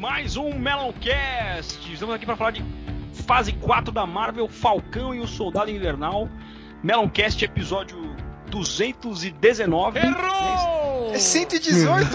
mais 0.00 0.34
um 0.34 0.58
Meloncast. 0.58 1.92
Estamos 1.92 2.14
aqui 2.14 2.24
para 2.24 2.34
falar 2.34 2.52
de 2.52 2.64
fase 3.26 3.52
4 3.52 3.92
da 3.92 4.06
Marvel, 4.06 4.48
Falcão 4.48 5.14
e 5.14 5.20
o 5.20 5.26
Soldado 5.26 5.70
Invernal. 5.70 6.26
Meloncast 6.82 7.44
episódio 7.44 8.16
219. 8.46 9.98
Errou! 9.98 11.12
É 11.12 11.18
118? 11.18 12.08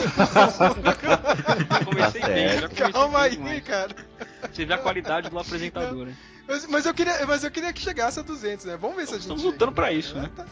comecei 1.86 2.22
Tá 2.22 2.28
bem, 2.28 2.50
já 2.60 2.70
comecei 2.70 2.92
Calma 2.92 3.22
aí, 3.22 3.36
demais. 3.36 3.64
cara. 3.64 3.96
Você 4.52 4.66
vê 4.66 4.74
a 4.74 4.80
qualidade 4.80 5.30
do 5.30 5.38
apresentador, 5.38 6.08
né? 6.08 6.16
Mas, 6.48 6.66
mas 6.66 6.86
eu 6.88 6.94
queria, 6.94 7.24
mas 7.28 7.44
eu 7.44 7.52
queria 7.52 7.72
que 7.72 7.82
chegasse 7.82 8.20
a 8.20 8.24
200, 8.24 8.66
né? 8.66 8.78
Vamos 8.78 8.96
ver 8.96 9.06
se 9.06 9.12
a 9.12 9.18
gente. 9.18 9.22
Estamos 9.22 9.44
lutando 9.44 9.72
pra 9.72 9.92
isso, 9.92 10.16
né? 10.16 10.28
É, 10.34 10.36
tá. 10.36 10.46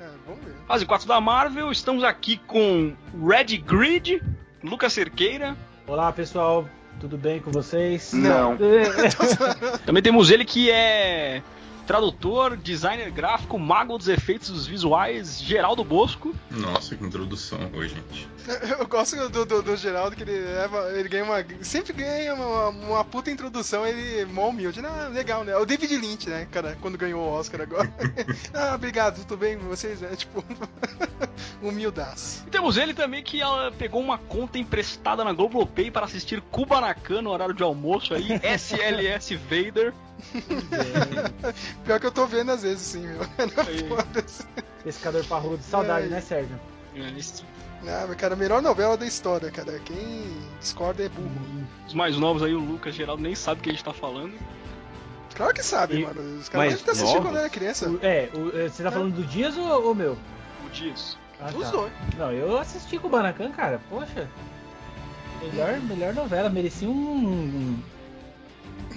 É, 0.00 0.08
vamos 0.24 0.44
ver. 0.44 0.54
Fase 0.68 0.86
4 0.86 1.08
da 1.08 1.20
Marvel, 1.20 1.72
estamos 1.72 2.04
aqui 2.04 2.36
com 2.36 2.94
Red 3.20 3.58
Grid, 3.58 4.22
Lucas 4.62 4.92
Cerqueira. 4.92 5.56
Olá 5.86 6.12
pessoal, 6.12 6.68
tudo 7.00 7.18
bem 7.18 7.40
com 7.40 7.50
vocês? 7.50 8.12
Não. 8.12 8.56
Também 9.84 10.02
temos 10.02 10.30
ele 10.30 10.44
que 10.44 10.70
é 10.70 11.42
tradutor, 11.86 12.56
designer 12.56 13.10
gráfico, 13.10 13.58
mago 13.58 13.98
dos 13.98 14.08
efeitos 14.08 14.66
visuais, 14.66 15.40
Geraldo 15.40 15.84
Bosco. 15.84 16.34
Nossa, 16.50 16.96
que 16.96 17.04
introdução 17.04 17.58
oi, 17.74 17.88
gente. 17.88 18.28
Eu 18.78 18.86
gosto 18.86 19.16
do, 19.28 19.44
do, 19.44 19.62
do 19.62 19.76
Geraldo 19.76 20.16
que 20.16 20.22
ele 20.22 20.38
leva. 20.38 20.90
Ele 20.92 21.08
ganha 21.08 21.24
uma. 21.24 21.44
Sempre 21.60 21.92
ganha 21.92 22.34
uma, 22.34 22.68
uma 22.68 23.04
puta 23.04 23.30
introdução, 23.30 23.86
ele 23.86 24.20
é 24.20 24.24
mó 24.24 24.48
humilde. 24.48 24.80
Ah, 24.84 25.08
legal, 25.08 25.44
né? 25.44 25.52
É 25.52 25.56
o 25.56 25.64
David 25.64 25.96
Lynch, 25.96 26.28
né, 26.28 26.46
cara, 26.50 26.76
quando 26.80 26.98
ganhou 26.98 27.22
o 27.22 27.32
Oscar 27.32 27.60
agora. 27.60 27.92
ah, 28.54 28.74
obrigado, 28.74 29.24
tudo 29.24 29.36
bem 29.36 29.58
com 29.58 29.66
vocês? 29.66 30.02
É 30.02 30.14
tipo. 30.16 30.44
humildaço. 31.62 32.44
E 32.46 32.50
temos 32.50 32.76
ele 32.76 32.92
também 32.92 33.22
que 33.22 33.40
ela 33.40 33.70
pegou 33.72 34.00
uma 34.00 34.18
conta 34.18 34.58
emprestada 34.58 35.22
na 35.24 35.32
Globoplay 35.32 35.90
para 35.90 36.06
assistir 36.06 36.40
Kubanacan 36.40 37.22
no 37.22 37.30
horário 37.30 37.54
de 37.54 37.62
almoço 37.62 38.14
aí, 38.14 38.40
SLS 38.42 39.36
Vader. 39.36 39.94
Pior 41.84 42.00
que 42.00 42.06
eu 42.06 42.12
tô 42.12 42.26
vendo 42.26 42.52
às 42.52 42.62
vezes, 42.62 42.80
sim, 42.82 43.06
meu. 43.06 43.20
Pescador 44.84 45.24
parrudo, 45.26 45.62
saudade, 45.62 46.06
É. 46.06 46.08
né, 46.10 46.20
Sérgio? 46.20 46.58
Ah, 47.86 48.04
mas, 48.06 48.16
cara, 48.16 48.34
a 48.34 48.36
melhor 48.36 48.60
novela 48.62 48.96
da 48.96 49.06
história, 49.06 49.50
cara. 49.50 49.78
Quem 49.84 50.24
discorda 50.60 51.04
é 51.04 51.08
burro. 51.08 51.30
Os 51.86 51.94
mais 51.94 52.16
novos 52.16 52.42
aí, 52.42 52.54
o 52.54 52.60
Lucas 52.60 52.94
Geraldo 52.94 53.22
nem 53.22 53.34
sabe 53.34 53.60
o 53.60 53.62
que 53.64 53.70
a 53.70 53.72
gente 53.72 53.84
tá 53.84 53.92
falando. 53.92 54.34
Claro 55.34 55.54
que 55.54 55.62
sabe, 55.62 55.96
E- 56.00 56.02
mano. 56.04 56.38
Os 56.38 56.48
caras 56.48 56.66
Mas 56.72 56.80
devem 56.80 56.84
ter 56.84 56.90
assistido 56.92 57.14
novos? 57.16 57.28
quando 57.30 57.38
era 57.38 57.48
criança. 57.50 57.88
O- 57.90 57.98
é, 58.02 58.28
o- 58.34 58.56
é, 58.56 58.68
você 58.68 58.82
tá 58.82 58.90
falando 58.92 59.14
do 59.14 59.24
Dias 59.24 59.56
ou, 59.56 59.86
ou 59.88 59.94
meu? 59.94 60.16
O 60.66 60.70
Dias. 60.70 61.16
Ah, 61.40 61.46
Os 61.56 61.64
tá. 61.64 61.70
dois. 61.70 61.92
Não, 62.18 62.30
eu 62.30 62.58
assisti 62.58 62.98
com 62.98 63.08
o 63.08 63.10
Banacan, 63.10 63.50
cara. 63.50 63.80
Poxa. 63.88 64.28
Melhor, 65.40 65.80
melhor 65.80 66.14
novela, 66.14 66.48
merecia 66.50 66.88
um. 66.88 67.78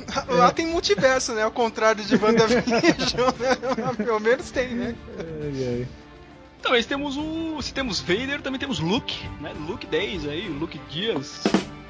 Lá 0.28 0.52
tem 0.52 0.68
multiverso, 0.68 1.34
né? 1.34 1.44
Ao 1.44 1.52
contrário 1.52 2.04
de 2.04 2.16
WandaVision, 2.16 3.32
né? 3.40 3.94
Pelo 3.98 4.20
menos 4.20 4.52
tem, 4.52 4.70
né? 4.70 4.96
Então, 6.60 6.72
mas 6.72 6.86
temos 6.86 7.16
o. 7.18 7.62
Se 7.62 7.74
temos 7.74 8.00
Vader, 8.00 8.42
também 8.42 8.60
temos 8.60 8.80
Luke, 8.80 9.28
né? 9.40 9.54
Luke 9.68 9.86
10 9.86 10.28
aí, 10.28 10.48
Luke 10.48 10.80
Dias. 10.90 11.44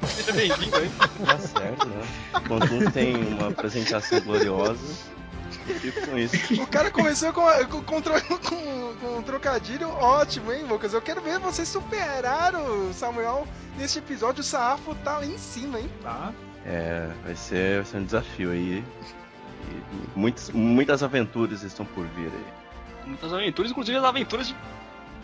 Seja 0.06 0.32
bem-vindo 0.32 0.76
aí. 0.76 0.90
Tá 1.24 1.38
certo, 1.38 1.88
né? 1.88 2.06
Quando 2.46 2.74
um 2.74 2.90
tem 2.90 3.16
uma 3.16 3.48
apresentação 3.48 4.20
gloriosa. 4.20 4.78
O 6.60 6.66
cara 6.66 6.90
começou 6.90 7.32
com, 7.32 7.42
com, 7.68 7.82
com- 7.82 8.96
com 9.00 9.16
um 9.18 9.22
trocadilho 9.22 9.88
ótimo, 9.88 10.52
hein, 10.52 10.64
Lucas? 10.68 10.92
Eu 10.94 11.02
quero 11.02 11.20
ver 11.20 11.38
vocês 11.38 11.68
superar 11.68 12.54
o 12.54 12.92
Samuel 12.92 13.46
neste 13.76 13.98
episódio. 13.98 14.40
O 14.42 14.44
Sarrafo 14.44 14.94
tá 14.96 15.18
lá 15.18 15.26
em 15.26 15.38
cima, 15.38 15.80
hein? 15.80 15.90
Tá. 16.02 16.32
É, 16.66 17.08
vai 17.24 17.36
ser, 17.36 17.76
vai 17.76 17.84
ser 17.84 17.96
um 17.98 18.04
desafio 18.04 18.50
aí. 18.50 18.84
E 19.70 20.18
muitas, 20.18 20.50
muitas 20.50 21.02
aventuras 21.02 21.62
estão 21.62 21.86
por 21.86 22.04
vir 22.08 22.26
aí. 22.26 23.06
Muitas 23.06 23.32
aventuras, 23.32 23.70
inclusive 23.70 23.96
as 23.96 24.04
aventuras 24.04 24.48
de 24.48 24.56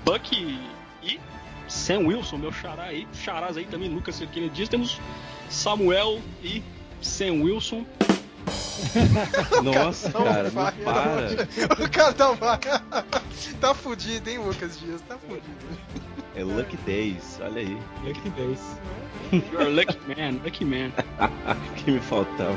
Bucky 0.04 0.60
e 1.02 1.18
Sam 1.66 2.06
Wilson, 2.06 2.38
meu 2.38 2.52
xará 2.52 2.84
aí. 2.84 3.08
Charás 3.12 3.56
aí 3.56 3.64
também, 3.64 3.88
Lucas 3.88 4.14
Cerqueira 4.14 4.48
Dias. 4.48 4.68
Temos 4.68 5.00
Samuel 5.50 6.20
e 6.42 6.62
Sam 7.00 7.42
Wilson. 7.42 7.84
Nossa, 9.62 10.08
Não 10.10 10.24
cara, 10.24 10.42
não 10.44 10.50
vai, 10.50 10.72
para. 10.72 11.84
O 11.84 11.90
cara 11.90 12.12
tá, 12.12 12.82
tá 13.60 13.74
fudido, 13.74 14.30
hein, 14.30 14.38
Lucas 14.38 14.78
Dias? 14.78 15.00
Tá 15.02 15.16
fudido. 15.18 15.42
É 16.34 16.42
Lucky 16.42 16.76
Days, 16.78 17.38
olha 17.42 17.60
aí. 17.60 17.78
Lucky 18.04 18.30
Days. 18.30 18.60
You're 19.32 19.66
a 19.66 19.68
lucky 19.68 19.98
man, 20.08 20.40
lucky 20.44 20.64
man. 20.64 20.92
O 21.20 21.74
que 21.76 21.90
me 21.90 22.00
faltava. 22.00 22.56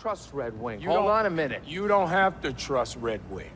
Trust 0.00 0.32
Red 0.32 0.58
Wing. 0.60 0.80
You 0.80 0.90
Hold 0.90 1.10
on 1.10 1.26
a 1.26 1.30
minute. 1.30 1.62
You 1.66 1.88
don't 1.88 2.08
have 2.08 2.40
to 2.42 2.52
trust 2.52 2.96
Red 2.96 3.20
Wing. 3.30 3.50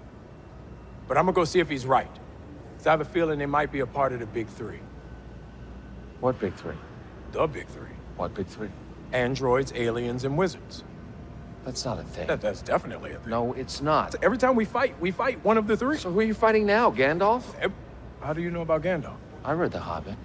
But 1.08 1.16
I'm 1.16 1.24
gonna 1.24 1.34
go 1.34 1.44
see 1.44 1.60
if 1.60 1.68
he's 1.68 1.86
right. 1.86 2.10
I 2.84 2.90
have 2.90 3.00
a 3.00 3.04
feeling 3.04 3.38
they 3.38 3.46
might 3.46 3.70
be 3.70 3.80
a 3.80 3.86
part 3.86 4.12
of 4.12 4.18
the 4.18 4.26
big 4.26 4.48
three. 4.48 4.80
What 6.20 6.40
big 6.40 6.54
three? 6.54 6.74
The 7.30 7.46
big 7.46 7.68
three. 7.68 7.90
What 8.16 8.34
big 8.34 8.46
three? 8.46 8.70
Androids, 9.12 9.72
aliens, 9.76 10.24
and 10.24 10.36
wizards. 10.36 10.82
That's 11.64 11.84
not 11.84 12.00
a 12.00 12.02
thing. 12.02 12.26
That, 12.26 12.40
that's 12.40 12.60
definitely 12.60 13.12
a 13.12 13.18
thing. 13.18 13.30
No, 13.30 13.52
it's 13.52 13.80
not. 13.80 14.16
Every 14.20 14.36
time 14.36 14.56
we 14.56 14.64
fight, 14.64 15.00
we 15.00 15.12
fight 15.12 15.42
one 15.44 15.58
of 15.58 15.68
the 15.68 15.76
three. 15.76 15.96
So 15.96 16.10
who 16.10 16.20
are 16.20 16.24
you 16.24 16.34
fighting 16.34 16.66
now, 16.66 16.90
Gandalf? 16.90 17.44
How 18.20 18.32
do 18.32 18.42
you 18.42 18.50
know 18.50 18.62
about 18.62 18.82
Gandalf? 18.82 19.16
I 19.44 19.52
read 19.52 19.70
The 19.70 19.78
Hobbit 19.78 20.16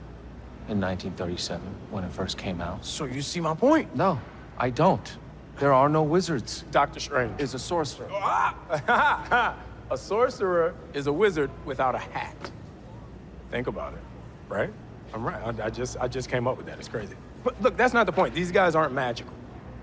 in 0.67 0.81
1937 0.81 1.61
when 1.91 2.03
it 2.03 2.11
first 2.11 2.39
came 2.39 2.59
out. 2.59 2.83
So 2.83 3.05
you 3.05 3.21
see 3.21 3.39
my 3.39 3.53
point. 3.53 3.95
No, 3.95 4.19
I 4.57 4.71
don't. 4.71 5.17
There 5.59 5.73
are 5.73 5.89
no 5.89 6.03
wizards. 6.03 6.63
Doctor 6.71 6.99
Strange. 6.99 7.39
Is 7.39 7.53
a 7.53 7.59
sorcerer. 7.59 8.07
Ah! 8.11 9.55
a 9.91 9.97
sorcerer 9.97 10.75
is 10.93 11.07
a 11.07 11.13
wizard 11.13 11.49
without 11.65 11.95
a 11.95 11.99
hat. 11.99 12.51
Think 13.49 13.67
about 13.67 13.93
it, 13.93 13.99
right? 14.49 14.71
I'm 15.13 15.25
right. 15.25 15.59
I, 15.59 15.65
I 15.65 15.69
just 15.69 15.97
I 15.99 16.07
just 16.07 16.29
came 16.29 16.47
up 16.47 16.57
with 16.57 16.65
that. 16.67 16.77
It's 16.77 16.87
crazy. 16.87 17.15
But 17.43 17.59
look, 17.61 17.77
that's 17.77 17.93
not 17.93 18.05
the 18.05 18.11
point. 18.11 18.35
These 18.35 18.51
guys 18.51 18.75
aren't 18.75 18.93
magical. 18.93 19.33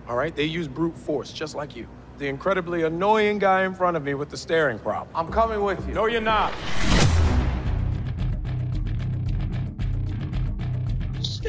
All 0.08 0.16
right? 0.16 0.34
They 0.36 0.44
use 0.44 0.68
brute 0.68 0.96
force 0.96 1.32
just 1.32 1.54
like 1.54 1.74
you. 1.74 1.88
The 2.18 2.28
incredibly 2.28 2.82
annoying 2.82 3.38
guy 3.38 3.64
in 3.64 3.74
front 3.74 3.96
of 3.96 4.04
me 4.04 4.14
with 4.14 4.28
the 4.28 4.36
staring 4.36 4.78
problem. 4.78 5.08
I'm 5.14 5.32
coming 5.32 5.62
with 5.62 5.86
you. 5.88 5.94
No, 5.94 6.06
you're 6.06 6.20
not. 6.20 6.52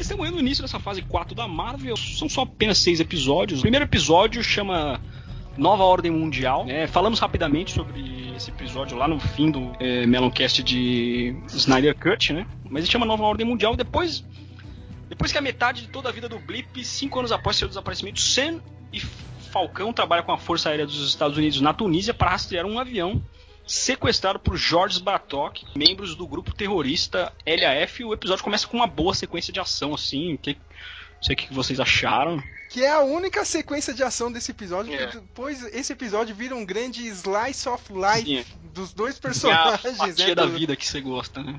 Testemunhando 0.06 0.36
o 0.36 0.40
início 0.40 0.62
dessa 0.62 0.78
fase 0.78 1.02
4 1.02 1.34
da 1.34 1.48
Marvel, 1.48 1.96
são 1.96 2.28
só 2.28 2.42
apenas 2.42 2.78
seis 2.78 3.00
episódios. 3.00 3.58
O 3.58 3.62
primeiro 3.62 3.84
episódio 3.84 4.40
chama 4.40 5.00
Nova 5.58 5.82
Ordem 5.82 6.12
Mundial. 6.12 6.64
né? 6.64 6.86
falamos 6.86 7.18
rapidamente 7.18 7.72
sobre 7.72 8.32
esse 8.36 8.52
episódio 8.52 8.96
lá 8.96 9.08
no 9.08 9.18
fim 9.18 9.50
do 9.50 9.72
é, 9.80 10.06
Meloncast 10.06 10.62
de 10.62 11.34
Snyder 11.48 11.92
Cut, 11.98 12.32
né? 12.32 12.46
Mas 12.70 12.84
ele 12.84 12.92
chama 12.92 13.04
Nova 13.04 13.24
Ordem 13.24 13.44
Mundial. 13.44 13.74
Depois, 13.74 14.24
depois 15.08 15.32
que 15.32 15.38
a 15.38 15.40
metade 15.40 15.82
de 15.82 15.88
toda 15.88 16.08
a 16.08 16.12
vida 16.12 16.28
do 16.28 16.38
Blip, 16.38 16.84
cinco 16.84 17.18
anos 17.18 17.32
após 17.32 17.56
seu 17.56 17.66
desaparecimento, 17.66 18.20
Sam 18.20 18.60
e 18.92 19.00
Falcão 19.00 19.92
trabalham 19.92 20.24
com 20.24 20.30
a 20.30 20.38
Força 20.38 20.68
Aérea 20.68 20.86
dos 20.86 21.04
Estados 21.08 21.36
Unidos 21.36 21.60
na 21.60 21.74
Tunísia 21.74 22.14
para 22.14 22.30
rastrear 22.30 22.64
um 22.64 22.78
avião 22.78 23.20
sequestrado 23.66 24.38
por 24.38 24.56
George 24.56 25.00
Batok, 25.02 25.64
membros 25.74 26.14
do 26.14 26.26
grupo 26.26 26.54
terrorista 26.54 27.32
LAF. 27.46 28.04
O 28.04 28.14
episódio 28.14 28.44
começa 28.44 28.66
com 28.66 28.76
uma 28.76 28.86
boa 28.86 29.14
sequência 29.14 29.52
de 29.52 29.58
ação, 29.60 29.94
assim. 29.94 30.36
Que, 30.40 30.54
não 30.54 31.22
sei 31.22 31.34
o 31.34 31.36
que 31.38 31.52
vocês 31.52 31.80
acharam. 31.80 32.42
Que 32.70 32.84
é 32.84 32.90
a 32.90 33.00
única 33.00 33.44
sequência 33.44 33.92
de 33.94 34.02
ação 34.02 34.30
desse 34.30 34.50
episódio. 34.50 34.92
É. 34.94 35.06
Depois 35.08 35.62
esse 35.74 35.92
episódio 35.92 36.34
vira 36.34 36.54
um 36.54 36.64
grande 36.64 37.06
slice 37.08 37.68
of 37.68 37.82
life 37.92 38.44
Sim. 38.44 38.58
dos 38.74 38.92
dois 38.92 39.14
É 39.14 39.18
a 39.18 39.20
personagens, 39.22 39.96
fatia 39.96 40.26
né? 40.28 40.34
da 40.34 40.44
do- 40.46 40.52
vida 40.52 40.76
que 40.76 40.86
você 40.86 41.00
gosta, 41.00 41.42
né? 41.42 41.58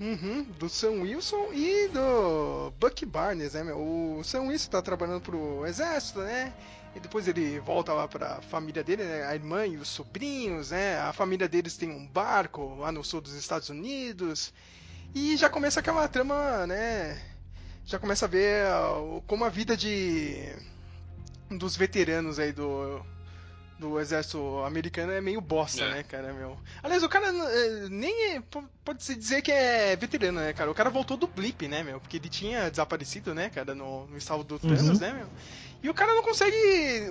Uhum, 0.00 0.44
do 0.60 0.68
Sam 0.68 1.02
Wilson 1.02 1.48
e 1.52 1.88
do 1.88 2.72
Bucky 2.78 3.04
Barnes, 3.04 3.54
né, 3.54 3.64
meu? 3.64 3.78
O 3.78 4.20
Sam 4.22 4.42
Wilson 4.42 4.70
tá 4.70 4.80
trabalhando 4.80 5.20
pro 5.22 5.66
exército, 5.66 6.20
né? 6.20 6.52
E 6.98 7.00
depois 7.00 7.28
ele 7.28 7.60
volta 7.60 7.92
lá 7.92 8.08
pra 8.08 8.40
família 8.42 8.82
dele, 8.82 9.04
né? 9.04 9.24
A 9.24 9.34
irmã 9.34 9.64
e 9.64 9.76
os 9.76 9.88
sobrinhos, 9.88 10.70
né? 10.72 10.98
A 10.98 11.12
família 11.12 11.48
deles 11.48 11.76
tem 11.76 11.88
um 11.88 12.06
barco 12.08 12.74
lá 12.74 12.90
no 12.90 13.04
sul 13.04 13.20
dos 13.20 13.34
Estados 13.34 13.68
Unidos. 13.68 14.52
E 15.14 15.36
já 15.36 15.48
começa 15.48 15.78
aquela 15.78 16.08
trama, 16.08 16.66
né? 16.66 17.22
Já 17.86 17.98
começa 18.00 18.26
a 18.26 18.28
ver 18.28 18.66
ó, 18.66 19.20
como 19.26 19.44
a 19.44 19.48
vida 19.48 19.76
de 19.76 20.52
dos 21.50 21.76
veteranos 21.76 22.38
aí 22.38 22.52
do 22.52 23.00
do 23.78 24.00
exército 24.00 24.58
americano 24.66 25.12
é 25.12 25.20
meio 25.20 25.40
bosta, 25.40 25.84
É. 25.84 25.90
né, 25.92 26.02
cara, 26.02 26.32
meu. 26.32 26.58
Aliás, 26.82 27.04
o 27.04 27.08
cara 27.08 27.28
eh, 27.28 27.86
nem 27.88 28.32
é- 28.34 28.40
po- 28.40 28.68
pode 28.84 29.04
se 29.04 29.14
dizer 29.14 29.40
que 29.40 29.52
é 29.52 29.94
veterano, 29.94 30.40
né, 30.40 30.52
cara? 30.52 30.68
O 30.68 30.74
cara 30.74 30.90
voltou 30.90 31.16
do 31.16 31.28
blip, 31.28 31.68
né, 31.68 31.84
meu? 31.84 32.00
Porque 32.00 32.16
ele 32.16 32.28
tinha 32.28 32.68
desaparecido, 32.68 33.32
né, 33.36 33.50
cara, 33.50 33.76
no, 33.76 34.08
no 34.08 34.18
estado 34.18 34.42
do 34.42 34.58
Thanos, 34.58 34.98
né, 34.98 35.12
meu? 35.12 35.28
E 35.80 35.88
o 35.88 35.94
cara 35.94 36.12
não 36.12 36.22
consegue, 36.24 36.56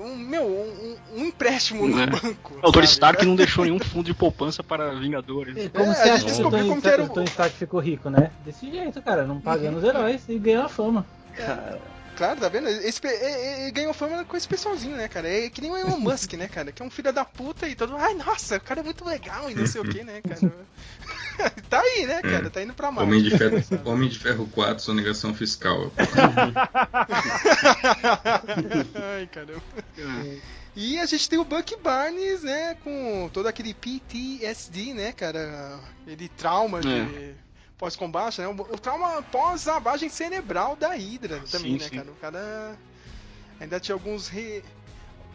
um, 0.02 0.16
meu, 0.18 0.44
um, 0.46 0.98
um 1.16 1.26
empréstimo 1.26 1.88
no 1.88 2.02
É. 2.02 2.06
banco. 2.06 2.60
O 2.62 2.72
Tony? 2.72 2.86
Stark 2.86 3.26
não 3.26 3.36
deixou 3.36 3.64
nenhum 3.64 3.80
fundo 3.80 4.06
de 4.08 4.14
poupança 4.14 4.62
para 4.62 4.94
Vingadores. 4.96 5.56
E 5.58 5.70
Como 5.70 5.90
É, 5.92 5.96
você 5.96 6.02
a 6.02 6.18
gente 6.18 6.26
que 6.26 6.32
o 6.32 6.34
descobriu 6.34 6.60
Tony, 6.60 6.70
como 6.70 6.82
que 6.82 6.88
era 6.90 7.02
o 7.02 7.06
o- 7.06 7.10
Tony 7.10 7.28
Stark 7.28 7.56
ficou 7.56 7.80
rico, 7.80 8.10
né? 8.10 8.30
Desse 8.44 8.70
jeito, 8.70 9.02
cara, 9.02 9.26
não 9.26 9.40
pagando 9.40 9.78
os 9.78 9.84
heróis 9.86 10.28
e 10.28 10.38
ganhando 10.38 10.66
a 10.66 10.70
fama. 10.70 11.06
Claro, 12.18 12.40
tá 12.40 12.50
vendo? 12.50 12.68
Esse, 12.68 13.00
é- 13.06 13.68
é- 13.68 13.72
ganhou 13.72 13.94
fama 13.94 14.26
com 14.26 14.36
esse 14.36 14.48
pessoalzinho, 14.48 14.98
né, 14.98 15.08
cara? 15.08 15.30
É 15.30 15.50
que 15.52 15.62
nem 15.62 15.70
o 15.70 15.78
Elon 15.78 16.00
Musk, 16.00 16.34
né, 16.34 16.48
cara? 16.48 16.72
Que 16.72 16.82
é 16.82 16.86
um 16.86 16.90
filho 16.90 17.14
da 17.14 17.24
puta 17.24 17.68
e 17.68 17.76
todo 17.76 17.92
mundo, 17.92 18.02
ai, 18.02 18.16
nossa, 18.16 18.58
o 18.58 18.60
cara 18.60 18.80
é 18.80 18.84
muito 18.84 19.06
legal 19.06 19.52
e 19.52 19.54
não 19.54 19.68
sei 19.68 19.82
o 19.82 19.86
que, 19.88 20.04
né, 20.04 20.20
cara? 20.22 20.52
tá 21.70 21.80
aí, 21.80 22.08
né, 22.08 22.20
cara? 22.24 22.50
Tá 22.50 22.64
indo 22.64 22.74
pra 22.74 22.92
Marte. 22.92 23.08
Homem 23.08 23.22
de 23.22 23.38
Ferro, 23.38 23.62
Homem 23.86 24.10
de 24.10 24.18
Ferro 24.18 24.48
4, 24.52 24.84
sonegação 24.84 25.32
fiscal. 25.36 25.92
Ai, 28.96 29.28
caramba. 29.28 29.62
E 30.76 31.00
a 31.00 31.06
gente 31.06 31.30
tem 31.30 31.38
o 31.40 31.46
Bucky 31.46 31.76
Barnes, 31.78 32.42
né, 32.44 32.76
com 32.84 33.30
todo 33.32 33.48
aquele 33.48 33.74
PTSD, 33.74 34.94
né, 34.94 35.12
cara? 35.12 35.80
Ele 36.08 36.28
trauma 36.30 36.82
de 36.82 37.36
pós-combate, 37.78 38.42
né? 38.42 38.48
O, 38.48 38.56
trauma 38.78 39.22
pós-lavagem 39.24 40.10
cerebral 40.10 40.76
da 40.76 40.94
Hydra 40.96 41.40
também, 41.52 41.74
Sim, 41.74 41.78
né, 41.78 41.90
sim. 41.90 41.96
cara? 41.98 42.12
O 42.12 42.16
cara 42.16 42.78
ainda 43.60 43.80
tinha 43.80 43.94
alguns 43.94 44.28
re... 44.28 44.64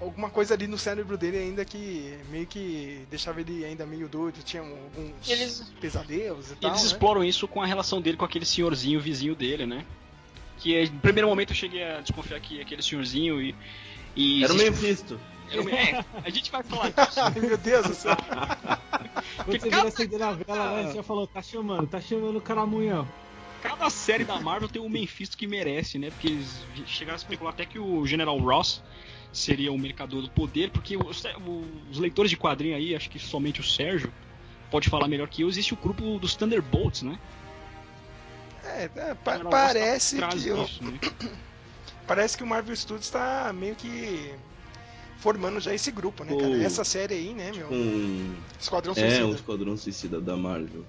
alguma 0.00 0.28
coisa 0.28 0.54
ali 0.54 0.66
no 0.66 0.76
cérebro 0.76 1.16
dele 1.16 1.38
ainda 1.38 1.64
que 1.64 2.18
meio 2.30 2.46
que 2.46 3.06
deixava 3.10 3.40
ele 3.40 3.64
ainda 3.64 3.86
meio 3.86 4.08
doido, 4.08 4.42
tinha 4.42 4.62
alguns 4.62 5.28
Eles- 5.28 5.62
pesadelos 5.80 6.50
e 6.50 6.54
E 6.54 6.56
tal, 6.56 6.70
eles 6.70 6.82
né? 6.82 6.86
exploram 6.88 7.22
isso 7.24 7.46
com 7.46 7.62
a 7.62 7.66
relação 7.66 8.00
dele 8.00 8.16
com 8.16 8.24
aquele 8.24 8.44
senhorzinho 8.44 9.00
vizinho 9.00 9.34
dele, 9.34 9.64
né? 9.66 9.84
Que 10.58 10.76
eh, 10.76 10.84
no 10.88 11.00
primeiro 11.00 11.28
momento 11.28 11.50
eu 11.50 11.56
cheguei 11.56 11.82
a 11.84 12.00
desconfiar 12.00 12.40
que 12.40 12.60
aquele 12.60 12.82
senhorzinho 12.82 13.40
e. 13.40 13.54
e 14.16 14.42
Era 14.44 14.52
o 14.52 14.56
existe- 14.56 14.70
Mephisto. 14.82 15.20
Era 15.52 15.62
o- 15.62 15.68
É, 15.68 16.04
a 16.24 16.30
gente 16.30 16.50
vai 16.50 16.62
falar 16.62 16.90
disso. 16.90 17.20
Ai, 17.20 17.32
meu 17.40 17.58
Deus 17.58 17.86
do 17.86 17.94
céu. 17.94 18.16
Quando 19.44 19.60
você 19.60 19.70
cada- 19.70 19.76
vira 19.82 19.88
acender 19.88 20.22
a 20.22 20.32
vela, 20.32 20.76
né, 20.76 20.88
você 20.88 20.96
já 20.96 21.02
falou, 21.02 21.26
tá 21.26 21.42
chamando, 21.42 21.86
tá 21.86 22.00
chamando 22.00 22.36
o 22.36 22.40
caramunhão. 22.40 23.06
Cada 23.62 23.88
série 23.90 24.24
da 24.24 24.40
Marvel 24.40 24.68
tem 24.68 24.82
um 24.82 24.88
Mephisto 24.88 25.36
que 25.36 25.46
merece, 25.46 25.96
né? 25.98 26.10
Porque 26.10 26.26
eles 26.28 26.64
chegaram 26.86 27.14
a 27.14 27.16
especular 27.16 27.52
até 27.52 27.64
que 27.64 27.78
o 27.78 28.04
General 28.06 28.36
Ross 28.38 28.82
seria 29.32 29.72
o 29.72 29.78
mercador 29.78 30.20
do 30.22 30.28
poder, 30.30 30.70
porque 30.70 30.96
os, 30.96 31.22
os 31.90 31.98
leitores 31.98 32.28
de 32.30 32.36
quadrinho 32.36 32.74
aí, 32.76 32.94
acho 32.94 33.08
que 33.08 33.18
somente 33.20 33.60
o 33.60 33.64
Sérgio 33.64 34.12
pode 34.70 34.88
falar 34.90 35.06
melhor 35.06 35.28
que 35.28 35.42
eu, 35.42 35.48
existe 35.48 35.72
o 35.74 35.76
grupo 35.76 36.18
dos 36.18 36.34
Thunderbolts, 36.34 37.02
né? 37.02 37.18
É, 38.64 38.90
é, 38.94 39.14
pa- 39.14 39.36
General 39.36 39.52
Ross 39.52 39.62
tá 39.62 39.66
parece 39.74 40.16
que 40.16 40.84
né? 40.84 40.98
Parece 42.06 42.36
que 42.36 42.42
o 42.42 42.46
Marvel 42.46 42.74
Studios 42.74 43.10
tá 43.10 43.52
meio 43.54 43.76
que 43.76 44.34
formando 45.22 45.60
já 45.60 45.72
esse 45.72 45.90
grupo, 45.92 46.24
né, 46.24 46.34
cara? 46.34 46.50
O- 46.52 46.62
Essa 46.62 46.82
série 46.84 47.14
aí, 47.14 47.32
né, 47.32 47.52
meu? 47.54 47.68
Um, 47.72 48.34
Esquadrão 48.60 48.92
é, 48.92 48.94
Suicida. 48.96 49.26
um 49.26 49.34
Esquadrão 49.34 49.76
Suicida 49.76 50.20
da 50.20 50.36
Marvel. 50.36 50.84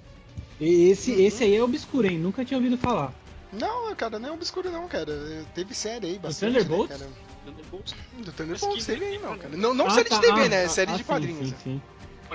Esse, 0.59 1.11
Uhum. 1.11 1.19
esse 1.19 1.43
aí 1.43 1.55
é 1.55 1.63
obscuro, 1.63 2.07
hein? 2.07 2.17
Nunca 2.17 2.43
tinha 2.43 2.57
ouvido 2.57 2.77
falar. 2.77 3.13
Não, 3.51 3.93
cara, 3.95 4.17
não 4.17 4.29
é 4.29 4.31
obscuro 4.31 4.71
não, 4.71 4.87
cara. 4.87 5.45
Teve 5.53 5.75
série 5.75 6.07
aí 6.07 6.17
bastante, 6.19 6.53
Thunderbolts? 6.53 6.89
né, 6.89 7.05
cara? 7.05 7.11
Thunderbolts 7.45 7.95
Do 8.13 8.31
Thunderbolts 8.31 8.85
teve 8.85 9.05
aí, 9.05 9.19
não, 9.19 9.31
né? 9.33 9.37
cara. 9.37 9.57
Não, 9.57 9.73
não 9.75 9.85
Ah, 9.85 9.89
série 9.91 10.09
tá, 10.09 10.15
de 10.19 10.21
TV, 10.25 10.41
ah, 10.41 10.49
né? 10.49 10.65
ah, 10.65 10.69
série 10.69 10.91
ah, 10.91 10.93
de 10.93 10.99
sim, 10.99 11.03
quadrinhos. 11.05 11.49
Sim, 11.49 11.55
sim. 11.63 11.81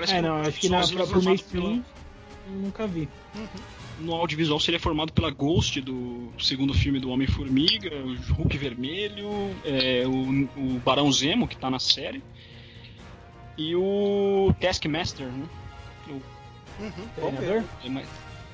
É, 0.07 0.21
não, 0.21 0.37
o 0.37 0.47
acho 0.47 0.59
que 0.59 0.69
na, 0.69 0.87
pro 0.87 1.21
mainstream 1.21 1.83
nunca 2.47 2.87
vi. 2.87 3.09
No 3.99 4.13
audiovisual 4.13 4.59
seria 4.59 4.79
formado 4.79 5.11
pela 5.13 5.29
Ghost 5.31 5.81
do 5.81 6.31
segundo 6.39 6.73
filme 6.73 6.99
do 6.99 7.09
Homem-Formiga, 7.09 7.91
o 7.95 8.33
Hulk 8.33 8.57
Vermelho, 8.57 9.29
é, 9.65 10.03
o, 10.07 10.47
o 10.57 10.79
Barão 10.83 11.11
Zemo, 11.11 11.47
que 11.47 11.57
tá 11.57 11.69
na 11.69 11.79
série, 11.79 12.23
e 13.57 13.75
o 13.75 14.53
Taskmaster, 14.59 15.27
né? 15.27 15.45
Uhum. 16.79 16.91
Treinador? 17.15 17.63
É, 17.83 17.89
mas- 17.89 18.07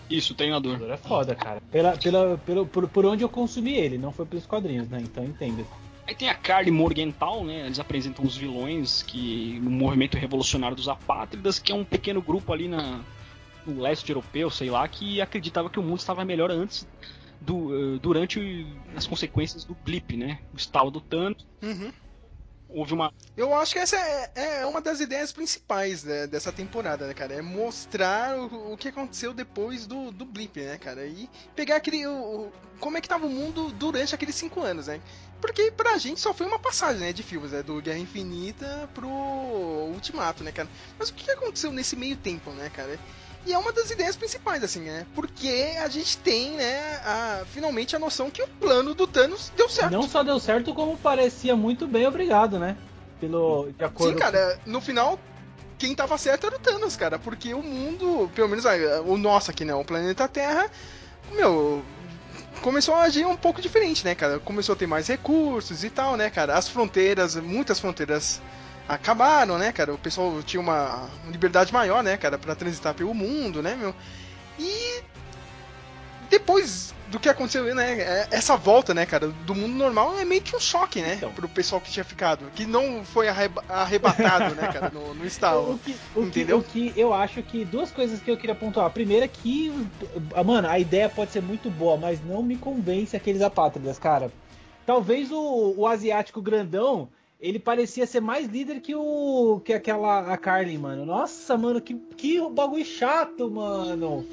Isso, 0.10 0.34
o 0.34 0.36
treinador. 0.36 0.78
Treinador 0.78 0.96
é 1.04 1.08
foda, 1.08 1.36
cara. 1.36 1.62
Pela, 1.72 1.96
pela, 1.98 2.38
pelo, 2.40 2.66
por, 2.66 2.88
por 2.88 3.06
onde 3.06 3.24
eu 3.24 3.30
consumi 3.30 3.74
ele, 3.74 3.98
não 3.98 4.12
foi 4.12 4.26
pelos 4.26 4.46
quadrinhos, 4.46 4.90
né? 4.90 5.00
Então 5.02 5.24
entenda. 5.24 5.64
Aí 6.08 6.14
tem 6.14 6.30
a 6.30 6.36
Carly 6.36 6.70
Morgenthau, 6.72 7.44
né? 7.44 7.66
Eles 7.66 7.80
apresentam 7.80 8.26
os 8.26 8.36
vilões 8.38 9.02
que 9.04 9.60
no 9.62 9.72
movimento 9.72 10.18
revolucionário 10.18 10.76
dos 10.76 10.88
apátridas, 10.88 11.58
que 11.60 11.72
é 11.72 11.76
um 11.76 11.84
pequeno 11.84 12.22
grupo 12.22 12.52
ali 12.54 12.68
na, 12.68 13.02
no 13.66 13.82
leste 13.82 14.10
europeu, 14.10 14.50
sei 14.50 14.70
lá, 14.70 14.88
que 14.88 15.22
acreditava 15.22 15.70
que 15.70 15.80
o 15.80 15.84
mundo 15.84 16.00
estava 16.00 16.24
melhor 16.26 16.52
antes 16.52 16.86
do, 17.40 17.96
eh, 17.96 18.00
durante 18.00 18.40
o- 18.40 18.98
as 18.98 19.06
consequências 19.08 19.66
do 19.66 19.76
blip, 19.76 20.16
né? 20.18 20.40
O 20.54 20.58
estalo 20.58 20.92
do 20.92 21.02
Thanos. 21.02 21.46
Uhum. 21.62 21.92
Houve 22.68 22.94
uma 22.94 23.14
Eu 23.38 23.54
acho 23.54 23.74
que 23.74 23.80
essa 23.80 23.96
é, 23.96 24.32
é 24.62 24.66
uma 24.66 24.82
das 24.82 25.00
ideias 25.00 25.32
principais 25.32 26.04
né, 26.04 26.26
dessa 26.26 26.52
temporada, 26.52 27.06
né, 27.08 27.14
cara? 27.14 27.36
É 27.36 27.42
mostrar 27.42 28.36
o, 28.38 28.74
o 28.74 28.78
que 28.78 28.88
aconteceu 28.88 29.34
depois 29.34 29.86
do, 29.86 30.12
do 30.12 30.26
blip, 30.26 30.60
né, 30.60 30.78
cara? 30.78 31.06
E 31.06 31.30
pegar 31.56 31.76
aquele. 31.76 32.06
O, 32.08 32.48
o- 32.48 32.52
como 32.80 32.98
é 32.98 33.02
que 33.02 33.08
tava 33.08 33.26
o 33.26 33.30
mundo 33.30 33.72
durante 33.72 34.14
aqueles 34.16 34.36
cinco 34.36 34.62
anos, 34.62 34.88
né? 34.88 35.00
Porque 35.40 35.72
pra 35.72 35.98
gente 35.98 36.20
só 36.20 36.34
foi 36.34 36.48
uma 36.48 36.60
passagem, 36.60 37.00
né, 37.00 37.14
de 37.14 37.22
filmes, 37.24 37.52
né? 37.52 37.62
Do 37.62 37.82
Guerra 37.82 38.00
Infinita 38.00 38.90
pro 38.94 39.08
Ultimato, 39.08 40.44
né, 40.44 40.52
cara? 40.52 40.68
Mas 40.98 41.10
o 41.10 41.14
que 41.14 41.30
aconteceu 41.32 41.72
nesse 41.72 41.96
meio 41.96 42.18
tempo, 42.18 42.50
né, 42.52 42.70
cara? 42.70 43.00
E 43.46 43.54
é 43.54 43.58
uma 43.58 43.72
das 43.72 43.92
ideias 43.92 44.16
principais, 44.16 44.64
assim, 44.64 44.82
né? 44.82 45.06
Porque 45.14 45.76
a 45.84 45.88
gente 45.88 46.18
tem, 46.18 46.52
né, 46.52 47.00
a- 47.06 47.44
finalmente 47.54 47.96
a 47.96 48.00
noção 48.00 48.32
que 48.32 48.42
o 48.42 48.48
plano 48.48 48.96
do 48.96 49.06
Thanos 49.06 49.52
deu 49.56 49.70
certo. 49.70 49.92
Não 49.92 50.08
só 50.08 50.24
deu 50.24 50.40
certo, 50.40 50.74
como 50.74 50.98
parecia 50.98 51.56
muito 51.56 51.86
bem, 51.88 52.08
obrigado, 52.08 52.58
né? 52.58 52.76
Pelo, 53.20 53.70
de 53.78 53.84
acordo 53.84 54.14
Sim, 54.14 54.20
cara, 54.20 54.60
no 54.66 54.82
final, 54.82 55.20
quem 55.78 55.94
tava 55.94 56.18
certo 56.18 56.48
era 56.48 56.56
o 56.56 56.60
Thanos, 56.60 56.96
cara, 56.96 57.20
porque 57.20 57.54
o 57.54 57.62
mundo, 57.62 58.30
pelo 58.34 58.50
menos 58.50 58.66
ah, 58.66 58.74
o 59.06 59.16
nosso 59.18 59.52
aqui, 59.52 59.64
né, 59.64 59.76
o 59.76 59.86
planeta 59.86 60.28
Terra, 60.28 60.70
meu, 61.32 61.84
começou 62.62 62.96
a 62.96 63.04
agir 63.04 63.26
um 63.28 63.38
pouco 63.38 63.62
diferente, 63.62 64.04
né, 64.04 64.16
cara? 64.16 64.40
Começou 64.40 64.74
a 64.74 64.76
ter 64.76 64.88
mais 64.88 65.08
recursos 65.08 65.84
e 65.84 65.90
tal, 65.90 66.18
né, 66.18 66.30
cara? 66.32 66.58
As 66.58 66.68
fronteiras, 66.68 67.36
muitas 67.36 67.80
fronteiras 67.80 68.42
acabaram, 68.88 69.58
né, 69.58 69.72
cara? 69.72 69.94
O 69.94 69.98
pessoal 69.98 70.42
tinha 70.44 70.60
uma 70.62 71.10
liberdade 71.30 71.74
maior, 71.74 72.04
né, 72.04 72.18
cara, 72.18 72.38
pra 72.38 72.56
transitar 72.56 72.94
pelo 72.94 73.14
mundo, 73.14 73.62
né, 73.62 73.76
meu? 73.76 73.94
E 74.60 75.02
depois 76.30 76.94
do 77.08 77.20
que 77.20 77.30
aconteceu, 77.30 77.74
né, 77.76 78.00
é- 78.00 78.28
essa 78.32 78.58
volta, 78.58 78.94
né, 78.94 79.06
cara, 79.06 79.28
do 79.28 79.54
mundo 79.54 79.76
normal 79.76 80.18
é 80.18 80.26
meio 80.26 80.42
que 80.42 80.56
um 80.56 80.60
choque, 80.60 81.02
né, 81.02 81.16
Então. 81.16 81.32
pro 81.32 81.48
pessoal 81.48 81.80
que 81.80 81.92
tinha 81.92 82.04
ficado, 82.04 82.46
que 82.56 82.66
não 82.66 83.06
foi 83.06 83.28
arreba- 83.28 83.64
arrebatado, 83.70 84.56
né, 84.56 84.68
cara, 84.74 84.90
no, 84.92 85.14
no 85.14 85.22
O 85.24 85.28
estalo. 85.28 85.80
que, 85.84 85.92
o, 86.16 86.22
que, 86.22 86.28
Entendeu? 86.28 86.58
o 86.60 86.64
que 86.64 86.94
eu 86.96 87.14
acho 87.14 87.44
que 87.44 87.64
duas 87.64 87.92
coisas 87.92 88.20
que 88.22 88.30
eu 88.32 88.38
queria 88.38 88.56
pontuar. 88.56 88.88
A 88.88 88.90
primeira 88.90 89.26
é 89.26 89.28
que, 89.28 89.72
ah, 90.34 90.44
mano, 90.44 90.68
a 90.68 90.80
ideia 90.80 91.08
pode 91.08 91.32
ser 91.32 91.42
muito 91.44 91.70
boa, 91.70 91.96
mas 91.96 92.24
não 92.26 92.42
me 92.42 92.58
convence 92.58 93.16
aqueles 93.16 93.42
apátridas, 93.42 94.00
cara. 94.00 94.32
Talvez 94.86 95.32
o, 95.32 95.76
o 95.78 95.88
asiático 95.88 96.42
grandão, 96.42 97.08
ele 97.40 97.60
parecia 97.60 98.08
ser 98.08 98.22
mais 98.22 98.48
líder 98.48 98.80
que 98.80 98.96
o 98.96 99.60
que 99.64 99.74
aquela 99.74 100.34
a 100.34 100.38
Carly, 100.38 100.78
mano. 100.78 101.06
Nossa, 101.06 101.58
mano, 101.58 101.82
que, 101.82 101.96
que 102.18 102.40
bagulho 102.50 102.86
chato, 102.86 103.50
mano. 103.52 104.26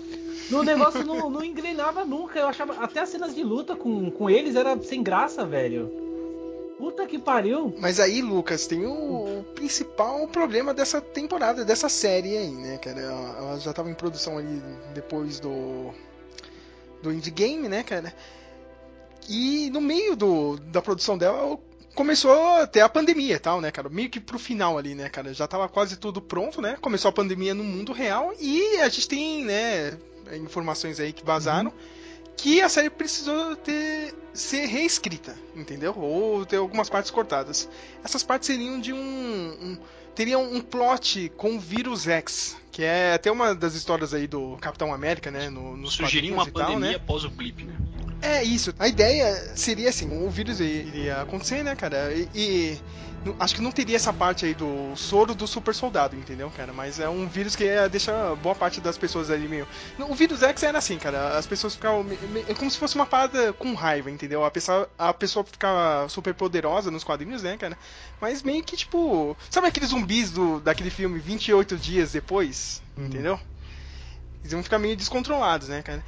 No 0.51 0.63
negócio 0.63 1.05
não, 1.05 1.29
não 1.29 1.45
engrenava 1.45 2.05
nunca. 2.05 2.39
Eu 2.39 2.49
achava 2.49 2.75
até 2.83 3.01
as 3.01 3.09
cenas 3.09 3.35
de 3.35 3.43
luta 3.43 3.75
com, 3.75 4.11
com 4.11 4.31
eles 4.31 4.55
era 4.55 4.81
sem 4.83 5.03
graça, 5.03 5.45
velho. 5.45 5.91
Puta 6.79 7.07
que 7.07 7.19
pariu. 7.19 7.75
Mas 7.79 8.01
aí, 8.01 8.21
Lucas, 8.21 8.67
tem 8.67 8.85
o, 8.85 9.41
o 9.41 9.45
principal 9.55 10.27
problema 10.29 10.75
dessa 10.75 11.01
temporada, 11.01 11.65
dessa 11.65 11.89
série 11.89 12.37
aí, 12.37 12.51
né, 12.51 12.79
cara? 12.79 13.01
Ela, 13.01 13.37
ela 13.39 13.59
já 13.59 13.73
tava 13.73 13.91
em 13.91 13.95
produção 13.95 14.39
ali 14.39 14.61
depois 14.95 15.39
do 15.39 15.93
do 17.03 17.13
Endgame, 17.13 17.69
né, 17.69 17.83
cara? 17.83 18.15
E 19.29 19.71
no 19.71 19.81
meio 19.81 20.17
do, 20.17 20.57
da 20.57 20.81
produção 20.81 21.19
dela 21.19 21.59
começou 21.95 22.33
a 22.33 22.67
ter 22.67 22.81
a 22.81 22.89
pandemia 22.89 23.37
e 23.37 23.39
tal, 23.39 23.61
né, 23.61 23.71
cara? 23.71 23.89
Meio 23.89 24.11
que 24.11 24.21
pro 24.21 24.39
final 24.39 24.79
ali, 24.79 24.95
né, 24.95 25.09
cara? 25.09 25.33
Já 25.33 25.47
tava 25.47 25.69
quase 25.69 25.97
tudo 25.97 26.21
pronto, 26.21 26.61
né? 26.61 26.77
Começou 26.81 27.09
a 27.09 27.13
pandemia 27.13 27.55
no 27.55 27.65
mundo 27.65 27.93
real 27.93 28.33
e 28.41 28.79
a 28.79 28.89
gente 28.89 29.09
tem, 29.09 29.45
né, 29.45 29.97
informações 30.35 30.99
aí 31.01 31.13
que 31.13 31.25
vazaram 31.25 31.73
que 32.37 32.61
a 32.61 32.69
série 32.69 32.91
precisou 32.91 33.55
ter 33.57 34.15
ser 34.33 34.67
reescrita, 34.67 35.37
entendeu? 35.55 35.95
Ou 35.97 36.45
ter 36.47 36.57
algumas 36.57 36.89
partes 36.89 37.11
cortadas. 37.11 37.69
Essas 38.03 38.23
partes 38.23 38.47
seriam 38.47 38.81
de 38.81 38.93
um, 38.93 38.99
um 38.99 39.79
teriam 40.15 40.43
um 40.43 40.61
plot 40.61 41.31
com 41.37 41.57
o 41.57 41.61
vírus 41.61 42.07
X, 42.07 42.57
Que 42.73 42.83
é 42.83 43.13
até 43.13 43.31
uma 43.31 43.55
das 43.55 43.75
histórias 43.75 44.15
aí 44.15 44.27
do 44.27 44.57
Capitão 44.59 44.93
América, 44.95 45.31
né? 45.31 45.51
No, 45.51 45.77
nos 45.77 45.93
Sugerir 45.93 46.33
uma 46.33 46.45
e 46.45 46.51
tal, 46.51 46.67
pandemia 46.67 46.91
né? 46.93 46.97
após 46.97 47.23
o 47.23 47.31
blip, 47.31 47.65
né? 47.65 47.75
É 48.23 48.43
isso. 48.43 48.73
A 48.79 48.89
ideia 48.89 49.35
seria 49.57 49.91
assim, 49.91 50.09
o 50.25 50.31
vírus 50.31 50.59
iria 50.59 51.21
acontecer, 51.21 51.63
né, 51.63 51.75
cara? 51.77 52.15
E, 52.15 52.29
e 52.35 52.81
acho 53.39 53.55
que 53.55 53.61
não 53.61 53.71
teria 53.71 53.97
essa 53.97 54.13
parte 54.13 54.45
aí 54.45 54.55
do 54.55 54.95
soro 54.97 55.35
do 55.35 55.47
super 55.47 55.75
soldado, 55.75 56.17
entendeu, 56.17 56.51
cara? 56.51 56.73
Mas 56.73 56.99
é 56.99 57.09
um 57.09 57.27
vírus 57.27 57.55
que 57.55 57.65
ia 57.65 57.89
deixar 57.89 58.35
boa 58.37 58.55
parte 58.55 58.81
das 58.81 58.99
pessoas 58.99 59.31
ali 59.31 59.47
meio. 59.47 59.67
O 59.99 60.15
vírus 60.15 60.43
X 60.43 60.63
era 60.63 60.79
assim, 60.79 60.99
cara. 60.99 61.37
As 61.37 61.47
pessoas 61.47 61.75
ficavam. 61.75 62.07
É 62.49 62.55
como 62.55 62.71
se 62.71 62.79
fosse 62.79 62.95
uma 62.95 63.07
parada 63.07 63.53
com 63.53 63.75
raiva, 63.75 64.11
entendeu? 64.11 64.45
A 64.45 64.51
pessoa, 64.51 64.89
a 64.99 65.13
pessoa 65.13 65.45
ficava 65.45 66.09
super 66.09 66.35
poderosa 66.35 66.91
nos 66.91 67.05
quadrinhos, 67.05 67.43
né, 67.43 67.57
cara? 67.57 67.77
Mas 68.21 68.43
meio 68.43 68.63
que 68.63 68.77
tipo. 68.77 69.37
Sabe 69.51 69.69
aqueles 69.69 69.91
zumbis 69.91 70.31
do, 70.31 70.61
daquele 70.61 70.91
filme 70.91 71.19
28 71.19 71.77
dias 71.77 72.13
depois? 72.13 72.62
Entendeu? 72.97 73.39
Eles 74.41 74.53
iam 74.53 74.63
ficar 74.63 74.79
meio 74.79 74.97
descontrolados, 74.97 75.69
né, 75.69 75.83
cara? 75.83 76.05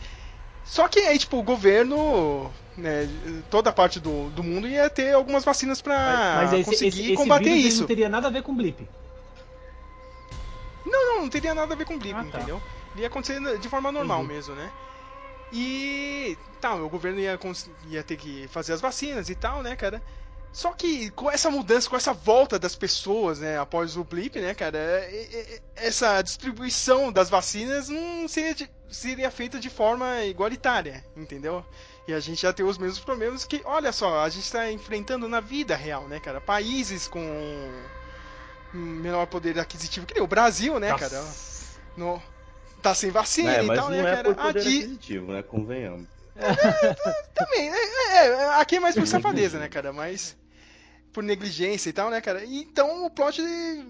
Só 0.65 0.89
que 0.89 0.99
aí, 1.01 1.19
tipo, 1.19 1.39
o 1.39 1.43
governo, 1.43 2.51
né, 2.77 3.09
toda 3.51 3.71
a 3.71 3.73
parte 3.73 4.01
do, 4.01 4.31
do 4.31 4.43
mundo 4.43 4.67
ia 4.67 4.89
ter 4.89 5.15
algumas 5.15 5.45
vacinas 5.45 5.81
pra 5.83 6.35
Mas 6.37 6.53
esse, 6.55 6.65
conseguir 6.65 6.89
esse, 6.89 7.03
esse 7.13 7.15
combater 7.15 7.51
isso. 7.51 7.81
não 7.83 7.87
teria 7.87 8.09
nada 8.09 8.29
a 8.29 8.31
ver 8.31 8.43
com 8.43 8.55
blip. 8.57 8.89
Não, 10.87 11.07
não, 11.15 11.23
não 11.23 11.29
teria 11.29 11.55
nada 11.55 11.75
a 11.75 11.77
ver 11.77 11.85
com 11.85 11.99
blip, 11.99 12.15
Ah, 12.17 12.25
tá. 12.25 12.39
entendeu? 12.39 12.63
Ele 12.93 13.03
ia 13.03 13.09
acontecer 13.09 13.59
de 13.59 13.69
forma 13.69 13.93
normal 13.93 14.21
Entendi. 14.21 14.35
mesmo, 14.35 14.55
né? 14.55 14.71
E 15.53 16.37
tá, 16.61 16.75
o 16.75 16.89
governo 16.89 17.21
ia, 17.21 17.39
ia 17.89 18.03
ter 18.03 18.17
que 18.17 18.49
fazer 18.49 18.73
as 18.73 18.81
vacinas 18.81 19.29
e 19.29 19.35
tal, 19.35 19.63
né, 19.63 19.77
cara? 19.77 20.03
Só 20.55 20.73
que 20.73 21.11
com 21.11 21.29
essa 21.29 21.51
mudança, 21.51 21.91
com 21.91 21.97
essa 21.97 22.13
volta 22.13 22.61
das 22.61 22.77
pessoas, 22.77 23.41
né, 23.41 23.59
após 23.59 23.97
o 23.97 24.05
blip, 24.05 24.39
né, 24.41 24.55
cara, 24.55 24.79
é- 24.79 25.11
é- 25.13 25.41
é- 25.57 25.61
essa 25.89 26.23
distribuição 26.23 27.11
das 27.11 27.29
vacinas 27.29 27.89
não 27.89 28.29
seria, 28.29 28.55
de- 28.55 28.71
seria 28.89 29.33
feita 29.33 29.59
de 29.59 29.69
forma 29.69 30.23
igualitária, 30.23 31.05
entendeu? 31.17 31.67
E 32.07 32.15
a 32.15 32.21
gente 32.21 32.41
já 32.43 32.53
tem 32.53 32.65
os 32.65 32.79
mesmos 32.79 33.01
problemas 33.01 33.45
que, 33.45 33.63
olha 33.65 33.91
só, 33.91 34.21
a 34.23 34.29
gente 34.29 34.45
está 34.45 34.71
enfrentando 34.71 35.29
na 35.29 35.41
vida 35.41 35.75
real, 35.75 36.07
né, 36.07 36.21
cara? 36.21 36.41
Países 36.41 37.09
com 37.09 37.21
menor 38.73 39.27
poder 39.27 39.59
aquisitivo, 39.59 40.07
que 40.07 40.15
nem 40.15 40.23
o 40.23 40.27
Brasil, 40.29 40.79
né, 40.79 40.91
Nossa. 40.93 41.11
cara? 41.11 41.25
No, 41.97 42.23
tá 42.81 42.95
sem 42.95 43.11
vacina 43.11 43.57
É, 43.57 43.63
e 43.65 43.67
mas 43.67 43.77
tal, 43.79 43.91
não 43.91 43.97
né, 44.03 44.09
é 44.09 44.15
cara? 44.17 44.25
por 44.29 44.37
poder 44.37 44.61
aquisitivo, 44.61 45.33
né? 45.33 45.43
Convenhamos. 45.43 46.07
Também, 47.35 47.71
é, 47.73 48.27
é, 48.27 48.55
aqui 48.61 48.77
é 48.77 48.81
mais 48.81 48.95
por 48.95 49.07
safadeza, 49.09 49.59
né, 49.59 49.69
cara? 49.69 49.93
Mas 49.93 50.37
por 51.15 51.23
negligência 51.23 51.89
e 51.89 51.93
tal, 51.93 52.11
né, 52.11 52.21
cara? 52.21 52.45
E 52.45 52.59
Então 52.59 53.07
o 53.07 53.09
plot 53.09 53.41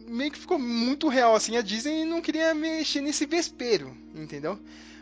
meio 0.07 0.31
que 0.31 0.39
ficou 0.39 0.59
muito 0.59 1.09
real, 1.09 1.35
assim. 1.35 1.57
A 1.57 1.63
Disney 1.63 2.05
não 2.05 2.21
queria 2.21 2.55
mexer 2.55 3.01
nesse 3.01 3.25
vespeiro, 3.27 3.97
entendeu? 4.15 4.59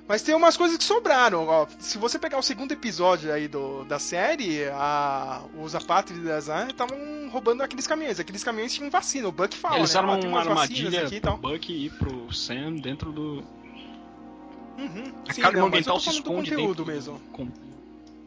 Mas 0.07 0.23
tem 0.23 0.35
umas 0.35 0.57
coisas 0.57 0.77
que 0.77 0.85
sobraram, 0.85 1.47
ó. 1.49 1.67
Se 1.79 1.99
você 1.99 2.19
pegar 2.19 2.39
o 2.39 2.43
segundo 2.43 2.73
episódio 2.73 3.33
aí 3.33 3.49
do, 3.49 3.85
da 3.85 3.99
série, 3.99 4.65
a, 4.73 5.43
os 5.61 5.75
apátridas 5.75 6.49
estavam 6.69 7.29
roubando 7.31 7.63
aqueles 7.63 7.87
caminhões. 7.87 8.19
Aqueles 8.21 8.45
caminhões 8.45 8.73
tinham 8.73 8.91
vacina. 8.91 9.29
O 9.29 9.33
Buck 9.33 9.55
fala, 9.57 9.79
Eles 9.79 9.93
né? 9.95 10.01
armam 10.01 10.17
"Ó, 10.17 10.21
tem 10.21 10.29
uma 10.31 10.41
armadilha 10.41 11.07
aqui 11.07 11.17
e 11.17 11.21
pro. 11.21 11.37
Buck 11.37 11.73
ir 11.73 11.91
pro 11.93 12.33
Sam 12.33 12.77
dentro 12.77 13.11
do. 13.13 13.43
Uhum. 14.79 15.13
A 15.29 15.33
Sim, 15.33 15.43
carga 15.43 15.59
não, 15.61 15.67
ambiental 15.67 15.99
se 15.99 16.07
falando 16.07 16.23
do 16.23 16.31
esconde 16.31 16.51
conteúdo 16.51 16.85
dentro 16.85 16.87
mesmo. 16.87 17.15
do. 17.19 17.25
Com... 17.33 17.49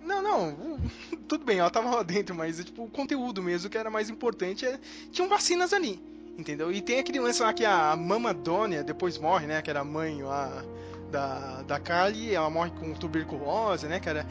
Não, 0.06 0.22
não, 0.22 0.80
tudo 1.28 1.44
bem, 1.44 1.58
ela 1.60 1.70
tava 1.70 1.90
lá 1.96 2.04
dentro, 2.04 2.36
mas 2.36 2.64
tipo, 2.64 2.84
o 2.84 2.90
conteúdo 2.90 3.42
mesmo 3.42 3.70
que 3.70 3.78
era 3.78 3.90
mais 3.90 4.10
importante 4.10 4.66
é. 4.66 4.80
Tinham 5.12 5.28
vacinas 5.28 5.74
ali, 5.74 6.00
entendeu? 6.38 6.72
E 6.72 6.82
tem 6.82 7.00
aquele 7.00 7.20
lance 7.20 7.42
lá 7.42 7.54
que 7.54 7.66
a 7.66 7.96
Mama 7.96 8.34
Dônia 8.34 8.84
depois 8.84 9.18
morre, 9.18 9.48
né? 9.48 9.62
Que 9.62 9.70
era 9.70 9.80
a 9.82 9.84
mãe 9.86 10.22
lá 10.22 10.64
da, 11.12 11.62
da 11.64 11.80
Carly, 11.80 12.34
ela 12.34 12.50
morre 12.50 12.72
com 12.72 12.94
tuberculose, 12.94 13.88
né, 13.88 14.00
cara? 14.00 14.26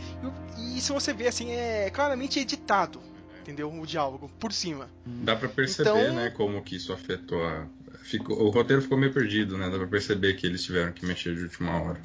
E, 0.58 0.78
e 0.78 0.80
se 0.80 0.92
você 0.92 1.12
vê 1.12 1.28
assim, 1.28 1.50
é 1.52 1.90
claramente 1.90 2.38
editado, 2.38 3.00
entendeu? 3.40 3.72
O 3.72 3.86
diálogo, 3.86 4.30
por 4.38 4.52
cima. 4.52 4.88
Dá 5.04 5.34
pra 5.34 5.48
perceber, 5.48 5.90
Então- 5.90 6.14
né, 6.14 6.30
como 6.30 6.62
que 6.62 6.76
isso 6.76 6.92
afetou 6.92 7.44
a. 7.44 7.66
Ficou, 8.02 8.38
o 8.38 8.50
roteiro 8.50 8.82
ficou 8.82 8.98
meio 8.98 9.12
perdido, 9.14 9.56
né? 9.56 9.70
Dá 9.70 9.78
pra 9.78 9.86
perceber 9.86 10.34
que 10.34 10.46
eles 10.46 10.62
tiveram 10.62 10.92
que 10.92 11.06
mexer 11.06 11.34
de 11.34 11.42
última 11.44 11.80
hora. 11.80 12.00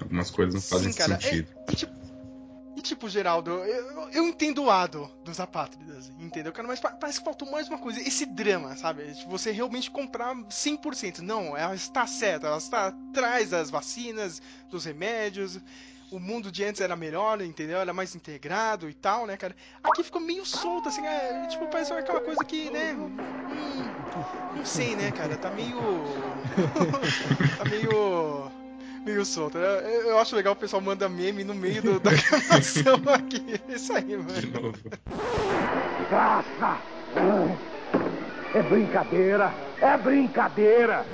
Algumas 0.00 0.30
coisas 0.30 0.54
não 0.54 0.60
fazem 0.62 0.90
Sim, 0.92 0.98
cara, 0.98 1.14
é- 1.14 1.20
sentido. 1.20 1.48
E 1.70 1.76
tipo, 1.76 1.92
e, 2.78 2.80
tipo, 2.80 3.08
Geraldo, 3.08 3.50
eu, 3.50 4.08
eu 4.10 4.28
entendo 4.28 4.62
o 4.62 4.66
lado 4.66 5.10
dos 5.24 5.40
apátridas, 5.40 6.10
entendeu? 6.20 6.52
Cara, 6.52 6.68
mas 6.68 6.78
pa- 6.78 6.92
parece 6.92 7.18
que 7.18 7.24
faltou 7.24 7.50
mais 7.50 7.68
uma 7.68 7.78
coisa, 7.78 8.00
esse 8.00 8.24
drama, 8.24 8.76
sabe? 8.76 9.12
Tipo, 9.14 9.30
Você 9.30 9.50
realmente 9.50 9.90
comprar 9.90 10.36
100%. 10.48 11.18
Não, 11.18 11.56
ela 11.56 11.74
está 11.74 12.06
certa, 12.06 12.46
ela 12.46 12.58
está 12.58 12.86
atrás 12.86 13.50
das 13.50 13.68
vacinas, 13.68 14.40
dos 14.70 14.84
remédios. 14.84 15.58
O 16.10 16.18
mundo 16.20 16.50
de 16.52 16.64
antes 16.64 16.80
era 16.80 16.94
melhor, 16.96 17.42
entendeu? 17.42 17.78
Era 17.78 17.92
mais 17.92 18.14
integrado 18.14 18.88
e 18.88 18.94
tal, 18.94 19.26
né, 19.26 19.36
cara? 19.36 19.54
Aqui 19.82 20.02
ficou 20.04 20.20
meio 20.20 20.46
solto, 20.46 20.88
assim, 20.88 21.04
é, 21.04 21.46
tipo, 21.48 21.66
parece 21.68 21.92
aquela 21.92 22.20
coisa 22.20 22.42
que, 22.44 22.70
né? 22.70 22.94
hum, 22.94 23.92
não 24.54 24.64
sei, 24.64 24.94
né, 24.96 25.10
cara? 25.12 25.36
Tá 25.36 25.50
meio. 25.50 25.76
tá 27.58 27.64
meio 27.66 28.50
meio 29.08 29.24
solto. 29.24 29.56
Eu, 29.58 30.10
eu 30.10 30.18
acho 30.18 30.36
legal 30.36 30.52
o 30.52 30.56
pessoal 30.56 30.82
manda 30.82 31.08
meme 31.08 31.42
no 31.44 31.54
meio 31.54 31.82
do- 31.82 32.00
da 32.00 32.10
gravação 32.14 33.00
aqui. 33.14 33.60
Isso 33.68 33.92
aí, 33.92 34.04
De 34.04 34.16
mano. 34.16 34.62
novo. 34.62 34.78
Graça! 36.08 36.78
É 38.54 38.62
brincadeira! 38.62 39.52
É 39.80 39.96
brincadeira! 39.96 41.06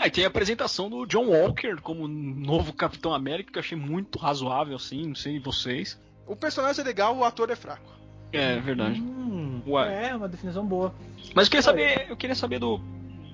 Aí 0.00 0.10
tem 0.10 0.24
a 0.24 0.28
apresentação 0.28 0.88
do 0.88 1.04
John 1.06 1.26
Walker 1.26 1.76
como 1.82 2.06
novo 2.06 2.72
Capitão 2.72 3.12
América, 3.12 3.50
que 3.52 3.58
eu 3.58 3.62
achei 3.62 3.76
muito 3.76 4.18
razoável, 4.18 4.76
assim, 4.76 5.08
não 5.08 5.14
sei 5.14 5.40
vocês. 5.40 6.00
O 6.26 6.36
personagem 6.36 6.82
é 6.82 6.86
legal, 6.86 7.16
o 7.16 7.24
ator 7.24 7.50
é 7.50 7.56
fraco. 7.56 7.90
É 8.32 8.56
verdade. 8.60 9.00
Hum, 9.00 9.60
Ué. 9.66 10.08
é, 10.10 10.14
uma 10.14 10.28
definição 10.28 10.64
boa. 10.64 10.94
Mas 11.34 11.46
eu 11.46 11.50
queria 11.50 11.62
saber, 11.62 12.06
eu 12.08 12.16
queria 12.16 12.36
saber 12.36 12.58
do. 12.60 12.80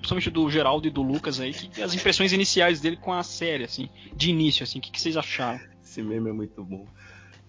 Principalmente 0.05 0.29
do 0.29 0.51
Geraldo 0.51 0.87
e 0.87 0.91
do 0.91 1.01
Lucas 1.01 1.39
aí, 1.39 1.51
que, 1.51 1.81
as 1.81 1.95
impressões 1.95 2.31
iniciais 2.31 2.79
dele 2.79 2.95
com 2.95 3.11
a 3.11 3.23
série, 3.23 3.63
assim, 3.63 3.89
de 4.15 4.29
início, 4.29 4.63
assim, 4.63 4.77
o 4.77 4.81
que, 4.81 4.91
que 4.91 5.01
vocês 5.01 5.17
acharam? 5.17 5.59
Esse 5.83 6.03
meme 6.03 6.29
é 6.29 6.33
muito 6.33 6.63
bom. 6.63 6.85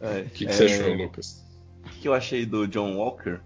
É, 0.01 0.21
O 0.21 0.31
que, 0.31 0.47
que 0.47 0.47
é, 0.47 0.53
você 0.53 0.65
achou, 0.65 0.95
Lucas? 0.95 1.45
O 1.85 1.91
que 2.01 2.09
eu 2.09 2.15
achei 2.15 2.47
do 2.47 2.67
John 2.67 2.97
Walker? 2.97 3.41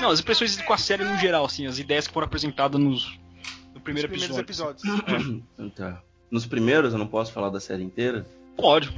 Não, 0.00 0.10
as 0.10 0.20
impressões 0.20 0.56
com 0.62 0.72
a 0.72 0.78
série 0.78 1.02
no 1.02 1.18
geral, 1.18 1.44
assim, 1.44 1.66
as 1.66 1.80
ideias 1.80 2.06
que 2.06 2.14
foram 2.14 2.26
apresentadas 2.26 2.80
nos, 2.80 3.18
no 3.74 3.80
primeiro 3.80 4.08
Os 4.08 4.12
primeiros 4.12 4.38
episódio. 4.38 4.86
episódios. 4.86 5.42
Tá. 5.74 6.00
Nos 6.30 6.46
primeiros, 6.46 6.92
eu 6.92 6.98
não 6.98 7.08
posso 7.08 7.32
falar 7.32 7.50
da 7.50 7.58
série 7.58 7.82
inteira, 7.82 8.24
Pode. 8.56 8.90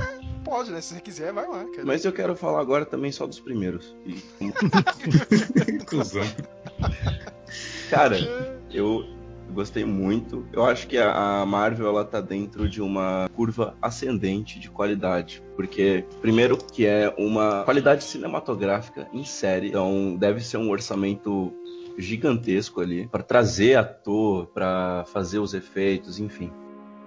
Pode, 0.44 0.70
né? 0.70 0.80
Se 0.80 0.94
você 0.94 1.00
quiser, 1.00 1.32
vai 1.32 1.48
lá, 1.48 1.64
cara. 1.64 1.84
mas 1.84 2.04
eu 2.04 2.12
quero 2.12 2.36
falar 2.36 2.60
agora 2.60 2.86
também 2.86 3.10
só 3.10 3.26
dos 3.26 3.40
primeiros. 3.40 3.92
E. 4.06 4.22
Cara, 7.90 8.16
eu 8.72 9.04
gostei 9.52 9.84
muito. 9.84 10.46
Eu 10.52 10.64
acho 10.64 10.86
que 10.86 10.98
a 10.98 11.44
Marvel 11.46 11.88
ela 11.88 12.04
tá 12.04 12.20
dentro 12.20 12.68
de 12.68 12.82
uma 12.82 13.28
curva 13.34 13.74
ascendente 13.80 14.58
de 14.58 14.70
qualidade, 14.70 15.42
porque 15.56 16.04
primeiro 16.20 16.56
que 16.56 16.86
é 16.86 17.12
uma 17.18 17.62
qualidade 17.64 18.04
cinematográfica 18.04 19.08
em 19.12 19.24
série, 19.24 19.68
então 19.68 20.16
deve 20.16 20.40
ser 20.40 20.58
um 20.58 20.70
orçamento 20.70 21.52
gigantesco 21.96 22.80
ali 22.80 23.08
para 23.08 23.22
trazer 23.22 23.76
ator, 23.76 24.46
para 24.48 25.04
fazer 25.06 25.38
os 25.38 25.54
efeitos, 25.54 26.20
enfim. 26.20 26.52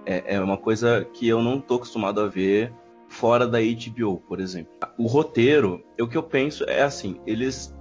É, 0.04 0.34
é 0.34 0.40
uma 0.40 0.56
coisa 0.56 1.06
que 1.14 1.28
eu 1.28 1.40
não 1.40 1.60
tô 1.60 1.76
acostumado 1.76 2.20
a 2.20 2.26
ver 2.26 2.72
fora 3.08 3.46
da 3.46 3.58
HBO, 3.60 4.18
por 4.18 4.40
exemplo. 4.40 4.72
O 4.98 5.06
roteiro, 5.06 5.82
o 6.00 6.08
que 6.08 6.16
eu 6.16 6.22
penso 6.22 6.64
é 6.68 6.82
assim, 6.82 7.20
eles 7.26 7.74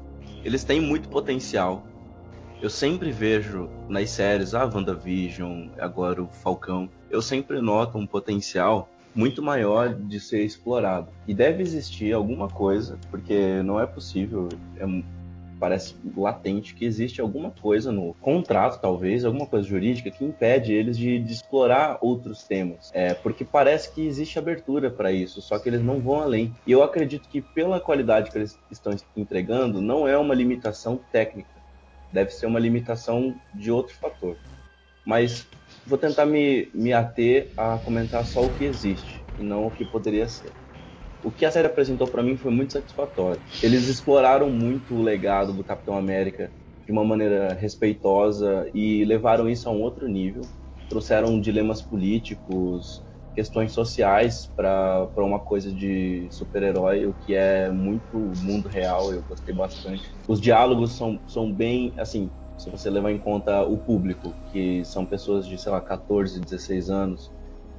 eles 0.44 0.64
têm 0.64 0.82
muito 0.82 1.08
potencial 1.08 1.86
eu 2.62 2.70
sempre 2.70 3.12
vejo 3.12 3.68
nas 3.90 4.12
séries, 4.12 4.54
a 4.54 4.66
WandaVision, 4.66 5.70
agora 5.80 6.22
o 6.22 6.28
Falcão, 6.28 6.88
eu 7.10 7.22
sempre 7.22 7.60
noto 7.60 7.98
um 7.98 8.06
potencial 8.06 8.88
muito 9.16 9.42
maior 9.42 9.94
de 9.94 10.20
ser 10.20 10.44
explorado. 10.44 11.10
E 11.28 11.34
deve 11.34 11.64
existir 11.64 12.14
alguma 12.14 12.48
coisa, 12.48 12.98
porque 13.10 13.62
não 13.64 13.80
é 13.80 13.86
possível, 13.86 14.48
é 14.78 14.86
parece 15.60 15.96
latente 16.18 16.74
que 16.74 16.84
existe 16.86 17.22
alguma 17.22 17.52
coisa 17.52 17.92
no 17.92 18.16
contrato, 18.16 18.82
talvez, 18.82 19.24
alguma 19.24 19.46
coisa 19.46 19.68
jurídica 19.68 20.10
que 20.10 20.26
impede 20.26 20.74
eles 20.74 20.98
de, 20.98 21.20
de 21.20 21.32
explorar 21.32 22.00
outros 22.02 22.44
temas. 22.44 22.90
É, 22.96 23.14
porque 23.14 23.46
parece 23.46 23.92
que 23.94 24.02
existe 24.02 24.40
abertura 24.40 24.90
para 24.90 25.12
isso, 25.12 25.40
só 25.40 25.60
que 25.60 25.70
eles 25.70 25.84
não 25.84 26.00
vão 26.00 26.20
além. 26.20 26.52
E 26.66 26.72
eu 26.72 26.82
acredito 26.82 27.30
que 27.30 27.42
pela 27.42 27.80
qualidade 27.80 28.32
que 28.32 28.40
eles 28.40 28.58
estão 28.72 28.96
entregando, 29.16 29.80
não 29.80 30.08
é 30.08 30.18
uma 30.18 30.34
limitação 30.34 31.00
técnica 31.12 31.61
deve 32.12 32.32
ser 32.32 32.46
uma 32.48 32.60
limitação 32.60 33.42
de 33.54 33.72
outro 33.72 33.96
fator. 33.96 34.38
Mas 35.06 35.48
vou 35.86 35.98
tentar 35.98 36.26
me, 36.26 36.70
me 36.74 36.94
ater 36.94 37.54
a 37.58 37.78
comentar 37.80 38.26
só 38.26 38.46
o 38.46 38.54
que 38.54 38.64
existe 38.66 39.26
e 39.38 39.44
não 39.44 39.66
o 39.66 39.72
que 39.72 39.86
poderia 39.86 40.28
ser. 40.28 40.56
O 41.24 41.32
que 41.32 41.46
a 41.46 41.52
série 41.52 41.68
apresentou 41.68 42.10
para 42.10 42.24
mim 42.24 42.38
foi 42.38 42.52
muito 42.52 42.74
satisfatório. 42.74 43.44
Eles 43.62 43.88
exploraram 43.88 44.50
muito 44.52 44.96
o 44.96 45.02
legado 45.02 45.54
do 45.54 45.64
Capitão 45.64 45.96
América 45.98 46.54
de 46.86 46.92
uma 46.92 47.06
maneira 47.06 47.54
respeitosa 47.54 48.70
e 48.74 49.06
levaram 49.06 49.50
isso 49.50 49.70
a 49.70 49.72
um 49.72 49.82
outro 49.82 50.08
nível. 50.08 50.50
trouxeram 50.90 51.40
dilemas 51.40 51.82
políticos, 51.82 53.04
questões 53.34 53.72
sociais 53.72 54.50
para 54.56 55.10
uma 55.18 55.40
coisa 55.40 55.72
de 55.72 56.28
super-herói, 56.32 57.06
o 57.06 57.14
que 57.14 57.34
é 57.34 57.70
muito 57.72 58.18
mundo 58.38 58.68
real, 58.68 59.12
eu 59.14 59.24
gostei 59.24 59.54
bastante. 59.54 60.04
Os 60.28 60.42
diálogos 60.42 60.98
são, 60.98 61.20
são 61.28 61.52
bem, 61.52 61.94
assim, 61.98 62.30
se 62.58 62.70
você 62.70 62.90
levar 62.90 63.12
em 63.12 63.18
conta 63.18 63.64
o 63.64 63.78
público, 63.78 64.34
que 64.52 64.84
são 64.86 65.06
pessoas 65.06 65.48
de, 65.48 65.58
sei 65.58 65.72
lá, 65.72 65.82
14, 65.82 66.42
16 66.42 66.90
anos, 66.90 67.32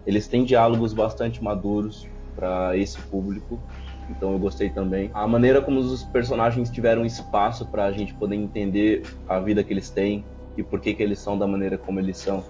eles 0.06 0.26
têm 0.26 0.44
diálogos 0.44 0.92
bastante 0.92 1.42
maduros 1.42 2.04
para 2.34 2.76
esse 2.76 3.00
público, 3.02 3.60
então 4.08 4.32
eu 4.32 4.38
gostei 4.38 4.70
também. 4.70 5.10
A 5.14 5.26
maneira 5.28 5.60
como 5.60 5.78
os 5.78 6.02
personagens 6.04 6.70
tiveram 6.70 7.04
espaço 7.04 7.70
para 7.70 7.84
a 7.84 7.92
gente 7.92 8.14
poder 8.14 8.36
entender 8.36 9.02
a 9.28 9.38
vida 9.38 9.62
que 9.62 9.72
eles 9.72 9.90
têm 9.90 10.24
e 10.56 10.62
por 10.62 10.80
que, 10.80 10.94
que 10.94 11.02
eles 11.02 11.20
são 11.20 11.38
da 11.38 11.46
maneira 11.46 11.78
como 11.78 12.00
eles 12.00 12.18
são, 12.18 12.44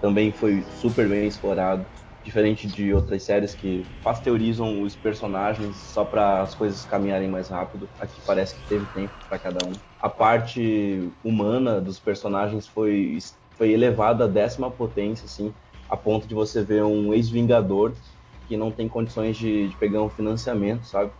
também 0.00 0.30
foi 0.32 0.62
super 0.80 1.08
bem 1.08 1.26
explorado 1.26 1.86
diferente 2.28 2.70
de 2.70 2.92
outras 2.94 3.22
séries 3.24 3.54
que 3.54 3.88
pasteurizam 4.02 4.82
os 4.82 4.94
personagens 4.96 5.78
só 5.92 6.04
para 6.04 6.42
as 6.42 6.54
coisas 6.54 6.84
caminharem 6.84 7.28
mais 7.28 7.48
rápido. 7.48 7.90
Aqui 7.98 8.20
parece 8.22 8.56
que 8.56 8.64
teve 8.66 8.86
tempo 8.86 9.14
para 9.28 9.38
cada 9.38 9.64
um. 9.64 9.80
A 9.98 10.08
parte 10.10 11.12
humana 11.22 11.80
dos 11.80 11.98
personagens 11.98 12.68
foi, 12.68 13.18
foi 13.56 13.72
elevada 13.72 14.24
à 14.24 14.28
décima 14.28 14.70
potência, 14.70 15.26
assim, 15.26 15.54
a 15.88 15.96
ponto 15.96 16.28
de 16.28 16.34
você 16.34 16.62
ver 16.62 16.84
um 16.84 17.14
ex-vingador 17.14 17.98
que 18.46 18.56
não 18.56 18.72
tem 18.72 18.88
condições 18.88 19.36
de, 19.36 19.68
de 19.68 19.76
pegar 19.76 20.02
um 20.02 20.10
financiamento, 20.10 20.84
sabe? 20.86 21.12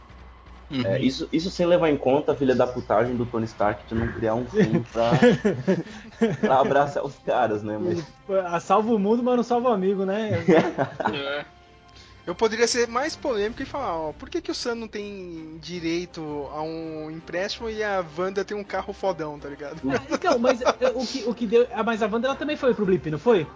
Uhum. 0.71 0.85
É, 0.85 1.01
isso, 1.01 1.29
isso 1.33 1.51
sem 1.51 1.67
levar 1.67 1.89
em 1.89 1.97
conta 1.97 2.33
a 2.33 2.35
filha 2.35 2.55
da 2.55 2.67
putagem 2.67 3.17
do 3.17 3.25
Tony 3.25 3.47
Stark 3.47 3.87
de 3.87 3.95
não 3.95 4.07
criar 4.13 4.35
um 4.35 4.45
filme 4.45 4.85
pra, 4.93 5.13
pra 6.41 6.61
abraçar 6.61 7.05
os 7.05 7.17
caras, 7.25 7.63
né? 7.63 7.79
Mas... 7.79 8.63
Salva 8.63 8.93
o 8.93 8.99
mundo, 8.99 9.23
mas 9.23 9.37
não 9.37 9.43
salva 9.43 9.71
o 9.71 9.73
amigo, 9.73 10.05
né? 10.05 10.45
é. 11.13 11.45
Eu 12.27 12.35
poderia 12.35 12.67
ser 12.67 12.87
mais 12.87 13.17
polêmico 13.17 13.63
e 13.63 13.65
falar, 13.65 13.97
ó, 13.97 14.13
por 14.13 14.29
que, 14.29 14.43
que 14.43 14.51
o 14.51 14.55
Sam 14.55 14.75
não 14.75 14.89
tem 14.89 15.57
direito 15.63 16.21
a 16.53 16.61
um 16.61 17.11
empréstimo 17.11 17.71
e 17.71 17.83
a 17.83 18.05
Wanda 18.19 18.45
tem 18.45 18.55
um 18.55 18.63
carro 18.63 18.93
fodão, 18.93 19.39
tá 19.39 19.49
ligado? 19.49 19.81
Então, 20.11 20.39
mas 20.39 20.61
o 20.61 21.07
que, 21.07 21.25
o 21.27 21.35
que 21.35 21.47
deu. 21.47 21.67
Ah, 21.73 21.83
mas 21.83 22.03
a 22.03 22.07
Wanda 22.07 22.29
ela 22.29 22.37
também 22.37 22.55
foi 22.55 22.75
pro 22.75 22.85
Blip, 22.85 23.11
não 23.11 23.19
foi? 23.19 23.47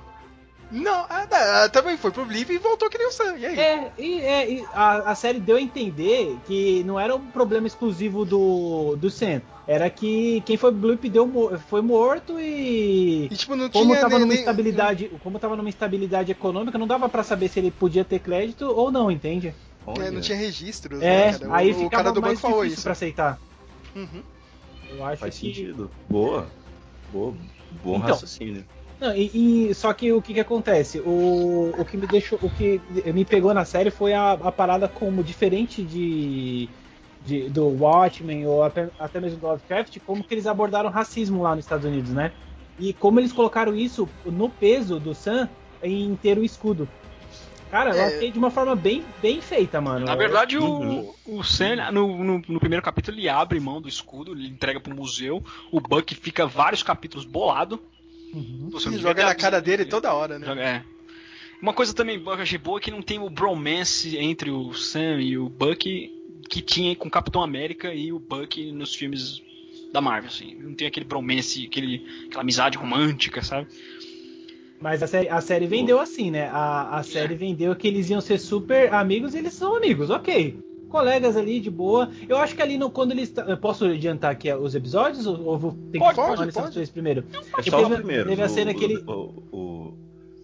Não, 0.72 1.04
a, 1.08 1.64
a, 1.64 1.68
também 1.68 1.98
foi 1.98 2.10
pro 2.10 2.24
Blip 2.24 2.50
e 2.50 2.56
voltou 2.56 2.88
que 2.88 2.96
nem 2.96 3.06
o 3.06 3.12
Sam. 3.12 3.36
E 3.36 3.44
aí? 3.44 3.58
É, 3.58 3.92
e, 3.98 4.20
é, 4.20 4.50
e 4.50 4.64
a, 4.72 5.10
a, 5.10 5.14
série 5.14 5.38
deu 5.38 5.56
a 5.56 5.60
entender 5.60 6.38
que 6.46 6.82
não 6.84 6.98
era 6.98 7.14
um 7.14 7.26
problema 7.26 7.66
exclusivo 7.66 8.24
do, 8.24 8.96
do 8.96 9.10
Sam. 9.10 9.42
Era 9.66 9.90
que 9.90 10.42
quem 10.46 10.56
foi 10.56 10.72
Blip 10.72 11.10
deu, 11.10 11.60
foi 11.68 11.82
morto 11.82 12.40
e. 12.40 13.28
e 13.30 13.36
tipo, 13.36 13.54
não 13.54 13.68
como 13.68 13.90
tinha 13.90 14.00
tava 14.00 14.18
nem, 14.18 14.20
numa 14.20 14.34
instabilidade, 14.34 15.10
como 15.22 15.38
tava 15.38 15.56
numa 15.56 15.68
instabilidade 15.68 16.32
econômica, 16.32 16.78
não 16.78 16.86
dava 16.86 17.06
para 17.06 17.22
saber 17.22 17.48
se 17.48 17.60
ele 17.60 17.70
podia 17.70 18.04
ter 18.04 18.18
crédito 18.20 18.64
ou 18.64 18.90
não, 18.90 19.10
entende? 19.10 19.54
É, 19.98 20.10
não 20.10 20.20
tinha 20.22 20.38
registros, 20.38 21.02
é, 21.02 21.32
né, 21.32 21.38
cara? 21.38 21.54
Aí 21.54 21.70
o, 21.70 21.74
ficava 21.74 21.86
o 21.86 21.90
cara 21.90 22.12
do 22.12 22.22
mais 22.22 22.34
banco 22.34 22.40
falou 22.40 22.62
difícil 22.62 22.74
isso. 22.74 22.82
pra 22.82 22.92
aceitar. 22.92 23.38
Uhum. 23.94 24.22
Eu 24.90 25.04
acho 25.04 25.20
Faz 25.20 25.38
que... 25.38 25.46
sentido. 25.46 25.90
Boa. 26.08 26.46
Boa. 27.12 27.34
Bom 27.82 27.96
Então, 27.96 28.08
raciocínio. 28.08 28.64
Não, 29.02 29.12
e, 29.16 29.68
e- 29.70 29.74
só 29.74 29.92
que 29.92 30.12
o 30.12 30.22
que 30.22 30.32
que 30.32 30.38
acontece? 30.38 31.00
O, 31.00 31.74
o 31.76 31.84
que 31.84 31.96
me 31.96 32.06
deixou, 32.06 32.38
o 32.40 32.48
que 32.48 32.80
me 33.12 33.24
pegou 33.24 33.52
na 33.52 33.64
série 33.64 33.90
foi 33.90 34.12
a, 34.14 34.30
a 34.34 34.52
parada 34.52 34.86
como 34.86 35.24
diferente 35.24 35.82
de, 35.82 36.68
de- 37.20 37.48
do 37.50 37.66
Watchmen 37.66 38.46
ou 38.46 38.62
até, 38.62 38.88
até 39.00 39.20
mesmo 39.20 39.40
do 39.40 39.46
Lovecraft, 39.48 39.98
como 40.06 40.22
que 40.22 40.32
eles 40.32 40.46
abordaram 40.46 40.88
racismo 40.88 41.42
lá 41.42 41.56
nos 41.56 41.64
Estados 41.64 41.84
Unidos, 41.84 42.12
né? 42.12 42.30
E 42.78 42.92
como 42.92 43.18
eles 43.18 43.32
colocaram 43.32 43.74
isso 43.74 44.08
no 44.24 44.48
peso 44.48 45.00
do 45.00 45.12
Sam 45.16 45.48
em 45.82 46.14
ter 46.14 46.38
o 46.38 46.44
escudo. 46.44 46.88
Cara, 47.72 47.90
eu 47.96 48.02
É. 48.02 48.06
achei 48.16 48.30
de 48.30 48.38
uma 48.38 48.50
forma 48.50 48.76
bem, 48.76 49.02
bem 49.20 49.40
feita, 49.40 49.80
mano. 49.80 50.06
Na 50.06 50.14
verdade, 50.14 50.58
Uhum. 50.58 51.12
o, 51.26 51.38
o 51.38 51.42
Sam, 51.42 51.90
no, 51.90 52.22
no, 52.22 52.42
no 52.46 52.60
primeiro 52.60 52.84
capítulo, 52.84 53.16
ele 53.18 53.28
abre 53.28 53.58
mão 53.58 53.80
do 53.80 53.88
escudo, 53.88 54.32
ele 54.32 54.46
entrega 54.46 54.78
pro 54.78 54.94
museu. 54.94 55.42
O 55.72 55.80
Buck 55.80 56.14
fica 56.14 56.46
vários 56.46 56.82
capítulos 56.84 57.24
bolado. 57.24 57.80
Uhum. 58.32 58.68
Você 58.70 58.88
E 58.90 58.98
joga 58.98 59.24
na 59.24 59.34
cara 59.34 59.60
dele 59.60 59.84
toda 59.84 60.12
hora, 60.12 60.38
né? 60.38 60.46
Joga- 60.46 60.62
é. 60.62 60.84
Uma 61.60 61.72
coisa 61.72 61.94
também 61.94 62.18
que 62.20 62.26
eu 62.28 62.32
achei 62.32 62.58
boa 62.58 62.78
é 62.78 62.80
que 62.80 62.90
não 62.90 63.02
tem 63.02 63.18
o 63.18 63.30
bromance 63.30 64.16
entre 64.18 64.50
o 64.50 64.72
Sam 64.74 65.20
e 65.20 65.38
o 65.38 65.48
Buck 65.48 66.10
que 66.48 66.60
tinha 66.60 66.94
com 66.96 67.08
o 67.08 67.10
Capitão 67.10 67.42
América 67.42 67.94
e 67.94 68.12
o 68.12 68.18
Buck 68.18 68.72
nos 68.72 68.94
filmes 68.94 69.40
da 69.92 70.00
Marvel, 70.00 70.28
assim. 70.28 70.54
Não 70.56 70.74
tem 70.74 70.86
aquele 70.86 71.06
bromance, 71.06 71.64
aquele, 71.66 72.04
aquela 72.26 72.42
amizade 72.42 72.76
romântica, 72.76 73.42
sabe? 73.42 73.68
Mas 74.80 75.02
a 75.02 75.06
série, 75.06 75.28
a 75.28 75.40
série 75.40 75.66
vendeu 75.66 76.00
assim, 76.00 76.30
né? 76.30 76.48
A, 76.48 76.98
a 76.98 77.02
série 77.04 77.36
vendeu 77.36 77.76
que 77.76 77.86
eles 77.86 78.10
iam 78.10 78.20
ser 78.20 78.38
super 78.38 78.92
amigos 78.92 79.32
e 79.34 79.38
eles 79.38 79.52
são 79.54 79.76
amigos, 79.76 80.10
ok. 80.10 80.58
Colegas 80.92 81.36
ali 81.36 81.58
de 81.58 81.70
boa. 81.70 82.10
Eu 82.28 82.36
acho 82.36 82.54
que 82.54 82.60
ali 82.62 82.76
no, 82.76 82.90
quando 82.90 83.12
eles. 83.12 83.32
eu 83.48 83.56
Posso 83.56 83.86
adiantar 83.86 84.30
aqui 84.30 84.52
os 84.52 84.74
episódios? 84.74 85.26
Ou, 85.26 85.42
ou 85.44 85.58
vou 85.58 85.72
ter 85.90 85.98
Pode, 85.98 86.10
que 86.10 86.16
falar 86.16 86.46
nesses 86.46 86.70
três 86.70 86.90
primeiro? 86.90 87.24
É 87.58 87.62
só 87.62 87.78
os 87.78 87.82
teve- 87.88 87.96
primeiros. 87.96 88.28
teve 88.28 88.42
a 88.42 88.46
O- 88.46 88.48
cena 88.48 88.74
que 88.74 88.84
ele- 88.84 89.02
o, 89.06 89.42
o, 89.50 89.94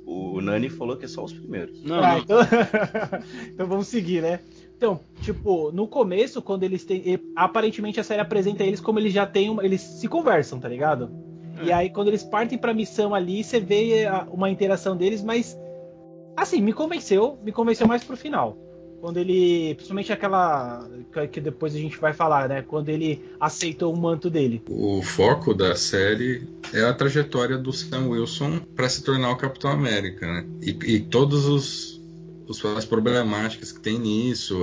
o, 0.07 0.35
o 0.37 0.41
Nani 0.41 0.69
falou 0.71 0.97
que 0.97 1.05
é 1.05 1.09
só 1.09 1.23
os 1.23 1.33
primeiros. 1.35 1.83
Não, 1.85 2.03
Ah, 2.03 2.19
então... 2.19 2.39
então 3.53 3.67
vamos 3.67 3.87
seguir, 3.89 4.23
né? 4.23 4.41
Então, 4.77 5.01
tipo, 5.23 5.71
no 5.73 5.87
começo, 5.87 6.41
quando 6.41 6.63
eles 6.63 6.85
têm. 6.85 7.21
Aparentemente 7.37 8.01
a 8.01 8.05
série 8.05 8.21
apresenta 8.21 8.65
eles 8.65 8.81
como 8.81 8.99
eles 8.99 9.13
já 9.13 9.27
têm 9.27 9.51
uma. 9.51 9.65
Eles 9.65 9.81
se 9.81 10.09
conversam, 10.09 10.59
tá 10.59 10.69
ligado? 10.69 11.11
E 11.63 11.73
aí, 11.73 11.91
quando 11.91 12.07
eles 12.09 12.23
partem 12.23 12.57
pra 12.57 12.73
missão 12.73 13.13
ali, 13.13 13.43
você 13.43 13.59
vê 13.59 14.07
a- 14.07 14.27
uma 14.31 14.49
interação 14.49 14.97
deles, 14.97 15.23
mas. 15.23 15.59
Assim, 16.37 16.63
me 16.63 16.73
convenceu, 16.73 17.37
me 17.43 17.51
convenceu 17.51 17.89
mais 17.89 18.05
pro 18.05 18.17
final. 18.17 18.57
Quando 19.01 19.19
ele. 19.19 19.75
Principalmente 19.75 20.13
aquela. 20.13 20.89
que- 21.31 21.41
depois 21.41 21.75
a 21.75 21.79
gente 21.79 21.99
vai 21.99 22.13
falar, 22.13 22.49
né? 22.49 22.63
Quando 22.63 22.89
ele 22.89 23.23
aceitou 23.41 23.93
o 23.93 23.97
manto 23.97 24.29
dele. 24.29 24.63
O 24.69 25.03
foco 25.03 25.55
da 25.55 25.75
série 25.77 26.43
é 26.73 26.83
a 26.85 26.93
trajetória 26.93 27.57
do 27.57 27.73
Sam 27.73 28.09
Wilson 28.09 28.61
para 28.75 28.89
se 28.89 29.03
tornar 29.03 29.31
o 29.31 29.37
Capitão 29.37 29.71
América, 29.71 30.27
né? 30.27 30.47
E, 30.61 30.71
e 30.95 31.01
todos 31.01 31.47
os, 31.47 32.01
as 32.77 32.85
problemáticas 32.85 33.73
que 33.73 33.81
tem 33.81 33.99
nisso, 33.99 34.59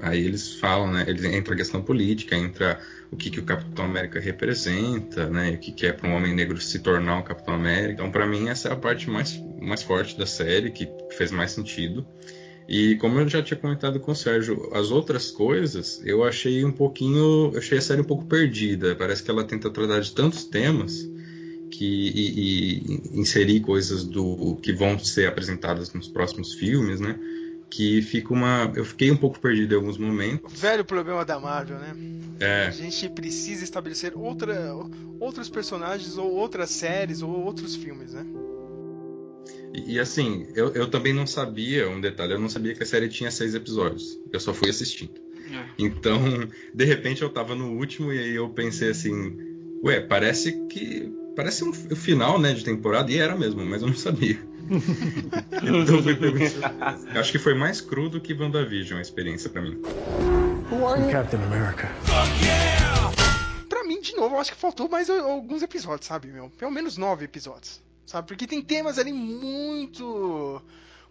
aí 0.00 0.24
eles 0.24 0.54
falam, 0.54 0.90
né? 0.90 1.04
Ele 1.06 1.36
entra 1.36 1.54
a 1.54 1.56
questão 1.56 1.82
política, 1.82 2.34
entra 2.34 2.80
o 3.10 3.16
que, 3.16 3.30
que 3.30 3.38
o 3.40 3.44
Capitão 3.44 3.84
América 3.84 4.18
representa, 4.18 5.28
né? 5.28 5.50
O 5.52 5.58
que, 5.58 5.70
que 5.70 5.86
é 5.86 5.92
para 5.92 6.08
um 6.08 6.16
homem 6.16 6.34
negro 6.34 6.60
se 6.60 6.78
tornar 6.80 7.18
um 7.18 7.22
Capitão 7.22 7.54
América. 7.54 7.92
Então, 7.92 8.10
para 8.10 8.26
mim, 8.26 8.48
essa 8.48 8.68
é 8.68 8.72
a 8.72 8.76
parte 8.76 9.08
mais, 9.08 9.40
mais 9.60 9.82
forte 9.82 10.18
da 10.18 10.26
série, 10.26 10.70
que 10.70 10.88
fez 11.16 11.30
mais 11.30 11.52
sentido. 11.52 12.04
E 12.68 12.96
como 12.96 13.20
eu 13.20 13.28
já 13.28 13.42
tinha 13.42 13.58
comentado 13.58 14.00
com 14.00 14.10
o 14.10 14.16
Sérgio, 14.16 14.70
as 14.72 14.90
outras 14.90 15.30
coisas 15.30 16.00
eu 16.04 16.24
achei 16.24 16.64
um 16.64 16.72
pouquinho. 16.72 17.52
Eu 17.52 17.58
achei 17.58 17.78
a 17.78 17.80
série 17.80 18.00
um 18.00 18.04
pouco 18.04 18.24
perdida. 18.24 18.94
Parece 18.96 19.22
que 19.22 19.30
ela 19.30 19.44
tenta 19.44 19.70
tratar 19.70 20.00
de 20.00 20.12
tantos 20.12 20.44
temas 20.44 21.08
que, 21.70 21.84
e, 21.84 22.80
e 23.14 23.20
inserir 23.20 23.60
coisas 23.60 24.04
do 24.04 24.56
que 24.62 24.72
vão 24.72 24.98
ser 24.98 25.28
apresentadas 25.28 25.92
nos 25.92 26.08
próximos 26.08 26.54
filmes, 26.54 27.00
né? 27.00 27.18
Que 27.70 28.02
fica 28.02 28.32
uma. 28.32 28.72
Eu 28.74 28.84
fiquei 28.84 29.10
um 29.10 29.16
pouco 29.16 29.38
perdido 29.38 29.74
em 29.74 29.76
alguns 29.76 29.98
momentos. 29.98 30.60
Velho 30.60 30.84
problema 30.84 31.24
da 31.24 31.38
Marvel, 31.38 31.78
né? 31.78 31.94
É, 32.38 32.66
A 32.66 32.70
gente 32.70 33.08
precisa 33.08 33.64
estabelecer 33.64 34.12
outra, 34.14 34.74
outros 35.18 35.48
personagens 35.48 36.18
ou 36.18 36.32
outras 36.32 36.70
séries 36.70 37.22
ou 37.22 37.30
outros 37.30 37.74
filmes, 37.74 38.12
né? 38.12 38.26
E, 39.76 39.94
e, 39.94 40.00
assim, 40.00 40.46
eu, 40.54 40.72
eu 40.72 40.88
também 40.88 41.12
não 41.12 41.26
sabia, 41.26 41.88
um 41.88 42.00
detalhe, 42.00 42.32
eu 42.32 42.40
não 42.40 42.48
sabia 42.48 42.74
que 42.74 42.82
a 42.82 42.86
série 42.86 43.08
tinha 43.08 43.30
seis 43.30 43.54
episódios. 43.54 44.18
Eu 44.32 44.40
só 44.40 44.54
fui 44.54 44.70
assistindo. 44.70 45.20
É. 45.52 45.66
Então, 45.78 46.18
de 46.74 46.84
repente 46.84 47.20
eu 47.22 47.28
tava 47.28 47.54
no 47.54 47.72
último 47.72 48.10
e 48.12 48.18
aí 48.18 48.34
eu 48.34 48.48
pensei 48.48 48.90
assim, 48.90 49.36
ué, 49.84 50.00
parece 50.00 50.66
que. 50.68 51.12
Parece 51.36 51.62
um 51.64 51.72
final, 51.74 52.40
né, 52.40 52.54
de 52.54 52.64
temporada, 52.64 53.12
e 53.12 53.18
era 53.18 53.36
mesmo, 53.36 53.62
mas 53.66 53.82
eu 53.82 53.88
não 53.88 53.94
sabia. 53.94 54.38
então 55.52 56.02
foi 56.02 56.16
pego 56.16 56.38
Acho 57.14 57.30
que 57.30 57.38
foi 57.38 57.52
mais 57.52 57.82
cru 57.82 58.08
do 58.08 58.18
que 58.18 58.32
WandaVision 58.32 58.98
a 58.98 59.02
experiência 59.02 59.50
pra 59.50 59.60
mim. 59.60 59.78
I'm 60.72 61.12
Captain 61.12 61.42
America. 61.42 61.90
Pra 63.68 63.84
mim, 63.84 64.00
de 64.00 64.16
novo, 64.16 64.36
eu 64.36 64.40
acho 64.40 64.52
que 64.52 64.58
faltou 64.58 64.88
mais 64.88 65.10
alguns 65.10 65.62
episódios, 65.62 66.06
sabe, 66.06 66.28
meu? 66.28 66.50
Pelo 66.56 66.70
menos 66.70 66.96
nove 66.96 67.26
episódios, 67.26 67.82
sabe? 68.06 68.26
Porque 68.28 68.46
tem 68.46 68.62
temas 68.62 68.98
ali 68.98 69.12
muito... 69.12 70.62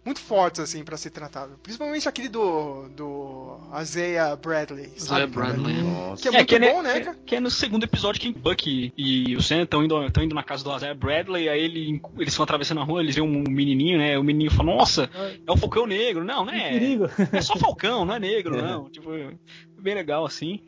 Muito 0.04 0.20
fortes, 0.20 0.60
assim, 0.60 0.84
pra 0.84 0.96
ser 0.96 1.10
tratado. 1.10 1.58
Principalmente 1.60 2.08
aquele 2.08 2.28
do... 2.28 2.88
Do... 2.90 3.58
Isaiah 3.82 4.36
Bradley, 4.36 4.92
sabe? 4.96 5.22
Zé 5.22 5.26
Bradley. 5.26 5.74
Que 6.22 6.28
é 6.28 6.30
muito 6.30 6.46
que 6.46 6.58
bom, 6.60 6.64
é, 6.78 6.82
né, 6.82 6.92
que- 6.94 7.00
cara? 7.06 7.18
Que 7.26 7.34
é 7.34 7.40
no 7.40 7.50
segundo 7.50 7.82
episódio 7.82 8.20
que 8.20 8.32
Buck 8.32 8.92
e 8.96 9.34
o 9.34 9.42
Sam 9.42 9.62
estão 9.62 9.82
indo, 9.82 10.08
tão 10.12 10.22
indo 10.22 10.32
na 10.32 10.44
casa 10.44 10.62
do 10.62 10.76
Isaiah 10.76 10.94
Bradley, 10.94 11.48
aí 11.48 11.60
ele, 11.60 12.00
eles 12.18 12.32
estão 12.32 12.44
atravessando 12.44 12.80
a 12.82 12.84
rua, 12.84 13.00
eles 13.02 13.16
veem 13.16 13.26
um 13.26 13.42
menininho, 13.50 13.98
né? 13.98 14.16
O 14.16 14.22
menininho 14.22 14.52
fala, 14.52 14.76
nossa, 14.76 15.10
é 15.44 15.50
um 15.50 15.56
falcão 15.56 15.88
negro. 15.88 16.24
Não, 16.24 16.44
não 16.44 16.52
Que 16.52 16.60
é. 16.60 17.38
É 17.38 17.40
só 17.40 17.56
falcão, 17.56 18.04
não 18.04 18.14
é 18.14 18.20
negro, 18.20 18.54
não. 18.62 18.88
Tipo, 18.88 19.10
bem 19.76 19.94
legal 19.96 20.24
assim. 20.24 20.60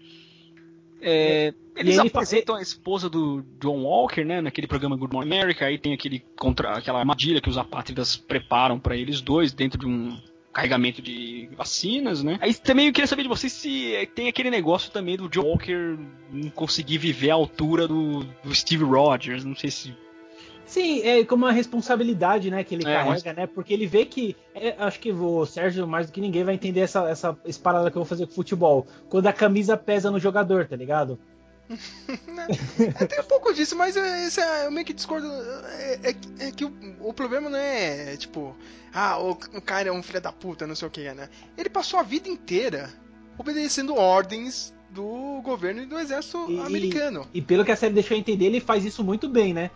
É, 1.00 1.54
eles 1.76 1.96
ele 1.96 2.08
apresentam 2.08 2.56
a 2.56 2.62
esposa 2.62 3.08
do 3.08 3.44
John 3.60 3.82
Walker, 3.82 4.24
né, 4.24 4.40
naquele 4.40 4.66
programa 4.66 4.96
Good 4.96 5.14
Morning 5.14 5.30
America, 5.30 5.64
aí 5.64 5.78
tem 5.78 5.92
aquele 5.92 6.24
contra, 6.36 6.76
aquela 6.76 6.98
armadilha 6.98 7.40
que 7.40 7.48
os 7.48 7.56
apátridas 7.56 8.16
preparam 8.16 8.80
para 8.80 8.96
eles 8.96 9.20
dois 9.20 9.52
dentro 9.52 9.78
de 9.78 9.86
um 9.86 10.18
carregamento 10.52 11.00
de 11.00 11.48
vacinas, 11.56 12.22
né? 12.24 12.36
Aí 12.40 12.52
também 12.52 12.86
eu 12.86 12.92
queria 12.92 13.06
saber 13.06 13.22
de 13.22 13.28
vocês 13.28 13.52
se 13.52 13.94
eh, 13.94 14.06
tem 14.06 14.26
aquele 14.26 14.50
negócio 14.50 14.90
também 14.90 15.16
do 15.16 15.28
John 15.28 15.42
Walker 15.42 15.96
não 16.32 16.50
conseguir 16.50 16.98
viver 16.98 17.30
à 17.30 17.34
altura 17.34 17.86
do, 17.86 18.24
do 18.42 18.52
Steve 18.52 18.82
Rogers, 18.82 19.44
não 19.44 19.54
sei 19.54 19.70
se 19.70 19.94
Sim, 20.68 21.00
é 21.02 21.24
como 21.24 21.46
uma 21.46 21.52
responsabilidade, 21.52 22.50
né, 22.50 22.62
que 22.62 22.74
ele 22.74 22.86
É, 22.86 22.92
carrega, 22.94 23.32
né? 23.32 23.46
Porque 23.46 23.72
ele 23.72 23.86
vê 23.86 24.04
que. 24.04 24.36
é, 24.54 24.74
acho 24.78 25.00
que 25.00 25.10
o 25.10 25.44
Sérgio, 25.46 25.86
mais 25.86 26.06
do 26.06 26.12
que 26.12 26.20
ninguém, 26.20 26.44
vai 26.44 26.54
entender 26.54 26.80
essa, 26.80 27.08
essa, 27.08 27.36
essa 27.44 27.60
parada 27.60 27.90
que 27.90 27.96
eu 27.96 28.02
vou 28.02 28.08
fazer 28.08 28.26
com 28.26 28.32
futebol. 28.34 28.86
Quando 29.08 29.26
a 29.26 29.32
camisa 29.32 29.76
pesa 29.76 30.10
no 30.10 30.20
jogador, 30.20 30.66
tá 30.68 30.76
ligado? 30.76 31.18
É, 33.00 33.06
tem 33.06 33.20
um 33.20 33.24
pouco 33.24 33.52
disso, 33.52 33.76
mas 33.76 33.96
é, 33.96 34.26
esse 34.26 34.40
é- 34.40 34.66
eu 34.66 34.70
meio 34.70 34.86
que 34.86 34.92
discordo. 34.92 35.26
É, 35.78 35.98
é 36.04 36.12
que- 36.12 36.28
é 36.44 36.50
que 36.52 36.64
o, 36.64 36.72
o 37.00 37.12
problema 37.12 37.50
não 37.50 37.58
é, 37.58 38.16
tipo, 38.16 38.56
ah, 38.92 39.18
o, 39.18 39.30
o 39.32 39.60
cara 39.60 39.88
é 39.88 39.92
um 39.92 40.02
filho 40.02 40.20
da 40.20 40.32
puta, 40.32 40.66
não 40.66 40.74
sei 40.74 40.88
o 40.88 40.90
que, 40.90 41.12
né? 41.12 41.28
Ele 41.56 41.68
passou 41.68 41.98
a 42.00 42.02
vida 42.02 42.28
inteira 42.28 42.88
obedecendo 43.36 43.94
ordens 43.94 44.74
do 44.90 45.40
governo 45.42 45.82
e 45.82 45.86
do 45.86 45.98
exército 45.98 46.46
E- 46.50 46.58
americano. 46.60 47.26
E 47.34 47.42
pelo 47.42 47.64
que 47.64 47.70
a 47.72 47.76
série 47.76 47.92
deixou 47.94 48.16
entender, 48.16 48.46
ele 48.46 48.60
faz 48.60 48.84
isso 48.84 49.04
muito 49.04 49.28
bem, 49.28 49.52
né? 49.52 49.70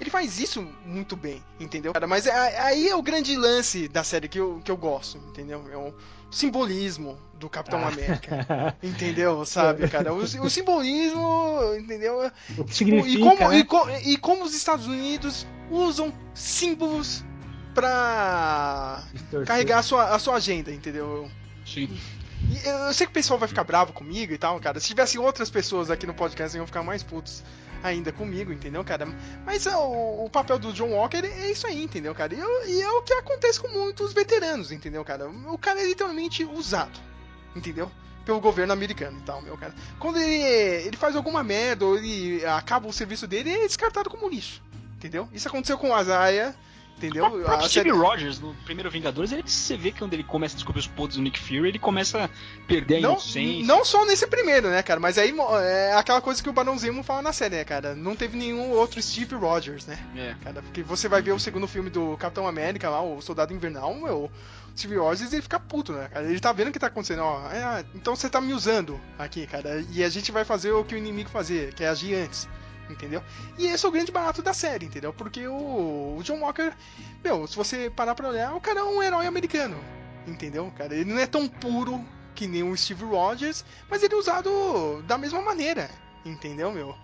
Ele 0.00 0.10
faz 0.10 0.38
isso 0.38 0.60
muito 0.84 1.16
bem, 1.16 1.42
entendeu? 1.58 1.92
Cara, 1.92 2.06
mas 2.06 2.26
é- 2.26 2.60
aí 2.60 2.88
é 2.88 2.94
o 2.94 3.02
grande 3.02 3.34
lance 3.36 3.88
da 3.88 4.04
série 4.04 4.28
que 4.28 4.38
eu, 4.38 4.60
que 4.64 4.70
eu 4.70 4.76
gosto, 4.76 5.16
entendeu? 5.28 5.64
É 5.72 5.76
o 5.76 5.94
simbolismo 6.30 7.18
do 7.34 7.48
Capitão 7.48 7.78
Ah. 7.80 7.88
América. 7.88 8.76
Entendeu? 8.82 9.44
Sabe, 9.46 9.88
cara? 9.88 10.12
O, 10.12 10.18
o 10.18 10.50
simbolismo, 10.50 11.62
entendeu? 11.78 12.18
o 12.58 12.64
que 12.64 12.72
Tipo, 12.72 12.74
significa, 12.74 13.18
e, 13.18 13.20
como, 13.22 13.48
né? 13.48 13.58
e, 13.58 13.64
co- 13.64 13.90
e 14.04 14.16
como 14.18 14.44
os 14.44 14.54
Estados 14.54 14.86
Unidos 14.86 15.46
usam 15.70 16.12
símbolos 16.34 17.24
pra 17.74 19.02
Distorcer. 19.12 19.46
carregar 19.46 19.78
a 19.78 19.82
sua, 19.82 20.14
a 20.14 20.18
sua 20.18 20.34
agenda, 20.36 20.70
entendeu? 20.72 21.30
Sim. 21.64 21.88
E 22.50 22.68
eu, 22.68 22.74
eu 22.76 22.92
sei 22.94 23.06
que 23.06 23.10
o 23.10 23.14
pessoal 23.14 23.38
vai 23.38 23.48
ficar 23.48 23.64
bravo 23.64 23.92
comigo 23.92 24.32
e 24.32 24.38
tal, 24.38 24.58
cara. 24.60 24.78
Se 24.80 24.88
tivessem 24.88 25.20
outras 25.20 25.50
pessoas 25.50 25.90
aqui 25.90 26.06
no 26.06 26.14
podcast, 26.14 26.56
iam 26.56 26.66
ficar 26.66 26.82
mais 26.82 27.02
putos 27.02 27.42
ainda 27.82 28.12
comigo, 28.12 28.52
entendeu, 28.52 28.84
cara? 28.84 29.06
Mas 29.44 29.66
é, 29.66 29.76
o, 29.76 30.24
o 30.24 30.30
papel 30.30 30.58
do 30.58 30.72
John 30.72 30.90
Walker 30.90 31.18
é 31.18 31.50
isso 31.50 31.66
aí, 31.66 31.82
entendeu, 31.82 32.14
cara? 32.14 32.34
E, 32.34 32.38
e 32.70 32.82
é 32.82 32.90
o 32.90 33.02
que 33.02 33.12
acontece 33.12 33.60
com 33.60 33.68
muitos 33.68 34.12
veteranos, 34.12 34.72
entendeu, 34.72 35.04
cara? 35.04 35.28
O 35.28 35.58
cara 35.58 35.80
é 35.80 35.86
literalmente 35.86 36.44
usado, 36.44 36.98
entendeu? 37.54 37.90
Pelo 38.24 38.40
governo 38.40 38.72
americano 38.72 39.18
e 39.18 39.22
tal, 39.22 39.40
meu 39.40 39.56
cara. 39.56 39.74
Quando 39.98 40.18
ele, 40.18 40.42
ele 40.86 40.96
faz 40.96 41.14
alguma 41.14 41.42
merda 41.44 41.84
ou 41.84 41.96
ele 41.96 42.44
acaba 42.44 42.88
o 42.88 42.92
serviço 42.92 43.26
dele, 43.26 43.50
ele 43.50 43.64
é 43.64 43.66
descartado 43.66 44.10
como 44.10 44.28
lixo, 44.28 44.62
entendeu? 44.96 45.28
Isso 45.32 45.48
aconteceu 45.48 45.78
com 45.78 45.90
o 45.90 45.94
Azaia, 45.94 46.54
entendeu? 46.96 47.24
O 47.26 47.30
próprio 47.30 47.48
A 47.48 47.60
Steve 47.68 47.72
série- 47.72 47.90
Rogers, 47.90 48.40
no 48.40 48.54
primeiro 48.64 48.90
Vingadores, 48.90 49.32
ele, 49.32 49.42
você 49.46 49.76
vê 49.76 49.92
que 49.92 49.98
quando 49.98 50.14
ele 50.14 50.24
começa 50.24 50.54
a 50.54 50.56
descobrir 50.56 50.80
os 50.80 50.86
poderes 50.86 51.16
do 51.16 51.22
Nick 51.22 51.38
Fury, 51.38 51.68
ele 51.68 51.78
começa 51.78 52.24
a 52.24 52.28
perder 52.66 52.96
a 52.96 53.00
Não, 53.00 53.10
inocência. 53.12 53.66
não 53.66 53.84
só 53.84 54.04
nesse 54.06 54.26
primeiro, 54.26 54.68
né, 54.68 54.82
cara? 54.82 54.98
Mas 54.98 55.18
aí 55.18 55.34
é 55.62 55.92
aquela 55.94 56.20
coisa 56.20 56.42
que 56.42 56.48
o 56.48 56.52
Barão 56.52 56.76
Zemo 56.78 57.02
fala 57.02 57.22
na 57.22 57.32
série, 57.32 57.56
né, 57.56 57.64
cara? 57.64 57.94
Não 57.94 58.16
teve 58.16 58.36
nenhum 58.36 58.70
outro 58.70 59.00
Steve 59.02 59.34
Rogers, 59.34 59.86
né? 59.86 59.98
É. 60.16 60.34
Cara, 60.42 60.62
porque 60.62 60.82
você 60.82 61.08
vai 61.08 61.20
ver 61.22 61.32
o 61.32 61.38
segundo 61.38 61.66
filme 61.66 61.90
do 61.90 62.16
Capitão 62.16 62.46
América 62.46 62.88
lá, 62.90 63.02
o 63.02 63.20
Soldado 63.20 63.52
Invernal, 63.52 63.94
meu, 63.94 64.24
o 64.24 64.30
Steve 64.78 64.96
Rogers 64.96 65.32
ele 65.32 65.42
fica 65.42 65.58
puto, 65.60 65.92
né, 65.92 66.08
cara? 66.12 66.26
Ele 66.26 66.40
tá 66.40 66.52
vendo 66.52 66.68
o 66.68 66.72
que 66.72 66.78
tá 66.78 66.86
acontecendo, 66.88 67.22
ó. 67.22 67.50
é, 67.50 67.84
então 67.94 68.14
você 68.16 68.28
tá 68.28 68.40
me 68.40 68.52
usando 68.52 69.00
aqui, 69.18 69.46
cara. 69.46 69.84
E 69.92 70.02
a 70.04 70.08
gente 70.08 70.30
vai 70.32 70.44
fazer 70.44 70.72
o 70.72 70.84
que 70.84 70.94
o 70.94 70.98
inimigo 70.98 71.30
fazia, 71.30 71.72
que 71.72 71.82
é 71.84 71.88
agir 71.88 72.14
antes. 72.14 72.48
Entendeu? 72.90 73.22
E 73.58 73.66
esse 73.66 73.84
é 73.84 73.88
o 73.88 73.92
grande 73.92 74.12
barato 74.12 74.42
da 74.42 74.54
série, 74.54 74.86
entendeu? 74.86 75.12
Porque 75.12 75.46
o, 75.48 76.16
o 76.18 76.22
John 76.22 76.38
Walker, 76.40 76.72
meu, 77.24 77.46
se 77.46 77.56
você 77.56 77.90
parar 77.90 78.14
pra 78.14 78.28
olhar, 78.28 78.54
o 78.54 78.60
cara 78.60 78.80
é 78.80 78.84
um 78.84 79.02
herói 79.02 79.26
americano. 79.26 79.76
Entendeu, 80.26 80.70
cara? 80.76 80.94
Ele 80.94 81.12
não 81.12 81.18
é 81.20 81.26
tão 81.26 81.48
puro 81.48 82.00
que 82.34 82.46
nem 82.46 82.62
o 82.62 82.76
Steve 82.76 83.04
Rogers, 83.04 83.64
mas 83.90 84.02
ele 84.02 84.14
é 84.14 84.16
usado 84.16 85.02
da 85.06 85.16
mesma 85.18 85.40
maneira. 85.42 85.90
Entendeu, 86.24 86.70
meu? 86.72 86.94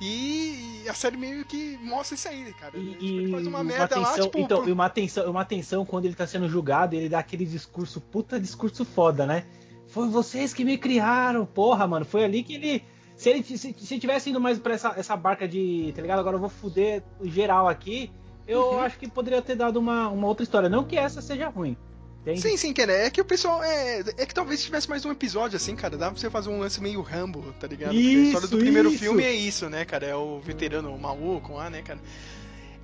E 0.00 0.84
a 0.88 0.94
série 0.94 1.16
meio 1.16 1.44
que 1.44 1.78
mostra 1.78 2.14
isso 2.14 2.28
aí, 2.28 2.52
cara. 2.54 2.76
Ele, 2.76 2.92
tipo, 2.92 3.04
E, 3.04 3.16
ele 3.16 3.28
e 3.28 3.32
faz 3.32 3.46
uma 3.46 3.58
uma 3.58 3.64
merda 3.64 3.98
lá, 3.98 4.08
tensão, 4.10 4.24
tipo. 4.26 4.38
então, 4.38 4.60
pro- 4.60 4.68
e 4.68 4.72
uma 4.72 4.90
tensão, 4.90 5.30
uma 5.30 5.44
tensão 5.44 5.86
quando 5.86 6.04
ele 6.04 6.14
tá 6.14 6.26
sendo 6.26 6.48
julgado, 6.48 6.94
ele 6.94 7.08
dá 7.08 7.18
aquele 7.18 7.46
discurso, 7.46 8.00
puta 8.00 8.38
discurso 8.38 8.84
foda, 8.84 9.24
né? 9.26 9.44
Foi 9.88 10.08
vocês 10.08 10.52
que 10.52 10.64
me 10.64 10.76
criaram, 10.76 11.46
porra, 11.46 11.86
mano. 11.86 12.04
Foi 12.04 12.24
ali 12.24 12.42
que 12.42 12.54
ele. 12.54 12.84
Se 13.16 13.30
ele 13.30 13.42
se, 13.42 13.56
se 13.58 13.98
tivesse 13.98 14.28
indo 14.30 14.40
mais 14.40 14.58
pra 14.58 14.74
essa, 14.74 14.92
essa 14.96 15.16
barca 15.16 15.48
de. 15.48 15.92
Tá 15.96 16.02
ligado? 16.02 16.18
Agora 16.20 16.36
eu 16.36 16.40
vou 16.40 16.48
fuder 16.50 17.02
geral 17.24 17.66
aqui. 17.68 18.10
Eu 18.46 18.60
Uhum. 18.72 18.80
acho 18.80 18.98
que 18.98 19.08
poderia 19.08 19.40
ter 19.42 19.56
dado 19.56 19.78
uma, 19.78 20.08
uma 20.08 20.26
outra 20.28 20.44
história. 20.44 20.68
Não 20.68 20.84
que 20.84 20.96
essa 20.96 21.20
seja 21.22 21.48
ruim. 21.48 21.76
Entende? 22.20 22.40
Sim, 22.42 22.56
sim, 22.56 22.72
cara. 22.72 22.92
É 22.92 23.10
que 23.10 23.20
o 23.20 23.24
pessoal. 23.24 23.62
É, 23.64 24.00
é 24.18 24.26
que 24.26 24.34
talvez 24.34 24.62
tivesse 24.62 24.88
mais 24.90 25.04
um 25.04 25.10
episódio 25.12 25.56
assim, 25.56 25.74
cara. 25.74 25.96
Dá 25.96 26.10
pra 26.10 26.18
você 26.20 26.28
fazer 26.28 26.50
um 26.50 26.58
lance 26.60 26.80
meio 26.80 27.00
Rambo, 27.00 27.42
tá 27.58 27.66
ligado? 27.66 27.92
Porque 27.92 28.06
a 28.06 28.10
história 28.10 28.48
do 28.48 28.56
Isso, 28.56 28.64
primeiro 28.64 28.88
isso. 28.90 28.98
filme 28.98 29.22
é 29.24 29.32
isso, 29.32 29.68
né, 29.70 29.84
cara? 29.84 30.06
É 30.06 30.14
o 30.14 30.38
veterano 30.40 30.96
maluco 30.98 31.54
lá, 31.54 31.70
né, 31.70 31.82
cara? 31.82 32.00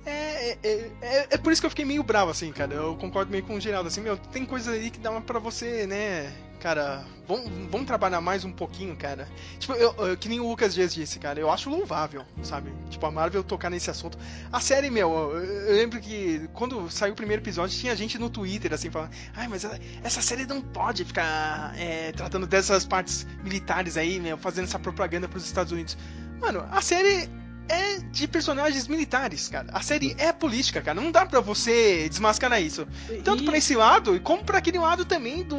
É, 0.05 0.57
é, 0.63 0.91
é, 1.01 1.27
é 1.31 1.37
por 1.37 1.53
isso 1.53 1.61
que 1.61 1.65
eu 1.65 1.69
fiquei 1.69 1.85
meio 1.85 2.03
bravo, 2.03 2.31
assim, 2.31 2.51
cara. 2.51 2.73
Eu 2.73 2.95
concordo 2.97 3.31
meio 3.31 3.43
com 3.43 3.55
o 3.55 3.61
Geraldo, 3.61 3.87
assim, 3.87 4.01
meu, 4.01 4.17
tem 4.17 4.45
coisa 4.45 4.71
aí 4.71 4.89
que 4.89 4.99
dá 4.99 5.11
pra 5.21 5.39
você, 5.39 5.87
né, 5.87 6.29
cara, 6.63 7.03
vamos, 7.27 7.51
vamos 7.69 7.85
trabalhar 7.85 8.21
mais 8.21 8.45
um 8.45 8.51
pouquinho, 8.53 8.95
cara. 8.95 9.27
Tipo, 9.59 9.73
eu, 9.73 9.93
eu- 9.97 10.15
que 10.15 10.29
nem 10.29 10.39
o 10.39 10.47
Lucas 10.47 10.73
Dias 10.73 10.93
disse, 10.93 11.19
cara, 11.19 11.37
eu 11.37 11.51
acho 11.51 11.69
louvável, 11.69 12.23
sabe? 12.41 12.71
Tipo, 12.89 13.05
a 13.05 13.11
Marvel 13.11 13.43
tocar 13.43 13.69
nesse 13.69 13.89
assunto. 13.91 14.17
A 14.49 14.61
série, 14.61 14.89
meu, 14.89 15.09
eu, 15.11 15.43
eu 15.43 15.75
lembro 15.75 15.99
que 15.99 16.47
quando 16.53 16.89
saiu 16.89 17.11
o 17.11 17.15
primeiro 17.17 17.43
episódio, 17.43 17.77
tinha 17.77 17.93
gente 17.97 18.17
no 18.17 18.29
Twitter, 18.29 18.71
assim, 18.73 18.89
falando, 18.89 19.11
ai, 19.35 19.49
mas 19.49 19.67
essa- 20.03 20.21
série 20.21 20.45
não 20.45 20.61
pode 20.61 21.03
ficar 21.03 21.73
é, 21.77 22.13
tratando 22.13 22.47
dessas 22.47 22.85
partes 22.85 23.27
militares 23.43 23.97
aí, 23.97 24.17
meu, 24.21 24.37
fazendo 24.37 24.63
essa 24.63 24.79
propaganda 24.79 25.27
pros 25.27 25.43
Estados 25.45 25.73
Unidos. 25.73 25.97
Mano, 26.39 26.65
a 26.71 26.81
série 26.81 27.29
é 27.69 27.97
de 28.11 28.27
personagens 28.27 28.89
militares, 28.89 29.47
cara. 29.47 29.67
A 29.71 29.81
série 29.81 30.13
é 30.17 30.33
política, 30.33 30.81
cara. 30.81 30.99
Não 30.99 31.09
dá 31.11 31.25
pra 31.25 31.39
você 31.39 32.09
desmascarar 32.09 32.61
isso. 32.61 32.85
Tanto 33.23 33.41
E- 33.43 33.45
pra 33.45 33.57
esse 33.57 33.73
lado, 33.73 34.19
como 34.19 34.43
pra 34.43 34.57
aquele 34.57 34.77
lado 34.77 35.05
também 35.05 35.43
do, 35.43 35.55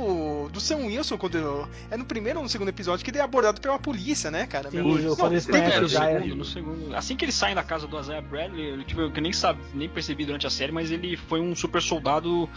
do 0.54 0.60
Sam 0.60 0.86
Wilson, 0.86 1.18
quando 1.18 1.68
é 1.90 1.96
no 1.96 2.04
primeiro 2.06 2.38
ou 2.38 2.42
no 2.42 2.48
segundo 2.48 2.68
episódio, 2.68 3.04
que 3.04 3.10
ele 3.10 3.18
é 3.18 3.22
abordado 3.22 3.60
pela 3.60 3.78
polícia, 3.78 4.30
né, 4.30 4.46
cara? 4.46 4.70
Sim, 4.70 4.78
Meu, 4.82 4.98
eu- 4.98 5.16
quando 5.16 5.32
eles 5.32 5.46
conhecem 5.46 5.76
É, 5.76 5.80
no 5.80 5.88
segundo, 5.88 6.34
no 6.36 6.44
segundo. 6.44 6.96
Assim 6.96 7.16
que 7.16 7.24
eles 7.24 7.34
saem 7.34 7.54
da 7.54 7.62
casa 7.62 7.86
do 7.86 7.98
Isaiah 8.00 8.22
Bradley, 8.22 8.70
eu, 8.70 8.84
tipo, 8.84 9.00
eu 9.02 9.10
nem 9.20 9.32
sabe, 9.32 9.60
nem 9.74 9.88
percebi 9.88 10.24
durante 10.24 10.46
a 10.46 10.50
série, 10.50 10.72
mas 10.72 10.90
ele 10.90 11.16
foi 11.16 11.40
um 11.40 11.54
super 11.54 11.82
soldado 11.82 12.48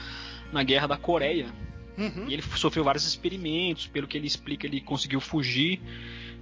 na 0.54 0.64
guerra 0.64 0.88
da 0.88 0.98
Coreia. 0.98 1.48
Uhum. 1.98 2.26
E 2.28 2.34
ele 2.34 2.42
sofreu 2.44 2.84
vários 2.84 3.06
experimentos, 3.08 3.88
pelo 3.88 4.08
que 4.08 4.16
ele 4.18 4.28
explica, 4.28 4.68
ele 4.68 4.80
conseguiu 4.80 5.20
fugir. 5.20 5.82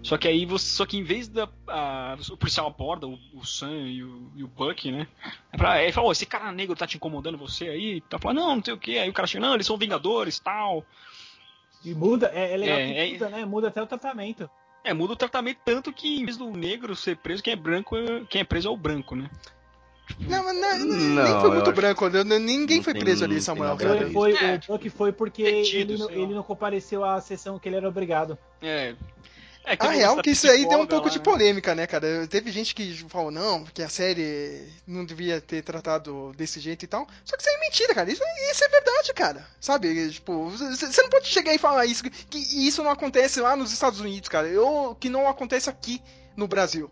Só 0.03 0.17
que 0.19 0.27
aí 0.27 0.45
você. 0.45 0.67
Só 0.67 0.85
que 0.85 0.97
em 0.97 1.03
vez 1.03 1.27
da. 1.27 1.49
a- 1.67 2.15
o 2.29 2.37
policial 2.37 2.67
aborda 2.67 3.07
o, 3.07 3.17
o 3.33 3.43
Sam 3.43 3.71
e 3.87 4.03
o, 4.03 4.31
e 4.35 4.43
o 4.43 4.47
Buck, 4.47 4.91
né? 4.91 5.07
É 5.51 5.57
pra, 5.57 5.81
ele 5.81 5.91
fala, 5.91 6.07
"Ô, 6.07 6.11
esse 6.11 6.27
cara 6.27 6.51
negro 6.51 6.75
tá 6.75 6.85
te 6.85 6.97
incomodando 6.97 7.37
você 7.39 7.69
aí? 7.69 8.01
Tá 8.01 8.19
falando, 8.19 8.37
não, 8.37 8.55
não 8.57 8.63
sei 8.63 8.73
o 8.73 8.77
que. 8.77 8.99
Aí 8.99 9.09
o 9.09 9.13
cara 9.13 9.25
chega, 9.27 9.43
não, 9.47 9.55
eles 9.55 9.65
são 9.65 9.77
vingadores 9.77 10.37
tal. 10.37 10.85
E 11.85 11.93
muda, 11.93 12.31
é, 12.33 12.53
é 12.53 12.57
legal 12.57 12.77
É, 12.79 12.87
que 12.87 12.97
é- 12.99 13.11
muda, 13.13 13.29
né? 13.29 13.45
Muda 13.45 13.67
até 13.67 13.81
o 13.81 13.85
tratamento. 13.87 14.49
É, 14.83 14.93
muda 14.93 15.13
o 15.13 15.15
tratamento 15.15 15.59
tanto 15.63 15.93
que 15.93 16.19
em 16.19 16.25
vez 16.25 16.37
do 16.37 16.49
negro 16.51 16.95
ser 16.95 17.17
preso, 17.17 17.41
quem 17.43 17.53
é 17.53 17.55
branco, 17.55 17.95
é- 17.95 18.23
quem 18.29 18.41
é 18.41 18.43
preso 18.43 18.67
é 18.67 18.71
o 18.71 18.77
branco, 18.77 19.15
né? 19.15 19.29
Não, 20.19 20.43
mas 20.43 20.55
não, 20.55 20.85
Não, 20.85 21.23
nem 21.23 21.41
foi 21.41 21.49
muito 21.51 21.71
branco, 21.71 22.07
ninguém 22.09 22.81
foi 22.83 22.93
tem- 22.93 23.01
preso 23.01 23.23
ali, 23.23 23.41
Samuel. 23.41 23.75
Foi, 23.77 24.11
foi, 24.11 24.33
É. 24.35 24.55
o 24.67 24.73
Buck 24.73 24.89
foi 24.91 25.11
porque 25.11 25.43
Detido, 25.43 25.93
ele, 25.93 25.99
não- 25.99 26.09
ele 26.11 26.33
não 26.35 26.43
compareceu 26.43 27.03
à 27.03 27.19
sessão 27.19 27.57
que 27.57 27.67
ele 27.67 27.77
era 27.77 27.89
obrigado. 27.89 28.37
É. 28.61 28.93
É, 29.65 29.75
A 29.79 29.89
real 29.89 30.21
que 30.21 30.29
isso 30.31 30.49
aí 30.49 30.67
deu 30.67 30.79
um 30.79 30.85
pouco 30.85 31.07
lá, 31.07 31.11
de 31.11 31.17
né? 31.17 31.23
polêmica, 31.23 31.73
né, 31.73 31.87
cara? 31.87 32.27
Teve 32.27 32.51
gente 32.51 32.75
que 32.75 32.93
falou, 33.09 33.31
não, 33.31 33.63
que 33.65 33.81
a 33.81 33.89
série 33.89 34.67
não 34.85 35.03
devia 35.03 35.41
ter 35.41 35.63
tratado 35.63 36.33
desse 36.37 36.59
jeito 36.59 36.83
e 36.83 36.87
tal. 36.87 37.07
Só 37.23 37.35
que 37.35 37.41
isso 37.41 37.49
aí 37.49 37.55
é 37.55 37.59
mentira, 37.59 37.95
cara. 37.95 38.11
Isso, 38.11 38.21
isso 38.51 38.63
é 38.63 38.69
verdade, 38.69 39.13
cara. 39.13 39.47
Sabe? 39.59 40.11
Tipo, 40.11 40.49
você 40.49 41.01
não 41.01 41.09
pode 41.09 41.27
chegar 41.27 41.53
e 41.53 41.57
falar 41.57 41.85
isso, 41.85 42.03
que 42.03 42.37
isso 42.37 42.83
não 42.83 42.91
acontece 42.91 43.39
lá 43.41 43.55
nos 43.55 43.73
Estados 43.73 43.99
Unidos, 43.99 44.29
cara. 44.29 44.47
Eu, 44.47 44.95
que 44.99 45.09
não 45.09 45.27
acontece 45.27 45.69
aqui 45.69 46.01
no 46.35 46.47
Brasil. 46.47 46.91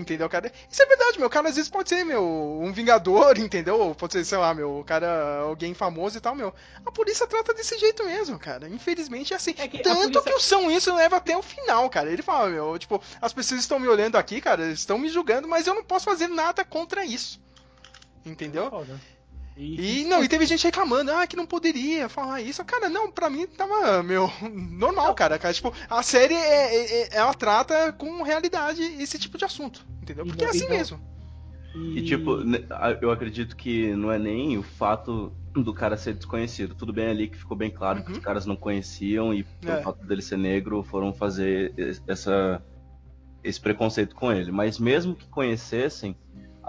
Entendeu, 0.00 0.28
cara? 0.28 0.50
Isso 0.70 0.82
é 0.82 0.86
verdade, 0.86 1.18
meu. 1.18 1.26
O 1.26 1.30
cara 1.30 1.48
às 1.48 1.56
vezes 1.56 1.70
pode 1.70 1.88
ser, 1.88 2.04
meu, 2.04 2.22
um 2.24 2.72
vingador, 2.72 3.36
entendeu? 3.38 3.94
Pode 3.98 4.14
ser, 4.14 4.24
sei 4.24 4.38
lá, 4.38 4.54
meu, 4.54 4.78
o 4.80 4.84
cara, 4.84 5.40
alguém 5.40 5.74
famoso 5.74 6.16
e 6.16 6.20
tal, 6.20 6.34
meu. 6.34 6.54
A 6.86 6.90
polícia 6.90 7.26
trata 7.26 7.52
desse 7.52 7.78
jeito 7.78 8.04
mesmo, 8.04 8.38
cara. 8.38 8.68
Infelizmente 8.68 9.32
é 9.32 9.36
assim. 9.36 9.54
É 9.58 9.68
que 9.68 9.78
Tanto 9.82 10.00
polícia- 10.00 10.22
que 10.22 10.32
o 10.32 10.40
São 10.40 10.70
isso 10.70 10.94
leva 10.94 11.16
até 11.16 11.36
o 11.36 11.42
final, 11.42 11.88
cara. 11.90 12.10
Ele 12.10 12.22
fala, 12.22 12.48
meu, 12.48 12.78
tipo, 12.78 13.00
as 13.20 13.32
pessoas 13.32 13.60
estão 13.60 13.78
me 13.78 13.88
olhando 13.88 14.16
aqui, 14.16 14.40
cara, 14.40 14.66
estão 14.72 14.98
me 14.98 15.08
julgando, 15.08 15.46
mas 15.46 15.66
eu 15.66 15.74
não 15.74 15.84
posso 15.84 16.06
fazer 16.06 16.28
nada 16.28 16.64
contra 16.64 17.04
isso. 17.04 17.40
Entendeu? 18.24 18.70
Foda. 18.70 19.00
E 19.62 20.04
não, 20.04 20.24
e 20.24 20.28
teve 20.28 20.46
gente 20.46 20.64
reclamando, 20.64 21.10
ah, 21.12 21.26
que 21.26 21.36
não 21.36 21.44
poderia 21.46 22.08
falar 22.08 22.40
isso. 22.40 22.64
Cara, 22.64 22.88
não, 22.88 23.10
pra 23.10 23.28
mim 23.28 23.46
tava, 23.46 24.02
meu, 24.02 24.30
normal, 24.52 25.14
cara. 25.14 25.38
cara 25.38 25.52
tipo, 25.52 25.72
a 25.88 26.02
série 26.02 26.34
é, 26.34 26.74
é- 26.76 27.02
é- 27.02 27.08
ela 27.12 27.34
trata 27.34 27.92
com 27.92 28.22
realidade 28.22 28.82
esse 28.82 29.18
tipo 29.18 29.36
de 29.36 29.44
assunto, 29.44 29.86
entendeu? 30.02 30.24
E 30.24 30.28
Porque 30.28 30.44
é 30.44 30.48
assim 30.48 30.58
e 30.60 30.62
não- 30.62 30.70
mesmo. 30.70 31.00
E 31.94 32.02
tipo, 32.02 32.36
a- 32.70 32.98
eu 33.00 33.10
acredito 33.12 33.54
que 33.54 33.94
não 33.94 34.10
é 34.10 34.18
nem 34.18 34.56
o 34.58 34.62
fato 34.62 35.32
do 35.52 35.72
cara 35.74 35.96
ser 35.96 36.14
desconhecido. 36.14 36.74
Tudo 36.74 36.92
bem 36.92 37.08
ali 37.08 37.28
que 37.28 37.36
ficou 37.38 37.56
bem 37.56 37.70
claro 37.70 38.02
que 38.02 38.10
Uhum. 38.10 38.16
os 38.18 38.24
caras 38.24 38.46
não 38.46 38.56
conheciam 38.56 39.32
e 39.34 39.44
pelo 39.44 39.74
É. 39.78 39.82
fato 39.82 40.04
dele 40.04 40.22
ser 40.22 40.36
negro 40.38 40.82
foram 40.82 41.12
fazer 41.12 41.72
es- 41.76 42.02
essa 42.08 42.62
esse 43.44 43.60
preconceito 43.60 44.14
com 44.14 44.32
ele. 44.32 44.50
Mas 44.50 44.78
mesmo 44.78 45.14
que 45.14 45.26
conhecessem, 45.28 46.14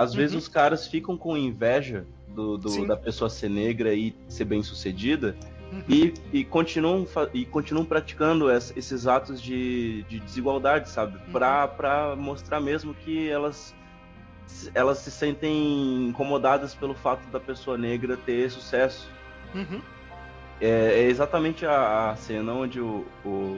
às 0.01 0.13
vezes 0.13 0.33
Uhum. 0.33 0.39
os 0.39 0.47
caras 0.47 0.87
ficam 0.87 1.17
com 1.17 1.37
inveja 1.37 2.05
do, 2.27 2.57
do- 2.57 2.85
da 2.87 2.95
pessoa 2.97 3.29
ser 3.29 3.49
negra 3.49 3.93
e 3.93 4.15
ser 4.27 4.45
bem 4.45 4.63
sucedida 4.63 5.35
Uhum. 5.71 5.83
e, 5.87 6.13
e 6.33 6.43
continuam 6.43 7.07
e 7.33 7.45
continuam 7.45 7.85
praticando 7.85 8.49
es- 8.51 8.73
esses 8.75 9.07
atos 9.07 9.41
de, 9.41 10.03
de 10.03 10.19
desigualdade, 10.19 10.89
sabe? 10.89 11.17
Uhum. 11.17 11.31
Pra, 11.31 11.67
pra 11.67 12.15
mostrar 12.15 12.59
mesmo 12.59 12.93
que 12.93 13.29
elas 13.29 13.73
elas 14.75 14.97
se 14.97 15.09
sentem 15.11 16.07
incomodadas 16.09 16.75
pelo 16.75 16.93
fato 16.93 17.25
da 17.31 17.39
pessoa 17.39 17.77
negra 17.77 18.17
ter 18.17 18.51
sucesso. 18.51 19.09
Uhum. 19.55 19.81
É, 20.59 21.03
é 21.03 21.03
exatamente 21.09 21.65
a, 21.65 22.11
a 22.11 22.15
cena 22.17 22.51
onde 22.53 22.79
o, 22.81 23.05
o, 23.25 23.57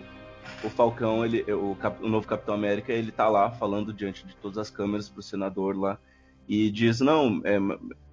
o 0.63 0.69
Falcão, 0.69 1.25
ele, 1.25 1.43
o, 1.51 1.75
o 2.01 2.08
novo 2.08 2.27
Capitão 2.27 2.53
América, 2.53 2.93
ele 2.93 3.12
tá 3.12 3.27
lá 3.27 3.49
falando 3.51 3.91
diante 3.91 4.25
de 4.25 4.36
todas 4.36 4.58
as 4.60 4.69
câmeras 4.69 5.10
pro 5.10 5.21
senador 5.23 5.75
lá 5.77 5.97
e 6.47 6.69
diz, 6.69 6.99
não, 6.99 7.41
é, 7.43 7.58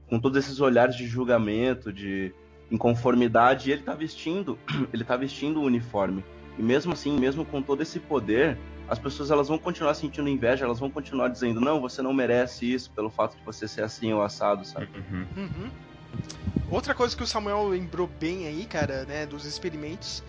com 0.08 0.18
todos 0.18 0.44
esses 0.44 0.60
olhares 0.60 0.96
de 0.96 1.06
julgamento, 1.06 1.92
de 1.92 2.32
inconformidade, 2.70 3.70
ele 3.70 3.82
tá 3.82 3.94
vestindo, 3.94 4.58
ele 4.92 5.04
tá 5.04 5.16
vestindo 5.16 5.60
o 5.60 5.64
uniforme. 5.64 6.24
E 6.58 6.62
mesmo 6.62 6.92
assim, 6.92 7.18
mesmo 7.18 7.44
com 7.44 7.62
todo 7.62 7.82
esse 7.82 7.98
poder, 7.98 8.58
as 8.88 8.98
pessoas 8.98 9.30
elas 9.30 9.48
vão 9.48 9.58
continuar 9.58 9.94
sentindo 9.94 10.28
inveja, 10.28 10.64
elas 10.64 10.78
vão 10.78 10.90
continuar 10.90 11.28
dizendo, 11.28 11.60
não, 11.60 11.80
você 11.80 12.02
não 12.02 12.12
merece 12.12 12.72
isso 12.72 12.90
pelo 12.90 13.08
fato 13.08 13.36
de 13.36 13.44
você 13.44 13.66
ser 13.68 13.82
assim 13.82 14.12
ou 14.12 14.22
assado, 14.22 14.64
sabe? 14.64 14.88
Uhum. 14.96 15.26
Uhum. 15.36 15.70
Outra 16.70 16.94
coisa 16.94 17.16
que 17.16 17.22
o 17.22 17.26
Samuel 17.26 17.68
lembrou 17.68 18.08
bem 18.20 18.46
aí, 18.46 18.66
cara, 18.66 19.04
né, 19.04 19.26
dos 19.26 19.44
experimentos. 19.44 20.22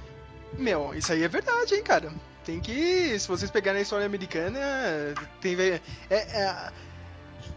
Meu, 0.57 0.93
isso 0.93 1.11
aí 1.11 1.23
é 1.23 1.27
verdade, 1.27 1.75
hein, 1.75 1.83
cara. 1.83 2.11
Tem 2.43 2.59
que. 2.59 3.17
Se 3.19 3.27
vocês 3.27 3.51
pegarem 3.51 3.79
a 3.79 3.81
história 3.83 4.05
americana, 4.05 4.59
tem. 5.39 5.55
É, 5.59 5.81
é, 6.09 6.71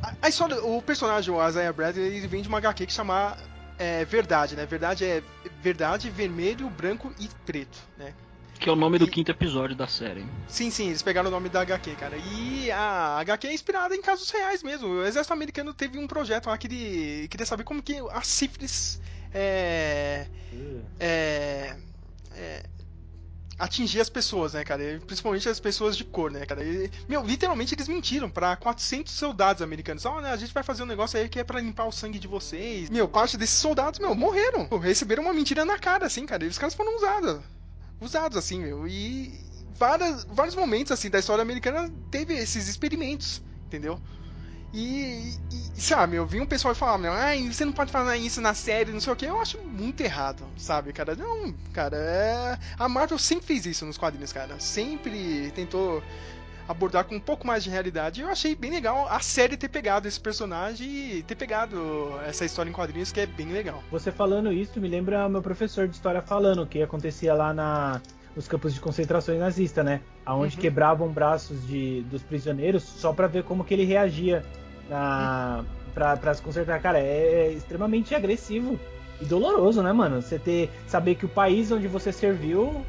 a, 0.02 0.14
a 0.22 0.28
história. 0.28 0.62
O 0.64 0.80
personagem, 0.82 1.32
o 1.34 1.48
Isaiah 1.48 1.72
Bradley, 1.72 2.04
ele 2.16 2.26
vem 2.26 2.42
de 2.42 2.48
uma 2.48 2.58
HQ 2.58 2.86
que 2.86 2.92
chama 2.92 3.36
é, 3.78 4.04
Verdade, 4.04 4.54
né? 4.56 4.66
Verdade 4.66 5.04
é 5.04 5.22
verdade, 5.62 6.10
vermelho, 6.10 6.68
branco 6.70 7.12
e 7.18 7.28
preto, 7.46 7.78
né? 7.98 8.12
Que 8.58 8.68
é 8.68 8.72
o 8.72 8.76
nome 8.76 8.98
do 8.98 9.04
E- 9.06 9.10
quinto 9.10 9.30
episódio 9.30 9.74
da 9.76 9.86
série. 9.88 10.20
hein? 10.20 10.30
Sim, 10.48 10.70
sim, 10.70 10.86
eles 10.86 11.02
pegaram 11.02 11.28
o 11.28 11.30
nome 11.30 11.48
da 11.48 11.60
HQ, 11.62 11.96
cara. 11.96 12.16
E 12.16 12.70
a 12.70 13.18
HQ 13.18 13.46
é 13.48 13.52
inspirada 13.52 13.94
em 13.96 14.00
casos 14.00 14.30
reais 14.30 14.62
mesmo. 14.62 14.88
O 14.88 15.04
exército 15.04 15.32
americano 15.34 15.74
teve 15.74 15.98
um 15.98 16.06
projeto 16.06 16.46
lá 16.46 16.56
que 16.56 16.66
ele 16.68 17.28
queria 17.28 17.44
saber 17.44 17.64
como 17.64 17.82
que 17.82 17.96
a 18.12 18.22
sífilis 18.22 19.00
é, 19.34 20.26
é, 21.00 21.76
é, 22.36 22.62
atingir 23.58 24.00
as 24.00 24.08
pessoas, 24.08 24.54
né, 24.54 24.64
cara? 24.64 25.00
Principalmente 25.06 25.48
as 25.48 25.60
pessoas 25.60 25.96
de 25.96 26.04
cor, 26.04 26.30
né, 26.30 26.44
cara? 26.44 26.64
E, 26.64 26.90
meu, 27.08 27.24
literalmente 27.24 27.74
eles 27.74 27.88
mentiram 27.88 28.28
pra 28.28 28.56
400 28.56 29.12
soldados 29.12 29.62
americanos. 29.62 30.04
Né, 30.04 30.30
a 30.30 30.36
gente 30.36 30.52
vai 30.52 30.62
fazer 30.62 30.82
um 30.82 30.86
negócio 30.86 31.18
aí 31.18 31.28
que 31.28 31.38
é 31.38 31.44
pra 31.44 31.60
limpar 31.60 31.86
o 31.86 31.92
sangue 31.92 32.18
de 32.18 32.28
vocês. 32.28 32.90
Meu, 32.90 33.08
parte 33.08 33.36
desses 33.36 33.58
soldados, 33.58 33.98
meu, 34.00 34.14
morreram. 34.14 34.68
Receberam 34.78 35.22
uma 35.22 35.32
mentira 35.32 35.64
na 35.64 35.78
cara, 35.78 36.06
assim, 36.06 36.26
cara. 36.26 36.44
E 36.44 36.48
os 36.48 36.58
caras 36.58 36.74
foram 36.74 36.96
usados. 36.96 37.40
Usados, 38.00 38.36
assim, 38.36 38.60
meu. 38.60 38.86
E 38.86 39.32
várias, 39.78 40.24
vários 40.24 40.54
momentos, 40.54 40.92
assim, 40.92 41.10
da 41.10 41.18
história 41.18 41.42
americana 41.42 41.90
teve 42.10 42.34
esses 42.34 42.68
experimentos, 42.68 43.42
entendeu? 43.66 44.00
E, 44.76 45.38
e 45.76 45.80
sabe, 45.80 46.16
eu 46.16 46.26
vi 46.26 46.40
um 46.40 46.46
pessoal 46.46 46.74
falar, 46.74 46.98
meu, 46.98 47.12
ai, 47.12 47.46
você 47.50 47.64
não 47.64 47.72
pode 47.72 47.92
falar 47.92 48.16
isso 48.16 48.40
na 48.40 48.54
série, 48.54 48.90
não 48.90 48.98
sei 48.98 49.12
o 49.12 49.16
que, 49.16 49.24
eu 49.24 49.40
acho 49.40 49.56
muito 49.62 50.00
errado, 50.00 50.42
sabe, 50.56 50.92
cara? 50.92 51.14
Não, 51.14 51.54
cara, 51.72 51.96
é... 51.96 52.58
a 52.76 52.88
Marvel 52.88 53.16
sempre 53.16 53.46
fez 53.46 53.66
isso 53.66 53.86
nos 53.86 53.96
quadrinhos, 53.96 54.32
cara. 54.32 54.58
Sempre 54.58 55.52
tentou 55.54 56.02
abordar 56.66 57.04
com 57.04 57.14
um 57.14 57.20
pouco 57.20 57.46
mais 57.46 57.62
de 57.62 57.70
realidade. 57.70 58.20
E 58.20 58.24
eu 58.24 58.28
achei 58.30 58.56
bem 58.56 58.70
legal 58.72 59.06
a 59.08 59.20
série 59.20 59.56
ter 59.56 59.68
pegado 59.68 60.08
esse 60.08 60.18
personagem 60.18 60.88
e 60.88 61.22
ter 61.22 61.36
pegado 61.36 62.18
essa 62.26 62.44
história 62.44 62.68
em 62.68 62.72
quadrinhos, 62.72 63.12
que 63.12 63.20
é 63.20 63.26
bem 63.26 63.52
legal. 63.52 63.80
Você 63.92 64.10
falando 64.10 64.52
isso 64.52 64.80
me 64.80 64.88
lembra 64.88 65.28
meu 65.28 65.42
professor 65.42 65.86
de 65.86 65.94
história 65.94 66.20
falando 66.20 66.62
o 66.62 66.66
que 66.66 66.82
acontecia 66.82 67.32
lá 67.34 67.52
na, 67.52 68.00
nos 68.34 68.48
campos 68.48 68.74
de 68.74 68.80
concentrações 68.80 69.38
nazista, 69.38 69.84
né? 69.84 70.00
Aonde 70.26 70.56
Uhum. 70.56 70.62
quebravam 70.62 71.08
braços 71.08 71.64
de, 71.66 72.00
dos 72.10 72.22
prisioneiros 72.22 72.82
só 72.82 73.12
pra 73.12 73.26
ver 73.28 73.44
como 73.44 73.62
que 73.62 73.74
ele 73.74 73.84
reagia 73.84 74.42
pra, 74.88 76.16
pra 76.16 76.34
se 76.34 76.42
consertar. 76.42 76.80
Cara, 76.80 76.98
é, 76.98 77.46
é 77.46 77.52
extremamente 77.52 78.14
agressivo 78.14 78.78
e 79.20 79.24
doloroso, 79.24 79.82
né, 79.82 79.92
mano? 79.92 80.20
Você 80.20 80.38
ter 80.38 80.70
saber 80.86 81.14
que 81.14 81.24
o 81.24 81.28
país 81.28 81.70
onde 81.70 81.88
você 81.88 82.12
serviu 82.12 82.84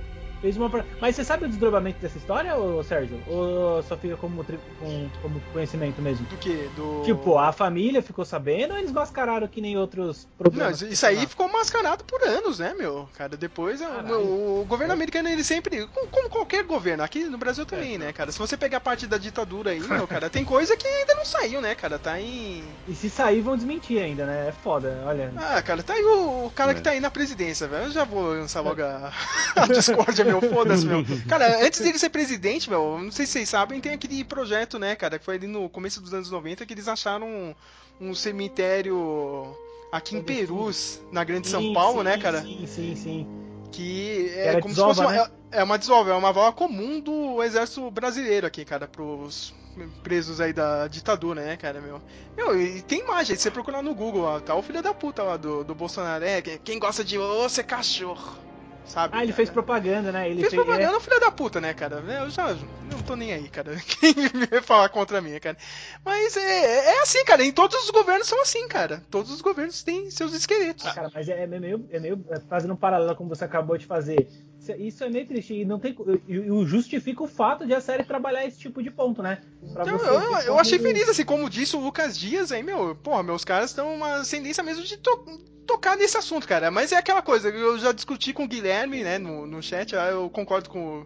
fez 0.46 0.58
uma. 0.58 0.70
pra- 0.70 0.86
Mas 1.02 1.16
você 1.16 1.24
sabe 1.24 1.46
o 1.46 1.48
desdobramento 1.48 2.00
dessa 2.00 2.18
história, 2.20 2.56
ô, 2.56 2.84
Sérgio? 2.84 3.20
Ou 3.28 3.82
só 3.82 3.98
fica 3.98 4.16
como, 4.16 4.44
tri- 4.44 4.60
com- 4.80 5.10
como 5.22 5.42
conhecimento 5.52 6.00
mesmo? 6.04 6.24
Do 6.28 6.38
que? 6.38 6.70
Do. 6.76 7.02
Tipo, 7.04 7.38
a 7.40 7.52
família 7.52 8.02
ficou 8.04 8.24
sabendo 8.24 8.72
ou 8.74 8.78
eles 8.78 8.92
mascararam 8.92 9.48
que 9.48 9.60
nem 9.60 9.76
outros 9.76 10.28
Não, 10.32 10.38
problemas? 10.38 10.82
isso 10.82 10.94
isso 10.94 11.06
aí 11.06 11.26
ficou 11.26 11.52
mascarado 11.52 12.04
por 12.04 12.22
anos, 12.24 12.60
né, 12.60 12.76
meu? 12.78 13.10
Cara, 13.18 13.36
depois 13.36 13.82
o- 13.82 13.86
Caralho. 13.86 14.20
o, 14.62 14.66
governo 14.68 14.94
americano, 14.94 15.28
ele 15.30 15.44
sempre. 15.44 15.88
Como, 15.88 16.30
qualquer 16.30 16.64
governo, 16.64 17.02
aqui 17.04 17.24
no 17.26 17.38
Brasil 17.40 17.66
também, 17.66 17.98
né, 17.98 18.14
cara? 18.14 18.32
Se 18.32 18.38
você 18.38 18.56
pegar 18.56 18.78
a 18.78 18.82
parte 18.82 19.08
da 19.08 19.18
ditadura 19.18 19.72
aí, 19.72 19.80
meu, 19.80 20.08
cara, 20.08 20.30
tem 20.30 20.46
coisa 20.46 20.78
que 20.78 20.88
ainda 20.88 21.16
não 21.16 21.26
saiu, 21.26 21.60
né, 21.62 21.74
cara? 21.74 21.98
Tá 21.98 22.20
em. 22.22 22.64
E 22.88 22.94
se 22.94 23.10
sair, 23.10 23.42
vão 23.42 23.56
desmentir 23.56 24.00
ainda, 24.02 24.26
né? 24.28 24.50
É 24.50 24.52
foda, 24.52 25.02
olha. 25.08 25.34
Ah, 25.38 25.60
cara, 25.64 25.82
tá 25.82 25.94
aí 25.94 26.04
o, 26.04 26.46
o 26.46 26.52
cara 26.54 26.74
que 26.76 26.82
tá 26.82 26.92
aí 26.92 27.00
na 27.00 27.10
presidência, 27.10 27.68
velho. 27.68 27.86
Eu 27.86 27.92
já 27.92 28.04
vou 28.04 28.28
lançar 28.34 28.62
logo 28.62 28.82
a, 28.84 29.12
a 29.56 29.68
discórdia, 29.68 30.24
meu. 30.26 30.35
Foda-se, 30.42 30.86
meu. 30.86 31.04
Cara, 31.28 31.66
antes 31.66 31.80
dele 31.80 31.98
ser 32.00 32.10
presidente, 32.10 32.70
meu, 32.70 33.00
não 33.00 33.12
sei 33.12 33.26
se 33.26 33.34
vocês 33.34 33.50
sabem, 33.50 33.80
tem 33.82 33.94
aquele 33.94 34.24
projeto, 34.24 34.78
né, 34.80 34.96
cara, 34.96 35.18
que 35.20 35.26
foi 35.26 35.36
ali 35.36 35.48
no 35.48 35.70
começo 35.70 36.02
dos 36.02 36.14
anos 36.14 36.30
90 36.32 36.66
que 36.66 36.74
eles 36.74 36.88
acharam 36.88 37.28
um, 37.28 37.56
um 38.00 38.16
cemitério 38.16 39.56
aqui 39.92 40.16
em 40.16 40.22
Perus, 40.22 41.00
na 41.12 41.24
Grande 41.24 41.48
São 41.48 41.62
Sim, 41.62 41.74
Paulo, 41.74 42.00
sim, 42.00 42.04
né, 42.04 42.18
cara? 42.18 42.42
Sim, 42.42 42.68
sim, 42.68 42.96
sim. 42.96 43.28
Que 43.72 44.30
é 44.36 44.48
Era 44.48 44.62
como 44.62 44.74
desova, 44.74 44.94
se 44.94 45.02
fosse 45.02 45.14
uma, 45.16 45.24
né? 45.26 45.32
é, 45.52 45.60
é 45.60 45.64
uma 45.64 45.78
desova, 45.78 46.12
é 46.12 46.14
uma 46.14 46.32
vala 46.32 46.52
comum 46.54 47.00
do 47.00 47.44
exército 47.44 47.90
brasileiro 47.92 48.48
aqui, 48.48 48.64
cara, 48.64 48.88
pros 48.88 49.54
presos 50.02 50.40
aí 50.40 50.54
da 50.54 50.88
ditadura, 50.88 51.42
né, 51.46 51.58
cara, 51.58 51.82
meu. 51.82 52.02
Meu, 52.38 52.60
e 52.62 52.82
tem 52.82 53.02
imagem, 53.02 53.36
se 53.36 53.42
você 53.42 53.52
procurar 53.52 53.82
no 53.82 53.94
Google, 53.94 54.24
ó, 54.24 54.40
tá 54.40 54.56
o 54.56 54.62
filho 54.62 54.82
da 54.82 54.94
puta 54.94 55.22
lá 55.24 55.36
do, 55.36 55.66
do 55.66 55.76
Bolsonaro, 55.76 56.24
é, 56.24 56.42
que- 56.42 56.58
quem 56.60 56.80
gosta 56.80 57.04
de 57.04 57.18
você 57.18 57.62
cachorro, 57.62 58.38
sabe? 58.86 59.16
Ah, 59.16 59.20
ele 59.20 59.28
cara? 59.28 59.36
fez 59.36 59.50
propaganda, 59.50 60.12
né? 60.12 60.30
Ele 60.30 60.42
Fez 60.42 60.54
propaganda, 60.54 60.84
é 60.84 60.98
um 60.98 61.00
filho 61.00 61.20
da 61.20 61.32
puta, 61.32 61.60
né, 61.62 61.74
cara? 61.74 61.98
Eu 61.98 62.30
já 62.30 62.56
não 62.92 63.02
tô 63.06 63.16
nem 63.16 63.34
aí, 63.34 63.48
cara. 63.50 63.76
Quem 64.00 64.14
vai 64.50 64.62
falar 64.62 64.90
contra 64.90 65.22
mim, 65.22 65.38
cara? 65.40 65.58
Mas 66.04 66.38
é, 66.38 66.96
é 66.96 67.02
assim, 67.02 67.24
cara. 67.26 67.44
Em 67.44 67.52
todos 67.52 67.76
os 67.84 67.90
governos 67.90 68.28
são 68.28 68.42
assim, 68.42 68.68
cara. 68.68 69.04
Todos 69.10 69.32
os 69.32 69.42
governos 69.42 69.84
têm 69.84 70.10
seus 70.10 70.34
esqueletos. 70.34 70.86
Ah, 70.86 70.94
Cara, 70.94 71.12
mas 71.14 71.28
é, 71.28 71.44
é 71.44 71.48
meio, 71.48 71.88
é 71.92 72.00
meio 72.00 72.26
é, 72.30 72.40
fazendo 72.42 72.74
um 72.74 72.78
paralelo 72.78 73.16
como 73.16 73.30
você 73.30 73.46
acabou 73.46 73.78
de 73.78 73.86
fazer. 73.86 74.28
Isso- 74.74 74.82
Isso 74.82 75.04
é 75.04 75.10
meio 75.10 75.26
triste 75.28 75.54
e 75.54 75.66
não 75.66 75.80
tem 75.80 75.96
e, 76.28 76.34
e 76.38 76.66
justifica 76.66 77.24
o 77.24 77.28
fato 77.28 77.66
de 77.66 77.74
a 77.74 77.82
série 77.82 78.04
trabalhar 78.04 78.46
esse 78.46 78.60
tipo 78.60 78.82
de 78.82 78.90
ponto, 78.92 79.22
né? 79.22 79.42
Pra 79.74 79.84
Eu, 79.86 79.98
eu, 79.98 80.38
eu 80.48 80.60
achei 80.60 80.78
feliz, 80.80 81.10
assim, 81.10 81.24
como 81.26 81.50
disse 81.50 81.76
o 81.76 81.80
Lucas 81.80 82.18
Dias 82.18 82.52
aí, 82.52 82.64
meu, 82.64 82.96
porra, 82.96 83.24
meus 83.24 83.44
caras 83.46 83.70
estão 83.72 83.94
uma 83.96 84.24
tendência 84.24 84.64
mesmo 84.64 84.84
de 84.84 84.98
to- 84.98 85.26
tocar 85.66 85.98
nesse 85.98 86.18
assunto, 86.18 86.48
cara. 86.48 86.70
Mas 86.72 86.92
é 86.92 86.98
aquela 86.98 87.22
coisa, 87.22 87.50
eu 87.50 87.78
já 87.80 87.92
discuti 87.92 88.34
com 88.34 88.44
o 88.44 88.48
Guilherme, 88.48 89.04
né, 89.04 89.18
no, 89.18 89.46
no 89.48 89.62
chat, 89.64 89.94
eu 89.94 90.30
concordo 90.30 90.70
com. 90.70 91.06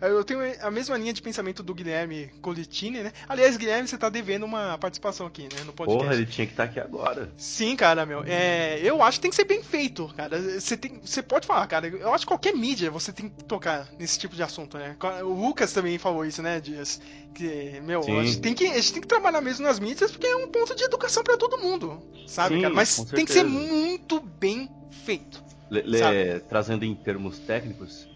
Eu 0.00 0.24
tenho 0.24 0.40
a 0.60 0.70
mesma 0.70 0.96
linha 0.96 1.12
de 1.12 1.20
pensamento 1.20 1.62
do 1.62 1.74
Guilherme 1.74 2.30
Colitini, 2.40 3.02
né? 3.02 3.12
Aliás, 3.28 3.56
Guilherme, 3.56 3.86
você 3.88 3.98
tá 3.98 4.08
devendo 4.08 4.44
uma 4.44 4.78
participação 4.78 5.26
aqui, 5.26 5.42
né? 5.42 5.62
No 5.66 5.72
podcast. 5.72 6.02
Porra, 6.04 6.14
ele 6.14 6.26
tinha 6.26 6.46
que 6.46 6.52
estar 6.52 6.64
aqui 6.64 6.80
agora. 6.80 7.30
Sim, 7.36 7.76
cara, 7.76 8.06
meu. 8.06 8.22
É, 8.24 8.80
eu 8.82 9.02
acho 9.02 9.18
que 9.18 9.22
tem 9.22 9.30
que 9.30 9.36
ser 9.36 9.44
bem 9.44 9.62
feito, 9.62 10.08
cara. 10.16 10.40
Você 10.58 10.76
tem, 10.76 11.00
você 11.04 11.22
pode 11.22 11.46
falar, 11.46 11.66
cara. 11.66 11.86
Eu 11.88 12.14
acho 12.14 12.24
que 12.24 12.28
qualquer 12.28 12.54
mídia 12.54 12.90
você 12.90 13.12
tem 13.12 13.28
que 13.28 13.44
tocar 13.44 13.88
nesse 13.98 14.18
tipo 14.18 14.34
de 14.34 14.42
assunto, 14.42 14.78
né? 14.78 14.96
O 15.22 15.28
Lucas 15.34 15.72
também 15.72 15.98
falou 15.98 16.24
isso, 16.24 16.42
né, 16.42 16.60
Dias? 16.60 17.00
Que, 17.34 17.80
meu, 17.84 18.02
Sim. 18.02 18.18
a 18.18 18.24
gente, 18.24 18.40
tem 18.40 18.54
que, 18.54 18.66
a 18.66 18.74
gente 18.74 18.92
tem 18.92 19.02
que 19.02 19.08
trabalhar 19.08 19.40
mesmo 19.40 19.64
nas 19.64 19.78
mídias 19.78 20.10
porque 20.10 20.26
é 20.26 20.36
um 20.36 20.48
ponto 20.48 20.74
de 20.74 20.82
educação 20.82 21.22
pra 21.22 21.36
todo 21.36 21.58
mundo, 21.58 22.02
sabe, 22.26 22.56
Sim, 22.56 22.62
cara? 22.62 22.74
Mas 22.74 22.96
tem 23.04 23.24
que 23.24 23.32
ser 23.32 23.44
muito 23.44 24.18
bem 24.20 24.68
feito. 25.04 25.42
Le- 25.70 25.82
le- 25.82 26.40
trazendo 26.48 26.84
em 26.84 26.94
termos 26.94 27.38
técnicos, 27.38 28.08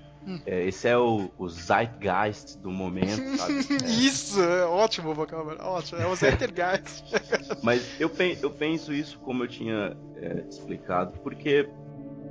É, 0.46 0.64
esse 0.66 0.88
é 0.88 0.96
o, 0.96 1.30
o 1.38 1.48
zeitgeist 1.48 2.58
do 2.58 2.70
momento, 2.70 3.36
sabe? 3.36 3.54
É. 3.58 3.86
Isso, 4.06 4.40
é 4.42 4.64
ótimo 4.64 5.10
o 5.10 5.14
vocábulo, 5.14 5.56
ótimo. 5.60 6.00
É 6.00 6.06
o 6.06 6.14
Zeitgeist. 6.16 7.04
Mas 7.62 8.00
eu, 8.00 8.08
pen- 8.08 8.38
eu 8.42 8.50
penso 8.50 8.92
isso, 8.92 9.18
como 9.18 9.44
eu 9.44 9.48
tinha 9.48 9.96
é, 10.16 10.44
explicado, 10.48 11.12
porque 11.22 11.68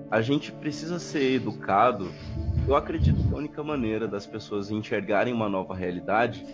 a 0.09 0.21
gente 0.21 0.51
precisa 0.51 0.97
ser 0.99 1.33
educado. 1.35 2.11
Eu 2.67 2.75
acredito 2.75 3.21
que 3.27 3.33
a 3.33 3.37
única 3.37 3.63
maneira 3.63 4.07
das 4.07 4.25
pessoas 4.25 4.71
enxergarem 4.71 5.33
uma 5.33 5.49
nova 5.49 5.75
realidade 5.75 6.45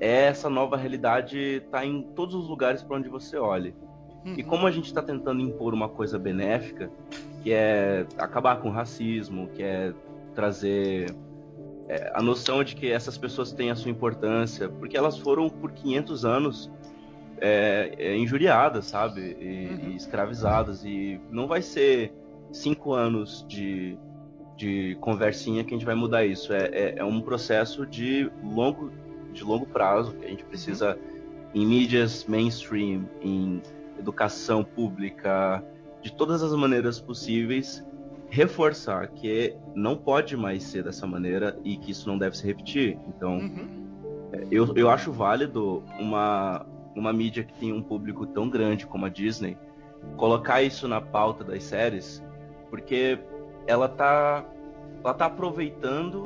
é 0.00 0.26
essa 0.26 0.50
nova 0.50 0.76
realidade 0.76 1.38
estar 1.38 1.84
em 1.86 2.02
todos 2.02 2.34
os 2.34 2.48
lugares 2.48 2.82
para 2.82 2.96
onde 2.96 3.08
você 3.08 3.36
olhe. 3.36 3.74
E 4.24 4.42
como 4.42 4.66
a 4.66 4.70
gente 4.70 4.86
está 4.86 5.02
tentando 5.02 5.42
impor 5.42 5.74
uma 5.74 5.88
coisa 5.88 6.18
benéfica, 6.18 6.90
que 7.42 7.52
é 7.52 8.06
acabar 8.16 8.56
com 8.60 8.68
o 8.68 8.72
racismo, 8.72 9.48
que 9.48 9.62
é 9.62 9.92
trazer 10.34 11.14
é, 11.88 12.12
a 12.14 12.22
noção 12.22 12.62
de 12.64 12.74
que 12.74 12.90
essas 12.90 13.16
pessoas 13.16 13.52
têm 13.52 13.70
a 13.70 13.74
sua 13.74 13.90
importância, 13.90 14.68
porque 14.68 14.96
elas 14.96 15.18
foram 15.18 15.48
por 15.48 15.72
500 15.72 16.24
anos 16.24 16.70
é, 17.38 17.94
é, 17.98 18.16
injuriadas, 18.16 18.86
sabe? 18.86 19.36
E, 19.40 19.90
e 19.90 19.96
escravizadas. 19.96 20.84
E 20.84 21.20
não 21.30 21.46
vai 21.46 21.62
ser 21.62 22.12
cinco 22.52 22.92
anos 22.92 23.44
de, 23.48 23.98
de 24.56 24.96
conversinha 25.00 25.64
que 25.64 25.74
a 25.74 25.76
gente 25.76 25.86
vai 25.86 25.94
mudar 25.94 26.24
isso. 26.24 26.52
É, 26.52 26.66
é, 26.72 26.94
é 26.98 27.04
um 27.04 27.20
processo 27.20 27.86
de 27.86 28.30
longo, 28.42 28.90
de 29.32 29.44
longo 29.44 29.66
prazo 29.66 30.14
que 30.14 30.24
a 30.24 30.28
gente 30.28 30.44
precisa 30.44 30.98
em 31.54 31.66
mídias 31.66 32.24
mainstream, 32.24 33.08
em 33.20 33.62
educação 33.98 34.64
pública, 34.64 35.62
de 36.02 36.12
todas 36.12 36.42
as 36.42 36.52
maneiras 36.52 37.00
possíveis, 37.00 37.84
reforçar 38.34 39.06
que 39.08 39.56
não 39.76 39.96
pode 39.96 40.36
mais 40.36 40.64
ser 40.64 40.82
dessa 40.82 41.06
maneira 41.06 41.56
e 41.62 41.76
que 41.76 41.92
isso 41.92 42.08
não 42.08 42.18
deve 42.18 42.36
se 42.36 42.44
repetir. 42.44 42.98
Então, 43.06 43.38
Uhum. 43.38 43.68
eu, 44.50 44.74
eu 44.74 44.90
acho 44.90 45.12
válido 45.12 45.84
uma, 46.00 46.66
uma 46.96 47.12
mídia 47.12 47.44
que 47.44 47.54
tem 47.54 47.72
um 47.72 47.80
público 47.80 48.26
tão 48.26 48.50
grande 48.50 48.86
como 48.88 49.06
a 49.06 49.08
Disney 49.08 49.56
colocar 50.16 50.62
isso 50.62 50.88
na 50.88 51.00
pauta 51.00 51.44
das 51.44 51.62
séries, 51.62 52.22
porque 52.70 53.20
ela 53.68 53.88
tá, 53.88 54.44
ela 55.02 55.14
tá 55.14 55.26
aproveitando 55.26 56.24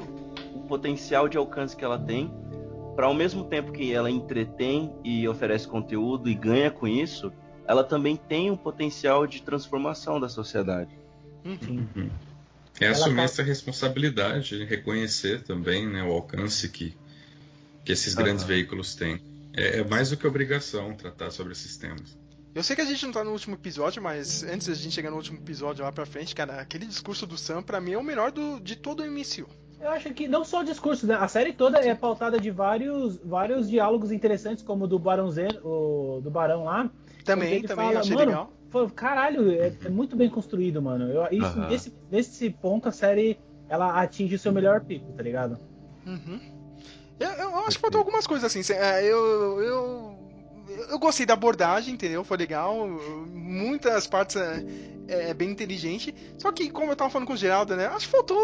o 0.54 0.60
potencial 0.60 1.28
de 1.28 1.36
alcance 1.36 1.76
que 1.76 1.84
ela 1.84 1.98
tem 1.98 2.32
para 2.96 3.06
ao 3.06 3.14
mesmo 3.14 3.44
tempo 3.44 3.70
que 3.70 3.92
ela 3.92 4.10
entretém 4.10 4.92
e 5.04 5.28
oferece 5.28 5.68
conteúdo 5.68 6.28
e 6.28 6.34
ganha 6.34 6.70
com 6.70 6.88
isso, 6.88 7.30
ela 7.66 7.84
também 7.84 8.16
tem 8.16 8.50
um 8.50 8.56
potencial 8.56 9.26
de 9.26 9.42
transformação 9.42 10.18
da 10.18 10.28
sociedade. 10.28 10.97
Uhum. 11.44 12.10
É 12.80 12.86
Ela 12.86 12.94
assumir 12.94 13.16
tá- 13.16 13.22
essa 13.22 13.42
responsabilidade, 13.42 14.64
reconhecer 14.64 15.42
também 15.42 15.86
né, 15.86 16.02
o 16.02 16.12
alcance 16.12 16.68
que, 16.68 16.96
que 17.84 17.92
esses 17.92 18.14
grandes 18.14 18.44
veículos 18.44 18.94
têm. 18.94 19.20
É, 19.52 19.80
é 19.80 19.84
mais 19.84 20.10
do 20.10 20.16
que 20.16 20.26
obrigação 20.26 20.94
tratar 20.94 21.30
sobre 21.30 21.52
esses 21.52 21.76
temas. 21.76 22.16
Eu 22.54 22.62
sei 22.62 22.76
que 22.76 22.82
a 22.82 22.84
gente 22.84 23.04
não 23.04 23.12
tá 23.12 23.24
no 23.24 23.32
último 23.32 23.54
episódio, 23.54 24.02
mas 24.02 24.42
antes 24.42 24.68
da 24.68 24.74
gente 24.74 24.94
chegar 24.94 25.10
no 25.10 25.16
último 25.16 25.38
episódio 25.38 25.84
lá 25.84 25.92
pra 25.92 26.06
frente, 26.06 26.34
cara, 26.34 26.60
aquele 26.60 26.86
discurso 26.86 27.26
do 27.26 27.36
Sam, 27.36 27.62
pra 27.62 27.80
mim, 27.80 27.92
é 27.92 27.98
o 27.98 28.02
melhor 28.02 28.30
do, 28.32 28.60
de 28.60 28.76
todo 28.76 29.02
o 29.02 29.06
MCU. 29.06 29.48
Eu 29.80 29.90
acho 29.90 30.12
que 30.12 30.26
não 30.26 30.44
só 30.44 30.60
o 30.60 30.64
discurso, 30.64 31.06
né? 31.06 31.14
A 31.14 31.28
série 31.28 31.52
toda 31.52 31.78
é 31.78 31.94
pautada 31.94 32.40
de 32.40 32.50
vários, 32.50 33.16
vários 33.24 33.70
diálogos 33.70 34.10
interessantes, 34.10 34.64
como 34.64 34.84
o 34.84 34.88
do 34.88 34.98
Barão 34.98 35.30
Zen, 35.30 35.60
o 35.62 36.20
do 36.22 36.30
Barão 36.30 36.64
lá. 36.64 36.90
Também, 37.24 37.54
Ele 37.54 37.68
também, 37.68 37.86
fala, 37.86 38.00
achei 38.00 38.14
mano, 38.14 38.30
legal. 38.30 38.52
Foi, 38.70 38.88
caralho, 38.90 39.50
é, 39.50 39.72
é 39.84 39.88
muito 39.88 40.14
bem 40.16 40.28
construído, 40.28 40.82
mano. 40.82 41.10
Eu, 41.10 41.26
isso, 41.30 41.46
Aham. 41.46 41.68
nesse, 41.68 41.94
nesse 42.10 42.50
ponto, 42.50 42.88
a 42.88 42.92
série 42.92 43.38
ela 43.68 44.00
atinge 44.00 44.34
o 44.34 44.38
seu 44.38 44.52
melhor 44.52 44.80
pico, 44.82 45.12
tá 45.12 45.22
ligado? 45.22 45.58
Uhum. 46.06 46.40
Eu, 47.18 47.28
eu 47.30 47.56
acho 47.60 47.76
que 47.76 47.82
faltou 47.82 47.98
algumas 47.98 48.26
coisas 48.26 48.44
assim. 48.56 48.72
é, 48.72 49.02
Eu, 49.04 49.60
eu, 49.60 50.18
eu 50.90 50.98
gostei 50.98 51.26
da 51.26 51.34
abordagem, 51.34 51.94
entendeu? 51.94 52.22
Foi 52.24 52.36
legal. 52.36 52.86
Muitas 53.32 54.06
partes 54.06 54.36
é, 54.36 54.64
é 55.08 55.34
bem 55.34 55.50
inteligente. 55.50 56.14
Só 56.38 56.52
que, 56.52 56.70
como 56.70 56.92
eu 56.92 56.96
tava 56.96 57.10
falando 57.10 57.26
com 57.26 57.34
o 57.34 57.36
Geraldo, 57.36 57.74
né? 57.74 57.86
Acho 57.86 58.06
que 58.06 58.12
faltou 58.12 58.38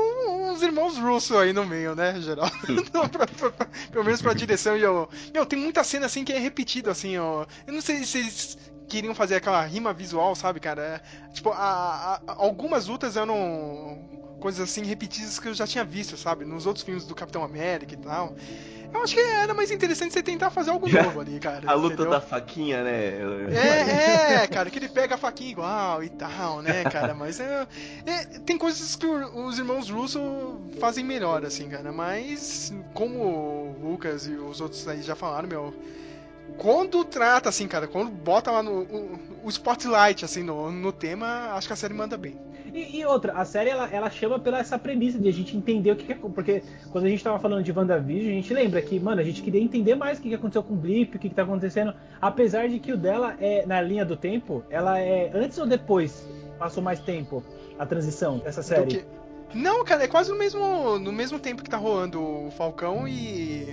uns 0.51 0.61
irmãos 0.63 0.99
Russo 0.99 1.37
aí 1.39 1.53
no 1.53 1.65
meio, 1.67 1.95
né, 1.95 2.21
Geraldo? 2.21 2.53
Não, 2.93 3.09
pra- 3.09 3.27
pra- 3.27 3.51
pra- 3.51 3.69
pelo 3.93 4.05
menos 4.05 4.21
pra 4.21 4.33
direção. 4.35 4.77
E 4.77 4.83
eu, 4.83 5.09
meu, 5.33 5.47
tem 5.47 5.59
muita 5.59 5.85
cena 5.85 6.07
assim 6.07 6.25
que 6.25 6.33
é 6.33 6.39
repetido, 6.39 6.91
assim, 6.91 7.17
ó. 7.19 7.47
Eu 7.67 7.73
não 7.75 7.81
sei 7.81 8.03
se 8.05 8.19
eles 8.19 8.59
queriam 8.95 9.15
fazer 9.15 9.37
aquela 9.37 9.63
rima 9.65 9.93
visual, 9.93 10.35
sabe, 10.37 10.61
cara? 10.61 10.83
É, 10.83 11.01
tipo, 11.33 11.51
a- 11.51 12.21
a- 12.27 12.35
algumas 12.37 12.87
lutas 12.87 13.17
eram 13.17 13.99
coisas 14.41 14.61
assim 14.71 14.85
repetidas 14.85 15.39
que 15.39 15.49
eu 15.49 15.55
já 15.55 15.67
tinha 15.67 15.85
visto, 15.85 16.17
sabe? 16.17 16.45
Nos 16.45 16.65
outros 16.67 16.85
filmes 16.85 17.05
do 17.05 17.15
Capitão 17.15 17.43
América 17.43 17.95
e 17.95 17.97
tal. 17.97 18.35
Eu 18.93 19.03
acho 19.03 19.13
que 19.15 19.21
era 19.21 19.53
mais 19.53 19.73
interessante 19.73 20.13
você 20.13 20.23
tentar 20.23 20.51
fazer 20.51 20.71
algo 20.71 20.89
novo 20.89 21.21
ali, 21.21 21.41
cara. 21.41 21.69
A 21.69 21.75
luta 21.75 21.95
entendeu? 21.95 22.13
da 22.13 22.21
faquinha, 22.21 22.85
né? 22.85 23.19
É, 23.53 24.35
é, 24.45 24.47
cara, 24.47 24.71
que 24.71 24.79
ele 24.79 24.89
pega 24.89 25.17
a 25.17 25.19
faquinha 25.19 25.51
igual 25.51 26.05
e 26.05 26.09
tal, 26.11 26.63
né, 26.63 26.85
cara? 26.85 27.13
Mas 27.13 27.41
é, 27.41 27.67
é, 28.07 28.25
tem 28.47 28.57
coisas 28.57 28.95
que 28.95 29.05
os 29.05 29.59
irmãos 29.59 29.91
Russo 29.91 30.61
fazem 30.79 31.03
melhor, 31.05 31.45
assim, 31.45 31.69
cara. 31.69 31.91
Mas, 31.91 32.73
como 32.93 33.19
o 33.19 33.77
Lucas 33.83 34.29
e 34.29 34.33
os 34.37 34.61
outros 34.61 34.87
aí 34.87 35.03
já 35.03 35.17
falaram, 35.17 35.49
meu. 35.49 35.75
Quando 36.59 37.05
trata, 37.05 37.49
assim, 37.49 37.67
cara, 37.67 37.87
quando 37.87 38.11
bota 38.11 38.51
lá 38.51 38.63
no 38.63 38.83
o, 38.83 39.19
o 39.45 39.49
spotlight, 39.49 40.25
assim, 40.25 40.43
no, 40.43 40.71
no 40.71 40.93
tema, 40.93 41.53
acho 41.55 41.67
que 41.67 41.73
a 41.73 41.77
série 41.77 41.95
manda 41.95 42.17
bem. 42.17 42.39
E, 42.73 42.99
e 42.99 43.05
outra, 43.05 43.33
a 43.35 43.45
série 43.45 43.71
ela, 43.71 43.89
ela 43.91 44.11
chama 44.11 44.39
pela 44.39 44.59
essa 44.59 44.79
premissa 44.79 45.19
de 45.19 45.29
a 45.29 45.33
gente 45.33 45.57
entender 45.57 45.93
o 45.93 45.97
que, 45.97 46.07
que 46.07 46.13
é. 46.13 46.17
Porque 46.17 46.63
quando 46.91 47.05
a 47.05 47.09
gente 47.09 47.23
tava 47.23 47.39
falando 47.39 47.63
de 47.63 47.71
WandaVision, 47.71 48.33
a 48.33 48.35
gente 48.35 48.53
lembra 48.53 48.83
que, 48.83 48.99
mano, 48.99 49.21
a 49.21 49.25
gente 49.25 49.43
queria 49.43 49.61
entender 49.61 49.95
mais 49.95 50.19
o 50.19 50.23
que, 50.23 50.29
que 50.29 50.35
aconteceu 50.35 50.63
com 50.63 50.75
o 50.75 50.77
Blip, 50.77 51.17
o 51.17 51.19
que, 51.21 51.29
que 51.29 51.35
tá 51.35 51.43
acontecendo. 51.43 51.95
Apesar 52.21 52.69
de 52.69 52.79
que 52.79 52.93
o 52.93 52.97
dela 52.97 53.37
é, 53.41 53.65
na 53.65 53.81
linha 53.81 54.05
do 54.05 54.17
tempo, 54.17 54.65
ela 54.69 54.99
é 54.99 55.31
antes 55.35 55.57
ou 55.59 55.67
depois? 55.67 56.29
Passou 56.59 56.83
mais 56.83 56.99
tempo 57.01 57.45
a 57.79 57.87
transição 57.87 58.39
dessa 58.39 58.63
série? 58.63 59.05
Não, 59.55 59.85
cara, 59.85 60.03
é 60.03 60.09
quase 60.09 60.31
no 60.31 60.37
mesmo, 60.37 60.99
no 60.99 61.13
mesmo 61.13 61.39
tempo 61.39 61.63
que 61.63 61.71
tá 61.71 61.77
rolando 61.77 62.21
o 62.21 62.51
Falcão 62.51 63.07
e 63.07 63.69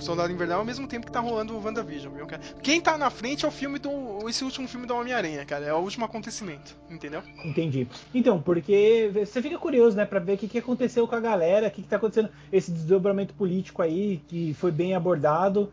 Soldado 0.00 0.32
Invernal, 0.32 0.60
ao 0.60 0.64
mesmo 0.64 0.86
tempo 0.86 1.06
que 1.06 1.12
tá 1.12 1.20
rolando 1.20 1.54
o 1.54 1.62
WandaVision, 1.62 2.12
viu, 2.14 2.26
cara? 2.26 2.42
Quem 2.62 2.80
tá 2.80 2.96
na 2.96 3.10
frente 3.10 3.44
é 3.44 3.48
o 3.48 3.50
filme 3.50 3.78
do. 3.78 4.28
esse 4.28 4.44
último 4.44 4.68
filme 4.68 4.86
do 4.86 4.94
Homem-Aranha, 4.94 5.44
cara. 5.44 5.66
É 5.66 5.72
o 5.72 5.78
último 5.78 6.04
acontecimento, 6.04 6.76
entendeu? 6.90 7.22
Entendi. 7.44 7.86
Então, 8.14 8.40
porque 8.40 9.10
você 9.12 9.42
fica 9.42 9.58
curioso, 9.58 9.96
né, 9.96 10.04
pra 10.04 10.20
ver 10.20 10.34
o 10.34 10.38
que, 10.38 10.48
que 10.48 10.58
aconteceu 10.58 11.06
com 11.06 11.14
a 11.14 11.20
galera, 11.20 11.68
o 11.68 11.70
que, 11.70 11.82
que 11.82 11.88
tá 11.88 11.96
acontecendo, 11.96 12.30
esse 12.52 12.70
desdobramento 12.70 13.34
político 13.34 13.82
aí, 13.82 14.22
que 14.28 14.54
foi 14.54 14.70
bem 14.70 14.94
abordado. 14.94 15.70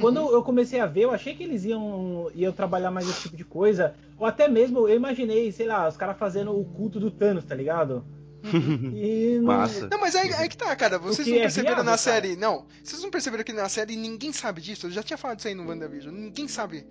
Quando 0.00 0.18
eu 0.18 0.42
comecei 0.42 0.80
a 0.80 0.86
ver, 0.86 1.02
eu 1.02 1.12
achei 1.12 1.36
que 1.36 1.44
eles 1.44 1.64
iam, 1.64 2.28
iam 2.34 2.52
trabalhar 2.52 2.90
mais 2.90 3.08
esse 3.08 3.22
tipo 3.22 3.36
de 3.36 3.44
coisa. 3.44 3.94
Ou 4.18 4.26
até 4.26 4.48
mesmo, 4.48 4.88
eu 4.88 4.96
imaginei, 4.96 5.52
sei 5.52 5.66
lá, 5.66 5.88
os 5.88 5.96
caras 5.96 6.18
fazendo 6.18 6.58
o 6.58 6.64
culto 6.64 6.98
do 6.98 7.12
Thanos, 7.12 7.44
tá 7.44 7.54
ligado? 7.54 8.04
E 8.94 9.38
não- 9.38 9.44
Massa. 9.46 9.88
Não, 9.90 9.98
mas 10.00 10.14
aí, 10.14 10.32
aí 10.34 10.48
que 10.48 10.56
tá, 10.56 10.74
cara. 10.76 10.98
Vocês 10.98 11.26
não 11.26 11.36
é 11.36 11.40
perceberam 11.40 11.76
viável, 11.76 11.84
na 11.84 11.90
cara. 11.92 11.98
série. 11.98 12.36
Não, 12.36 12.66
vocês 12.82 13.02
não 13.02 13.10
perceberam 13.10 13.44
que 13.44 13.52
na 13.52 13.68
série 13.68 13.96
ninguém 13.96 14.32
sabe 14.32 14.60
disso? 14.60 14.86
Eu 14.86 14.90
já 14.90 15.02
tinha 15.02 15.16
falado 15.16 15.38
isso 15.38 15.48
aí 15.48 15.54
no 15.54 15.66
WandaVision. 15.68 16.14
Ninguém 16.14 16.46
sabe. 16.48 16.86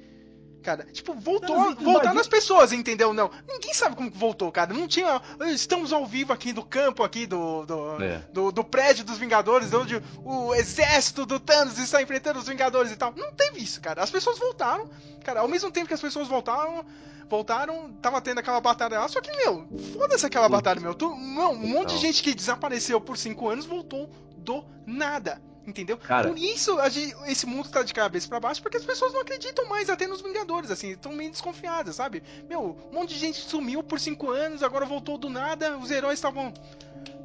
Cara, 0.64 0.86
tipo, 0.94 1.14
voltou, 1.14 1.58
Não, 1.58 1.70
Vitor, 1.72 1.84
voltar 1.84 2.06
mas- 2.08 2.16
nas 2.16 2.28
pessoas, 2.30 2.72
entendeu? 2.72 3.14
Não. 3.14 3.30
Ninguém 3.46 3.74
sabe 3.74 3.98
como 3.98 4.10
que 4.10 4.18
voltou, 4.18 4.50
cara. 4.50 4.74
Não 4.74 4.88
tinha. 4.88 5.22
Estamos 5.48 5.92
ao 5.92 6.06
vivo 6.06 6.32
aqui 6.32 6.54
do 6.54 6.64
campo 6.64 7.04
aqui 7.04 7.26
do. 7.26 7.66
do, 7.66 8.02
É. 8.02 8.20
do, 8.32 8.50
do 8.50 8.64
prédio 8.64 9.04
dos 9.04 9.18
Vingadores, 9.18 9.74
onde 9.74 10.02
o 10.24 10.56
exército 10.56 11.26
do 11.26 11.38
Thanos 11.38 11.78
está 11.80 12.02
enfrentando 12.02 12.40
os 12.40 12.48
Vingadores 12.48 12.94
e 12.94 12.96
tal. 12.96 13.14
Não 13.14 13.34
teve 13.34 13.62
isso, 13.62 13.82
cara. 13.82 14.02
As 14.02 14.10
pessoas 14.10 14.40
voltaram. 14.40 14.90
Cara, 15.26 15.42
ao 15.42 15.50
mesmo 15.50 15.70
tempo 15.70 15.88
que 15.88 15.94
as 15.94 16.02
pessoas 16.02 16.30
voltaram. 16.30 16.86
Voltaram, 17.30 17.92
tava 18.02 18.22
tendo 18.22 18.40
aquela 18.40 18.60
batalha 18.62 19.00
lá, 19.00 19.08
só 19.08 19.20
que, 19.22 19.32
meu, 19.38 19.68
foda-se 19.94 20.26
aquela 20.26 20.48
batalha, 20.50 20.80
meu. 20.80 20.94
Tu, 20.94 21.10
não, 21.10 21.54
um 21.54 21.68
monte 21.68 21.96
de 21.96 21.98
gente 22.00 22.22
que 22.22 22.34
desapareceu 22.36 23.00
por 23.02 23.18
cinco 23.18 23.50
anos 23.50 23.66
voltou 23.66 24.10
do 24.38 24.64
nada. 24.86 25.42
Entendeu? 25.66 25.98
Cara. 25.98 26.28
Por 26.28 26.38
isso 26.38 26.78
a 26.80 26.90
gente- 26.90 27.16
esse 27.26 27.46
mundo 27.46 27.70
tá 27.70 27.84
de 27.84 27.94
cabeça 27.94 28.28
pra 28.28 28.38
baixo, 28.38 28.62
porque 28.62 28.76
as 28.76 28.84
pessoas 28.84 29.14
não 29.14 29.22
acreditam 29.22 29.66
mais 29.70 29.90
até 29.90 30.06
nos 30.06 30.22
Vingadores, 30.22 30.70
assim, 30.70 30.92
estão 30.92 31.14
meio 31.14 31.32
desconfiadas, 31.32 31.96
sabe? 31.96 32.22
Meu, 32.50 32.78
um 32.92 32.94
monte 32.94 33.14
de 33.14 33.20
gente 33.20 33.40
sumiu 33.40 33.82
por 33.82 33.98
cinco 33.98 34.30
anos, 34.30 34.62
agora 34.62 34.86
voltou 34.86 35.18
do 35.18 35.30
nada, 35.30 35.78
os 35.78 35.90
heróis 35.90 36.16
estavam 36.20 36.54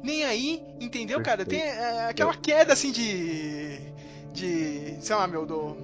nem 0.01 0.23
aí, 0.23 0.63
entendeu, 0.79 1.21
cara? 1.21 1.45
Tem 1.45 1.59
é, 1.59 2.05
aquela 2.09 2.33
queda 2.33 2.71
assim 2.71 2.93
de. 2.93 3.77
de. 4.31 4.97
sei 5.01 5.15
lá, 5.17 5.27
meu, 5.27 5.45
do. 5.45 5.75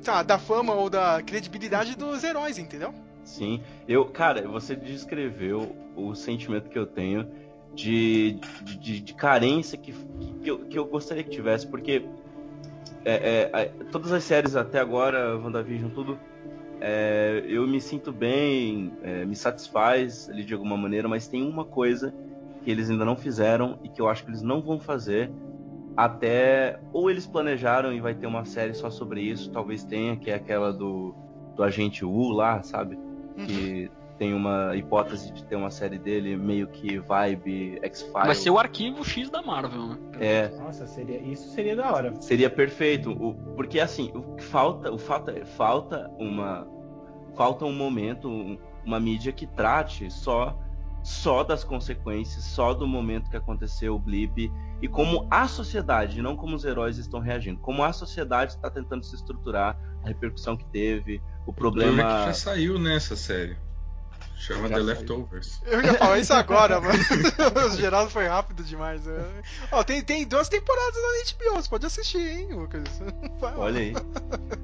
sei 0.00 0.12
lá, 0.12 0.22
da 0.22 0.38
fama 0.38 0.74
ou 0.74 0.88
da 0.88 1.20
credibilidade 1.20 1.96
dos 1.96 2.22
heróis, 2.22 2.58
entendeu? 2.58 2.94
Sim, 3.28 3.60
eu, 3.86 4.06
cara, 4.06 4.48
você 4.48 4.74
descreveu 4.74 5.76
o 5.94 6.14
sentimento 6.14 6.70
que 6.70 6.78
eu 6.78 6.86
tenho 6.86 7.28
de, 7.74 8.40
de, 8.62 9.00
de 9.00 9.14
carência 9.14 9.76
que, 9.76 9.92
que, 10.42 10.50
eu, 10.50 10.60
que 10.60 10.78
eu 10.78 10.86
gostaria 10.86 11.22
que 11.22 11.28
tivesse, 11.28 11.66
porque 11.66 12.06
é, 13.04 13.12
é, 13.12 13.50
é, 13.52 13.64
todas 13.92 14.12
as 14.12 14.24
séries 14.24 14.56
até 14.56 14.80
agora, 14.80 15.36
WandaVision, 15.36 15.90
tudo, 15.90 16.18
é, 16.80 17.44
eu 17.46 17.66
me 17.66 17.82
sinto 17.82 18.12
bem, 18.12 18.92
é, 19.02 19.26
me 19.26 19.36
satisfaz 19.36 20.30
ali 20.30 20.42
de 20.42 20.54
alguma 20.54 20.76
maneira, 20.78 21.06
mas 21.06 21.28
tem 21.28 21.46
uma 21.46 21.66
coisa 21.66 22.14
que 22.62 22.70
eles 22.70 22.88
ainda 22.88 23.04
não 23.04 23.14
fizeram 23.14 23.78
e 23.84 23.90
que 23.90 24.00
eu 24.00 24.08
acho 24.08 24.24
que 24.24 24.30
eles 24.30 24.42
não 24.42 24.62
vão 24.62 24.80
fazer 24.80 25.30
até 25.94 26.80
ou 26.94 27.10
eles 27.10 27.26
planejaram 27.26 27.92
e 27.92 28.00
vai 28.00 28.14
ter 28.14 28.26
uma 28.26 28.46
série 28.46 28.72
só 28.72 28.88
sobre 28.88 29.20
isso, 29.20 29.52
talvez 29.52 29.84
tenha, 29.84 30.16
que 30.16 30.30
é 30.30 30.34
aquela 30.34 30.72
do, 30.72 31.14
do 31.54 31.62
agente 31.62 32.06
U 32.06 32.30
lá, 32.30 32.62
sabe? 32.62 33.07
Que 33.46 33.90
tem 34.18 34.34
uma 34.34 34.74
hipótese 34.74 35.32
de 35.32 35.44
ter 35.44 35.54
uma 35.54 35.70
série 35.70 35.96
dele 35.98 36.36
meio 36.36 36.66
que 36.66 36.98
vibe 36.98 37.78
X-Files. 37.82 38.12
Vai 38.26 38.34
ser 38.34 38.50
o 38.50 38.58
arquivo 38.58 39.04
X 39.04 39.30
da 39.30 39.40
Marvel, 39.40 39.86
né? 39.90 39.98
É, 40.18 40.48
Nossa, 40.58 40.86
seria, 40.88 41.18
isso 41.20 41.48
seria 41.50 41.76
da 41.76 41.92
hora. 41.92 42.14
seria 42.20 42.50
perfeito, 42.50 43.12
o- 43.12 43.34
porque 43.54 43.78
assim, 43.78 44.10
o 44.14 44.34
que 44.34 44.42
falta, 44.42 44.92
o 44.92 44.98
falta, 44.98 45.46
falta 45.46 46.10
uma 46.18 46.66
falta 47.36 47.64
um 47.64 47.72
momento, 47.72 48.28
um- 48.28 48.58
uma 48.84 48.98
mídia 48.98 49.30
que 49.32 49.46
trate 49.46 50.10
só 50.10 50.58
só 51.00 51.44
das 51.44 51.62
consequências, 51.62 52.42
só 52.44 52.74
do 52.74 52.86
momento 52.86 53.30
que 53.30 53.36
aconteceu 53.36 53.94
o 53.94 53.98
blip 54.00 54.50
e 54.80 54.88
como 54.88 55.26
a 55.30 55.48
sociedade, 55.48 56.22
não 56.22 56.36
como 56.36 56.54
os 56.54 56.64
heróis 56.64 56.98
estão 56.98 57.20
reagindo, 57.20 57.58
como 57.60 57.82
a 57.82 57.92
sociedade 57.92 58.52
está 58.52 58.70
tentando 58.70 59.04
se 59.04 59.14
estruturar, 59.14 59.78
a 60.04 60.08
repercussão 60.08 60.56
que 60.56 60.64
teve, 60.66 61.20
o 61.46 61.50
O 61.50 61.52
problema 61.52 61.92
é 61.92 61.96
que 61.96 62.02
problema 62.02 62.26
já 62.26 62.34
saiu 62.34 62.78
nessa 62.78 63.16
série. 63.16 63.56
Chama 64.36 64.68
Já 64.68 64.68
The 64.68 64.74
saiu. 64.74 64.86
Leftovers. 64.86 65.62
Eu 65.66 65.82
ia 65.82 65.94
falar 65.94 66.18
isso 66.20 66.32
agora, 66.32 66.78
mano. 66.80 66.96
o 67.66 67.70
Geraldo 67.76 68.08
foi 68.10 68.26
rápido 68.28 68.62
demais. 68.62 69.04
né? 69.04 69.24
Ó, 69.72 69.82
tem, 69.82 70.00
tem 70.00 70.24
duas 70.24 70.48
temporadas 70.48 70.94
na 70.94 71.34
HBO, 71.34 71.56
você 71.56 71.68
pode 71.68 71.86
assistir, 71.86 72.20
hein, 72.20 72.48
Lucas? 72.52 72.84
Vai 73.40 73.52
lá. 73.52 73.58
Olha 73.58 73.80
aí. 73.80 73.92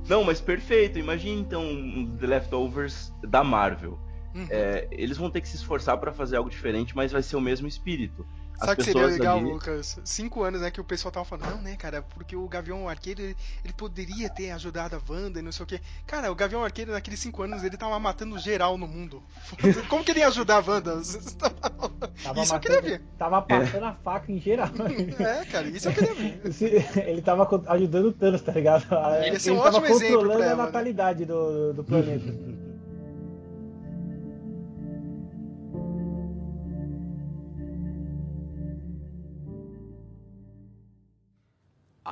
Não, 0.09 0.23
mas 0.23 0.41
perfeito. 0.41 0.97
Imagine 0.99 1.41
então 1.41 1.63
um 1.65 2.17
The 2.21 2.27
Leftovers 2.27 3.13
da 3.23 3.43
Marvel. 3.43 3.99
Uhum. 4.33 4.47
É, 4.49 4.87
eles 4.93 5.17
vão 5.17 5.29
ter 5.29 5.41
que 5.41 5.49
se 5.49 5.57
esforçar 5.57 5.99
pra 5.99 6.13
fazer 6.13 6.37
algo 6.37 6.51
diferente, 6.51 6.95
mas 6.95 7.11
vai 7.11 7.23
ser 7.23 7.35
o 7.35 7.41
mesmo 7.41 7.67
espírito. 7.67 8.25
As 8.55 8.61
Sabe 8.69 8.73
o 8.73 8.77
que 8.77 8.85
seria 8.85 9.07
legal, 9.07 9.39
ali- 9.39 9.51
Lucas? 9.51 9.99
Cinco 10.05 10.43
anos, 10.45 10.61
né, 10.61 10.71
que 10.71 10.81
o 10.81 10.85
pessoal 10.85 11.11
tava 11.11 11.25
falando, 11.25 11.51
não, 11.57 11.63
né, 11.63 11.77
cara, 11.77 12.03
porque 12.03 12.37
o 12.37 12.47
Gavião 12.49 12.89
Arqueiro, 12.89 13.21
ele, 13.21 13.37
ele 13.65 13.73
poderia 13.75 14.31
ter 14.31 14.53
ajudado 14.53 14.95
a 14.97 15.13
Wanda 15.13 15.41
e 15.41 15.43
não 15.43 15.51
sei 15.53 15.65
o 15.65 15.67
quê. 15.67 15.81
Cara, 16.07 16.31
o 16.31 16.35
Gavião 16.35 16.63
Arqueiro, 16.65 16.93
naqueles 16.93 17.19
cinco 17.21 17.43
anos, 17.43 17.65
ele 17.65 17.77
tava 17.77 17.99
matando 17.99 18.39
geral 18.39 18.79
no 18.79 18.87
mundo. 18.87 19.23
Como 19.91 20.05
que 20.05 20.13
ele 20.13 20.21
ia 20.21 20.29
ajudar 20.29 20.57
a 20.65 20.71
Wanda? 20.71 21.01
Tava 22.23 22.43
Isso 22.43 22.55
eu 22.55 22.61
queria 22.61 22.77
matando- 22.77 22.83
ver. 22.83 23.03
Tava 23.19 23.43
passando 23.43 23.85
a 23.85 23.93
faca 23.95 24.31
em 24.33 24.41
geral. 24.41 24.69
É, 25.19 25.45
cara, 25.47 25.67
isso 25.69 25.89
eu 25.89 25.93
queria 25.93 26.15
ver. 26.15 27.09
Ele 27.09 27.23
tava 27.23 27.49
ajudando 27.69 28.07
o 28.07 28.13
Thanos, 28.13 28.41
tá 28.43 28.53
ligado? 28.53 28.85
Ia 29.25 29.39
ser 29.39 29.51
ele 29.51 29.59
um 29.59 29.63
tava 29.63 29.79
ótimo 29.79 29.95
exemplo 29.97 30.15
controlando 30.17 30.43
a 30.43 30.47
né? 30.47 30.55
natalidade 30.55 31.25
do, 31.25 31.73
do 31.73 31.85
planeta. 31.85 32.33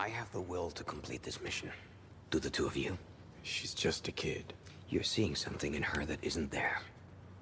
I 0.02 0.08
have 0.08 0.32
the 0.32 0.40
will 0.40 0.72
to 0.72 0.82
complete 0.82 1.22
this 1.22 1.40
mission. 1.40 1.70
Do 2.32 2.40
the 2.40 2.50
two 2.50 2.66
of 2.66 2.76
you? 2.76 2.98
She's 3.44 3.72
just 3.72 4.08
a 4.08 4.12
kid. 4.12 4.52
You're 4.88 5.04
seeing 5.04 5.36
something 5.36 5.76
in 5.76 5.82
her 5.84 6.04
that 6.04 6.18
isn't 6.22 6.50
there. 6.50 6.80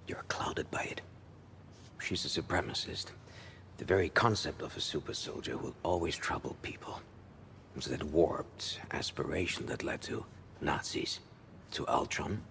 You're 0.06 0.26
clouded 0.28 0.70
by 0.70 0.82
it. 0.82 1.00
She's 2.02 2.26
a 2.26 2.42
supremacist. 2.42 3.12
The 3.78 3.86
very 3.86 4.10
concept 4.10 4.60
of 4.60 4.76
a 4.76 4.80
super 4.80 5.14
soldier 5.14 5.56
will 5.56 5.74
always 5.82 6.16
trouble 6.16 6.54
people. 6.60 7.00
It's 7.76 7.86
that 7.86 8.04
warped 8.04 8.80
aspiration 8.90 9.64
that 9.66 9.82
led 9.82 10.02
to 10.02 10.26
Nazis, 10.60 11.20
to 11.70 11.88
Ultron, 11.88 12.42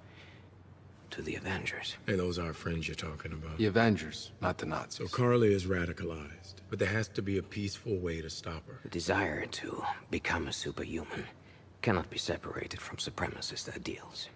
to 1.12 1.22
the 1.22 1.36
Avengers. 1.36 1.98
Hey, 2.08 2.16
those 2.16 2.40
are 2.40 2.54
friends 2.54 2.88
you're 2.88 2.96
talking 2.96 3.34
about. 3.34 3.60
The 3.60 3.68
Avengers, 3.68 4.32
not 4.42 4.58
the 4.58 4.66
Nazis. 4.66 4.96
So 4.96 5.04
Nazis. 5.04 5.16
Carly 5.16 5.54
is 5.54 5.66
radicalized, 5.66 6.39
but 6.70 6.80
there 6.80 6.88
has 6.88 7.08
to 7.10 7.22
be 7.22 7.38
a 7.38 7.44
peaceful 7.44 7.98
way 7.98 8.22
to 8.22 8.30
stop 8.30 8.68
her. 8.68 8.80
The 8.84 8.90
desire 8.90 9.46
to 9.46 9.84
become 10.12 10.48
a 10.48 10.54
superhuman 10.54 11.26
cannot 11.82 12.10
be 12.10 12.18
separated 12.18 12.80
from 12.80 12.98
supremacist 12.98 13.74
ideals. 13.74 14.30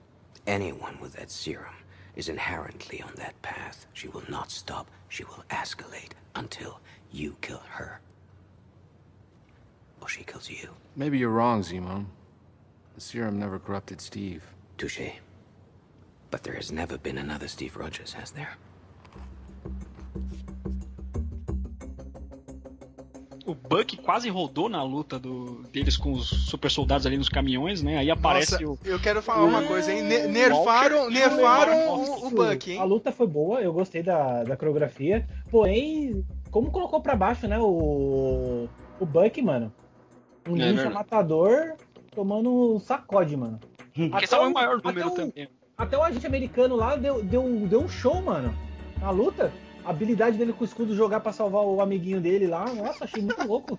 Anyone 0.48 0.98
with 1.00 1.14
that 1.14 1.32
serum 1.32 1.76
is 2.16 2.30
inherently 2.30 3.02
on 3.02 3.14
that 3.16 3.40
path. 3.42 3.86
She 3.94 4.08
will 4.08 4.24
not 4.30 4.52
stop. 4.52 4.90
She 5.10 5.24
will 5.24 5.44
escalate 5.50 6.12
until 6.36 6.80
you 7.12 7.36
kill 7.42 7.64
her. 7.70 8.00
Or 10.02 10.08
she 10.10 10.24
kills 10.24 10.50
you. 10.50 10.70
Maybe 10.96 11.18
you're 11.18 11.30
wrong, 11.30 11.62
Zemo. 11.62 12.06
The 12.96 13.02
serum 13.02 13.40
never 13.40 13.60
corrupted 13.60 14.02
Steve. 14.02 14.44
Touche. 14.78 15.12
But 16.30 16.44
there 16.44 16.56
has 16.56 16.72
never 16.72 16.98
been 16.98 17.18
another 17.18 17.48
Steve 17.48 17.78
Rogers, 17.78 18.14
has 18.14 18.32
there? 18.32 18.58
O 23.46 23.54
Buck 23.54 23.98
quase 23.98 24.30
rodou 24.30 24.70
na 24.70 24.82
luta 24.84 25.20
do- 25.20 25.64
deles 25.72 25.98
com 25.98 26.14
os 26.14 26.28
super 26.30 26.72
soldados 26.72 27.06
ali 27.06 27.18
nos 27.18 27.28
caminhões, 27.28 27.82
né? 27.84 27.98
Aí 27.98 28.10
aparece 28.10 28.54
Nossa, 28.54 28.66
o. 28.66 28.78
eu 28.86 28.98
quero 29.02 29.22
falar 29.22 29.44
uma 29.44 29.64
coisa, 29.64 29.92
hein? 29.92 30.02
Ne- 30.02 30.28
nerfaram 30.28 31.10
nerfaram 31.10 31.94
o, 31.94 32.28
o 32.28 32.30
Buck, 32.30 32.72
A 32.72 32.74
hein? 32.74 32.88
luta 32.88 33.12
foi 33.12 33.28
boa, 33.28 33.60
eu 33.62 33.74
gostei 33.74 34.02
da, 34.02 34.44
da 34.44 34.56
coreografia. 34.56 35.28
Porém, 35.52 36.24
como 36.52 36.72
colocou 36.72 37.02
pra 37.02 37.18
baixo, 37.18 37.46
né, 37.48 37.60
o, 37.60 38.70
o 39.00 39.06
Buck, 39.06 39.42
mano. 39.42 39.74
Um 40.48 40.56
É 40.56 40.72
ninja 40.72 40.90
matador 40.90 41.74
tomando 42.16 42.76
um 42.76 42.80
sacode, 42.80 43.36
mano. 43.36 43.60
Porque 43.94 44.24
estava 44.24 44.46
o- 44.46 44.52
o 44.52 44.54
maior 44.54 44.78
até 44.78 44.88
número 44.88 45.08
o- 45.10 45.16
também. 45.16 45.50
Até 45.78 45.98
o 45.98 46.04
agente 46.04 46.26
americano 46.26 46.76
lá 46.78 46.96
deu, 46.96 47.22
deu, 47.24 47.44
deu 47.68 47.82
um 47.82 47.90
show, 47.90 48.22
mano. 48.22 48.54
Na 49.02 49.10
luta. 49.10 49.52
A 49.86 49.90
habilidade 49.90 50.38
dele 50.38 50.54
com 50.54 50.64
o 50.64 50.68
escudo 50.68 50.96
jogar 50.96 51.20
pra 51.20 51.34
salvar 51.34 51.62
o 51.64 51.82
amiguinho 51.82 52.22
dele 52.22 52.48
lá. 52.48 52.66
Nossa, 52.74 53.04
achei 53.04 53.22
muito 53.22 53.44
louco. 53.48 53.78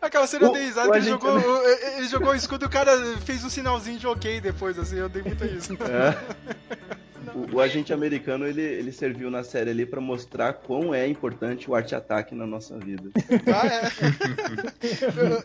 Aquela 0.00 0.26
cena 0.26 0.46
eu 0.46 0.52
dei 0.52 0.64
risada 0.64 0.90
que 0.90 0.96
ele 0.98 1.08
jogou, 1.10 1.36
o- 1.36 1.68
ele 1.98 2.08
jogou 2.08 2.28
o 2.30 2.34
escudo 2.34 2.64
e 2.64 2.66
o 2.66 2.70
cara 2.70 2.92
fez 3.24 3.44
um 3.44 3.50
sinalzinho 3.50 3.98
de 3.98 4.06
ok 4.06 4.40
depois, 4.40 4.78
assim, 4.78 4.96
eu 4.96 5.08
dei 5.08 5.22
muito 5.22 5.44
isso. 5.44 5.74
É. 5.74 6.16
O, 7.34 7.56
o 7.56 7.60
agente 7.60 7.92
americano 7.92 8.46
ele, 8.46 8.62
ele 8.62 8.92
serviu 8.92 9.30
na 9.30 9.44
série 9.44 9.70
ali 9.70 9.86
pra 9.86 10.00
mostrar 10.00 10.52
quão 10.52 10.94
é 10.94 11.06
importante 11.06 11.70
o 11.70 11.74
arte-ataque 11.74 12.34
na 12.34 12.46
nossa 12.46 12.78
vida. 12.78 13.10
Ah, 13.52 13.66
é. 13.66 13.82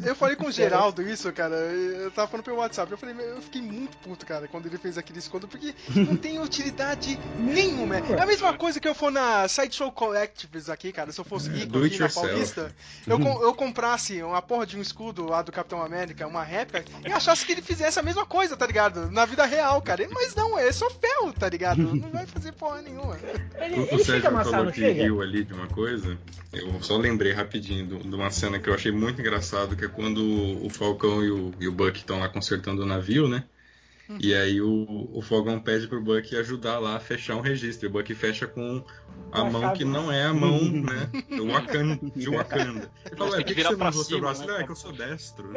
eu, 0.02 0.08
eu 0.10 0.16
falei 0.16 0.36
com 0.36 0.48
o 0.48 0.52
Geraldo 0.52 1.02
isso, 1.02 1.32
cara. 1.32 1.56
Eu 1.56 2.12
tava 2.12 2.28
falando 2.28 2.46
pelo 2.46 2.58
WhatsApp. 2.58 2.92
Eu 2.92 2.98
falei, 2.98 3.16
eu 3.20 3.42
fiquei 3.42 3.62
muito 3.62 3.98
puto, 3.98 4.26
cara, 4.26 4.48
quando 4.48 4.66
ele 4.66 4.78
fez 4.78 4.98
aquele 4.98 5.20
escudo, 5.20 5.48
porque 5.48 5.74
não 5.96 6.16
tem 6.16 6.40
utilidade 6.40 7.20
nenhuma. 7.38 7.98
É 7.98 8.22
a 8.22 8.26
mesma 8.26 8.54
coisa 8.54 8.80
que 8.80 8.88
eu 8.88 8.96
for 8.96 9.12
na 9.12 9.48
Sideshow 9.48 9.92
Collectives 9.92 10.70
aqui, 10.70 10.92
cara. 10.92 11.12
Se 11.12 11.20
eu 11.20 11.26
fosse 11.26 11.50
rico 11.50 11.78
aqui 11.78 12.00
na. 12.00 12.08
Paulista, 12.10 12.76
eu, 13.06 13.20
eu 13.20 13.54
comprasse 13.54 14.22
uma 14.24 14.42
porra 14.42 14.66
de 14.66 14.78
um 14.78 14.82
escudo 14.82 15.26
lá 15.26 15.42
do 15.42 15.52
Capitão 15.52 15.82
América, 15.82 16.26
uma 16.26 16.44
réplica, 16.44 16.86
e 17.06 17.12
achasse 17.12 17.46
que 17.46 17.52
ele 17.52 17.62
fizesse 17.62 18.00
a 18.00 18.04
mesma 18.04 18.26
coisa, 18.26 18.56
tá 18.56 18.66
ligado? 18.66 19.12
Na 19.12 19.26
vida 19.26 19.46
real, 19.46 19.82
cara. 19.82 20.08
Mas 20.12 20.34
não, 20.36 20.58
é 20.58 20.72
só 20.72 20.90
ferro, 20.90 21.34
tá 21.34 21.50
ligado? 21.50 21.67
Não 21.76 22.10
vai 22.12 22.26
fazer 22.26 22.52
porra 22.54 22.82
nenhuma. 22.82 23.18
Ele, 23.60 23.76
O, 23.80 23.88
ele 23.92 24.04
Sérgio 24.04 24.28
amassar, 24.30 24.54
falou 24.54 24.72
que 24.72 24.80
chega? 24.82 25.04
riu 25.04 25.22
ali 25.22 25.44
de 25.44 25.54
uma 25.54 25.68
coisa. 25.68 26.18
Eu 26.54 26.82
só 26.82 26.98
lembrei 26.98 27.32
rapidinho 27.34 27.86
do- 27.86 28.00
de 28.10 28.16
uma 28.16 28.30
cena 28.30 28.60
que 28.60 28.70
eu 28.70 28.74
achei 28.74 28.92
muito 28.92 29.20
engraçado, 29.22 29.76
que 29.76 29.86
é 29.86 29.88
quando 29.88 30.22
o 30.66 30.70
Falcão 30.70 31.24
e 31.24 31.30
o, 31.32 31.54
e 31.60 31.68
o 31.68 31.72
Buck 31.72 31.98
estão 31.98 32.20
lá 32.20 32.30
consertando 32.30 32.84
o 32.84 32.86
navio, 32.86 33.28
né? 33.28 33.44
E 34.22 34.34
aí 34.34 34.62
o, 34.62 35.10
o 35.14 35.22
Falcão 35.22 35.60
pede 35.60 35.86
pro 35.86 36.02
Buck 36.02 36.34
ajudar 36.38 36.80
lá 36.80 36.96
a 36.96 37.00
fechar 37.00 37.36
um 37.36 37.42
registro. 37.42 37.88
E 37.88 37.90
o 37.90 37.92
Buck 37.92 38.16
fecha 38.16 38.48
com 38.48 38.82
a 39.34 39.42
Uma 39.42 39.52
mão 39.52 39.62
chave. 39.64 39.78
que 39.80 39.84
não 39.84 40.10
é 40.10 40.24
a 40.24 40.34
mão, 40.34 40.62
né? 40.64 41.10
Do 41.36 41.48
Wakanda, 41.48 42.00
de 42.16 42.30
Wakanda. 42.30 42.90
Ele 43.06 43.16
fala, 43.18 43.32
ué, 43.32 43.38
por 43.40 43.44
que 43.46 43.56
que, 43.56 43.64
você 43.64 43.76
não 43.76 43.90
usou 43.90 44.04
seu 44.06 44.20
braço? 44.22 44.48
né? 44.48 44.56
Ah, 44.58 44.62
é 44.62 44.64
que 44.64 44.72
eu 44.72 44.76
sou 44.78 44.94
destro. 44.94 45.50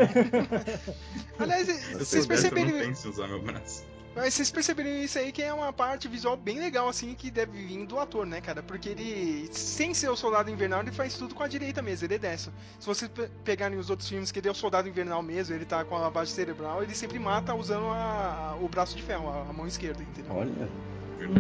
Aliás, 1.38 1.68
Eu 1.68 1.74
sou 1.74 1.98
vocês 2.00 2.26
destro, 2.26 2.58
eu 2.58 2.64
não 2.64 2.70
perceberam. 2.72 2.88
penso 2.88 3.06
em 3.06 3.10
usar 3.12 3.28
meu 3.28 3.40
braço. 3.40 3.84
Mas 4.14 4.34
vocês 4.34 4.50
perceberam 4.50 4.90
isso 4.90 5.18
aí 5.18 5.30
que 5.30 5.40
é 5.42 5.52
uma 5.54 5.72
parte 5.72 6.08
visual 6.08 6.36
bem 6.36 6.58
legal, 6.58 6.88
assim, 6.88 7.14
que 7.14 7.30
deve 7.30 7.52
vir 7.64 7.86
do 7.86 7.98
ator, 7.98 8.26
né, 8.26 8.40
cara? 8.40 8.60
Porque 8.62 8.88
ele, 8.88 9.48
sem 9.52 9.94
ser 9.94 10.08
o 10.08 10.16
soldado 10.16 10.50
invernal, 10.50 10.80
ele 10.80 10.90
faz 10.90 11.14
tudo 11.14 11.32
com 11.34 11.42
a 11.44 11.48
direita 11.48 11.80
mesmo, 11.80 12.06
ele 12.06 12.14
é 12.14 12.18
destro. 12.18 12.52
Se 12.80 12.86
vocês 12.86 13.08
pe- 13.10 13.30
pegarem 13.44 13.78
os 13.78 13.88
outros 13.88 14.08
filmes 14.08 14.32
que 14.32 14.40
ele 14.40 14.48
é 14.48 14.50
o 14.50 14.54
soldado 14.54 14.88
invernal 14.88 15.22
mesmo, 15.22 15.54
ele 15.54 15.64
tá 15.64 15.84
com 15.84 15.94
a 15.94 16.00
lavagem 16.00 16.34
cerebral, 16.34 16.82
ele 16.82 16.94
sempre 16.94 17.18
mata 17.20 17.54
usando 17.54 17.86
a- 17.86 18.58
o 18.60 18.68
braço 18.68 18.96
de 18.96 19.02
ferro, 19.02 19.28
a, 19.28 19.42
a 19.48 19.52
mão 19.52 19.66
esquerda, 19.66 20.02
entendeu? 20.02 20.32
Olha, 20.34 20.50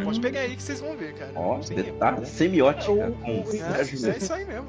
Pode 0.04 0.20
pegar 0.20 0.40
aí 0.40 0.54
que 0.54 0.62
vocês 0.62 0.78
vão 0.78 0.94
ver, 0.94 1.14
cara. 1.14 1.32
ó, 1.34 1.58
detalhe, 1.58 2.26
semiótica 2.26 2.92
O- 2.92 3.12
com 3.12 3.40
o- 3.40 3.46
Sérgio 3.46 4.08
É, 4.08 4.12
é 4.12 4.16
isso 4.18 4.32
aí 4.32 4.44
mesmo. 4.44 4.68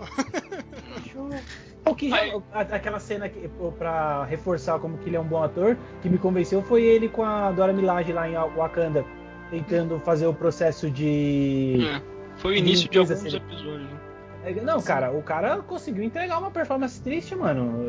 O 1.86 1.96
que 1.96 2.10
já- 2.10 2.18
aquela 2.54 3.00
cena 3.00 3.28
que, 3.28 3.50
pra 3.78 4.24
reforçar 4.26 4.80
como 4.80 4.98
que 5.00 5.10
ele 5.10 5.16
é 5.16 5.20
um 5.20 5.24
bom 5.26 5.42
ator, 5.44 5.76
que 6.02 6.10
me 6.10 6.18
convenceu 6.18 6.62
foi 6.62 6.84
ele 6.84 7.10
com 7.10 7.24
a 7.24 7.52
Dora 7.52 7.74
Milaje 7.74 8.14
lá 8.14 8.30
em 8.30 8.34
Wakanda, 8.56 9.04
tentando 9.50 10.00
fazer 10.00 10.28
o 10.28 10.34
processo 10.34 10.90
de. 10.92 11.78
É, 11.84 12.02
Foi 12.38 12.54
o 12.54 12.58
início 12.58 12.88
de 12.90 12.98
Limpeza 13.00 13.16
alguns 13.16 13.32
cere- 13.32 13.44
episódios. 13.44 13.90
né? 13.90 14.00
É, 14.44 14.54
Não, 14.62 14.82
cara, 14.82 15.12
o 15.12 15.22
cara 15.24 15.58
conseguiu 15.60 16.04
entregar 16.04 16.40
uma 16.40 16.52
performance 16.52 17.02
triste, 17.02 17.36
mano. 17.36 17.84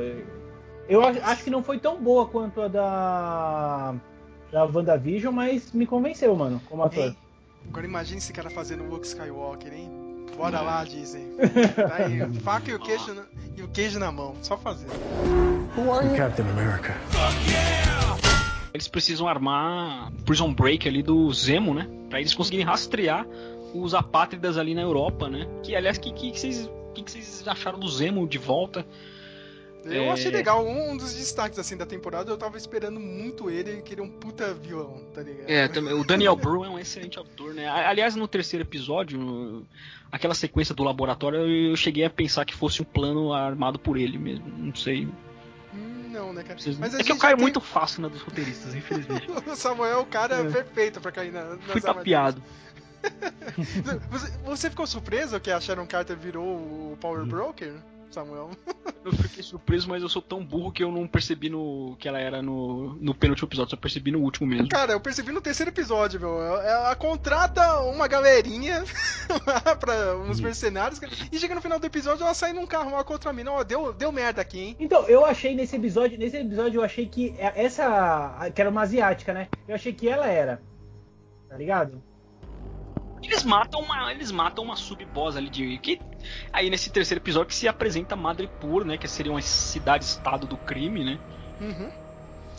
Eu 0.89 1.03
acho, 1.05 1.23
acho 1.23 1.45
que 1.45 1.51
não 1.51 1.63
foi 1.63 1.79
tão 1.79 2.01
boa 2.03 2.27
quanto 2.27 2.61
a 2.63 2.69
da. 2.69 3.95
da 4.51 4.65
WandaVision, 4.65 5.33
mas 5.35 5.71
me 5.73 5.87
convenceu, 5.87 6.35
mano, 6.37 6.61
como 6.69 6.83
ator. 6.83 7.05
Ei, 7.05 7.17
agora 7.69 7.87
imagine 7.87 8.19
esse 8.19 8.33
cara 8.33 8.51
fazendo 8.51 8.85
o 8.85 8.89
Luke 8.89 9.07
Skywalker, 9.07 9.73
hein? 9.73 9.91
Bora 10.37 10.61
lá, 10.61 10.85
Disney. 10.85 11.27
Tá 11.75 11.97
aí, 11.97 12.41
faca 12.41 12.71
e 12.71 12.75
o 12.75 12.79
queijo 12.79 13.15
na, 13.15 13.25
e 13.57 13.63
o 13.63 13.69
queijo 13.69 13.99
na 13.99 14.11
mão, 14.11 14.35
só 14.43 14.57
fazer. 14.57 14.87
I'm 14.87 16.17
Captain 16.17 16.49
America. 16.49 16.95
Eles 18.73 18.89
precisam 18.89 19.29
armar 19.29 20.11
Prison 20.25 20.53
Break 20.53 20.89
ali 20.89 21.03
do 21.03 21.33
Zemo, 21.33 21.75
né? 21.75 21.89
Pra 22.09 22.21
eles 22.21 22.35
conseguirem 22.35 22.65
rastrear 22.65 23.27
os 23.75 23.95
apátridas 23.95 24.57
ali 24.59 24.75
na 24.75 24.83
Europa, 24.83 25.29
né? 25.29 25.47
Que, 25.63 25.77
aliás, 25.77 25.99
o 25.99 26.01
que, 26.01 26.13
que, 26.13 26.31
que, 26.31 26.41
vocês, 26.41 26.71
que, 26.95 27.03
que 27.03 27.11
vocês 27.11 27.47
acharam 27.47 27.79
do 27.79 27.89
Zemo 27.89 28.27
de 28.27 28.39
volta? 28.39 28.87
Eu 29.85 30.03
É. 30.05 30.11
achei 30.11 30.31
legal, 30.31 30.67
um 30.67 30.97
dos 30.97 31.13
destaques 31.15 31.59
assim 31.59 31.77
da 31.77 31.85
temporada, 31.85 32.31
eu 32.31 32.37
tava 32.37 32.57
esperando 32.57 33.01
muito 33.01 33.51
ele, 33.51 33.71
ele 33.71 33.83
queria 33.83 34.05
um 34.05 34.09
puta 34.09 34.55
vilão, 34.55 35.03
tá 35.15 35.23
ligado? 35.23 35.51
É, 35.51 35.67
também, 35.69 35.93
o 35.93 36.05
Daniel 36.05 36.37
Bru 36.37 36.65
é 36.65 36.69
um 36.69 36.79
excelente 36.79 37.19
ator, 37.19 37.53
né? 37.53 37.69
Aliás, 37.69 38.15
no 38.15 38.29
terceiro 38.29 38.65
episódio, 38.65 39.67
aquela 40.11 40.35
sequência 40.35 40.75
do 40.75 40.85
laboratório, 40.85 41.41
eu 41.41 41.77
cheguei 41.77 42.05
a 42.05 42.11
pensar 42.11 42.45
que 42.45 42.55
fosse 42.55 42.81
um 42.81 42.85
plano 42.85 43.33
armado 43.33 43.79
por 43.79 43.97
ele 43.97 44.19
mesmo. 44.19 44.47
Não 44.57 44.75
sei. 44.75 45.07
Hum, 45.75 46.11
Não, 46.13 46.33
né, 46.33 46.43
cara? 46.43 46.59
Vocês- 46.61 46.79
Mas 46.79 46.95
é 46.95 47.03
que 47.03 47.11
eu 47.11 47.17
caio 47.19 47.37
tem- 47.37 47.43
muito 47.43 47.61
fácil 47.61 48.03
na 48.03 48.09
dos 48.09 48.21
roteiristas, 48.21 48.75
infelizmente. 48.75 49.27
O 49.51 49.57
Samuel 49.57 49.91
é 49.91 49.97
o 49.97 50.07
cara 50.07 50.37
É. 50.37 50.51
perfeito 50.51 51.01
pra 51.01 51.11
cair 51.11 51.33
na, 51.33 51.43
nas 51.57 51.65
Fui 51.65 51.81
tapeado. 51.81 52.41
Você, 54.11 54.33
você 54.45 54.71
ficou 54.71 54.87
surpreso 54.87 55.41
que 55.41 55.51
a 55.51 55.61
Sharon 55.61 55.87
Carter 55.87 56.17
virou 56.17 56.45
o 56.47 56.97
Power 57.01 57.25
Broker, 57.27 57.75
Samuel? 58.15 58.51
Eu 59.05 59.13
fiquei 59.13 59.43
surpreso, 59.43 59.89
mas 59.89 60.03
eu 60.03 60.09
sou 60.09 60.23
tão 60.23 60.45
burro 60.45 60.71
que 60.71 60.83
eu 60.83 60.93
não 60.93 61.09
percebi 61.09 61.51
no 61.51 61.97
que 61.99 62.07
ela 62.07 62.21
era 62.21 62.41
no, 62.41 62.95
no 63.01 63.15
penúltimo 63.15 63.49
episódio, 63.49 63.71
só 63.71 63.77
percebi 63.77 64.13
no 64.13 64.21
último 64.21 64.47
mesmo. 64.47 64.69
Cara, 64.69 64.93
eu 64.93 65.01
percebi 65.01 65.33
no 65.33 65.41
terceiro 65.41 65.71
episódio, 65.71 66.21
meu. 66.21 66.39
Ela 66.41 66.95
contrata 66.95 67.81
uma 67.81 68.07
galerinha 68.07 68.85
lá 69.47 69.77
pra 69.77 70.17
uns 70.19 70.41
mercenários 70.41 71.01
e 71.33 71.39
chega 71.39 71.55
no 71.55 71.61
final 71.61 71.79
do 71.79 71.87
episódio 71.87 72.23
ela 72.23 72.35
sai 72.35 72.53
num 72.53 72.67
carro 72.67 72.93
lá 72.93 73.03
contra 73.03 73.33
mim. 73.33 73.45
Ó, 73.49 73.65
deu, 73.65 73.93
deu 73.93 74.13
merda 74.13 74.41
aqui, 74.41 74.61
hein? 74.61 74.77
Então, 74.79 75.09
eu 75.09 75.25
achei 75.25 75.55
nesse 75.55 75.77
episódio, 75.77 76.19
nesse 76.19 76.37
episódio 76.37 76.81
eu 76.81 76.85
achei 76.85 77.07
que 77.07 77.35
essa, 77.39 78.51
que 78.55 78.61
era 78.61 78.71
uma 78.71 78.83
asiática, 78.83 79.33
né? 79.33 79.49
Eu 79.67 79.75
achei 79.75 79.93
que 79.93 80.09
ela 80.09 80.27
era. 80.27 80.63
Tá 81.49 81.57
ligado? 81.57 82.03
Eles 83.23 83.45
matam 83.45 83.81
uma, 83.81 84.11
eles 84.13 84.31
matam 84.31 84.65
uma 84.65 84.77
sub-boss 84.77 85.37
ali 85.37 85.49
de 85.49 85.79
que 85.79 86.01
aí 86.53 86.69
nesse 86.69 86.91
terceiro 86.91 87.23
episódio 87.23 87.49
que 87.49 87.55
se 87.55 87.69
apresenta 87.69 88.17
Madripoor, 88.17 88.85
né, 88.85 88.97
que 88.99 89.07
seria 89.09 89.31
uma 89.33 89.41
cidade-estado 89.43 90.47
do 90.47 90.57
crime, 90.57 91.05
né? 91.05 91.19
Uhum. 91.61 91.91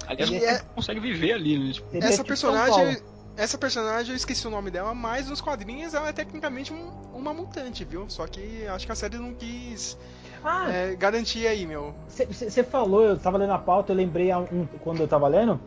Aliás, 0.07 0.29
E 0.31 0.39
você 0.39 0.45
é- 0.45 0.59
consegue 0.75 0.99
viver 0.99 1.33
ali, 1.33 1.57
né? 1.57 1.71
Tipo, 1.73 1.87
Essa 1.97 2.11
tipo 2.17 2.27
personagem. 2.27 2.97
Essa 3.35 3.57
personagem, 3.57 4.11
eu 4.11 4.15
esqueci 4.15 4.45
o 4.47 4.51
nome 4.51 4.69
dela, 4.69 4.93
mas 4.93 5.27
nos 5.27 5.41
quadrinhos 5.41 5.93
ela 5.95 6.09
é 6.09 6.13
tecnicamente 6.13 6.71
um- 6.71 6.91
uma 7.13 7.33
mutante, 7.33 7.83
viu? 7.83 8.05
Só 8.07 8.27
que 8.27 8.67
acho 8.67 8.85
que 8.85 8.91
a 8.91 8.95
série 8.95 9.17
não 9.17 9.33
quis 9.33 9.97
Ah, 10.43 10.69
é, 10.71 10.95
garantir 10.95 11.47
aí, 11.47 11.65
meu. 11.65 11.95
Você 12.07 12.63
falou, 12.63 13.01
eu 13.03 13.17
tava 13.17 13.37
lendo 13.37 13.53
a 13.53 13.57
pauta, 13.57 13.91
eu 13.91 13.95
lembrei 13.95 14.29
a 14.29 14.37
um- 14.39 14.67
quando 14.81 14.99
eu 14.99 15.07
tava 15.07 15.27
lendo. 15.27 15.59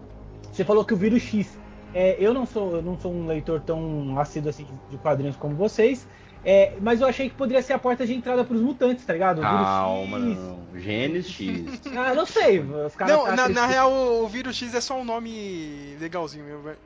Você 0.53 0.64
falou 0.64 0.84
que 0.84 0.94
o 0.94 0.97
vírus 0.97 1.22
X. 1.22 1.59
É, 1.99 2.16
eu 2.20 2.34
não 2.34 2.44
sou, 2.44 2.76
eu 2.76 2.82
não 2.82 2.99
sou 3.01 3.11
um 3.12 3.26
leitor 3.26 3.61
tão 3.61 4.18
assíduo 4.18 4.51
assim 4.51 4.66
de 4.90 4.99
quadrinhos 4.99 5.34
como 5.36 5.55
vocês. 5.55 6.07
é, 6.44 6.74
mas 6.80 7.01
eu 7.01 7.07
achei 7.07 7.28
que 7.30 7.34
poderia 7.34 7.62
ser 7.62 7.72
a 7.72 7.78
porta 7.78 8.07
de 8.07 8.12
entrada 8.14 8.44
pros 8.44 8.61
mutantes, 8.61 9.05
tá 9.07 9.12
ligado? 9.14 9.38
O 9.38 9.40
vírus 9.42 9.66
Calma, 9.66 10.18
X. 10.18 10.38
não. 10.38 10.59
Gênesis 10.80 11.32
X. 11.32 11.80
Ah, 11.97 12.14
não 12.14 12.26
sei. 12.26 12.61
Os 12.61 12.94
caras 12.94 13.16
Não, 13.16 13.24
tá 13.24 13.34
na, 13.36 13.49
na 13.49 13.66
real, 13.66 13.90
o, 13.90 14.28
vírus 14.28 14.55
X 14.57 14.74
é 14.74 14.80
só 14.80 15.01
um 15.01 15.05
nome 15.05 15.97
legalzinho, 15.99 16.44
meu. 16.44 16.61
velho. 16.62 16.76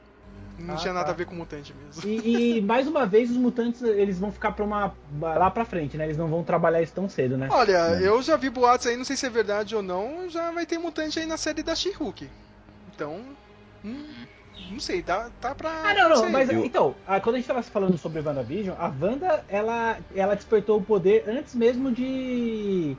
Não 0.61 0.75
Ah, 0.75 0.77
tinha 0.77 0.93
nada 0.93 1.07
tá. 1.07 1.13
a 1.13 1.15
ver 1.15 1.25
com 1.25 1.35
mutante 1.35 1.75
mesmo. 1.75 2.03
E, 2.09 2.59
e, 2.59 2.61
mais 2.63 2.87
uma 2.87 3.05
vez 3.07 3.31
os 3.31 3.37
mutantes 3.37 3.83
eles 3.83 4.19
vão 4.19 4.31
ficar 4.31 4.53
pra 4.53 4.65
uma 4.65 4.93
lá 5.21 5.51
pra 5.51 5.65
frente, 5.65 5.97
né? 5.97 6.05
Eles 6.05 6.19
não 6.19 6.29
vão 6.29 6.45
trabalhar 6.45 6.83
isso 6.83 6.93
tão 6.93 7.09
cedo, 7.09 7.37
né? 7.37 7.49
Olha, 7.51 7.99
eu 8.01 8.23
já 8.23 8.37
vi 8.37 8.49
boatos 8.51 8.87
aí, 8.87 8.97
não 8.97 9.05
sei 9.05 9.17
se 9.17 9.27
é 9.27 9.31
verdade 9.31 9.75
ou 9.75 9.83
não, 9.83 10.29
já 10.29 10.51
vai 10.53 10.67
ter 10.67 10.79
mutante 10.79 11.19
aí 11.19 11.25
na 11.27 11.37
série 11.39 11.63
da 11.63 11.75
She-Hulk. 11.75 12.29
Então, 12.95 13.21
hum, 13.85 14.05
não 14.71 14.81
sei, 14.81 15.03
tá, 15.03 15.31
tá 15.41 15.55
pra. 15.55 15.71
Ah, 15.71 15.95
não, 15.95 16.09
não, 16.11 16.17
sei. 16.17 16.29
mas 16.31 16.51
eu- 16.51 16.65
então, 16.65 16.95
ah, 17.07 17.21
quando 17.21 17.37
a 17.37 17.39
gente 17.39 17.47
tava 17.47 17.63
falando 17.63 17.97
sobre 17.97 18.21
WandaVision, 18.21 18.77
a 18.79 18.87
Wanda, 18.89 19.45
ela, 19.49 19.99
ela 20.15 20.35
despertou 20.35 20.79
o 20.79 20.83
poder 20.83 21.25
antes 21.29 21.55
mesmo 21.55 21.91
de. 21.93 22.97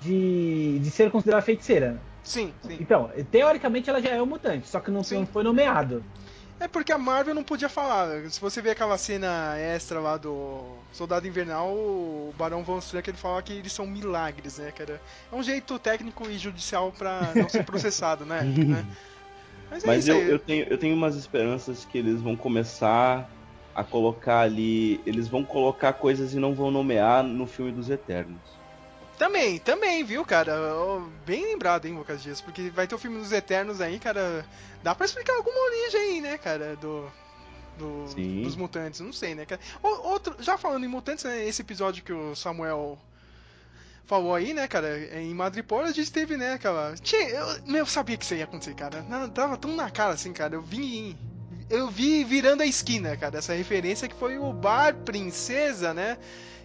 de, 0.00 0.78
de 0.80 0.90
ser 0.90 1.10
considerada 1.10 1.42
feiticeira. 1.44 2.00
Sim, 2.22 2.52
sim. 2.62 2.76
Então, 2.80 3.10
teoricamente 3.30 3.88
ela 3.88 4.02
já 4.02 4.10
é 4.10 4.22
um 4.22 4.26
mutante, 4.26 4.68
só 4.68 4.80
que 4.80 4.90
não, 4.90 5.02
Sim. 5.02 5.20
não 5.20 5.26
foi 5.26 5.42
nomeado. 5.42 6.04
É 6.60 6.66
porque 6.66 6.92
a 6.92 6.98
Marvel 6.98 7.34
não 7.34 7.44
podia 7.44 7.68
falar. 7.68 8.08
Se 8.30 8.40
você 8.40 8.60
ver 8.60 8.70
aquela 8.70 8.98
cena 8.98 9.56
extra 9.56 10.00
lá 10.00 10.16
do 10.16 10.76
Soldado 10.92 11.26
Invernal, 11.26 11.68
o 11.70 12.34
Barão 12.36 12.64
Von 12.64 12.78
Strucker 12.78 13.12
ele 13.14 13.16
fala 13.18 13.40
que 13.40 13.52
eles 13.52 13.72
são 13.72 13.86
milagres, 13.86 14.58
né, 14.58 14.72
cara? 14.72 15.00
É 15.32 15.36
um 15.36 15.42
jeito 15.42 15.78
técnico 15.78 16.28
e 16.28 16.36
judicial 16.36 16.92
pra 16.98 17.30
não 17.34 17.48
ser 17.48 17.62
processado, 17.64 18.26
né? 18.26 18.42
né? 18.66 18.84
Mas 19.70 19.84
é 19.84 19.86
Mas 19.86 20.08
eu, 20.08 20.18
eu, 20.22 20.38
tenho, 20.38 20.64
eu 20.68 20.78
tenho 20.78 20.94
umas 20.94 21.14
esperanças 21.16 21.84
que 21.84 21.98
eles 21.98 22.20
vão 22.22 22.36
começar 22.36 23.28
a 23.74 23.84
colocar 23.84 24.40
ali. 24.40 25.00
Eles 25.06 25.28
vão 25.28 25.44
colocar 25.44 25.92
coisas 25.92 26.34
e 26.34 26.38
não 26.38 26.54
vão 26.54 26.70
nomear 26.70 27.22
no 27.22 27.46
filme 27.46 27.72
dos 27.72 27.90
Eternos. 27.90 28.40
Também, 29.18 29.58
também, 29.58 30.04
viu, 30.04 30.24
cara? 30.24 30.56
Bem 31.26 31.44
lembrado, 31.44 31.86
hein, 31.86 31.94
Lucas 31.94 32.22
Dias? 32.22 32.40
Porque 32.40 32.70
vai 32.70 32.86
ter 32.86 32.94
o 32.94 32.98
filme 32.98 33.18
dos 33.18 33.32
Eternos 33.32 33.80
aí, 33.80 33.98
cara. 33.98 34.46
Dá 34.82 34.94
pra 34.94 35.06
explicar 35.06 35.34
alguma 35.34 35.58
origem 35.66 36.00
aí, 36.00 36.20
né, 36.20 36.38
cara? 36.38 36.76
Do. 36.76 37.10
do- 37.76 38.04
dos 38.42 38.56
mutantes, 38.56 39.00
não 39.00 39.12
sei, 39.12 39.34
né, 39.34 39.44
cara? 39.44 39.60
Outro, 39.82 40.34
já 40.40 40.56
falando 40.56 40.84
em 40.84 40.88
mutantes, 40.88 41.24
né, 41.24 41.46
esse 41.46 41.62
episódio 41.62 42.02
que 42.02 42.12
o 42.12 42.34
Samuel 42.34 42.98
falou 44.08 44.34
aí, 44.34 44.54
né, 44.54 44.66
cara, 44.66 44.98
em 45.20 45.34
Madripoor 45.34 45.84
a 45.84 45.92
gente 45.92 46.10
teve, 46.10 46.36
né, 46.36 46.54
aquela. 46.54 46.94
Tinha, 47.00 47.28
eu, 47.28 47.76
eu 47.76 47.86
sabia 47.86 48.16
que 48.16 48.24
isso 48.24 48.34
ia 48.34 48.44
acontecer, 48.44 48.74
cara. 48.74 49.02
Não, 49.02 49.28
tava 49.28 49.56
tão 49.56 49.76
na 49.76 49.90
cara 49.90 50.14
assim, 50.14 50.32
cara. 50.32 50.54
Eu 50.54 50.62
vi. 50.62 51.16
Eu 51.70 51.88
vi 51.90 52.24
virando 52.24 52.62
a 52.62 52.66
esquina, 52.66 53.14
cara, 53.14 53.36
essa 53.36 53.52
referência 53.52 54.08
que 54.08 54.14
foi 54.14 54.38
o 54.38 54.50
Bar 54.54 54.94
Princesa, 55.04 55.92
né? 55.92 56.16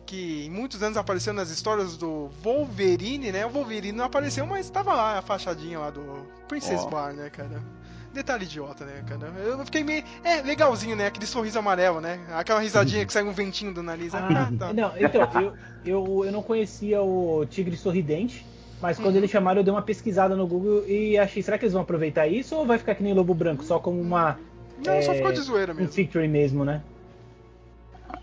Que 0.05 0.45
em 0.45 0.49
muitos 0.49 0.81
anos 0.81 0.97
apareceu 0.97 1.33
nas 1.33 1.49
histórias 1.49 1.97
do 1.97 2.29
Wolverine, 2.41 3.29
né? 3.29 3.45
O 3.45 3.49
Wolverine 3.49 3.97
não 3.97 4.05
apareceu, 4.05 4.47
mas 4.47 4.69
tava 4.69 4.93
lá 4.93 5.19
a 5.19 5.21
fachadinha 5.21 5.77
lá 5.77 5.89
do 5.89 6.25
Princess 6.47 6.79
Ó. 6.79 6.89
Bar, 6.89 7.13
né, 7.13 7.29
cara? 7.29 7.61
Detalhe 8.13 8.45
idiota, 8.45 8.85
né, 8.85 9.01
cara? 9.07 9.27
Eu 9.39 9.65
fiquei 9.65 9.83
meio. 9.83 10.03
É, 10.23 10.41
legalzinho, 10.41 10.95
né? 10.95 11.07
Aquele 11.07 11.25
sorriso 11.25 11.57
amarelo, 11.59 11.99
né? 11.99 12.19
Aquela 12.33 12.59
risadinha 12.59 13.05
que 13.05 13.11
sai 13.13 13.23
um 13.23 13.31
ventinho 13.31 13.73
do 13.73 13.81
nariz. 13.81 14.13
Ah, 14.13 14.21
Ah, 14.21 14.51
tá. 14.57 14.71
Não, 14.73 14.97
então, 14.97 15.27
eu, 15.33 15.57
eu, 15.83 16.25
eu 16.25 16.31
não 16.31 16.43
conhecia 16.43 17.01
o 17.01 17.45
Tigre 17.45 17.75
Sorridente, 17.75 18.47
mas 18.79 18.97
Uhum. 18.97 19.03
quando 19.03 19.15
eles 19.15 19.31
chamaram 19.31 19.59
eu 19.61 19.63
dei 19.63 19.73
uma 19.73 19.81
pesquisada 19.81 20.35
no 20.35 20.47
Google 20.47 20.87
e 20.87 21.17
achei, 21.17 21.41
será 21.41 21.57
que 21.57 21.65
eles 21.65 21.73
vão 21.73 21.81
aproveitar 21.81 22.27
isso 22.27 22.55
ou 22.55 22.65
vai 22.65 22.77
ficar 22.77 22.95
que 22.95 23.03
nem 23.03 23.13
Lobo 23.13 23.33
Branco, 23.33 23.63
só 23.63 23.79
como 23.79 23.99
uma 23.99 24.39
Não, 24.77 25.01
só 25.01 25.13
é, 25.13 25.15
ficou 25.15 25.31
de 25.31 25.41
zoeira 25.41 25.73
um 25.77 25.87
mesmo. 25.87 25.87
feature 25.87 26.27
mesmo, 26.27 26.63
né? 26.63 26.85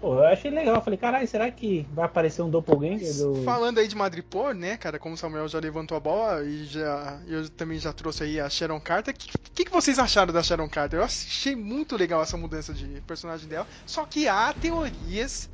Pô, 0.00 0.14
eu 0.14 0.24
achei 0.24 0.50
legal, 0.50 0.76
eu 0.76 0.80
falei, 0.80 0.98
caralho, 0.98 1.28
será 1.28 1.50
que 1.50 1.86
vai 1.92 2.06
aparecer 2.06 2.40
um 2.40 2.48
doppelganger 2.48 3.12
do... 3.18 3.42
Falando 3.44 3.78
aí 3.78 3.86
de 3.86 3.94
Madripoor, 3.94 4.54
né, 4.54 4.78
cara, 4.78 4.98
como 4.98 5.14
o 5.14 5.18
Samuel 5.18 5.46
já 5.46 5.58
levantou 5.58 5.94
a 5.94 6.00
bola 6.00 6.42
e 6.42 6.64
já 6.64 7.18
eu 7.26 7.48
também 7.50 7.78
já 7.78 7.92
trouxe 7.92 8.24
aí 8.24 8.40
a 8.40 8.48
Sharon 8.48 8.80
Carter. 8.80 9.12
O 9.14 9.16
que, 9.16 9.28
que, 9.54 9.64
que 9.66 9.70
vocês 9.70 9.98
acharam 9.98 10.32
da 10.32 10.42
Sharon 10.42 10.68
Carter? 10.70 11.00
Eu 11.00 11.04
achei 11.04 11.54
muito 11.54 11.96
legal 11.96 12.22
essa 12.22 12.36
mudança 12.36 12.72
de 12.72 13.02
personagem 13.02 13.46
dela. 13.46 13.66
Só 13.84 14.06
que 14.06 14.26
há 14.26 14.54
teorias. 14.54 15.50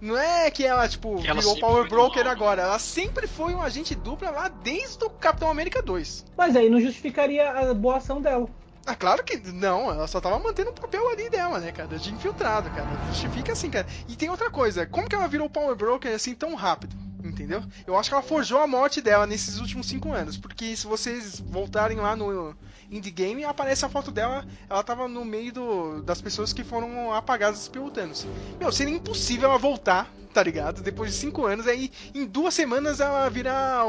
Não 0.00 0.16
é 0.16 0.50
que 0.50 0.64
ela, 0.64 0.88
tipo, 0.88 1.20
Que 1.20 1.28
ela 1.28 1.40
virou 1.40 1.60
Power 1.60 1.88
Broker 1.88 2.24
mal. 2.24 2.32
agora. 2.32 2.62
Ela 2.62 2.78
sempre 2.78 3.28
foi 3.28 3.54
um 3.54 3.62
agente 3.62 3.94
dupla 3.94 4.30
lá 4.30 4.48
desde 4.48 5.04
o 5.04 5.10
Capitão 5.10 5.48
América 5.48 5.80
2. 5.80 6.24
Mas 6.36 6.56
aí 6.56 6.68
não 6.68 6.80
justificaria 6.80 7.48
a 7.50 7.72
boa 7.72 7.98
ação 7.98 8.20
dela. 8.20 8.48
Ah, 8.84 8.96
claro 8.96 9.22
que 9.22 9.36
não, 9.36 9.90
ela 9.90 10.08
só 10.08 10.20
tava 10.20 10.38
mantendo 10.40 10.70
o 10.70 10.74
papel 10.74 11.08
ali 11.10 11.30
dela, 11.30 11.60
né, 11.60 11.70
cara? 11.70 11.98
De 11.98 12.12
infiltrado, 12.12 12.68
cara. 12.70 12.88
Justifica 13.08 13.52
assim, 13.52 13.70
cara. 13.70 13.86
E 14.08 14.16
tem 14.16 14.28
outra 14.28 14.50
coisa, 14.50 14.86
como 14.86 15.08
que 15.08 15.14
ela 15.14 15.28
virou 15.28 15.48
Power 15.48 15.76
Broker 15.76 16.12
assim 16.12 16.34
tão 16.34 16.54
rápido? 16.54 16.96
Entendeu? 17.22 17.62
Eu 17.86 17.96
acho 17.96 18.10
que 18.10 18.14
ela 18.14 18.22
forjou 18.22 18.58
a 18.58 18.66
morte 18.66 19.00
dela 19.00 19.26
nesses 19.26 19.60
últimos 19.60 19.86
cinco 19.86 20.12
anos. 20.12 20.36
Porque 20.36 20.76
se 20.76 20.86
vocês 20.86 21.38
voltarem 21.38 21.98
lá 21.98 22.16
no 22.16 22.56
Indie 22.92 23.10
Game, 23.10 23.42
aparece 23.44 23.84
a 23.84 23.88
foto 23.88 24.10
dela. 24.10 24.44
Ela 24.68 24.82
tava 24.82 25.08
no 25.08 25.24
meio 25.24 25.52
do, 25.52 26.02
das 26.02 26.20
pessoas 26.20 26.52
que 26.52 26.62
foram 26.62 27.12
apagadas 27.12 27.66
pelo 27.66 27.90
Thanos. 27.90 28.26
Meu, 28.60 28.70
seria 28.70 28.94
impossível 28.94 29.48
ela 29.48 29.58
voltar, 29.58 30.12
tá 30.34 30.42
ligado? 30.42 30.82
Depois 30.82 31.10
de 31.10 31.16
cinco 31.16 31.46
anos, 31.46 31.66
aí 31.66 31.90
em 32.14 32.26
duas 32.26 32.52
semanas 32.52 33.00
ela 33.00 33.28
virar 33.30 33.82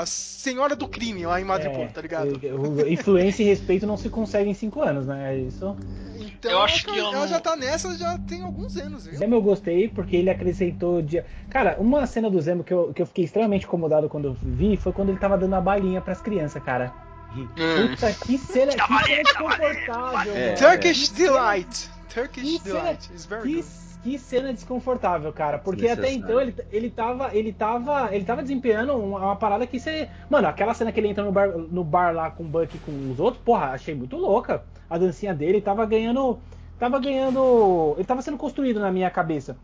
a 0.00 0.04
senhora 0.04 0.76
do 0.76 0.86
crime 0.86 1.24
lá 1.24 1.40
em 1.40 1.44
Madripoor, 1.44 1.88
tá 1.90 2.02
ligado? 2.02 2.38
Influência 2.86 3.42
e 3.42 3.46
respeito 3.46 3.86
não 3.86 3.96
se 3.96 4.10
consegue 4.10 4.50
em 4.50 4.54
cinco 4.54 4.82
anos, 4.82 5.06
né? 5.06 5.38
Isso. 5.38 5.74
Então, 6.18 6.50
Eu 6.50 6.62
acho 6.62 6.84
que 6.84 6.98
ela, 6.98 7.12
não- 7.12 7.26
já 7.26 7.40
tá 7.40 7.56
nessa 7.56 7.96
já 7.96 8.18
tem 8.18 8.42
alguns 8.42 8.76
anos, 8.76 9.06
viu? 9.06 9.18
Zemo 9.18 9.34
eu 9.36 9.42
gostei 9.42 9.88
porque 9.88 10.16
ele 10.16 10.28
acrescentou. 10.28 11.00
De... 11.00 11.22
Cara, 11.48 11.76
uma 11.78 12.06
cena 12.06 12.30
do 12.30 12.40
Zemo 12.40 12.62
que 12.62 12.72
eu, 12.74 12.92
que 12.92 13.00
eu 13.00 13.06
fiquei 13.06 13.24
extremamente 13.24 13.64
incomodado 13.64 14.08
quando 14.08 14.26
eu 14.26 14.34
vi 14.34 14.76
foi 14.76 14.92
quando 14.92 15.08
ele 15.08 15.18
tava 15.18 15.38
dando 15.38 15.54
a 15.54 15.60
balinha 15.60 16.00
pras 16.00 16.20
crianças, 16.20 16.62
cara. 16.62 16.92
Hum. 17.34 17.46
Puta, 17.90 18.12
que 18.12 18.38
cena, 18.38 18.72
que 18.72 19.04
cena 19.04 19.22
desconfortável. 19.22 20.34
É. 20.36 20.52
Turkish 20.54 21.08
cena- 21.08 21.30
Delight. 21.32 21.90
Turkish 22.12 22.42
que 22.42 22.58
cena- 22.58 22.80
Delight 22.80 23.10
is 23.14 23.24
very 23.26 23.42
Que, 23.42 23.54
good. 23.56 23.68
que 24.02 24.18
cena 24.18 24.52
desconfortável, 24.52 25.32
cara. 25.32 25.58
Porque 25.58 25.86
até 25.88 26.10
então 26.12 26.40
ele, 26.40 26.54
ele 26.72 26.90
tava. 26.90 27.30
Ele 27.34 27.52
tava. 27.52 28.14
Ele 28.14 28.24
tava 28.24 28.42
desempenhando 28.42 28.94
uma, 28.96 29.18
uma 29.18 29.36
parada 29.36 29.66
que 29.66 29.78
você. 29.78 30.08
Mano, 30.28 30.48
aquela 30.48 30.74
cena 30.74 30.90
que 30.90 30.98
ele 30.98 31.08
entra 31.08 31.22
no 31.22 31.30
bar, 31.32 31.48
no 31.56 31.84
bar 31.84 32.12
lá 32.14 32.30
com 32.30 32.42
o 32.42 32.46
Buck 32.46 32.74
e 32.76 32.78
com 32.80 33.10
os 33.12 33.20
outros, 33.20 33.42
porra, 33.44 33.66
achei 33.66 33.94
muito 33.94 34.16
louca. 34.16 34.64
A 34.88 34.98
dancinha 34.98 35.32
dele 35.34 35.60
tava 35.60 35.86
ganhando. 35.86 36.38
Tava 36.78 36.98
ganhando. 36.98 37.94
Ele 37.96 38.04
tava 38.06 38.22
sendo 38.22 38.38
construído 38.38 38.80
na 38.80 38.90
minha 38.90 39.10
cabeça. 39.10 39.56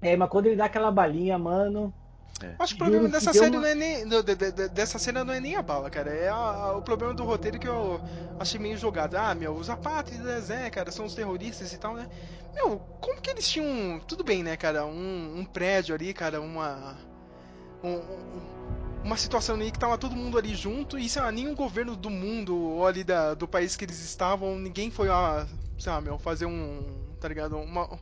É, 0.00 0.16
mas 0.16 0.30
quando 0.30 0.46
ele 0.46 0.56
dá 0.56 0.64
aquela 0.66 0.90
balinha, 0.90 1.36
mano. 1.36 1.92
É. 2.42 2.54
Acho 2.58 2.74
que 2.74 2.82
o 2.82 2.84
problema 2.84 3.08
dessa 3.08 3.32
série 3.32 3.56
uma... 3.56 3.60
não 3.60 3.68
é 3.68 3.74
nem. 3.74 4.08
De, 4.08 4.22
de, 4.22 4.34
de, 4.34 4.68
dessa 4.68 4.98
cena 4.98 5.24
não 5.24 5.34
é 5.34 5.40
nem 5.40 5.56
a 5.56 5.62
bala, 5.62 5.90
cara. 5.90 6.10
É 6.10 6.28
a, 6.28 6.72
o 6.72 6.82
problema 6.82 7.12
do 7.12 7.24
roteiro 7.24 7.58
que 7.58 7.68
eu 7.68 8.00
achei 8.38 8.58
meio 8.58 8.78
jogado. 8.78 9.16
Ah, 9.16 9.34
meu, 9.34 9.52
os 9.52 9.68
apátridas, 9.68 10.48
né, 10.48 10.70
cara, 10.70 10.90
são 10.90 11.04
os 11.04 11.14
terroristas 11.14 11.72
e 11.72 11.78
tal, 11.78 11.94
né? 11.94 12.08
Meu, 12.54 12.78
como 13.00 13.20
que 13.20 13.30
eles 13.30 13.48
tinham. 13.48 14.00
Tudo 14.00 14.24
bem, 14.24 14.42
né, 14.42 14.56
cara? 14.56 14.86
Um, 14.86 15.40
um 15.40 15.44
prédio 15.44 15.94
ali, 15.94 16.14
cara, 16.14 16.40
uma. 16.40 16.96
Um, 17.84 18.60
uma 19.04 19.16
situação 19.16 19.54
ali 19.54 19.70
que 19.70 19.78
tava 19.78 19.96
todo 19.96 20.14
mundo 20.14 20.36
ali 20.36 20.54
junto 20.54 20.98
e, 20.98 21.08
sei 21.08 21.22
lá, 21.22 21.32
nenhum 21.32 21.54
governo 21.54 21.96
do 21.96 22.10
mundo 22.10 22.54
ou 22.54 22.86
ali 22.86 23.02
da, 23.02 23.32
do 23.32 23.48
país 23.48 23.74
que 23.74 23.84
eles 23.84 23.98
estavam, 23.98 24.58
ninguém 24.58 24.90
foi, 24.90 25.08
ó, 25.08 25.46
sei 25.78 25.92
lá, 25.92 26.00
meu, 26.00 26.18
fazer 26.18 26.46
um. 26.46 27.14
Tá 27.20 27.28
ligado? 27.28 27.56
Uma 27.58 27.98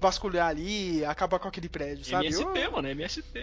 vasculhar 0.00 0.48
ali, 0.48 1.04
acabar 1.04 1.38
com 1.38 1.46
aquele 1.46 1.68
prédio, 1.68 2.04
sabe? 2.04 2.26
MST, 2.26 2.58
eu... 2.58 2.72
mano, 2.72 2.88
MST. 2.88 3.22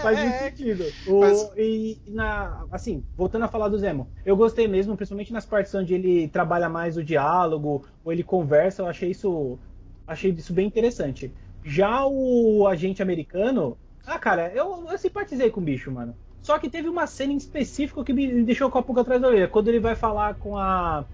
faz 0.00 0.18
muito 0.18 0.34
é, 0.34 0.50
sentido. 0.50 0.84
O, 1.06 1.20
mas... 1.20 1.52
E 1.56 1.98
na, 2.06 2.64
assim, 2.70 3.02
voltando 3.16 3.44
a 3.44 3.48
falar 3.48 3.68
do 3.68 3.78
Zemo, 3.78 4.08
eu 4.24 4.36
gostei 4.36 4.68
mesmo, 4.68 4.96
principalmente 4.96 5.32
nas 5.32 5.44
partes 5.44 5.74
onde 5.74 5.94
ele 5.94 6.28
trabalha 6.28 6.68
mais 6.68 6.96
o 6.96 7.02
diálogo, 7.02 7.84
ou 8.04 8.12
ele 8.12 8.22
conversa, 8.22 8.82
eu 8.82 8.86
achei 8.86 9.10
isso, 9.10 9.58
achei 10.06 10.30
isso 10.30 10.52
bem 10.52 10.66
interessante. 10.66 11.32
Já 11.64 12.06
o 12.06 12.68
agente 12.68 13.02
americano, 13.02 13.76
ah, 14.06 14.20
cara, 14.20 14.52
eu, 14.54 14.86
eu 14.88 14.96
simpatizei 14.96 15.50
com 15.50 15.60
o 15.60 15.64
bicho, 15.64 15.90
mano. 15.90 16.14
Só 16.40 16.60
que 16.60 16.70
teve 16.70 16.88
uma 16.88 17.08
cena 17.08 17.32
em 17.32 17.36
específico 17.36 18.04
que 18.04 18.12
me 18.12 18.44
deixou 18.44 18.70
com 18.70 18.78
a 18.78 18.82
pulga 18.82 19.00
atrás 19.00 19.20
da 19.20 19.26
orelha. 19.26 19.48
Quando 19.48 19.66
ele 19.66 19.80
vai 19.80 19.96
falar 19.96 20.36
com 20.36 20.56
a, 20.56 21.04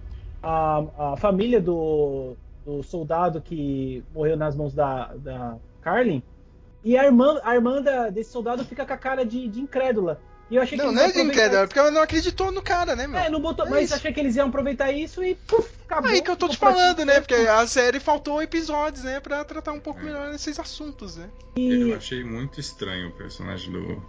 a, 0.43 1.12
a 1.12 1.16
família 1.16 1.61
do, 1.61 2.36
do 2.64 2.82
soldado 2.82 3.40
que 3.40 4.03
morreu 4.14 4.36
nas 4.36 4.57
mãos 4.57 4.74
da, 4.74 5.12
da 5.16 5.57
Carlin. 5.80 6.22
E 6.84 6.97
a 6.97 7.05
irmã, 7.05 7.40
a 7.45 7.55
irmã 7.55 7.80
da, 7.80 8.11
desse 8.11 8.32
soldado 8.32 8.64
fica 8.64 8.84
com 8.84 8.93
a 8.93 8.97
cara 8.97 9.24
de, 9.24 9.47
de 9.49 9.61
incrédula. 9.61 10.20
E 10.51 10.57
eu 10.57 10.62
achei 10.62 10.76
não, 10.76 10.88
que 10.88 10.95
não 10.95 11.03
é 11.03 11.11
de 11.11 11.20
incrédula, 11.20 11.62
é 11.62 11.66
porque 11.66 11.78
ela 11.78 11.90
não 11.90 12.03
acreditou 12.03 12.53
no 12.53 12.61
cara, 12.61 12.95
né, 12.95 13.07
meu? 13.07 13.18
É, 13.18 13.30
não 13.30 13.40
botou, 13.40 13.64
é 13.66 13.70
mas 13.70 13.84
isso. 13.84 13.95
achei 13.95 14.12
que 14.12 14.20
eles 14.20 14.36
iam 14.36 14.49
aproveitar 14.49 14.93
isso 14.93 15.24
e 15.24 15.34
puf, 15.34 15.66
acabou. 15.86 16.11
Aí 16.11 16.20
que 16.20 16.30
eu 16.30 16.36
tô 16.36 16.47
te 16.47 16.59
falando, 16.59 17.07
né? 17.07 17.20
Porque 17.20 17.34
a 17.34 17.66
série 17.66 17.99
faltou 17.99 18.43
episódios, 18.43 19.05
né? 19.05 19.18
Pra 19.18 19.45
tratar 19.45 19.72
um 19.72 19.80
pouco 19.80 20.01
é. 20.01 20.03
melhor 20.03 20.34
esses 20.34 20.59
assuntos, 20.59 21.16
né? 21.16 21.30
E... 21.57 21.90
Eu 21.90 21.97
achei 21.97 22.22
muito 22.22 22.61
estranho 22.61 23.09
o 23.09 23.12
personagem 23.12 23.72
do, 23.72 24.03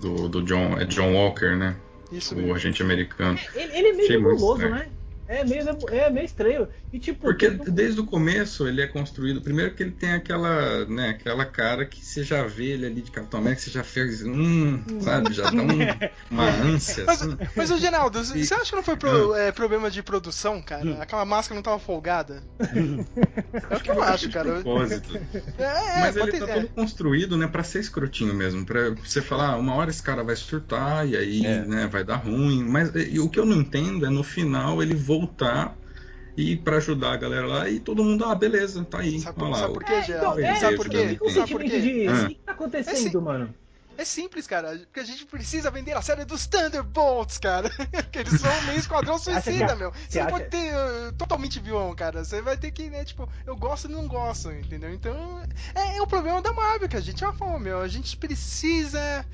do, 0.00 0.28
do 0.28 0.42
John, 0.42 0.76
é 0.76 0.84
John 0.86 1.14
Walker, 1.14 1.54
né? 1.54 1.76
Isso 2.10 2.34
o 2.34 2.38
mesmo. 2.38 2.54
agente 2.54 2.82
americano. 2.82 3.38
Ele, 3.54 3.78
ele 3.78 3.88
é 3.88 3.92
meio 3.92 4.08
nebuloso, 4.08 4.68
né? 4.68 4.88
É 5.28 5.44
meio, 5.44 5.64
é 5.90 6.10
meio 6.10 6.24
estranho. 6.24 6.68
E, 6.92 7.00
tipo, 7.00 7.20
Porque 7.20 7.50
desde 7.50 8.00
o 8.00 8.06
começo 8.06 8.66
ele 8.66 8.80
é 8.80 8.86
construído. 8.86 9.40
Primeiro 9.40 9.74
que 9.74 9.82
ele 9.82 9.90
tem 9.90 10.12
aquela, 10.12 10.84
né, 10.86 11.10
aquela 11.10 11.44
cara 11.44 11.84
que 11.84 12.04
você 12.04 12.22
já 12.22 12.44
vê 12.44 12.66
ele 12.66 12.86
ali 12.86 13.02
de 13.02 13.10
Capitão 13.10 13.40
América, 13.40 13.62
você 13.62 13.70
já 13.70 13.82
fez. 13.82 14.22
Hum, 14.22 14.82
sabe? 15.00 15.32
Já 15.32 15.50
dá 15.50 15.62
um, 15.62 15.68
uma 16.30 16.44
ânsia. 16.62 17.04
Mas, 17.04 17.22
assim. 17.22 17.36
mas 17.56 17.70
o 17.72 17.78
Geraldo, 17.78 18.20
e... 18.20 18.44
você 18.44 18.54
acha 18.54 18.70
que 18.70 18.76
não 18.76 18.84
foi 18.84 18.96
pro, 18.96 19.32
ah. 19.32 19.40
é, 19.40 19.52
problema 19.52 19.90
de 19.90 20.00
produção, 20.00 20.62
cara? 20.62 20.86
Hum. 20.86 20.96
Aquela 21.00 21.24
máscara 21.24 21.56
não 21.56 21.62
tava 21.62 21.80
folgada? 21.80 22.42
é 23.70 23.76
o 23.76 23.80
que 23.80 23.90
eu 23.90 24.02
acho, 24.02 24.30
cara. 24.30 24.62
É, 25.58 25.62
é, 25.62 26.00
mas 26.00 26.16
ele 26.16 26.38
tá 26.38 26.46
todo 26.46 26.68
construído, 26.68 27.36
né, 27.36 27.48
pra 27.48 27.64
ser 27.64 27.80
escrotinho 27.80 28.32
mesmo. 28.32 28.64
Pra 28.64 28.90
você 28.90 29.20
falar, 29.20 29.50
ah, 29.50 29.56
uma 29.56 29.74
hora 29.74 29.90
esse 29.90 30.02
cara 30.02 30.22
vai 30.22 30.36
surtar 30.36 31.06
e 31.08 31.16
aí, 31.16 31.44
é. 31.44 31.64
né, 31.64 31.88
vai 31.88 32.04
dar 32.04 32.16
ruim. 32.16 32.64
Mas 32.64 32.92
e, 32.94 33.18
o 33.18 33.28
que 33.28 33.40
eu 33.40 33.44
não 33.44 33.56
entendo 33.56 34.06
é 34.06 34.10
no 34.10 34.22
final 34.22 34.80
ele 34.80 34.94
volta 34.94 35.15
voltar 35.18 35.76
e 36.36 36.56
para 36.56 36.76
ajudar 36.76 37.12
a 37.12 37.16
galera 37.16 37.46
lá 37.46 37.68
e 37.68 37.80
todo 37.80 38.04
mundo, 38.04 38.24
ah, 38.24 38.34
beleza, 38.34 38.84
tá 38.84 38.98
aí. 38.98 39.18
Sabe, 39.20 39.42
lá, 39.42 39.56
sabe 39.56 39.72
por 39.72 39.84
quê? 39.84 39.92
É, 39.92 39.98
então, 40.00 40.56
sabe 40.60 40.76
por 40.76 40.88
quê? 40.88 41.18
O 41.20 41.30
sabe 41.30 41.52
por 41.52 41.60
quê? 41.62 41.80
De. 41.80 42.08
O 42.08 42.28
que 42.28 42.34
tá 42.34 42.52
acontecendo, 42.52 43.18
é 43.18 43.22
mano? 43.22 43.54
É 43.98 44.04
simples, 44.04 44.46
cara, 44.46 44.78
porque 44.78 45.00
a 45.00 45.04
gente 45.04 45.24
precisa 45.24 45.70
vender 45.70 45.96
a 45.96 46.02
série 46.02 46.26
dos 46.26 46.46
Thunderbolts, 46.46 47.38
cara. 47.38 47.70
que 48.12 48.18
eles 48.18 48.38
são 48.38 48.62
meio 48.64 48.78
esquadrão 48.78 49.16
suicida, 49.18 49.74
meu. 49.74 49.90
Você 50.06 50.22
não 50.22 50.30
pode 50.30 50.50
ter 50.50 50.74
uh, 50.74 51.12
totalmente 51.16 51.58
vilão, 51.58 51.94
cara. 51.94 52.22
Você 52.22 52.42
vai 52.42 52.58
ter 52.58 52.70
que, 52.72 52.90
né, 52.90 53.04
tipo, 53.04 53.26
eu 53.46 53.56
gosto 53.56 53.88
e 53.88 53.90
não 53.90 54.06
gosto, 54.06 54.52
entendeu? 54.52 54.92
Então, 54.92 55.42
é, 55.74 55.96
é 55.96 56.02
o 56.02 56.06
problema 56.06 56.42
da 56.42 56.52
Marvel, 56.52 56.90
que 56.90 56.96
a 56.96 57.00
gente 57.00 57.20
já 57.20 57.32
falou, 57.32 57.58
meu. 57.58 57.80
A 57.80 57.88
gente 57.88 58.14
precisa 58.18 59.24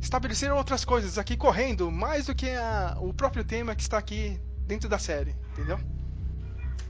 estabelecer 0.00 0.52
outras 0.52 0.84
coisas 0.84 1.18
aqui 1.18 1.36
correndo, 1.36 1.90
mais 1.90 2.26
do 2.26 2.34
que 2.34 2.50
a, 2.50 2.96
o 3.00 3.12
próprio 3.12 3.44
tema 3.44 3.74
que 3.74 3.82
está 3.82 3.98
aqui 3.98 4.40
dentro 4.66 4.88
da 4.88 4.98
série, 4.98 5.34
entendeu? 5.52 5.78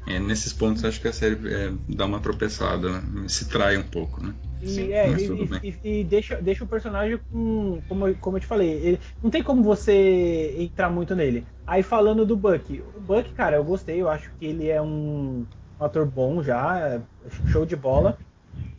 É, 0.07 0.20
nesses 0.20 0.53
pontos 0.53 0.85
acho 0.85 1.01
que 1.01 1.09
a 1.09 1.12
série 1.12 1.53
é, 1.53 1.72
dá 1.89 2.07
uma 2.07 2.20
tropeçada, 2.20 3.01
né? 3.01 3.29
se 3.29 3.49
trai 3.49 3.77
um 3.77 3.83
pouco, 3.83 4.22
né? 4.22 4.35
E, 4.62 4.93
é, 4.93 5.11
e, 5.11 5.51
e, 5.62 6.01
e, 6.01 6.05
deixa, 6.05 6.41
deixa 6.41 6.64
o 6.64 6.66
personagem 6.66 7.18
com. 7.31 7.83
Como, 7.89 8.14
como 8.16 8.37
eu 8.37 8.41
te 8.41 8.47
falei, 8.47 8.70
ele, 8.70 9.01
não 9.22 9.31
tem 9.31 9.43
como 9.43 9.62
você 9.62 10.55
entrar 10.57 10.91
muito 10.91 11.14
nele. 11.14 11.45
Aí 11.66 11.83
falando 11.83 12.24
do 12.24 12.37
Buck, 12.37 12.83
o 12.97 13.01
Buck, 13.01 13.33
cara, 13.33 13.57
eu 13.57 13.64
gostei, 13.64 14.01
eu 14.01 14.09
acho 14.09 14.31
que 14.39 14.47
ele 14.47 14.68
é 14.68 14.81
um, 14.81 15.45
um 15.79 15.85
ator 15.85 16.07
bom 16.07 16.43
já, 16.43 17.03
show 17.49 17.66
de 17.66 17.77
bola. 17.77 18.16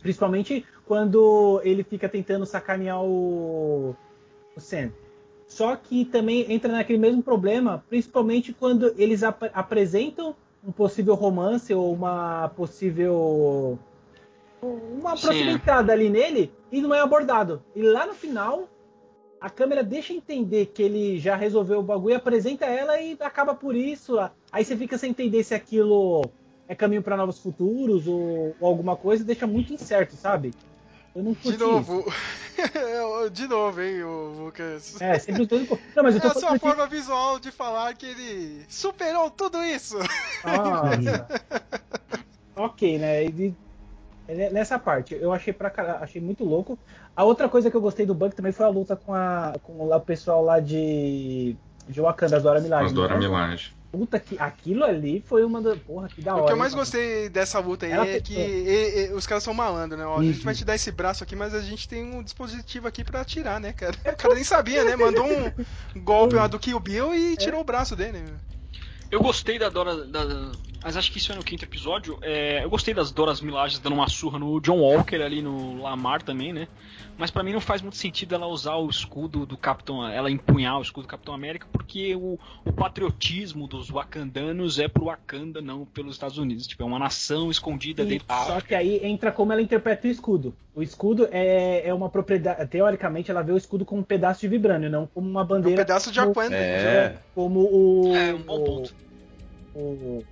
Principalmente 0.00 0.64
quando 0.86 1.60
ele 1.62 1.84
fica 1.84 2.08
tentando 2.08 2.46
sacanear 2.46 3.02
o, 3.02 3.94
o 4.56 4.60
Sam. 4.60 4.90
Só 5.48 5.74
que 5.74 6.04
também 6.04 6.52
entra 6.52 6.70
naquele 6.70 6.98
mesmo 6.98 7.22
problema, 7.22 7.82
principalmente 7.88 8.52
quando 8.52 8.94
eles 8.98 9.22
ap 9.22 9.44
apresentam 9.54 10.36
um 10.62 10.70
possível 10.70 11.14
romance 11.14 11.72
ou 11.72 11.92
uma 11.92 12.50
possível 12.50 13.78
uma 14.62 15.16
proximidade 15.16 15.90
ali 15.90 16.10
nele 16.10 16.52
e 16.70 16.80
não 16.80 16.94
é 16.94 17.00
abordado. 17.00 17.62
E 17.74 17.80
lá 17.82 18.06
no 18.06 18.12
final, 18.12 18.68
a 19.40 19.48
câmera 19.48 19.82
deixa 19.82 20.12
entender 20.12 20.66
que 20.66 20.82
ele 20.82 21.18
já 21.18 21.34
resolveu 21.34 21.78
o 21.78 21.82
bagulho, 21.82 22.16
apresenta 22.16 22.66
ela 22.66 23.00
e 23.00 23.16
acaba 23.20 23.54
por 23.54 23.74
isso. 23.74 24.18
Aí 24.52 24.64
você 24.64 24.76
fica 24.76 24.98
sem 24.98 25.10
entender 25.10 25.42
se 25.44 25.54
aquilo 25.54 26.22
é 26.66 26.74
caminho 26.74 27.02
para 27.02 27.16
novos 27.16 27.38
futuros 27.38 28.06
ou, 28.06 28.54
ou, 28.60 28.68
alguma 28.68 28.96
coisa, 28.96 29.24
deixa 29.24 29.46
muito 29.46 29.72
incerto, 29.72 30.14
sabe? 30.14 30.52
Eu 31.14 31.22
não 31.22 31.32
De 31.32 31.56
novo. 31.56 32.04
de 33.32 33.46
novo, 33.46 33.80
hein, 33.80 34.02
o 34.02 34.44
Lucas. 34.44 35.00
É, 35.00 35.18
sempre 35.18 35.46
tô... 35.46 35.58
Não, 35.58 36.02
mas 36.02 36.14
eu 36.14 36.20
tô 36.20 36.28
é 36.28 36.30
a 36.30 36.34
sua 36.34 36.58
forma 36.58 36.86
visual 36.86 37.38
de 37.38 37.50
falar 37.50 37.94
que 37.94 38.06
ele 38.06 38.64
superou 38.68 39.30
tudo 39.30 39.62
isso. 39.62 39.96
ok, 42.56 42.98
né? 42.98 43.24
E, 43.24 43.54
nessa 44.52 44.78
parte, 44.78 45.14
eu 45.14 45.32
achei 45.32 45.52
pra 45.52 45.72
achei 46.00 46.20
muito 46.20 46.44
louco. 46.44 46.78
A 47.16 47.24
outra 47.24 47.48
coisa 47.48 47.70
que 47.70 47.76
eu 47.76 47.80
gostei 47.80 48.04
do 48.04 48.14
Buck 48.14 48.36
também 48.36 48.52
foi 48.52 48.66
a 48.66 48.68
luta 48.68 48.94
com, 48.94 49.14
a, 49.14 49.54
com 49.62 49.90
o 49.90 50.00
pessoal 50.00 50.44
lá 50.44 50.60
de, 50.60 51.56
de 51.88 52.00
Wakanda, 52.00 52.36
as 52.36 52.42
Dora 52.42 52.60
Milaje. 52.60 52.86
As 52.86 52.92
Dora 52.92 53.14
né? 53.14 53.20
Milaje. 53.20 53.77
Puta 53.90 54.20
que 54.20 54.38
aquilo 54.38 54.84
ali 54.84 55.22
foi 55.26 55.44
uma 55.44 55.62
da. 55.62 55.74
Porra, 55.74 56.08
que 56.08 56.20
da 56.20 56.34
hora. 56.34 56.42
O 56.42 56.46
que 56.46 56.52
eu 56.52 56.56
mais 56.58 56.74
gostei 56.74 57.30
dessa 57.30 57.58
luta 57.58 57.86
aí 57.86 57.92
Ela 57.92 58.06
é 58.06 58.20
que 58.20 58.34
e, 58.34 59.08
e, 59.08 59.12
os 59.14 59.26
caras 59.26 59.42
são 59.42 59.54
malandros, 59.54 59.98
né? 59.98 60.04
Ó, 60.04 60.18
a 60.18 60.22
gente 60.22 60.44
vai 60.44 60.54
te 60.54 60.64
dar 60.64 60.74
esse 60.74 60.92
braço 60.92 61.24
aqui, 61.24 61.34
mas 61.34 61.54
a 61.54 61.62
gente 61.62 61.88
tem 61.88 62.04
um 62.04 62.22
dispositivo 62.22 62.86
aqui 62.86 63.02
pra 63.02 63.22
atirar, 63.22 63.58
né, 63.58 63.72
cara? 63.72 63.96
O 64.12 64.16
cara 64.16 64.34
nem 64.34 64.44
sabia, 64.44 64.84
né? 64.84 64.94
Mandou 64.94 65.26
um 65.26 66.00
golpe 66.00 66.34
lá 66.34 66.46
do 66.46 66.58
Kill 66.58 66.78
Bill 66.78 67.14
e 67.14 67.36
tirou 67.36 67.60
é. 67.60 67.62
o 67.62 67.64
braço 67.64 67.96
dele. 67.96 68.24
Eu 69.10 69.20
gostei 69.20 69.58
da 69.58 69.70
Dora. 69.70 70.04
Da, 70.04 70.20
mas 70.82 70.96
acho 70.96 71.10
que 71.10 71.18
isso 71.18 71.32
é 71.32 71.34
no 71.34 71.42
quinto 71.42 71.64
episódio. 71.64 72.18
É, 72.20 72.62
eu 72.62 72.70
gostei 72.70 72.92
das 72.92 73.10
Doras 73.10 73.40
Milajes 73.40 73.78
dando 73.78 73.94
uma 73.94 74.08
surra 74.08 74.38
no 74.38 74.60
John 74.60 74.78
Walker 74.78 75.16
ali 75.16 75.40
no 75.40 75.82
Lamar 75.82 76.22
também, 76.22 76.52
né? 76.52 76.68
Mas 77.18 77.32
para 77.32 77.42
mim 77.42 77.52
não 77.52 77.60
faz 77.60 77.82
muito 77.82 77.96
sentido 77.96 78.36
ela 78.36 78.46
usar 78.46 78.76
o 78.76 78.88
escudo 78.88 79.44
do 79.44 79.56
Capitão, 79.56 80.06
ela 80.06 80.30
empunhar 80.30 80.78
o 80.78 80.82
escudo 80.82 81.06
do 81.06 81.10
Capitão 81.10 81.34
América, 81.34 81.66
porque 81.72 82.14
o, 82.14 82.38
o 82.64 82.72
patriotismo 82.72 83.66
dos 83.66 83.90
wakandanos 83.90 84.78
é 84.78 84.86
pro 84.86 85.06
Wakanda, 85.06 85.60
não 85.60 85.84
pelos 85.84 86.14
Estados 86.14 86.38
Unidos. 86.38 86.68
Tipo, 86.68 86.84
é 86.84 86.86
uma 86.86 86.98
nação 86.98 87.50
escondida 87.50 88.04
e, 88.04 88.06
dentro 88.06 88.26
Só 88.28 88.60
que 88.60 88.72
aí 88.72 89.04
entra 89.04 89.32
como 89.32 89.52
ela 89.52 89.60
interpreta 89.60 90.06
o 90.06 90.10
escudo. 90.10 90.54
O 90.76 90.82
escudo 90.82 91.28
é, 91.32 91.88
é 91.88 91.92
uma 91.92 92.08
propriedade. 92.08 92.64
Teoricamente, 92.68 93.32
ela 93.32 93.42
vê 93.42 93.50
o 93.50 93.56
escudo 93.56 93.84
como 93.84 94.00
um 94.00 94.04
pedaço 94.04 94.42
de 94.42 94.48
vibrânio, 94.48 94.88
não 94.88 95.08
como 95.08 95.28
uma 95.28 95.44
bandeira. 95.44 95.82
Um 95.82 95.84
pedaço 95.84 96.12
de 96.12 96.20
Wakanda. 96.20 96.54
É. 96.54 97.18
Como 97.34 97.60
o. 97.60 98.14
É, 98.14 98.32
um 98.32 98.42
bom 98.42 98.64
ponto. 98.64 98.94
o, 99.74 99.80
o 99.80 100.24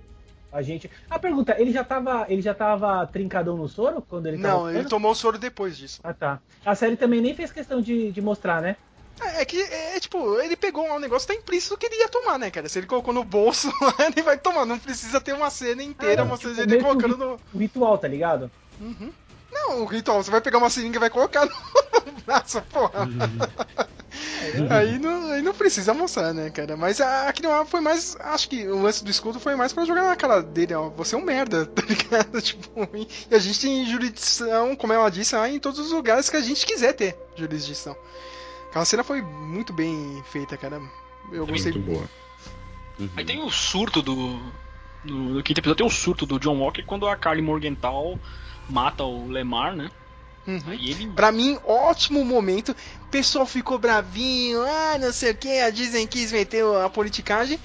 a 0.51 0.61
gente. 0.61 0.89
A 1.09 1.19
pergunta, 1.19 1.55
ele 1.59 1.71
já 1.71 1.83
tava, 1.83 2.25
ele 2.29 2.41
já 2.41 2.53
tava 2.53 3.05
trincadão 3.07 3.57
no 3.57 3.67
soro 3.67 4.01
quando 4.01 4.27
ele 4.27 4.37
Não, 4.37 4.69
ele 4.69 4.85
tomou 4.85 5.11
o 5.11 5.15
soro 5.15 5.37
depois 5.37 5.77
disso. 5.77 5.99
Ah, 6.03 6.13
tá. 6.13 6.39
A 6.65 6.75
série 6.75 6.95
também 6.95 7.21
nem 7.21 7.35
fez 7.35 7.51
questão 7.51 7.81
de, 7.81 8.11
de 8.11 8.21
mostrar, 8.21 8.61
né? 8.61 8.75
É, 9.19 9.41
é 9.41 9.45
que, 9.45 9.61
é, 9.61 9.99
tipo, 9.99 10.39
ele 10.39 10.55
pegou 10.55 10.85
um 10.85 10.99
negócio, 10.99 11.27
tá 11.27 11.33
implícito 11.33 11.77
que 11.77 11.87
ele 11.87 11.95
ia 11.97 12.09
tomar, 12.09 12.37
né, 12.37 12.51
cara? 12.51 12.69
Se 12.69 12.79
ele 12.79 12.87
colocou 12.87 13.13
no 13.13 13.23
bolso, 13.23 13.71
ele 13.99 14.21
vai 14.21 14.37
tomar. 14.37 14.65
Não 14.65 14.77
precisa 14.79 15.19
ter 15.19 15.33
uma 15.33 15.49
cena 15.49 15.81
inteira 15.83 16.21
Ah, 16.21 16.25
mostrando 16.25 16.55
tipo, 16.55 16.73
ele 16.73 16.83
colocando 16.83 17.17
no. 17.17 17.39
ritual, 17.59 17.97
tá 17.97 18.07
ligado? 18.07 18.51
Uhum. 18.79 19.11
Não, 19.51 19.81
o 19.81 19.85
ritual, 19.85 20.21
você 20.23 20.29
vai 20.31 20.41
pegar 20.41 20.57
uma 20.57 20.69
seringa 20.69 20.97
e 20.97 20.99
vai 20.99 21.09
colocar 21.09 21.45
no 21.45 21.51
braço, 22.25 22.61
porra. 22.63 23.07
aí, 24.69 24.97
não, 24.99 25.31
aí 25.31 25.41
não 25.41 25.53
precisa 25.53 25.93
mostrar, 25.93 26.33
né, 26.33 26.49
cara? 26.49 26.75
Mas 26.77 26.99
a- 27.01 27.27
aquele 27.29 27.47
lá 27.47 27.65
foi 27.65 27.79
mais. 27.81 28.15
Acho 28.19 28.49
que 28.49 28.67
o 28.67 28.81
lance 28.81 29.03
do 29.03 29.09
escudo 29.11 29.39
foi 29.39 29.55
mais 29.55 29.73
pra 29.73 29.85
jogar 29.85 30.03
na 30.03 30.15
cara 30.15 30.41
dele, 30.41 30.73
ó. 30.73 30.89
Você 30.89 31.15
é 31.15 31.17
um 31.17 31.23
merda, 31.23 31.65
tá 31.67 31.81
ligado? 31.83 32.41
Tipo, 32.41 32.87
e 33.29 33.35
a 33.35 33.39
gente 33.39 33.59
tem 33.59 33.85
jurisdição, 33.85 34.75
como 34.75 34.93
ela 34.93 35.09
disse, 35.09 35.35
lá 35.35 35.47
em 35.49 35.59
todos 35.59 35.79
os 35.79 35.91
lugares 35.91 36.29
que 36.29 36.37
a 36.37 36.41
gente 36.41 36.65
quiser 36.65 36.93
ter 36.93 37.17
jurisdição. 37.35 37.95
Aquela 38.69 38.85
cena 38.85 39.03
foi 39.03 39.21
muito 39.21 39.71
bem 39.73 40.21
feita, 40.31 40.57
cara. 40.57 40.81
Eu 41.31 41.45
gostei. 41.47 41.71
Muito 41.71 41.85
boa. 41.91 42.09
Aí 43.15 43.23
tem 43.25 43.41
o 43.41 43.49
surto 43.49 44.01
do. 44.01 44.39
No, 45.03 45.35
no 45.35 45.43
quinto 45.43 45.59
episódio 45.61 45.77
tem 45.77 45.87
o 45.87 45.89
surto 45.95 46.25
do 46.25 46.39
John 46.39 46.57
Walker 46.59 46.83
quando 46.83 47.07
a 47.07 47.15
Carly 47.15 47.41
Morgenthau 47.41 48.19
mata 48.69 49.03
o 49.03 49.27
Lemar, 49.27 49.75
né? 49.75 49.89
Uhum. 50.45 50.61
Aí 50.67 50.89
ele. 50.91 51.07
Pra 51.11 51.31
mim, 51.31 51.59
ótimo 51.63 52.23
momento. 52.23 52.71
O 52.71 53.07
pessoal 53.09 53.45
ficou 53.45 53.77
bravinho, 53.77 54.61
ah, 54.61 54.97
não 54.99 55.11
sei 55.11 55.31
o 55.31 55.35
que, 55.37 55.59
a 55.59 55.69
Disney 55.69 56.07
quis 56.07 56.31
meter 56.31 56.63
a 56.83 56.89
politicagem. 56.89 57.59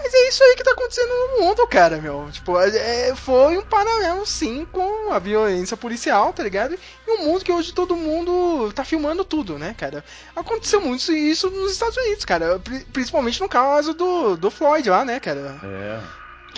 Mas 0.00 0.14
é 0.14 0.28
isso 0.28 0.44
aí 0.44 0.54
que 0.54 0.62
tá 0.62 0.70
acontecendo 0.70 1.08
no 1.08 1.44
mundo, 1.44 1.66
cara, 1.66 2.00
meu. 2.00 2.28
Tipo, 2.30 2.56
é, 2.60 3.16
foi 3.16 3.58
um 3.58 3.62
paralelo, 3.64 4.24
sim, 4.24 4.64
com 4.70 5.12
a 5.12 5.18
violência 5.18 5.76
policial, 5.76 6.32
tá 6.32 6.44
ligado? 6.44 6.78
E 7.04 7.10
um 7.18 7.24
mundo 7.26 7.44
que 7.44 7.50
hoje 7.50 7.72
todo 7.72 7.96
mundo 7.96 8.72
tá 8.72 8.84
filmando 8.84 9.24
tudo, 9.24 9.58
né, 9.58 9.74
cara? 9.76 10.04
Aconteceu 10.36 10.80
muito 10.80 11.10
isso 11.12 11.50
nos 11.50 11.72
Estados 11.72 11.96
Unidos, 11.96 12.24
cara. 12.24 12.60
Pri- 12.60 12.84
Principalmente 12.92 13.40
no 13.40 13.48
caso 13.48 13.92
do, 13.92 14.36
do 14.36 14.52
Floyd 14.52 14.88
lá, 14.88 15.04
né, 15.04 15.18
cara? 15.18 15.58
É. 15.64 16.00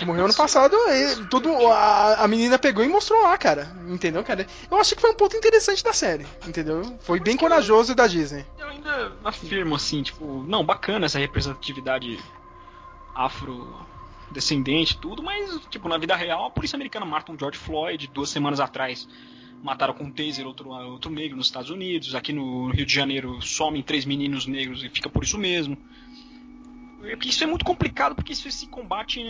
Que 0.01 0.05
morreu 0.05 0.25
ano 0.25 0.33
passado, 0.33 0.75
e 0.89 1.27
tudo, 1.27 1.55
a, 1.67 2.23
a 2.23 2.27
menina 2.27 2.57
pegou 2.57 2.83
e 2.83 2.87
mostrou 2.87 3.21
lá, 3.21 3.37
cara. 3.37 3.71
Entendeu, 3.87 4.23
cara? 4.23 4.47
Eu 4.71 4.79
achei 4.79 4.95
que 4.95 5.01
foi 5.01 5.11
um 5.11 5.13
ponto 5.13 5.37
interessante 5.37 5.83
da 5.83 5.93
série, 5.93 6.25
entendeu? 6.47 6.97
Foi 7.01 7.19
bem 7.19 7.37
corajoso 7.37 7.93
da 7.93 8.07
Disney. 8.07 8.43
Eu 8.57 8.67
ainda 8.67 9.11
afirmo 9.23 9.75
assim, 9.75 10.01
tipo, 10.01 10.43
não, 10.47 10.65
bacana 10.65 11.05
essa 11.05 11.19
representatividade 11.19 12.17
afrodescendente, 13.13 14.97
tudo, 14.97 15.21
mas, 15.21 15.59
tipo, 15.69 15.87
na 15.87 15.99
vida 15.99 16.15
real, 16.15 16.47
a 16.47 16.49
polícia 16.49 16.75
americana 16.75 17.05
mata 17.05 17.31
um 17.31 17.37
George 17.37 17.59
Floyd 17.59 18.07
duas 18.07 18.31
semanas 18.31 18.59
atrás. 18.59 19.07
Mataram 19.61 19.93
com 19.93 20.05
um 20.05 20.11
taser 20.11 20.47
outro, 20.47 20.69
outro 20.69 21.11
negro 21.11 21.37
nos 21.37 21.45
Estados 21.45 21.69
Unidos. 21.69 22.15
Aqui 22.15 22.33
no 22.33 22.71
Rio 22.71 22.87
de 22.87 22.91
Janeiro 22.95 23.39
somem 23.39 23.83
três 23.83 24.03
meninos 24.03 24.47
negros 24.47 24.83
e 24.83 24.89
fica 24.89 25.07
por 25.07 25.23
isso 25.23 25.37
mesmo. 25.37 25.77
É 27.03 27.15
porque 27.15 27.29
Isso 27.29 27.43
é 27.43 27.47
muito 27.47 27.65
complicado 27.65 28.15
porque 28.15 28.33
isso 28.33 28.49
se 28.51 28.67
combate, 28.67 29.21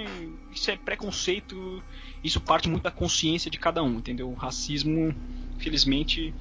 isso 0.51 0.69
é 0.71 0.77
preconceito, 0.77 1.83
isso 2.23 2.39
parte 2.39 2.69
muito 2.69 2.83
da 2.83 2.91
consciência 2.91 3.49
de 3.49 3.57
cada 3.57 3.81
um, 3.83 3.97
entendeu? 3.97 4.29
O 4.29 4.33
racismo, 4.33 5.13
infelizmente, 5.57 6.33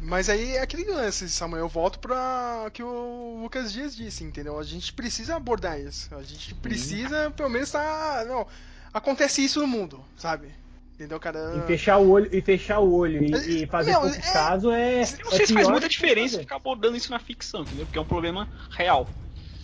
Mas 0.00 0.28
aí 0.28 0.56
é 0.56 0.62
aquele 0.62 0.84
lance, 0.84 1.28
Samuel, 1.28 1.64
eu 1.64 1.68
volto 1.68 1.98
pra 1.98 2.70
que 2.72 2.82
o 2.82 3.40
Lucas 3.42 3.72
Dias 3.72 3.96
disse, 3.96 4.24
entendeu? 4.24 4.58
A 4.58 4.62
gente 4.62 4.92
precisa 4.92 5.36
abordar 5.36 5.80
isso. 5.80 6.14
A 6.14 6.22
gente 6.22 6.54
precisa, 6.54 7.30
pelo 7.30 7.48
menos, 7.48 7.70
tá. 7.70 8.24
Não, 8.28 8.46
acontece 8.92 9.42
isso 9.44 9.60
no 9.60 9.66
mundo, 9.66 10.04
sabe? 10.16 10.48
Entendeu, 10.94 11.20
cara? 11.20 11.38
E 11.62 11.66
fechar 11.66 11.98
o 11.98 12.08
olho, 12.08 12.28
e 12.32 12.40
fechar 12.40 12.78
o 12.80 12.90
olho 12.90 13.22
e, 13.22 13.64
e 13.64 13.66
fazer 13.66 13.92
Não, 13.92 14.00
poucos 14.02 14.18
é- 14.18 14.32
casos 14.32 14.72
é. 14.72 15.00
Não 15.22 15.32
é 15.32 15.36
sei 15.36 15.46
se 15.46 15.52
faz 15.52 15.68
muita 15.68 15.88
diferença 15.88 16.32
fazer. 16.32 16.42
ficar 16.42 16.56
abordando 16.56 16.96
isso 16.96 17.10
na 17.10 17.18
ficção, 17.18 17.62
entendeu? 17.62 17.84
Porque 17.84 17.98
é 17.98 18.02
um 18.02 18.06
problema 18.06 18.48
real. 18.70 19.08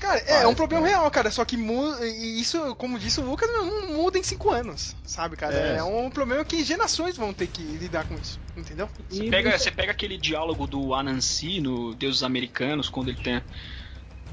Cara, 0.03 0.19
é, 0.27 0.43
é 0.43 0.47
um 0.49 0.55
problema 0.55 0.85
real, 0.85 1.09
cara. 1.13 1.31
Só 1.31 1.45
que 1.45 1.57
e 1.57 2.41
isso, 2.41 2.75
como 2.75 2.99
disse 2.99 3.21
o 3.21 3.25
Lucas, 3.25 3.49
não, 3.49 3.87
muda 3.95 4.19
em 4.19 4.23
cinco 4.25 4.51
anos, 4.51 4.97
sabe, 5.05 5.37
cara? 5.37 5.55
É. 5.55 5.77
É. 5.77 5.85
um 5.85 6.11
problema 6.11 6.45
que 6.45 6.65
gerações 6.65 7.17
vão 7.17 7.33
ter 7.33 7.47
que 7.47 7.63
lidar 7.63 8.05
com 8.05 8.17
isso, 8.17 8.41
entendeu? 8.57 8.89
Você 9.09 9.31
pega, 9.31 9.57
você- 9.57 9.71
pega 9.71 9.93
aquele 9.93 10.19
diálogo 10.19 10.67
do 10.67 10.93
Anansi 10.93 11.61
no 11.61 11.95
Deuses 11.95 12.25
Americanos, 12.25 12.89
quando 12.89 13.11
ele 13.11 13.19
tem. 13.23 13.41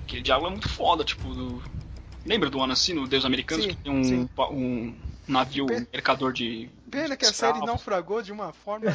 Aquele 0.08 0.24
diálogo 0.24 0.48
é 0.48 0.52
muito 0.52 0.68
foda, 0.68 1.04
tipo. 1.04 1.32
Do... 1.36 1.62
Lembra 2.26 2.50
do 2.50 2.62
Anansi 2.64 2.94
no 2.94 3.08
Deuses 3.08 3.26
Americanos? 3.26 3.66
Sim, 3.66 3.72
que 3.72 3.78
tem 3.78 3.92
um, 3.94 4.28
um 4.52 4.96
navio 5.28 5.68
mercador 5.94 6.34
de. 6.34 6.68
Pena 6.90 7.18
que 7.18 7.26
a 7.26 7.34
série 7.34 7.60
naufragou 7.66 8.22
de 8.22 8.32
uma 8.32 8.54
forma. 8.54 8.86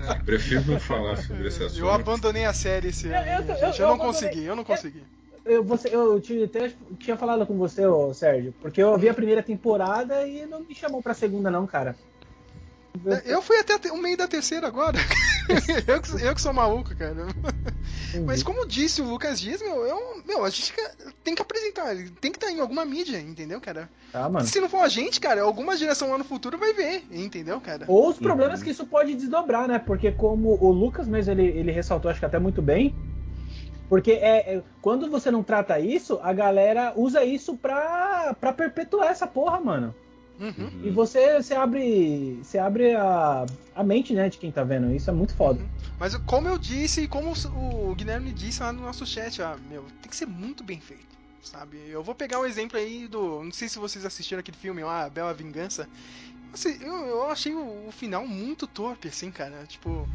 É, 0.00 0.14
prefiro 0.24 0.64
não 0.66 0.80
falar 0.80 1.16
sobre 1.16 1.48
esse 1.48 1.62
assunto. 1.64 1.80
eu 1.80 1.90
abandonei 1.90 2.44
a 2.44 2.52
série 2.52 2.88
esse 2.88 3.08
ano. 3.08 3.16
Eu- 3.16 3.42
eu- 3.42 3.54
eu- 3.54 3.68
Eu, 3.68 3.72
eu 3.74 3.88
não 3.88 3.98
consegui, 3.98 4.44
eu 4.44 4.56
não 4.56 4.64
consegui. 4.64 5.02
Eu, 5.44 5.64
você, 5.64 5.88
eu 5.94 6.20
tinha, 6.20 6.44
até 6.44 6.72
tinha 6.98 7.16
falado 7.16 7.46
com 7.46 7.56
você, 7.56 7.86
ô, 7.86 8.12
Sérgio, 8.12 8.54
porque 8.60 8.82
eu 8.82 8.96
vi 8.98 9.08
a 9.08 9.14
primeira 9.14 9.42
temporada 9.42 10.26
e 10.26 10.44
não 10.46 10.60
me 10.60 10.74
chamou 10.74 11.02
pra 11.02 11.14
segunda, 11.14 11.50
não, 11.50 11.66
cara. 11.66 11.96
Eu 13.24 13.42
fui 13.42 13.58
até 13.58 13.76
o 13.92 13.96
meio 13.98 14.16
da 14.16 14.26
terceira 14.28 14.66
agora. 14.66 14.98
eu, 15.86 16.00
que, 16.00 16.24
eu 16.24 16.34
que 16.34 16.40
sou 16.40 16.52
maluco, 16.52 16.94
cara. 16.94 17.26
Mas 18.26 18.42
como 18.42 18.66
disse 18.66 19.00
o 19.00 19.04
Lucas 19.08 19.40
Dias, 19.40 19.60
meu, 19.60 19.86
eu, 19.86 20.22
meu, 20.26 20.44
a 20.44 20.50
gente 20.50 20.72
tem 21.22 21.34
que 21.34 21.42
apresentar, 21.42 21.94
ele 21.94 22.10
tem 22.10 22.30
que 22.32 22.38
estar 22.38 22.50
em 22.50 22.60
alguma 22.60 22.84
mídia, 22.84 23.18
entendeu, 23.18 23.60
cara? 23.60 23.90
Tá, 24.12 24.28
mano. 24.28 24.46
Se 24.46 24.60
não 24.60 24.68
for 24.68 24.80
a 24.82 24.88
gente, 24.88 25.20
cara, 25.20 25.42
alguma 25.42 25.76
geração 25.76 26.10
lá 26.10 26.18
no 26.18 26.24
futuro 26.24 26.58
vai 26.58 26.72
ver, 26.72 27.04
entendeu, 27.10 27.60
cara? 27.60 27.84
Ou 27.88 28.08
os 28.08 28.18
problemas 28.18 28.62
que 28.62 28.70
isso 28.70 28.86
pode 28.86 29.14
desdobrar, 29.14 29.68
né? 29.68 29.78
Porque 29.78 30.12
como 30.12 30.58
o 30.60 30.70
Lucas 30.70 31.06
mesmo 31.08 31.32
ele, 31.32 31.46
ele 31.46 31.72
ressaltou, 31.72 32.10
acho 32.10 32.20
que 32.20 32.26
até 32.26 32.38
muito 32.38 32.62
bem, 32.62 32.94
porque 33.88 34.12
é, 34.12 34.56
é- 34.56 34.62
quando 34.82 35.10
você 35.10 35.30
não 35.30 35.42
trata 35.42 35.80
isso, 35.80 36.18
a 36.22 36.32
galera 36.32 36.92
usa 36.96 37.24
isso 37.24 37.56
pra, 37.56 38.34
pra 38.38 38.52
perpetuar 38.52 39.10
essa 39.10 39.26
porra, 39.26 39.60
mano. 39.60 39.94
Uhum. 40.38 40.70
E 40.84 40.90
você, 40.90 41.42
você 41.42 41.54
abre, 41.54 42.38
você 42.42 42.58
abre 42.58 42.94
a, 42.94 43.44
a 43.74 43.82
mente, 43.82 44.12
né, 44.14 44.28
de 44.28 44.38
quem 44.38 44.52
tá 44.52 44.62
vendo. 44.62 44.94
Isso 44.94 45.10
é 45.10 45.12
muito 45.12 45.34
foda. 45.34 45.60
Mas 45.98 46.14
como 46.16 46.48
eu 46.48 46.56
disse 46.56 47.02
e 47.02 47.08
como 47.08 47.32
o 47.32 47.94
Guilherme 47.94 48.32
disse 48.32 48.62
lá 48.62 48.72
no 48.72 48.82
nosso 48.82 49.04
chat, 49.04 49.42
ah, 49.42 49.56
meu, 49.68 49.82
tem 50.00 50.08
que 50.08 50.16
ser 50.16 50.26
muito 50.26 50.62
bem 50.62 50.80
feito, 50.80 51.16
sabe? 51.42 51.76
Eu 51.88 52.02
vou 52.02 52.14
pegar 52.14 52.38
um 52.38 52.46
exemplo 52.46 52.78
aí 52.78 53.08
do. 53.08 53.42
Não 53.42 53.52
sei 53.52 53.68
se 53.68 53.78
vocês 53.78 54.04
assistiram 54.06 54.40
aquele 54.40 54.56
filme 54.56 54.82
lá, 54.82 55.04
A 55.04 55.10
Bela 55.10 55.34
Vingança. 55.34 55.88
Assim, 56.52 56.78
eu, 56.80 56.94
eu 57.06 57.30
achei 57.30 57.54
o, 57.54 57.88
o 57.88 57.92
final 57.92 58.26
muito 58.26 58.66
torpe, 58.66 59.08
assim, 59.08 59.30
cara. 59.30 59.64
Tipo, 59.66 60.08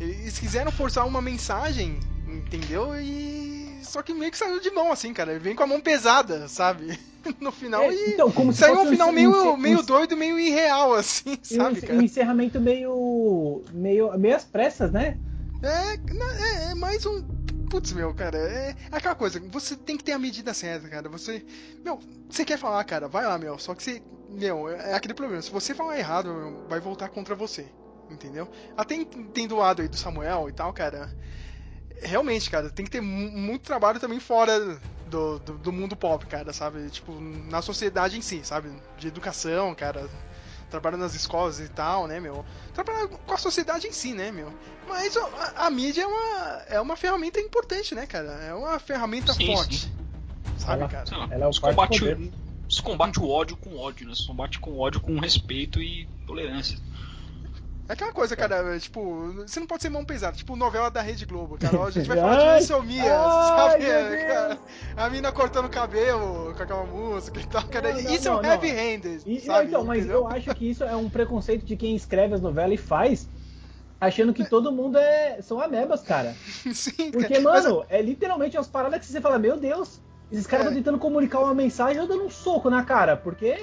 eles 0.00 0.38
quiseram 0.38 0.70
forçar 0.70 1.06
uma 1.06 1.20
mensagem, 1.22 1.98
entendeu? 2.26 2.94
E. 3.00 3.78
Só 3.82 4.02
que 4.02 4.12
meio 4.12 4.30
que 4.30 4.36
saiu 4.36 4.60
de 4.60 4.70
mão, 4.70 4.92
assim, 4.92 5.14
cara. 5.14 5.30
Ele 5.30 5.40
vem 5.40 5.54
com 5.56 5.62
a 5.62 5.66
mão 5.66 5.80
pesada, 5.80 6.46
sabe? 6.48 6.98
No 7.40 7.50
final 7.52 7.82
É, 7.82 7.92
e. 7.94 8.14
então, 8.14 8.30
como 8.30 8.52
se 8.52 8.60
Saiu 8.60 8.80
um 8.80 8.86
final 8.86 9.08
um- 9.10 9.12
meio, 9.12 9.56
meio 9.56 9.80
um- 9.80 9.84
doido, 9.84 10.16
meio 10.16 10.38
irreal, 10.38 10.94
assim, 10.94 11.36
sabe, 11.42 11.78
um, 11.78 11.80
cara? 11.82 11.94
um 11.94 12.02
encerramento 12.02 12.58
meio, 12.60 13.62
meio, 13.72 14.16
meio 14.18 14.34
às 14.36 14.44
pressas, 14.44 14.90
né? 14.92 15.18
É, 15.62 15.94
é, 15.94 16.70
é 16.70 16.74
mais 16.74 17.04
um. 17.04 17.22
Putz, 17.68 17.92
meu, 17.92 18.14
cara, 18.14 18.38
é 18.38 18.74
aquela 18.90 19.14
coisa, 19.14 19.42
você 19.50 19.76
tem 19.76 19.96
que 19.98 20.04
ter 20.04 20.12
a 20.12 20.18
medida 20.18 20.54
certa, 20.54 20.88
cara. 20.88 21.08
Você. 21.10 21.44
Meu, 21.84 21.98
você 22.30 22.44
quer 22.46 22.56
falar, 22.58 22.82
cara, 22.84 23.08
vai 23.08 23.26
lá, 23.26 23.36
meu. 23.36 23.58
Só 23.58 23.74
que 23.74 23.82
você. 23.82 24.02
Meu, 24.30 24.68
é 24.70 24.94
aquele 24.94 25.12
problema. 25.12 25.42
Se 25.42 25.50
você 25.50 25.74
falar 25.74 25.98
errado, 25.98 26.32
meu, 26.32 26.66
vai 26.68 26.80
voltar 26.80 27.08
contra 27.10 27.34
você. 27.34 27.66
Entendeu? 28.10 28.48
Até 28.76 28.94
entendo 28.94 29.54
o 29.54 29.58
lado 29.58 29.82
aí 29.82 29.88
do 29.88 29.96
Samuel 29.96 30.48
e 30.48 30.52
tal, 30.52 30.72
cara. 30.72 31.10
Realmente, 32.02 32.48
cara, 32.48 32.70
tem 32.70 32.84
que 32.84 32.90
ter 32.92 33.00
mu- 33.00 33.30
muito 33.32 33.62
trabalho 33.64 33.98
também 33.98 34.20
fora 34.20 34.80
do, 35.06 35.38
do, 35.40 35.58
do 35.58 35.72
mundo 35.72 35.96
pop, 35.96 36.24
cara, 36.26 36.52
sabe? 36.52 36.88
Tipo, 36.90 37.12
na 37.20 37.60
sociedade 37.60 38.16
em 38.16 38.22
si, 38.22 38.44
sabe? 38.44 38.70
De 38.96 39.08
educação, 39.08 39.74
cara. 39.74 40.08
Trabalho 40.70 40.96
nas 40.98 41.14
escolas 41.14 41.58
e 41.60 41.68
tal, 41.68 42.06
né, 42.06 42.20
meu? 42.20 42.44
Trabalhar 42.74 43.08
com 43.08 43.34
a 43.34 43.38
sociedade 43.38 43.86
em 43.86 43.92
si, 43.92 44.12
né, 44.12 44.30
meu? 44.30 44.52
Mas 44.86 45.16
a, 45.16 45.66
a 45.66 45.70
mídia 45.70 46.02
é 46.02 46.06
uma, 46.06 46.62
é 46.68 46.80
uma 46.80 46.96
ferramenta 46.96 47.40
importante, 47.40 47.94
né, 47.94 48.06
cara? 48.06 48.30
É 48.44 48.54
uma 48.54 48.78
ferramenta 48.78 49.32
Sim, 49.32 49.46
forte. 49.46 49.78
sim. 49.78 49.90
Sabe, 50.58 50.82
Ela- 50.82 50.88
cara? 50.88 51.28
Ela 51.30 51.44
é 51.46 51.48
o 51.48 51.60
combate, 51.60 52.32
se 52.68 52.82
combate 52.82 53.18
o 53.18 53.28
ódio 53.28 53.56
com 53.56 53.76
ódio, 53.78 54.06
né? 54.06 54.14
Se 54.14 54.26
combate 54.26 54.60
com 54.60 54.78
ódio 54.78 55.00
com 55.00 55.18
respeito 55.18 55.80
e 55.82 56.06
tolerância. 56.26 56.78
É 57.88 57.94
aquela 57.94 58.12
coisa, 58.12 58.36
cara, 58.36 58.56
é, 58.76 58.78
tipo, 58.78 59.32
você 59.46 59.58
não 59.58 59.66
pode 59.66 59.80
ser 59.82 59.88
mão 59.88 60.04
pesada, 60.04 60.36
tipo 60.36 60.54
novela 60.54 60.90
da 60.90 61.00
Rede 61.00 61.24
Globo, 61.24 61.56
cara. 61.56 61.82
A 61.84 61.90
gente 61.90 62.06
vai 62.06 62.18
falar 62.20 62.36
de 62.36 62.42
ai, 62.42 62.60
sabe? 62.62 63.00
É, 63.00 64.26
cara, 64.26 64.58
a 64.94 65.08
mina 65.08 65.32
cortando 65.32 65.64
o 65.64 65.70
cabelo 65.70 66.52
com 66.54 66.62
aquela 66.62 66.84
música 66.84 67.40
e 67.40 67.46
tal, 67.46 67.62
cara. 67.64 67.94
Não, 67.94 68.02
não, 68.02 68.10
isso 68.12 68.28
não, 68.28 68.36
é 68.36 68.40
um 68.40 68.44
heavy-handed, 68.44 69.22
então, 69.26 69.84
mas 69.84 70.00
Entendeu? 70.00 70.18
eu 70.20 70.28
acho 70.28 70.54
que 70.54 70.70
isso 70.70 70.84
é 70.84 70.94
um 70.94 71.08
preconceito 71.08 71.64
de 71.64 71.76
quem 71.76 71.96
escreve 71.96 72.34
as 72.34 72.42
novelas 72.42 72.74
e 72.74 72.82
faz, 72.82 73.26
achando 73.98 74.34
que 74.34 74.44
todo 74.44 74.70
mundo 74.70 74.98
é 74.98 75.40
são 75.40 75.58
amebas, 75.58 76.02
cara. 76.02 76.34
Sim, 76.74 77.10
Porque, 77.10 77.40
cara. 77.40 77.40
Mas, 77.42 77.64
mano, 77.64 77.86
é 77.88 78.02
literalmente 78.02 78.54
umas 78.58 78.68
paradas 78.68 79.00
que 79.00 79.06
você 79.06 79.18
fala, 79.18 79.38
meu 79.38 79.56
Deus, 79.56 79.98
esses 80.30 80.46
caras 80.46 80.66
É. 80.66 80.68
estão 80.68 80.82
tentando 80.82 80.98
comunicar 80.98 81.40
uma 81.40 81.54
mensagem 81.54 82.02
ou 82.02 82.06
dando 82.06 82.24
um 82.24 82.30
soco 82.30 82.68
na 82.68 82.84
cara, 82.84 83.16
porque 83.16 83.56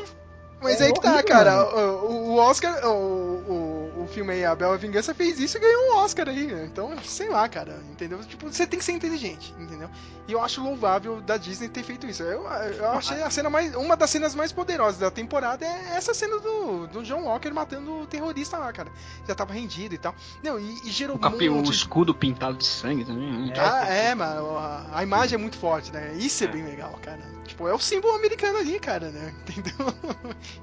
Mas 0.62 0.82
É 0.82 0.86
aí 0.86 0.93
que 0.93 1.01
tá, 1.01 1.10
horrível, 1.14 1.28
cara. 1.28 1.66
O, 1.76 2.32
o 2.32 2.36
Oscar, 2.38 2.86
o, 2.88 2.89
o, 2.89 4.03
o 4.03 4.08
filme 4.08 4.34
aí, 4.34 4.45
A 4.45 4.56
Bela 4.56 4.78
Vingança, 4.78 5.14
fez 5.14 5.39
isso 5.39 5.58
e 5.58 5.60
ganhou 5.60 5.91
um 5.93 5.97
Oscar 5.97 6.28
aí. 6.30 6.47
né? 6.47 6.66
Então, 6.72 6.91
sei 7.03 7.30
lá, 7.30 7.47
cara, 7.47 7.80
entendeu? 7.91 8.20
Tipo, 8.24 8.51
você 8.51 8.66
tem 8.66 8.80
que 8.80 8.86
ser 8.86 8.93
inteligente, 8.93 9.53
entendeu? 9.60 9.89
E 10.28 10.32
eu 10.32 10.41
acho 10.41 10.64
louvável 10.64 11.22
da 11.22 11.38
Disney 11.38 11.70
ter 11.70 11.84
feito 11.84 12.08
isso. 12.08 12.24
Eu, 12.24 12.43
eu 12.43 12.89
achei 12.91 13.22
a 13.22 13.30
cena 13.30 13.47
mais. 13.49 13.76
Uma 13.76 13.95
das 13.95 14.10
cenas 14.10 14.34
mais 14.34 14.51
poderosas 14.51 14.99
da 14.99 15.12
temporada 15.12 15.64
é 15.66 15.97
essa 15.97 16.14
cena 16.16 16.39
do, 16.39 16.88
do 16.88 17.03
John 17.03 17.24
Walker 17.26 17.51
matando 17.51 18.01
o 18.01 18.08
terrorista 18.08 18.58
lá, 18.58 18.74
cara. 18.74 18.89
Já 19.28 19.36
tava 19.36 19.53
rendido 19.53 19.93
e 19.93 19.97
tal. 19.99 20.16
Não, 20.41 20.60
e, 20.60 20.80
e 20.84 20.89
gerou 20.89 21.18
O, 21.18 21.20
capi, 21.20 21.47
um 21.47 21.53
o 21.53 21.56
monte 21.58 21.72
escudo 21.72 22.16
pintado 22.16 22.58
de 22.58 22.66
sangue 22.66 23.06
também. 23.06 23.49
né? 23.49 23.53
Ah, 23.58 23.86
é, 23.88 24.16
mano, 24.16 24.58
a, 24.58 24.86
a 24.93 25.03
imagem 25.03 25.36
é 25.36 25.38
muito 25.38 25.58
forte, 25.58 25.91
né? 25.93 26.14
Isso 26.16 26.43
é 26.43 26.47
bem 26.47 26.64
legal, 26.64 26.97
cara. 27.03 27.35
Tipo, 27.56 27.70
é 27.70 27.74
o 27.74 27.80
símbolo 27.80 28.16
americano 28.16 28.58
ali, 28.58 28.78
cara, 28.78 29.10
né? 29.12 29.34
Entendeu? 29.47 29.93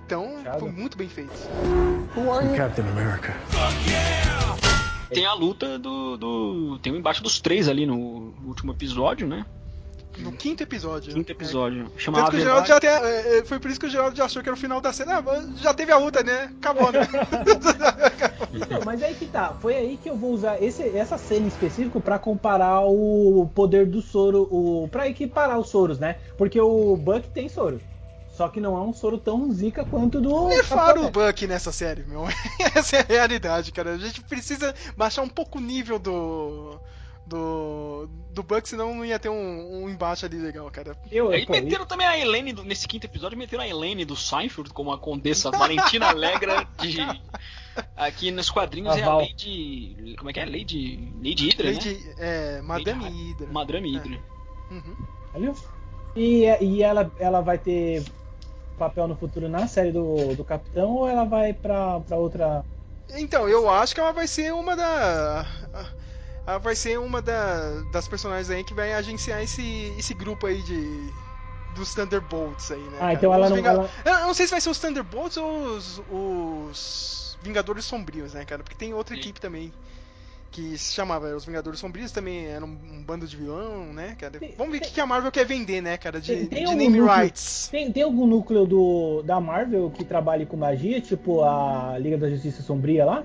Então, 0.04 0.28
foi 0.58 0.70
muito 0.70 0.98
bem 0.98 1.08
feito. 1.08 1.32
I'm 2.14 2.54
Captain 2.54 2.86
America. 2.86 3.34
Tem 5.08 5.24
a 5.24 5.32
luta 5.32 5.78
do, 5.78 6.18
do. 6.18 6.78
Tem 6.80 6.92
o 6.92 6.96
embate 6.96 7.22
dos 7.22 7.40
três 7.40 7.66
ali 7.66 7.86
no 7.86 8.34
último 8.44 8.72
episódio, 8.72 9.26
né? 9.26 9.46
No 10.18 10.32
quinto 10.32 10.62
episódio. 10.62 11.12
Quinto 11.14 11.30
É. 11.30 11.34
episódio. 11.34 11.90
Chama 11.96 12.18
Tanto 12.18 12.28
a 12.28 12.30
que 12.30 12.36
o 12.36 12.40
Geraldo 12.40 12.68
já 12.68 12.76
até. 12.76 13.38
é, 13.38 13.44
Foi 13.44 13.58
por 13.58 13.70
isso 13.70 13.80
que 13.80 13.86
o 13.86 13.90
Geraldo 13.90 14.16
já 14.16 14.24
achou 14.26 14.42
que 14.42 14.48
era 14.48 14.56
o 14.56 14.60
final 14.60 14.80
da 14.80 14.92
cena. 14.92 15.16
Ah, 15.18 15.22
mas 15.22 15.60
já 15.60 15.72
teve 15.74 15.90
a 15.92 15.96
luta, 15.98 16.22
né? 16.22 16.52
Acabou, 16.60 16.92
né? 16.92 17.00
Então, 18.54 18.80
mas 18.84 19.02
aí 19.02 19.14
que 19.14 19.26
tá. 19.26 19.54
Foi 19.60 19.74
aí 19.74 19.96
que 20.02 20.10
eu 20.10 20.16
vou 20.16 20.32
usar 20.32 20.62
esse, 20.62 20.82
essa 20.96 21.16
cena 21.16 21.46
em 21.46 21.48
específico 21.48 22.00
pra 22.00 22.18
comparar 22.18 22.80
o 22.82 23.50
poder 23.54 23.86
do 23.86 24.02
soro, 24.02 24.42
o 24.50 24.88
para 24.90 25.08
equiparar 25.08 25.58
os 25.58 25.68
soros, 25.70 25.98
né? 25.98 26.16
Porque 26.36 26.60
o 26.60 26.96
Buck 26.96 27.28
tem 27.30 27.48
soro. 27.48 27.80
Só 28.30 28.48
que 28.48 28.60
não 28.60 28.76
é 28.76 28.80
um 28.80 28.92
soro 28.92 29.16
tão 29.18 29.50
zica 29.52 29.84
quanto 29.84 30.20
do. 30.20 30.48
Nerfaram 30.48 31.06
o 31.06 31.10
Buck 31.10 31.46
nessa 31.46 31.72
série, 31.72 32.02
meu. 32.04 32.24
Essa 32.74 32.96
é 32.96 33.00
a 33.00 33.04
realidade, 33.08 33.72
cara. 33.72 33.92
A 33.92 33.98
gente 33.98 34.22
precisa 34.22 34.74
baixar 34.96 35.22
um 35.22 35.28
pouco 35.28 35.58
o 35.58 35.60
nível 35.60 35.98
do. 35.98 36.78
Do. 37.26 38.08
Do 38.32 38.42
Buck, 38.42 38.66
senão 38.66 38.94
não 38.94 39.04
ia 39.04 39.18
ter 39.18 39.28
um, 39.28 39.84
um 39.84 39.88
embate 39.90 40.24
ali 40.24 40.38
legal, 40.38 40.70
cara. 40.70 40.96
Eu, 41.10 41.26
pô, 41.46 41.52
meteram 41.52 41.84
também 41.84 42.06
a 42.06 42.18
Helene, 42.18 42.52
do- 42.54 42.64
nesse 42.64 42.88
quinto 42.88 43.04
episódio, 43.06 43.36
meteram 43.36 43.62
a 43.62 43.68
Helene 43.68 44.04
do 44.06 44.16
Seinfeld 44.16 44.70
como 44.70 44.90
a 44.90 44.98
condessa 44.98 45.50
Valentina 45.52 46.08
Alegra 46.08 46.66
de. 46.80 46.98
Aqui 47.96 48.30
nos 48.30 48.48
quadrinhos 48.50 48.94
A 48.94 48.98
é 48.98 49.02
a. 49.02 49.14
Lady. 49.16 50.14
Como 50.18 50.30
é 50.30 50.32
que 50.32 50.40
é? 50.40 50.46
Lady. 50.46 51.12
Lady 51.22 51.48
Hydra, 51.50 51.66
né? 51.70 51.74
Lady, 51.74 52.14
é, 52.18 52.60
Madame 52.62 53.04
Lady 53.04 53.16
Hydra. 53.32 53.46
Madame 53.52 53.92
Hydra. 53.96 54.20
Uhum. 54.70 54.96
Olha. 55.34 55.52
E, 56.16 56.44
e 56.60 56.82
ela, 56.82 57.10
ela 57.18 57.40
vai 57.40 57.58
ter 57.58 58.02
papel 58.78 59.06
no 59.06 59.14
futuro 59.16 59.48
na 59.48 59.66
série 59.68 59.92
do, 59.92 60.34
do 60.34 60.44
Capitão 60.44 60.90
ou 60.96 61.08
ela 61.08 61.24
vai 61.24 61.52
pra, 61.52 62.00
pra 62.00 62.16
outra. 62.16 62.64
Então, 63.14 63.46
eu 63.48 63.68
acho 63.68 63.94
que 63.94 64.00
ela 64.00 64.12
vai 64.12 64.26
ser 64.26 64.52
uma 64.54 64.74
da. 64.74 65.46
Ela 66.52 66.58
vai 66.60 66.76
ser 66.76 66.98
uma 66.98 67.22
da, 67.22 67.82
das 67.90 68.06
personagens 68.06 68.50
aí 68.50 68.62
que 68.62 68.74
vai 68.74 68.92
agenciar 68.92 69.42
esse, 69.42 69.94
esse 69.98 70.12
grupo 70.14 70.46
aí 70.46 70.62
de. 70.62 71.12
Dos 71.70 71.94
Thunderbolts 71.94 72.70
aí, 72.70 72.82
né? 72.90 72.96
Ah, 72.96 73.00
cara? 73.00 73.12
então 73.14 73.32
ela 73.32 73.44
Os 73.44 73.50
não. 73.50 73.56
Vinga- 73.56 73.70
Ela... 73.70 74.20
Eu 74.20 74.26
não 74.26 74.34
sei 74.34 74.44
se 74.44 74.50
vai 74.50 74.60
ser 74.60 74.68
os 74.68 74.78
Thunderbolts 74.78 75.38
ou 75.38 75.64
os, 75.74 76.02
os 76.10 77.38
Vingadores 77.40 77.86
Sombrios, 77.86 78.34
né, 78.34 78.44
cara? 78.44 78.62
Porque 78.62 78.76
tem 78.76 78.92
outra 78.92 79.14
Sim. 79.14 79.20
equipe 79.22 79.40
também 79.40 79.72
que 80.50 80.76
se 80.76 80.92
chamava 80.92 81.34
os 81.34 81.46
Vingadores 81.46 81.80
Sombrios, 81.80 82.12
também 82.12 82.44
era 82.44 82.62
um, 82.62 82.68
um 82.68 83.02
bando 83.02 83.26
de 83.26 83.34
vilão, 83.34 83.90
né, 83.94 84.14
cara? 84.20 84.38
Tem- 84.38 84.54
Vamos 84.58 84.72
ver 84.72 84.78
o 84.78 84.80
tem- 84.82 84.88
que 84.90 84.94
que 84.96 85.00
a 85.00 85.06
Marvel 85.06 85.32
quer 85.32 85.46
vender, 85.46 85.80
né, 85.80 85.96
cara? 85.96 86.20
De, 86.20 86.26
Tem- 86.36 86.46
tem 86.46 86.58
de 86.58 86.64
algum 86.66 86.76
name 86.78 86.98
núcleo- 86.98 87.16
rights. 87.22 87.68
Tem, 87.72 87.90
tem 87.90 88.02
algum 88.02 88.26
núcleo 88.26 88.66
do, 88.66 89.22
da 89.22 89.40
Marvel 89.40 89.90
que 89.90 90.04
trabalhe 90.04 90.44
com 90.44 90.58
magia, 90.58 91.00
tipo 91.00 91.42
a 91.42 91.96
Liga 91.98 92.18
da 92.18 92.28
Justiça 92.28 92.60
Sombria 92.62 93.06
lá? 93.06 93.24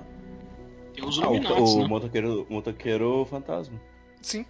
Tem 0.97 1.07
os 1.07 1.19
Ah, 1.19 1.29
o, 1.29 1.35
Illuminati, 1.35 1.61
o 1.61 1.79
né? 1.81 1.87
motoqueiro, 1.87 2.47
motoqueiro 2.49 3.25
fantasma. 3.29 3.79
Sim. 4.21 4.45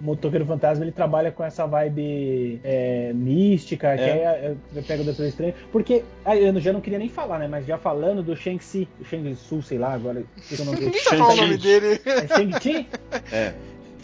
O 0.00 0.04
Motoqueiro 0.04 0.44
Fantasma 0.44 0.84
ele 0.84 0.90
trabalha 0.92 1.30
com 1.30 1.44
essa 1.44 1.66
vibe 1.66 2.60
é, 2.64 3.12
mística, 3.14 3.94
que 3.96 4.02
É. 4.02 4.12
aí 4.12 4.18
é, 4.18 4.56
é, 4.76 4.82
pega 4.82 5.02
o 5.02 5.04
Doutor 5.04 5.24
Estranho. 5.24 5.54
Porque 5.70 6.02
aí 6.24 6.44
eu 6.44 6.60
já 6.60 6.72
não 6.72 6.80
queria 6.80 6.98
nem 6.98 7.08
falar, 7.08 7.38
né? 7.38 7.46
Mas 7.46 7.64
já 7.64 7.78
falando 7.78 8.20
do 8.22 8.34
Shang-Chi, 8.36 8.88
o 9.00 9.04
Shang-Tsu, 9.04 9.62
sei 9.62 9.78
lá, 9.78 9.92
agora 9.94 10.24
esqueci 10.36 10.62
o 10.62 10.64
nome 10.64 10.78
dele. 10.78 10.86
Ninguém 10.90 11.04
tá 11.04 11.16
falando 11.16 11.38
o 11.38 11.42
nome 11.42 11.56
dele. 11.58 12.00
É 12.04 12.26
Shang-Chi? 12.26 12.88
É. 13.32 13.54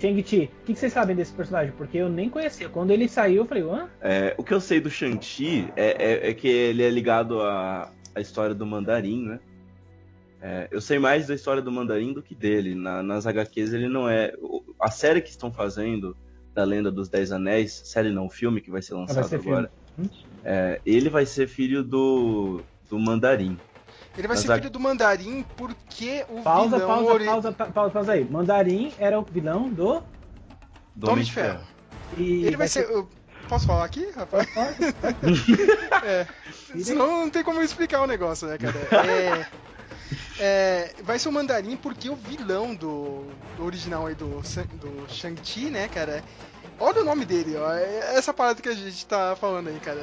Shang-Chi. 0.00 0.50
O 0.62 0.64
que, 0.66 0.72
que 0.74 0.78
vocês 0.78 0.92
sabem 0.92 1.16
desse 1.16 1.32
personagem? 1.32 1.72
Porque 1.76 1.98
eu 1.98 2.08
nem 2.08 2.30
conhecia. 2.30 2.68
Quando 2.68 2.92
ele 2.92 3.08
saiu, 3.08 3.38
eu 3.42 3.46
falei, 3.46 3.64
hã? 3.64 3.88
É, 4.00 4.34
o 4.38 4.44
que 4.44 4.54
eu 4.54 4.60
sei 4.60 4.80
do 4.80 4.88
Shang-Chi 4.88 5.68
é, 5.76 5.96
é- 5.98 6.30
é 6.30 6.34
que 6.34 6.46
ele 6.48 6.84
é 6.84 6.88
ligado 6.88 7.42
à, 7.42 7.90
à 8.14 8.20
história 8.20 8.54
do 8.54 8.64
Mandarim, 8.64 9.26
né? 9.26 9.40
É, 10.42 10.68
eu 10.70 10.80
sei 10.80 10.98
mais 10.98 11.26
da 11.26 11.34
história 11.34 11.60
do 11.60 11.70
Mandarim 11.70 12.12
do 12.12 12.22
que 12.22 12.34
dele. 12.34 12.74
Na- 12.74 13.02
nas 13.02 13.26
HQs 13.26 13.72
ele 13.74 13.88
não 13.88 14.08
é. 14.08 14.32
A 14.80 14.90
série 14.90 15.20
que 15.20 15.28
estão 15.30 15.52
fazendo 15.52 16.16
da 16.54 16.64
Lenda 16.64 16.90
dos 16.90 17.08
Dez 17.08 17.30
Anéis, 17.30 17.82
série 17.84 18.10
não, 18.10 18.28
filme 18.28 18.60
que 18.60 18.70
vai 18.70 18.80
ser 18.82 18.94
lançado 18.94 19.28
ser 19.28 19.38
filme. 19.40 19.52
agora. 19.52 19.72
é, 20.42 20.80
ele 20.86 21.10
vai 21.10 21.26
ser 21.26 21.46
filho 21.46 21.82
do, 21.84 22.64
do 22.88 22.98
Mandarim. 22.98 23.60
Ele 24.16 24.26
vai 24.26 24.36
Mas 24.36 24.40
ser 24.46 24.52
a- 24.52 24.56
filho 24.56 24.70
do 24.70 24.80
Mandarim 24.80 25.44
porque 25.56 26.24
o 26.28 26.42
Pausa, 26.42 26.76
vilão 26.78 26.88
pausa, 26.88 27.12
ori- 27.12 27.24
pausa, 27.26 27.52
pa- 27.52 27.66
pausa, 27.66 27.90
pausa 27.92 28.12
aí. 28.12 28.24
Mandarim 28.24 28.92
era 28.98 29.18
o 29.20 29.22
vilão 29.22 29.68
do. 29.68 30.02
Do 30.96 31.10
Homem 31.10 31.24
de 31.24 31.32
Ferro. 31.32 31.60
E 32.16 32.44
Ele 32.46 32.56
vai 32.56 32.66
ser. 32.66 32.86
Posso 33.48 33.66
falar 33.66 33.84
aqui, 33.84 34.10
rapaz? 34.12 34.48
É. 36.04 36.26
Senão 36.82 37.06
não 37.24 37.30
tem 37.30 37.42
como 37.42 37.58
eu 37.60 37.64
explicar 37.64 38.00
o 38.02 38.06
negócio, 38.06 38.46
né, 38.48 38.56
cara? 38.58 38.74
É, 39.10 39.46
é, 40.38 40.94
vai 41.02 41.18
ser 41.18 41.28
o 41.28 41.32
Mandarim 41.32 41.76
porque 41.76 42.08
o 42.08 42.16
vilão 42.16 42.74
do, 42.74 43.24
do 43.56 43.64
original 43.64 44.06
aí 44.06 44.14
do, 44.14 44.40
do 44.40 45.06
Shang-Chi, 45.08 45.70
né, 45.70 45.88
cara? 45.88 46.22
Olha 46.78 47.02
o 47.02 47.04
nome 47.04 47.24
dele, 47.24 47.56
ó. 47.56 47.72
é 47.74 48.16
Essa 48.16 48.32
parada 48.32 48.62
que 48.62 48.68
a 48.68 48.74
gente 48.74 49.04
tá 49.06 49.36
falando 49.36 49.68
aí, 49.68 49.78
cara. 49.80 50.00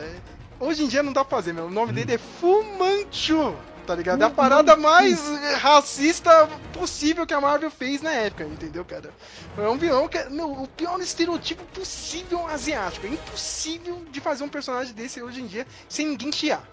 Hoje 0.59 0.83
em 0.83 0.87
dia 0.87 1.03
não 1.03 1.11
dá 1.11 1.25
pra 1.25 1.37
fazer, 1.37 1.53
meu. 1.53 1.65
O 1.65 1.71
nome 1.71 1.91
dele 1.91 2.13
é 2.13 2.17
Fu 2.17 2.63
Manchu, 2.63 3.55
tá 3.85 3.95
ligado? 3.95 4.21
É 4.21 4.25
a 4.25 4.29
parada 4.29 4.75
mais 4.75 5.19
racista 5.59 6.47
possível 6.73 7.25
que 7.25 7.33
a 7.33 7.41
Marvel 7.41 7.71
fez 7.71 8.01
na 8.01 8.11
época, 8.11 8.43
entendeu, 8.43 8.85
cara? 8.85 9.11
É 9.57 9.67
um 9.67 9.77
vilão 9.77 10.07
que 10.07 10.17
é 10.17 10.29
meu, 10.29 10.51
o 10.51 10.67
pior 10.67 10.99
estereotipo 10.99 11.63
possível 11.65 12.47
asiático. 12.47 13.07
É 13.07 13.09
impossível 13.09 14.03
de 14.11 14.19
fazer 14.19 14.43
um 14.43 14.49
personagem 14.49 14.93
desse 14.93 15.21
hoje 15.21 15.41
em 15.41 15.47
dia 15.47 15.65
sem 15.89 16.07
ninguém 16.07 16.31
chiar 16.31 16.63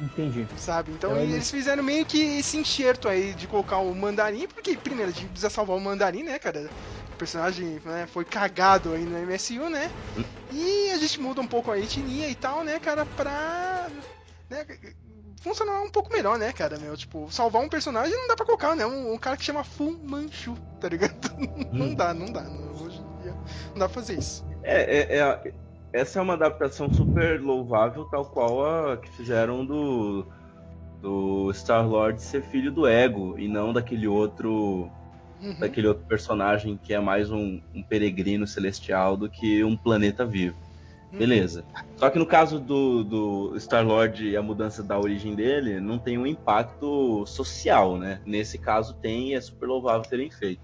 Entendi. 0.00 0.46
sabe? 0.56 0.92
Então 0.92 1.16
ele- 1.16 1.34
eles 1.34 1.50
fizeram 1.50 1.82
meio 1.82 2.04
que 2.06 2.38
esse 2.38 2.56
enxerto 2.56 3.08
aí 3.08 3.34
de 3.34 3.46
colocar 3.46 3.78
o 3.78 3.94
mandarim, 3.94 4.46
porque 4.48 4.76
primeiro 4.76 5.10
a 5.10 5.14
gente 5.14 5.26
precisa 5.28 5.50
salvar 5.50 5.76
o 5.76 5.80
mandarim, 5.80 6.22
né, 6.22 6.38
cara? 6.38 6.70
O 7.12 7.16
personagem 7.16 7.80
né, 7.84 8.06
foi 8.06 8.24
cagado 8.24 8.92
aí 8.94 9.04
no 9.04 9.16
MSU, 9.18 9.68
né? 9.68 9.90
E 10.50 10.90
a 10.90 10.96
gente 10.98 11.20
muda 11.20 11.40
um 11.40 11.46
pouco 11.46 11.70
a 11.70 11.78
etnia 11.78 12.28
e 12.28 12.34
tal, 12.34 12.64
né, 12.64 12.80
cara, 12.80 13.04
pra. 13.04 13.90
Né, 14.48 14.66
funcionar 15.42 15.80
um 15.82 15.90
pouco 15.90 16.12
melhor, 16.12 16.38
né, 16.38 16.52
cara? 16.52 16.78
Meu, 16.78 16.96
tipo, 16.96 17.30
salvar 17.30 17.62
um 17.62 17.68
personagem 17.68 18.14
não 18.14 18.28
dá 18.28 18.36
pra 18.36 18.44
colocar, 18.44 18.74
né? 18.76 18.84
Um, 18.84 19.12
um 19.14 19.18
cara 19.18 19.36
que 19.36 19.44
chama 19.44 19.64
Fu 19.64 19.90
Manchu, 20.02 20.56
tá 20.80 20.88
ligado? 20.88 21.14
não 21.72 21.94
dá, 21.94 22.12
não 22.12 22.26
dá. 22.32 22.42
não- 22.42 22.70
hoje 22.84 22.98
em 22.98 23.22
dia 23.22 23.32
não 23.70 23.78
dá 23.78 23.88
pra 23.88 23.88
fazer 23.88 24.18
isso. 24.18 24.44
É, 24.62 24.98
é- 24.98 25.16
é 25.18 25.52
essa 25.92 26.18
é 26.18 26.22
uma 26.22 26.34
adaptação 26.34 26.92
super 26.92 27.40
louvável, 27.40 28.04
tal 28.04 28.24
qual 28.24 28.64
a 28.64 28.96
que 28.96 29.08
fizeram 29.10 29.64
do, 29.64 30.26
do 31.00 31.50
Star-Lord 31.52 32.20
ser 32.22 32.42
filho 32.42 32.72
do 32.72 32.86
Ego 32.86 33.38
e 33.38 33.48
não 33.48 33.72
daquele 33.72 34.06
outro 34.06 34.90
Uhum. 35.42 35.54
daquele 35.58 35.88
outro 35.88 36.04
personagem 36.06 36.76
que 36.76 36.92
é 36.92 37.00
mais 37.00 37.30
um, 37.30 37.60
um 37.74 37.82
peregrino 37.82 38.46
celestial 38.46 39.16
do 39.16 39.28
que 39.28 39.64
um 39.64 39.74
planeta 39.74 40.24
vivo. 40.24 40.56
Beleza. 41.10 41.64
Só 41.96 42.08
que 42.08 42.18
no 42.18 42.26
caso 42.26 42.60
do, 42.60 43.02
do 43.02 43.56
Star-Lord 43.58 44.28
e 44.28 44.36
a 44.36 44.42
mudança 44.42 44.82
da 44.82 44.98
origem 44.98 45.34
dele, 45.34 45.80
não 45.80 45.98
tem 45.98 46.16
um 46.16 46.26
impacto 46.26 47.26
social, 47.26 47.98
né? 47.98 48.20
Nesse 48.24 48.58
caso 48.58 48.94
tem 48.94 49.30
e 49.30 49.34
é 49.34 49.40
super 49.40 49.66
louvável 49.66 50.08
terem 50.08 50.30
feito. 50.30 50.62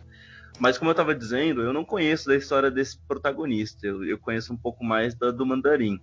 Mas 0.59 0.79
como 0.79 0.91
eu 0.91 0.93
estava 0.93 1.15
dizendo, 1.15 1.61
eu 1.61 1.73
não 1.73 1.85
conheço 1.85 2.29
da 2.29 2.37
história 2.37 2.71
desse 2.71 2.99
protagonista. 3.07 3.87
Eu, 3.87 4.05
eu 4.05 4.19
conheço 4.19 4.53
um 4.53 4.57
pouco 4.57 4.85
mais 4.85 5.15
da 5.15 5.31
do 5.31 5.45
Mandarim. 5.45 6.01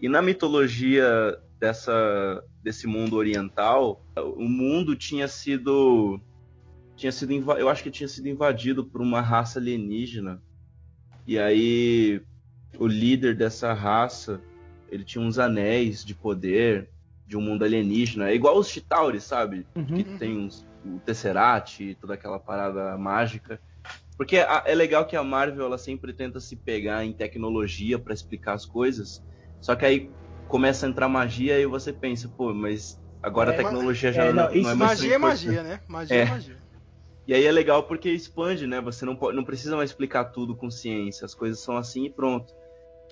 E 0.00 0.08
na 0.08 0.22
mitologia 0.22 1.36
dessa, 1.58 2.44
desse 2.62 2.86
mundo 2.86 3.16
oriental, 3.16 4.04
o 4.16 4.48
mundo 4.48 4.94
tinha 4.94 5.26
sido 5.26 6.20
tinha 6.94 7.12
sido 7.12 7.32
eu 7.52 7.68
acho 7.68 7.82
que 7.82 7.90
tinha 7.90 8.08
sido 8.08 8.28
invadido 8.28 8.84
por 8.84 9.00
uma 9.00 9.20
raça 9.20 9.58
alienígena. 9.58 10.40
E 11.26 11.38
aí 11.38 12.22
o 12.78 12.86
líder 12.86 13.36
dessa 13.36 13.72
raça, 13.72 14.40
ele 14.90 15.04
tinha 15.04 15.24
uns 15.24 15.38
anéis 15.38 16.04
de 16.04 16.14
poder 16.14 16.88
de 17.26 17.36
um 17.36 17.40
mundo 17.40 17.64
alienígena, 17.64 18.30
é 18.30 18.34
igual 18.34 18.56
os 18.58 18.68
Chitauri, 18.68 19.20
sabe? 19.20 19.66
Uhum. 19.76 19.84
Que 19.84 20.04
tem 20.18 20.38
uns, 20.38 20.66
o 20.84 20.98
Tesseract 21.00 21.84
e 21.84 21.94
toda 21.94 22.14
aquela 22.14 22.38
parada 22.38 22.96
mágica. 22.96 23.60
Porque 24.18 24.36
a- 24.38 24.64
é 24.66 24.74
legal 24.74 25.06
que 25.06 25.14
a 25.16 25.22
Marvel 25.22 25.64
ela 25.64 25.78
sempre 25.78 26.12
tenta 26.12 26.40
se 26.40 26.56
pegar 26.56 27.04
em 27.04 27.12
tecnologia 27.12 27.98
para 28.00 28.12
explicar 28.12 28.54
as 28.54 28.66
coisas. 28.66 29.22
Só 29.60 29.76
que 29.76 29.86
aí 29.86 30.10
começa 30.48 30.84
a 30.84 30.88
entrar 30.88 31.08
magia 31.08 31.58
e 31.58 31.66
você 31.66 31.92
pensa, 31.92 32.28
pô, 32.36 32.52
mas 32.52 33.00
agora 33.22 33.52
É, 33.52 33.54
a 33.54 33.56
tecnologia 33.58 34.10
ma- 34.10 34.14
já 34.16 34.24
é, 34.24 34.32
não, 34.32 34.42
não, 34.44 34.52
isso- 34.52 34.62
não 34.64 34.70
é 34.70 34.74
mais 34.74 34.98
Magia 34.98 35.14
é 35.14 35.18
magia, 35.18 35.62
né? 35.62 35.80
Magia 35.88 36.16
É. 36.16 36.20
é 36.22 36.24
magia. 36.26 36.56
E 37.28 37.34
aí 37.34 37.44
é 37.44 37.52
legal 37.52 37.82
porque 37.84 38.10
expande, 38.10 38.66
né? 38.66 38.80
Você 38.80 39.04
não, 39.04 39.14
pode, 39.14 39.36
não 39.36 39.44
precisa 39.44 39.76
mais 39.76 39.90
explicar 39.90 40.24
tudo 40.24 40.56
com 40.56 40.70
ciência, 40.70 41.24
as 41.24 41.34
coisas 41.34 41.60
são 41.60 41.76
assim 41.76 42.06
e 42.06 42.10
pronto. 42.10 42.52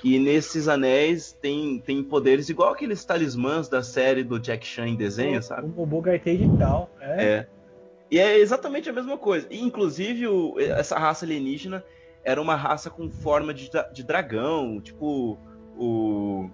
E 0.03 0.19
nesses 0.19 0.69
anéis 0.69 1.33
tem, 1.41 1.79
tem 1.81 2.03
poderes 2.03 2.49
igual 2.49 2.73
aqueles 2.73 3.05
talismãs 3.05 3.69
da 3.69 3.83
série 3.83 4.25
do 4.25 4.39
Jack 4.41 4.67
Chan 4.67 4.89
em 4.89 4.97
desenho, 4.97 5.43
sabe? 5.43 5.73
O 5.77 5.87
Bogartei 5.87 6.43
e 6.45 6.59
tal. 6.59 6.91
É. 7.01 7.25
É. 7.25 7.49
E 8.11 8.19
é 8.19 8.39
exatamente 8.39 8.89
a 8.89 8.93
mesma 8.93 9.19
coisa. 9.19 9.47
E, 9.51 9.61
inclusive, 9.61 10.27
o- 10.29 10.55
essa 10.61 10.99
raça 10.99 11.25
alienígena 11.25 11.85
era 12.25 12.41
uma 12.41 12.55
raça 12.55 12.89
com 12.91 13.11
forma 13.11 13.53
de, 13.53 13.71
de 13.93 14.03
dragão, 14.05 14.81
tipo 14.81 15.39
o. 15.77 16.49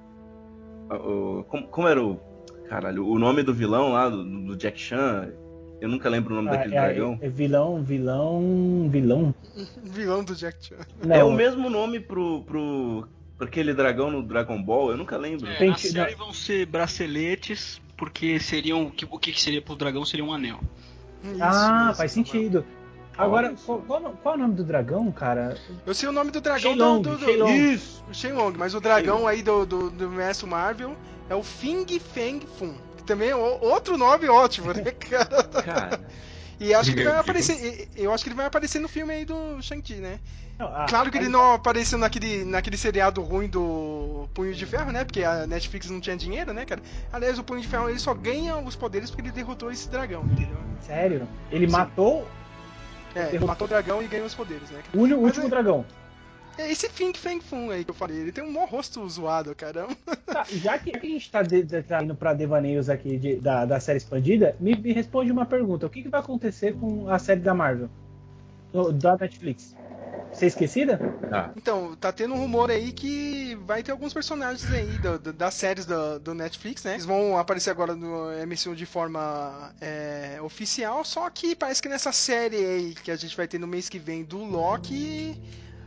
o- 0.91 1.45
como, 1.49 1.67
como 1.69 1.89
era 1.89 2.03
o. 2.03 2.21
Caralho, 2.69 3.07
o 3.07 3.19
nome 3.19 3.43
do 3.43 3.53
vilão 3.53 3.93
lá, 3.93 4.09
do, 4.09 4.25
do 4.25 4.57
Jack 4.57 4.81
Chan. 4.81 5.33
Eu 5.81 5.89
nunca 5.89 6.09
lembro 6.09 6.33
o 6.33 6.37
nome 6.37 6.49
Ah, 6.49 6.53
daquele 6.53 6.77
é, 6.77 6.81
dragão. 6.81 7.19
é 7.21 7.29
vilão, 7.29 7.83
vilão, 7.83 8.89
vilão. 8.89 9.35
Vilão 9.83 10.25
do 10.25 10.35
Jack 10.35 10.65
Chan. 10.67 10.77
Não, 11.05 11.15
É 11.17 11.25
o 11.25 11.33
mesmo 11.33 11.69
nome 11.69 11.99
pro, 12.01 12.43
pro, 12.45 13.09
pro 13.37 13.47
aquele 13.47 13.75
dragão 13.75 14.11
no 14.11 14.23
Dragon 14.23 14.63
Ball, 14.63 14.93
eu 14.93 14.97
nunca 14.97 15.17
lembro. 15.17 15.49
É, 15.49 15.67
na 15.67 15.77
série 15.77 16.15
vão 16.15 16.33
ser 16.33 16.67
braceletes, 16.67 17.81
porque 17.97 18.39
seriam. 18.39 18.89
que- 18.91 19.05
O 19.11 19.19
que, 19.19 19.33
que 19.33 19.41
seria 19.43 19.61
pro 19.61 19.75
dragão 19.75 20.05
seria 20.05 20.25
um 20.25 20.33
anel. 20.33 20.61
Isso, 21.23 21.43
ah, 21.43 21.89
isso, 21.89 21.99
faz 21.99 22.13
sentido. 22.13 22.65
Agora, 23.17 23.55
qual, 23.67 23.81
qual, 23.83 24.01
qual 24.23 24.35
é 24.35 24.39
o 24.39 24.41
nome 24.41 24.55
do 24.55 24.65
dragão, 24.65 25.13
cara? 25.13 25.57
Eu 25.85 25.95
sei 25.95 26.09
o 26.09 26.13
nome 26.13 26.31
do 26.31 26.41
dragão 26.41 26.73
Shenlong, 26.73 27.03
do, 27.03 27.11
do, 27.11 27.19
do... 27.19 27.25
Shenlong. 27.25 27.73
Isso, 27.73 28.05
o 28.11 28.15
Shenlong, 28.15 28.55
mas 28.57 28.75
o 28.75 28.81
dragão 28.81 29.27
aí 29.27 29.43
do, 29.43 29.67
do, 29.67 29.91
do 29.91 30.09
Mestre 30.09 30.47
Marvel 30.49 30.97
é 31.29 31.35
o 31.35 31.43
Fing 31.43 31.87
Feng 31.99 32.41
Fun. 32.59 32.75
Que 32.97 33.05
também 33.05 33.31
é 33.31 33.37
outro 33.37 33.99
nome 33.99 34.29
ótimo, 34.29 34.73
né, 34.73 34.91
cara? 34.99 35.45
Cara, 35.45 36.01
E 36.63 36.73
acho 36.75 36.93
que 36.95 37.01
ele 37.01 37.09
vai 37.11 37.19
aparecer. 37.19 37.89
Eu 37.97 38.13
acho 38.15 38.23
que 38.23 38.29
ele 38.31 38.37
vai 38.37 38.47
aparecer 38.47 38.79
no 38.79 38.89
filme 38.89 39.13
aí 39.13 39.25
do 39.25 39.61
Shang-Chi, 39.61 39.95
né? 39.97 40.21
Não, 40.59 40.67
ah, 40.69 40.87
Claro 40.89 41.11
que 41.11 41.19
ele 41.19 41.29
não 41.29 41.55
apareceu 41.55 41.99
naquele, 41.99 42.45
naquele 42.45 42.77
seriado 42.77 43.21
ruim 43.23 43.49
do 43.49 44.29
Punho 44.33 44.55
de 44.55 44.65
Ferro, 44.65 44.93
né? 44.93 45.05
Porque 45.05 45.25
a 45.25 45.47
Netflix 45.47 45.91
não 45.91 46.01
tinha 46.01 46.17
dinheiro, 46.17 46.53
né, 46.53 46.65
cara? 46.65 46.81
Aliás, 47.13 47.39
o 47.39 47.43
Punho 47.43 47.61
de 47.61 47.67
Ferro 47.67 47.89
ele 47.89 47.99
só 47.99 48.15
ganha 48.15 48.57
os 48.57 48.77
poderes 48.77 49.11
porque 49.11 49.23
ele 49.23 49.33
derrotou 49.33 49.73
esse 49.73 49.89
dragão, 49.89 50.23
entendeu? 50.25 50.57
Sério? 50.81 51.27
Ele 51.51 51.67
Sim. 51.67 51.73
matou 51.73 52.29
É, 53.15 53.25
Derrotou. 53.25 53.49
matou 53.49 53.65
o 53.67 53.69
dragão 53.69 54.03
e 54.03 54.07
ganhou 54.07 54.27
os 54.27 54.35
poderes, 54.35 54.71
né? 54.71 54.81
o, 54.95 55.01
uni- 55.01 55.13
o 55.15 55.19
Mas 55.19 55.27
último 55.27 55.47
é- 55.47 55.51
dragão. 55.51 55.85
É 56.59 56.71
esse 56.71 56.89
Fing 56.89 57.17
Feng 57.17 57.41
Fun 57.41 57.71
aí 57.71 57.85
que 57.85 57.91
eu 57.91 57.95
falei. 57.95 58.19
Ele 58.19 58.33
tem 58.33 58.45
um 58.45 58.53
maior 58.53 58.69
rosto 58.69 59.07
zoado, 59.09 59.55
caramba. 59.55 59.97
Tá, 60.27 60.45
já 60.51 60.79
que 60.79 60.97
a 60.97 61.01
gente 61.01 61.31
tá, 61.31 61.43
de, 61.43 61.63
de- 61.63 61.83
tá 61.83 62.03
indo 62.03 62.15
pra 62.15 62.35
devaneios 62.35 62.89
aqui 62.89 63.17
de- 63.19 63.37
da, 63.37 63.65
da 63.65 63.81
série 63.81 63.99
expandida, 63.99 64.55
me, 64.61 64.75
me 64.77 64.93
responde 64.93 65.31
uma 65.33 65.47
pergunta. 65.47 65.87
O 65.87 65.91
que, 65.91 66.03
que 66.03 66.09
vai 66.09 66.21
acontecer 66.21 66.75
com 66.75 67.09
a 67.09 67.19
série 67.19 67.41
da 67.41 67.55
Marvel? 67.55 67.89
No- 68.73 68.93
da 68.93 69.17
Netflix? 69.17 69.75
Você 70.33 70.47
é 70.47 70.49
esquecida? 70.49 70.99
tá. 71.29 71.53
Então, 71.57 71.95
tá 71.97 72.11
tendo 72.11 72.35
um 72.35 72.39
rumor 72.39 72.71
aí 72.71 72.91
que 72.93 73.55
vai 73.67 73.83
ter 73.83 73.93
alguns 73.93 74.15
personagens 74.15 74.71
aí 74.73 74.87
do- 74.99 75.19
do- 75.19 75.33
das 75.33 75.53
séries 75.55 75.85
do, 75.85 76.19
do 76.19 76.35
Netflix, 76.35 76.83
né? 76.85 76.93
Eles 76.93 77.05
vão 77.05 77.37
aparecer 77.37 77.71
agora 77.71 77.95
no 77.95 78.31
MCU 78.33 78.75
de 78.75 78.87
forma 78.87 79.71
é, 79.81 80.39
oficial, 80.43 81.05
só 81.05 81.29
que 81.29 81.55
parece 81.55 81.83
que 81.83 81.89
nessa 81.89 82.13
série 82.13 82.57
aí 82.57 82.95
que 82.95 83.11
a 83.11 83.17
gente 83.17 83.37
vai 83.37 83.47
ter 83.47 83.59
no 83.59 83.67
mês 83.67 83.89
que 83.91 83.99
vem 83.99 84.25
do 84.25 84.39
Loki, 84.39 85.39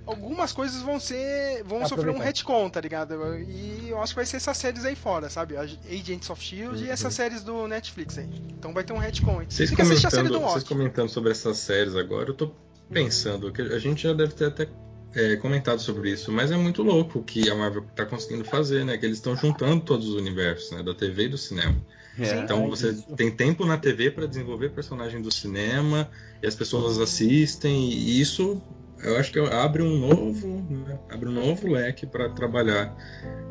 algumas 0.06 0.52
coisas 0.54 0.82
vão 0.82 1.00
ser. 1.00 1.64
vão 1.64 1.86
sofrer 1.88 2.12
um 2.12 2.20
retcon, 2.20 2.70
tá 2.70 2.80
ligado? 2.82 3.14
E 3.40 3.90
eu 3.90 4.02
acho 4.02 4.14
que 4.14 4.18
vai 4.18 4.26
ser 4.26 4.38
essas 4.38 4.58
séries 4.58 4.86
aí 4.86 4.96
fora, 4.96 5.30
sabe? 5.30 5.56
Agents 5.58 6.30
of 6.30 6.42
Shield 6.42 6.84
e 6.84 6.90
essas 6.90 7.14
séries 7.14 7.44
do 7.44 7.68
Netflix 7.68 8.18
aí. 8.18 8.30
Então 8.50 8.74
vai 8.74 8.84
ter 8.84 8.94
um 8.94 8.98
retcon. 8.98 9.44
Vocês 9.48 9.70
Tem 9.70 9.78
comentando, 9.78 10.30
do 10.30 10.40
vocês 10.40 10.64
comentando 10.64 11.10
sobre 11.10 11.32
essas 11.32 11.58
séries 11.58 11.96
agora, 11.96 12.30
eu 12.30 12.34
tô 12.34 12.52
pensando 12.90 13.52
que 13.52 13.62
a 13.62 13.80
gente 13.80 14.04
já 14.04 14.14
deve 14.14 14.34
ter 14.34 14.46
até 14.46 14.68
é, 15.16 15.38
comentado 15.38 15.80
sobre 15.80 16.12
isso, 16.12 16.32
mas 16.32 16.52
é 16.52 16.58
muito 16.58 16.84
louco 16.84 17.20
o 17.20 17.24
que 17.24 17.50
a 17.50 17.56
Marvel 17.56 17.84
tá 17.96 18.06
conseguindo 18.06 18.44
fazer, 18.44 18.84
né? 18.86 18.98
Que 18.98 19.06
eles 19.06 19.18
estão 19.18 19.36
juntando 19.36 19.82
todos 19.82 20.10
os 20.10 20.16
universos, 20.16 20.72
né? 20.72 20.84
Da 20.84 20.94
TV 20.94 21.24
e 21.24 21.30
do 21.30 21.38
cinema. 21.38 21.76
É. 22.20 22.40
Então 22.40 22.66
É 22.66 22.68
você 22.70 22.92
isso. 22.92 23.16
tem 23.16 23.32
tempo 23.32 23.66
na 23.66 23.78
TV 23.78 24.12
para 24.12 24.26
desenvolver 24.26 24.70
personagem 24.70 25.22
do 25.22 25.32
cinema 25.32 26.10
e 26.42 26.48
as 26.48 26.56
pessoas 26.56 26.98
assistem 27.00 27.90
e 27.90 28.22
isso 28.22 28.62
eu 29.06 29.18
acho 29.18 29.32
que 29.32 29.40
abre 29.40 29.82
um 29.82 29.98
novo, 29.98 30.48
né? 30.70 31.00
abre 31.10 31.30
um 31.30 31.32
novo 31.32 31.68
leque 31.72 32.06
para 32.06 32.30
trabalhar 32.30 32.96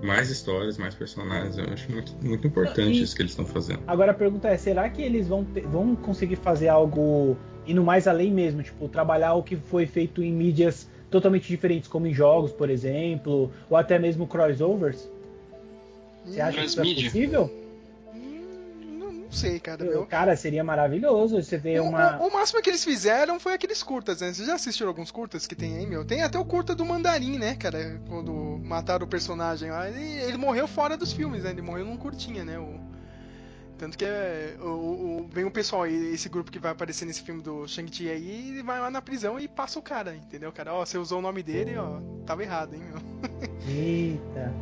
mais 0.02 0.30
histórias, 0.30 0.76
mais 0.76 0.94
personagens. 0.94 1.57
Eu 1.57 1.64
acho 1.72 1.90
muito, 1.90 2.14
muito 2.22 2.46
importante 2.46 2.98
E- 2.98 3.02
isso 3.02 3.14
que 3.14 3.22
eles 3.22 3.32
estão 3.32 3.46
fazendo. 3.46 3.80
Agora 3.86 4.12
a 4.12 4.14
pergunta 4.14 4.48
é, 4.48 4.57
será 4.57 4.88
que 4.88 5.00
eles 5.02 5.28
vão, 5.28 5.44
ter- 5.44 5.66
vão 5.66 5.94
conseguir 5.96 6.36
fazer 6.36 6.68
algo 6.68 7.36
indo 7.66 7.82
mais 7.82 8.07
além 8.07 8.30
mesmo? 8.30 8.62
Tipo, 8.62 8.88
trabalhar 8.88 9.34
o 9.34 9.42
que 9.42 9.57
foi 9.57 9.86
feito 9.86 10.22
em 10.22 10.32
mídias 10.32 10.88
totalmente 11.11 11.46
diferentes, 11.48 11.88
como 11.88 12.07
em 12.07 12.12
jogos, 12.12 12.52
por 12.52 12.68
exemplo, 12.68 13.50
ou 13.70 13.76
até 13.76 13.98
mesmo 13.98 14.26
crossovers? 14.26 15.09
Você 16.24 16.40
acha 16.40 16.59
que 16.59 16.66
isso 16.66 16.80
é 16.80 16.84
possível? 16.94 17.64
Sei, 19.35 19.59
cara. 19.61 19.85
Eu- 19.85 19.91
Meu. 19.91 20.07
Cara, 20.07 20.37
seria 20.37 20.62
maravilhoso 20.64 21.43
você 21.43 21.57
ver 21.59 21.80
O, 21.80 21.85
uma... 21.89 22.18
o- 22.22 22.28
o 22.28 22.32
máximo 22.32 22.62
que 22.62 22.70
eles 22.70 22.85
fizeram 22.85 23.39
foi 23.41 23.53
aqueles 23.55 23.82
curtas, 23.82 24.20
né? 24.20 24.32
Vocês 24.32 24.47
já 24.47 24.55
assistiram 24.55 24.89
alguns 24.89 25.11
curtas 25.11 25.47
que 25.47 25.55
tem 25.55 25.76
aí, 25.76 25.87
meu? 25.87 26.05
Tem 26.05 26.22
até 26.22 26.39
o 26.39 26.45
curta 26.45 26.74
do 26.74 26.85
Mandarim, 26.85 27.39
né, 27.39 27.55
cara? 27.57 28.01
Quando 28.09 28.32
mataram 28.64 29.05
o 29.07 29.09
personagem 29.09 29.70
lá. 29.70 29.89
Ele, 29.89 30.03
ele 30.22 30.37
morreu 30.39 30.66
fora 30.68 30.97
dos 30.97 31.12
filmes, 31.12 31.43
né? 31.45 31.51
Ele 31.51 31.62
morreu 31.62 31.85
num 31.85 31.97
curtinha, 31.97 32.45
né? 32.45 32.59
O, 32.59 32.78
tanto 33.76 33.99
que 33.99 34.05
é, 34.05 34.55
o, 34.61 34.66
o- 34.66 35.28
vem 35.32 35.45
o 35.45 35.51
pessoal 35.51 35.82
aí, 35.82 36.14
esse 36.14 36.28
grupo 36.28 36.51
que 36.51 36.61
vai 36.61 36.70
aparecer 36.70 37.05
nesse 37.05 37.22
filme 37.22 37.43
do 37.43 37.66
Shang-Chi 37.66 38.09
aí, 38.09 38.51
ele 38.51 38.62
vai 38.62 38.78
lá 38.80 38.89
na 38.91 39.03
prisão 39.03 39.39
e 39.39 39.49
passa 39.49 39.78
o 39.80 39.82
cara, 39.82 40.14
entendeu, 40.14 40.53
cara? 40.53 40.72
Ó, 40.72 40.85
você 40.87 40.97
usou 40.97 41.18
o 41.18 41.22
nome 41.22 41.43
dele, 41.43 41.76
ó, 41.76 41.99
tava 42.24 42.45
errado, 42.45 42.74
hein, 42.74 42.82
meu? 42.89 43.03
Eita. 43.68 44.53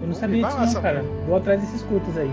Eu 0.00 0.06
não 0.06 0.14
Vamos 0.14 0.18
sabia 0.18 0.44
disso 0.44 0.74
não, 0.74 0.82
cara. 0.82 1.02
Vou 1.26 1.36
atrás 1.36 1.60
desses 1.60 1.82
curtos 1.82 2.16
aí. 2.16 2.30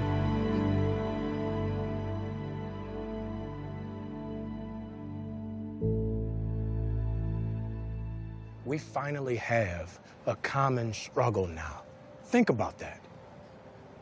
We 8.66 8.78
finally 8.80 9.36
have 9.38 10.00
a 10.26 10.36
common 10.38 10.92
struggle 10.94 11.48
now. 11.48 11.84
Think 12.26 12.50
about 12.50 12.78
that. 12.80 13.00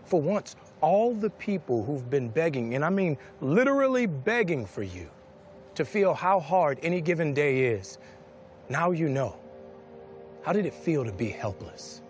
For 0.05 0.21
once, 0.21 0.55
all 0.81 1.13
the 1.13 1.29
people 1.29 1.83
who've 1.83 2.09
been 2.09 2.29
begging, 2.29 2.75
and 2.75 2.83
I 2.83 2.89
mean 2.89 3.17
literally 3.41 4.05
begging 4.05 4.65
for 4.65 4.83
you, 4.83 5.09
to 5.75 5.83
feel 5.83 6.13
how 6.13 6.39
hard 6.39 6.79
any 6.81 7.01
given 7.01 7.33
day 7.33 7.65
is, 7.65 7.97
now 8.69 8.91
you 8.91 9.09
know. 9.09 9.35
How 10.43 10.53
did 10.53 10.65
it 10.65 10.73
feel 10.73 11.03
to 11.03 11.11
be 11.11 11.29
helpless? 11.29 12.01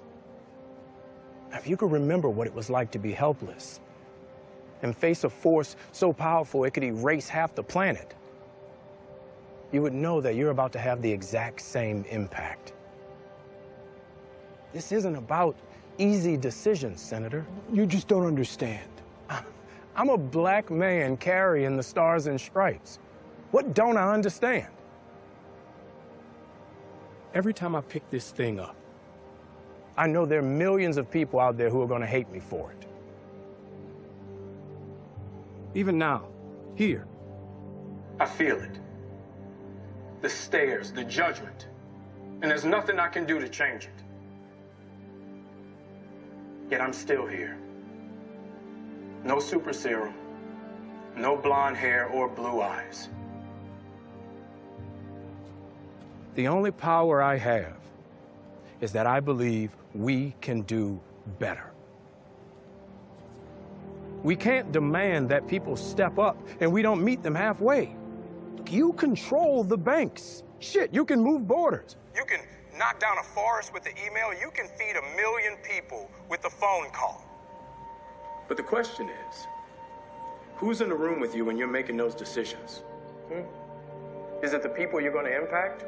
Now, 1.51 1.57
if 1.57 1.67
you 1.67 1.77
could 1.77 1.91
remember 1.91 2.29
what 2.29 2.47
it 2.47 2.53
was 2.53 2.69
like 2.69 2.91
to 2.91 2.99
be 2.99 3.11
helpless 3.11 3.79
and 4.81 4.95
face 4.95 5.23
a 5.23 5.29
force 5.29 5.75
so 5.91 6.11
powerful 6.11 6.65
it 6.65 6.71
could 6.71 6.83
erase 6.83 7.29
half 7.29 7.55
the 7.55 7.63
planet, 7.63 8.15
you 9.74 9.82
would 9.82 9.93
know 9.93 10.21
that 10.21 10.36
you're 10.36 10.51
about 10.51 10.71
to 10.71 10.80
have 10.80 11.01
the 11.01 11.11
exact 11.11 11.59
same 11.59 12.05
impact. 12.09 12.74
This 14.71 14.91
isn't 14.91 15.15
about 15.15 15.55
easy 15.97 16.38
decisions, 16.38 17.01
Senator. 17.01 17.45
You 17.71 17.88
just 17.88 18.07
don't 18.07 18.26
understand. 18.26 18.88
I'm 19.95 20.09
a 20.09 20.17
black 20.17 20.69
man 20.69 21.17
carrying 21.17 21.76
the 21.76 21.84
stars 21.84 22.28
and 22.28 22.39
stripes. 22.39 22.99
What 23.49 23.74
don't 23.74 23.97
I 23.97 24.13
understand? 24.13 24.67
Every 27.34 27.53
time 27.53 27.76
I 27.76 27.82
pick 27.82 28.07
this 28.11 28.30
thing 28.30 28.59
up, 28.59 28.76
I 29.97 30.05
know 30.05 30.26
there 30.26 30.39
are 30.39 30.43
millions 30.43 30.97
of 30.97 31.09
people 31.09 31.39
out 31.39 31.57
there 31.57 31.69
who 31.71 31.82
are 31.82 31.88
going 31.88 32.01
to 32.01 32.07
hate 32.07 32.32
me 32.32 32.39
for 32.39 32.71
it. 32.71 32.88
Even 35.76 35.97
now, 35.97 36.28
here, 36.76 37.07
I 38.19 38.28
feel 38.28 38.59
it. 38.59 38.80
The 40.24 40.30
stares, 40.30 40.93
the 40.93 41.03
judgment. 41.03 41.67
And 42.41 42.49
there's 42.49 42.63
nothing 42.63 42.97
I 42.97 43.09
can 43.09 43.26
do 43.26 43.41
to 43.41 43.49
change 43.49 43.84
it. 43.84 44.03
Yet 46.71 46.80
I'm 46.80 46.93
still 46.93 47.28
here. 47.28 47.57
No 49.26 49.41
super 49.41 49.74
serum, 49.74 50.13
no 51.17 51.36
blonde 51.36 51.76
hair 51.76 52.07
or 52.07 52.30
blue 52.30 52.61
eyes. 52.61 53.09
The 56.36 56.47
only 56.47 56.71
power 56.71 57.21
I 57.21 57.38
have 57.38 57.76
is 58.80 58.93
that 58.93 59.05
I 59.05 59.19
believe 59.19 59.76
we 59.93 60.34
can 60.39 60.61
do 60.61 61.01
better. 61.38 61.69
We 64.24 64.38
can't 64.38 64.71
demand 64.71 65.28
that 65.30 65.49
people 65.49 65.76
step 65.76 66.17
up 66.17 66.38
and 66.61 66.71
we 66.71 66.82
don't 66.82 67.03
meet 67.03 67.21
them 67.24 67.36
halfway. 67.36 67.97
Look, 68.64 68.72
you 68.72 68.93
control 68.93 69.66
the 69.66 69.78
banks. 69.78 70.43
Shit, 70.59 70.93
you 70.93 71.03
can 71.03 71.20
move 71.20 71.45
borders. 71.45 71.97
You 72.16 72.24
can 72.24 72.39
knock 72.80 72.97
down 72.97 73.18
a 73.18 73.24
forest 73.24 73.74
with 73.74 73.84
the 73.84 73.89
email. 73.89 74.34
You 74.34 74.51
can 74.51 74.70
feed 74.70 74.95
a 74.95 75.18
million 75.18 75.57
people 75.70 76.09
with 76.30 76.45
a 76.45 76.49
phone 76.49 76.89
call. 76.91 77.26
But 78.47 78.55
the 78.55 78.64
question 78.64 79.09
is, 79.09 79.47
who's 80.55 80.80
in 80.80 80.88
the 80.88 80.95
room 80.95 81.20
with 81.20 81.36
you 81.36 81.43
when 81.43 81.57
you're 81.57 81.68
making 81.68 81.97
those 81.97 82.16
decisions? 82.16 82.84
Hmm? 83.28 83.41
Is 84.41 84.53
it 84.53 84.64
the 84.64 84.70
people 84.70 85.01
you're 85.01 85.11
going 85.11 85.26
to 85.26 85.38
impact? 85.38 85.84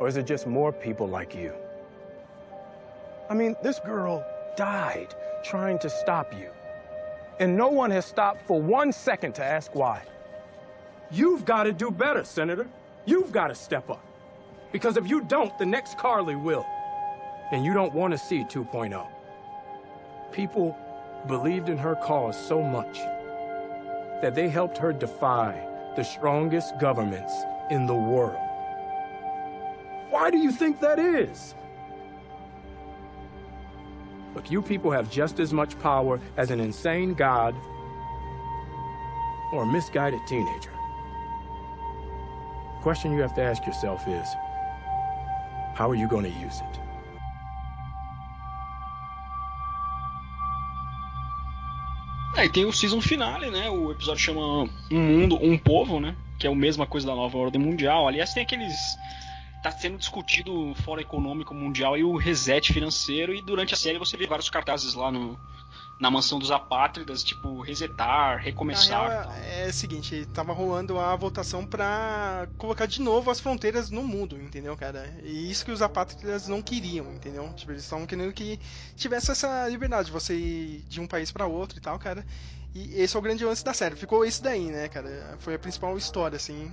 Or 0.00 0.08
is 0.08 0.16
it 0.16 0.26
just 0.26 0.48
more 0.48 0.72
people 0.72 1.06
like 1.06 1.36
you? 1.36 1.52
I 3.30 3.34
mean, 3.34 3.54
this 3.62 3.78
girl 3.78 4.26
died 4.56 5.14
trying 5.44 5.78
to 5.78 5.88
stop 5.88 6.34
you. 6.34 6.50
And 7.38 7.56
no 7.56 7.68
one 7.68 7.92
has 7.92 8.04
stopped 8.06 8.44
for 8.44 8.60
one 8.60 8.90
second 8.90 9.36
to 9.36 9.44
ask 9.44 9.72
why. 9.76 10.02
You've 11.10 11.44
got 11.44 11.64
to 11.64 11.72
do 11.72 11.90
better, 11.90 12.24
Senator. 12.24 12.66
You've 13.04 13.32
got 13.32 13.48
to 13.48 13.54
step 13.54 13.90
up. 13.90 14.04
Because 14.72 14.96
if 14.96 15.08
you 15.08 15.22
don't, 15.22 15.56
the 15.58 15.66
next 15.66 15.96
Carly 15.96 16.34
will. 16.34 16.66
And 17.52 17.64
you 17.64 17.72
don't 17.72 17.94
want 17.94 18.12
to 18.12 18.18
see 18.18 18.44
2.0. 18.44 19.06
People 20.32 20.76
believed 21.28 21.68
in 21.68 21.78
her 21.78 21.94
cause 21.96 22.36
so 22.36 22.62
much 22.62 22.98
that 24.20 24.34
they 24.34 24.48
helped 24.48 24.78
her 24.78 24.92
defy 24.92 25.66
the 25.96 26.02
strongest 26.02 26.78
governments 26.78 27.32
in 27.70 27.86
the 27.86 27.94
world. 27.94 28.38
Why 30.10 30.30
do 30.30 30.38
you 30.38 30.50
think 30.50 30.80
that 30.80 30.98
is? 30.98 31.54
Look, 34.34 34.50
you 34.50 34.60
people 34.60 34.90
have 34.90 35.10
just 35.10 35.40
as 35.40 35.52
much 35.52 35.78
power 35.80 36.20
as 36.36 36.50
an 36.50 36.60
insane 36.60 37.14
god 37.14 37.54
or 39.52 39.62
a 39.62 39.66
misguided 39.66 40.20
teenager. 40.26 40.75
Question 42.86 43.14
you 43.14 43.20
have 43.20 43.34
to 43.34 43.42
ask 43.42 43.66
yourself 43.66 44.06
is, 44.06 44.36
how 45.74 45.90
are 45.90 45.96
you 45.96 46.06
going 46.06 46.22
to 46.22 46.30
use 46.30 46.60
it? 46.60 46.80
É, 52.36 52.44
e 52.44 52.48
tem 52.48 52.64
o 52.64 52.72
season 52.72 53.00
finale, 53.00 53.50
né? 53.50 53.68
O 53.68 53.90
episódio 53.90 54.22
chama 54.22 54.70
Um 54.92 55.00
Mundo, 55.00 55.36
Um 55.42 55.58
Povo, 55.58 55.98
né? 55.98 56.14
Que 56.38 56.46
é 56.46 56.50
a 56.50 56.54
mesma 56.54 56.86
coisa 56.86 57.08
da 57.08 57.14
nova 57.16 57.36
ordem 57.36 57.60
mundial. 57.60 58.06
Aliás, 58.06 58.32
tem 58.32 58.44
aqueles. 58.44 58.76
Tá 59.64 59.72
sendo 59.72 59.98
discutido 59.98 60.70
o 60.70 60.74
Fórum 60.76 61.00
Econômico 61.00 61.52
Mundial 61.52 61.98
e 61.98 62.04
o 62.04 62.16
reset 62.16 62.72
financeiro. 62.72 63.34
E 63.34 63.42
durante 63.42 63.74
a 63.74 63.76
série 63.76 63.98
você 63.98 64.16
vê 64.16 64.28
vários 64.28 64.48
cartazes 64.48 64.94
lá 64.94 65.10
no, 65.10 65.36
na 65.98 66.10
mansão 66.10 66.38
dos 66.38 66.50
apátridas, 66.50 67.24
tipo, 67.24 67.60
resetar, 67.60 68.38
recomeçar. 68.38 69.08
Real, 69.08 69.32
é, 69.32 69.66
é 69.66 69.68
o 69.68 69.72
seguinte, 69.72 70.26
tava 70.32 70.52
rolando 70.52 70.98
a 70.98 71.16
votação 71.16 71.64
pra 71.64 72.46
colocar 72.58 72.86
de 72.86 73.00
novo 73.00 73.30
as 73.30 73.40
fronteiras 73.40 73.90
no 73.90 74.02
mundo, 74.02 74.40
entendeu, 74.40 74.76
cara? 74.76 75.10
E 75.22 75.50
isso 75.50 75.64
que 75.64 75.70
os 75.70 75.80
apátridas 75.80 76.48
não 76.48 76.60
queriam, 76.60 77.12
entendeu? 77.14 77.50
Tipo, 77.54 77.72
eles 77.72 77.82
estavam 77.82 78.06
querendo 78.06 78.32
que 78.32 78.60
tivesse 78.94 79.30
essa 79.30 79.68
liberdade 79.68 80.06
de 80.06 80.12
você 80.12 80.34
ir 80.34 80.84
de 80.88 81.00
um 81.00 81.06
país 81.06 81.32
para 81.32 81.46
outro 81.46 81.78
e 81.78 81.80
tal, 81.80 81.98
cara. 81.98 82.26
E 82.74 83.00
esse 83.00 83.16
é 83.16 83.18
o 83.18 83.22
grande 83.22 83.42
lance 83.42 83.64
da 83.64 83.72
série. 83.72 83.96
Ficou 83.96 84.22
esse 84.22 84.42
daí, 84.42 84.66
né, 84.66 84.88
cara? 84.88 85.36
Foi 85.38 85.54
a 85.54 85.58
principal 85.58 85.96
história, 85.96 86.36
assim. 86.36 86.70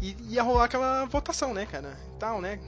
E 0.00 0.16
ia 0.28 0.44
rolar 0.44 0.64
aquela 0.64 1.04
votação, 1.06 1.52
né, 1.52 1.66
cara? 1.66 1.98
Tal, 2.20 2.40
né? 2.40 2.60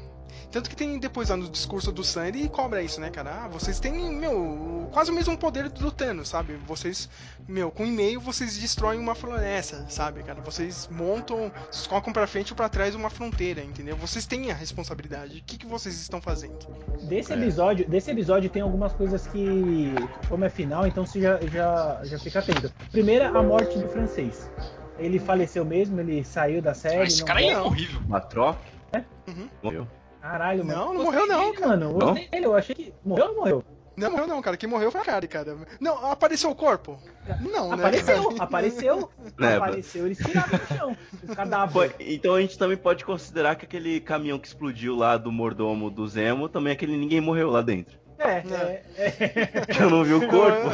Tanto 0.51 0.69
que 0.69 0.77
tem 0.77 0.99
depois 0.99 1.29
lá 1.29 1.37
no 1.37 1.49
discurso 1.49 1.91
do 1.91 2.05
Sam, 2.05 2.29
ele 2.29 2.49
cobra 2.49 2.83
isso, 2.83 3.01
né, 3.01 3.11
cara? 3.11 3.45
Ah, 3.45 3.49
vocês 3.49 3.81
têm, 3.81 4.15
meu, 4.15 4.89
quase 4.93 5.11
o 5.11 5.15
mesmo 5.15 5.37
poder 5.37 5.69
do 5.69 5.91
Thanos, 5.91 6.29
sabe? 6.29 6.55
Vocês, 6.67 7.09
meu, 7.49 7.71
com 7.71 7.85
e-mail 7.85 8.21
vocês 8.21 8.57
destroem 8.59 8.99
uma 8.99 9.15
floresta, 9.15 9.87
sabe, 9.89 10.23
cara? 10.23 10.41
Vocês 10.41 10.89
montam, 10.91 11.51
vocês 11.71 11.87
colocam 11.87 12.13
pra 12.13 12.27
frente 12.27 12.53
ou 12.53 12.57
pra 12.57 12.69
trás 12.69 12.95
uma 12.95 13.11
fronteira, 13.11 13.63
entendeu? 13.63 13.97
Vocês 13.97 14.27
têm 14.27 14.51
a 14.51 14.55
responsabilidade. 14.55 15.39
O 15.39 15.43
que, 15.45 15.57
que 15.59 15.67
vocês 15.67 16.01
estão 16.01 16.21
fazendo? 16.21 16.59
Desse 17.03 17.33
episódio, 17.33 17.89
desse 17.89 18.11
episódio 18.11 18.51
tem 18.51 18.63
algumas 18.63 18.93
coisas 18.93 19.27
que, 19.27 19.95
como 20.29 20.45
é 20.45 20.51
final, 20.51 20.87
então 20.87 21.07
você 21.07 21.21
já, 21.21 21.41
já, 21.41 22.01
já 22.05 22.19
fica 22.19 22.39
atento. 22.39 22.73
Primeira, 22.91 23.29
a 23.29 23.43
morte 23.43 23.79
do 23.79 23.89
francês. 23.89 24.51
Ele 24.99 25.19
faleceu 25.19 25.65
mesmo, 25.65 25.99
ele 26.01 26.23
saiu 26.23 26.63
da 26.63 26.75
série. 26.75 27.03
Esse 27.07 27.21
não 27.21 27.27
cara 27.27 27.43
é 27.43 27.59
horrível. 27.59 28.01
Matroc? 28.07 28.59
É? 28.93 28.99
Uhum. 29.27 29.49
Morreu. 29.63 29.89
Caralho, 30.23 30.65
mano. 30.65 30.79
Não, 30.79 30.95
não 30.95 31.03
morreu 31.05 31.27
não, 31.27 31.41
dele, 31.41 31.53
cara. 31.57 31.69
Mano, 31.69 31.85
eu 31.91 31.93
gostei 31.95 32.29
dele, 32.29 32.47
eu 32.47 32.55
achei 32.55 32.75
que. 32.75 32.95
Morreu 33.05 33.25
ou 33.27 33.31
não 33.33 33.39
morreu? 33.41 33.65
Não 33.95 34.11
morreu 34.11 34.27
não, 34.27 34.41
cara. 34.41 34.57
Quem 34.57 34.69
morreu 34.69 34.91
foi 34.91 35.01
a 35.03 35.05
Kari, 35.05 35.29
cara. 35.29 35.55
Não, 35.79 36.11
apareceu 36.11 36.49
o 36.51 36.55
corpo? 36.55 36.99
Não, 37.41 37.69
né? 37.71 37.75
Apareceu, 37.75 38.31
apareceu. 38.41 39.11
Né, 39.39 39.57
apareceu, 39.57 40.07
eles 40.07 40.17
tiraram 40.19 40.49
do 40.59 40.67
chão. 40.79 40.97
Os 41.29 41.35
cadáveres. 41.35 41.95
então 42.01 42.35
a 42.35 42.41
gente 42.41 42.57
também 42.57 42.77
pode 42.79 43.05
considerar 43.05 43.55
que 43.57 43.67
aquele 43.67 44.01
caminhão 44.01 44.39
que 44.39 44.47
explodiu 44.47 44.97
lá 44.97 45.19
do 45.19 45.31
mordomo 45.31 45.91
do 45.91 46.07
Zemo, 46.09 46.49
também 46.49 46.73
aquele 46.73 46.97
ninguém 46.97 47.21
morreu 47.21 47.51
lá 47.51 47.61
dentro. 47.61 48.01
É, 48.19 48.37
é, 48.39 48.83
é. 48.97 49.67
Que 49.67 49.83
eu 49.83 49.91
não 49.91 50.05
vi 50.05 50.15
o 50.15 50.27
corpo. 50.29 50.71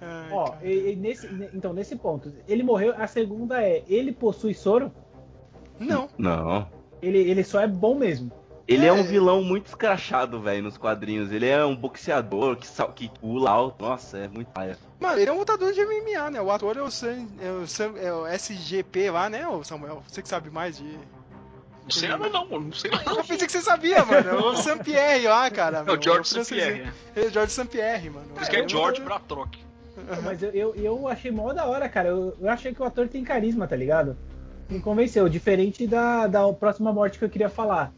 Ai, 0.00 0.28
Ó, 0.30 0.54
e- 0.62 0.92
e 0.92 0.96
nesse, 0.96 1.26
ne- 1.32 1.48
então, 1.54 1.72
nesse 1.72 1.96
ponto, 1.96 2.32
ele 2.46 2.62
morreu. 2.62 2.94
A 2.96 3.06
segunda 3.06 3.62
é: 3.62 3.82
ele 3.88 4.12
possui 4.12 4.54
soro? 4.54 4.92
Não. 5.78 6.08
Não. 6.18 6.68
Ele, 7.02 7.18
ele 7.18 7.44
só 7.44 7.60
é 7.60 7.66
bom 7.66 7.94
mesmo. 7.94 8.30
Ele 8.66 8.86
é, 8.86 8.92
um 8.92 9.00
É. 9.00 9.02
vilão 9.02 9.42
muito 9.44 9.66
escrachado, 9.66 10.40
velho, 10.40 10.62
nos 10.62 10.78
quadrinhos. 10.78 11.30
Ele 11.30 11.46
é 11.46 11.62
um 11.66 11.76
boxeador 11.76 12.56
que, 12.56 12.66
sal- 12.66 12.92
que 12.94 13.10
pula 13.20 13.50
alto. 13.50 13.84
Nossa, 13.84 14.16
é 14.16 14.26
muito 14.28 14.48
paia. 14.48 14.78
Mano, 14.98 15.18
ele 15.20 15.28
é 15.28 15.32
um 15.32 15.36
lutador 15.38 15.70
de 15.74 15.84
MMA, 15.84 16.30
né? 16.30 16.40
O 16.40 16.50
ator 16.50 16.74
é 16.78 16.82
o, 16.82 16.90
Sam, 16.90 17.26
é 17.42 17.50
o, 17.50 17.66
Sam- 17.66 17.98
é 17.98 18.10
o 18.10 18.26
SGP 18.26 19.10
lá, 19.10 19.28
né, 19.28 19.46
ô 19.46 19.62
Samuel? 19.62 20.02
Você 20.08 20.22
que 20.22 20.28
sabe 20.30 20.48
mais 20.48 20.78
de. 20.78 20.84
Não 21.82 21.90
sei 21.90 22.08
nada 22.08 22.26
não, 22.30 22.48
mano. 22.48 22.64
Não 22.66 22.72
sei 22.72 22.90
nada. 22.90 23.10
Eu 23.10 23.16
pensei 23.16 23.44
que 23.46 23.52
você 23.52 23.60
sabia, 23.60 24.02
mano. 24.02 24.30
É 24.30 24.34
o 24.34 24.56
Sam 24.56 24.78
Pierre 24.78 25.26
lá, 25.28 25.50
cara. 25.50 25.84
É 25.86 25.92
o 25.92 26.00
George 26.02 26.30
francês- 26.30 26.46
St. 26.46 26.54
Pierre. 26.54 26.92
É 27.14 27.20
o 27.20 27.30
George 27.30 27.52
St. 27.52 27.66
Pierre, 27.66 28.08
mano. 28.08 28.26
Por 28.28 28.40
isso 28.40 28.50
que 28.50 28.56
é 28.56 28.64
um 28.64 28.68
George 28.68 29.02
lutador- 29.02 29.18
Bratrock. 29.26 29.58
Mas 30.24 30.42
eu, 30.42 30.50
eu, 30.52 30.74
eu 30.74 31.06
achei 31.08 31.30
mó 31.30 31.52
da 31.52 31.66
hora, 31.66 31.86
cara. 31.86 32.08
Eu, 32.08 32.34
eu 32.40 32.48
achei 32.48 32.72
que 32.72 32.80
o 32.80 32.84
ator 32.86 33.06
tem 33.08 33.22
carisma, 33.22 33.68
tá 33.68 33.76
ligado? 33.76 34.16
Me 34.68 34.80
convenceu. 34.80 35.28
Diferente 35.28 35.86
da, 35.86 36.26
da 36.26 36.52
próxima 36.52 36.92
morte 36.92 37.18
que 37.18 37.24
eu 37.24 37.30
queria 37.30 37.48
falar. 37.48 37.92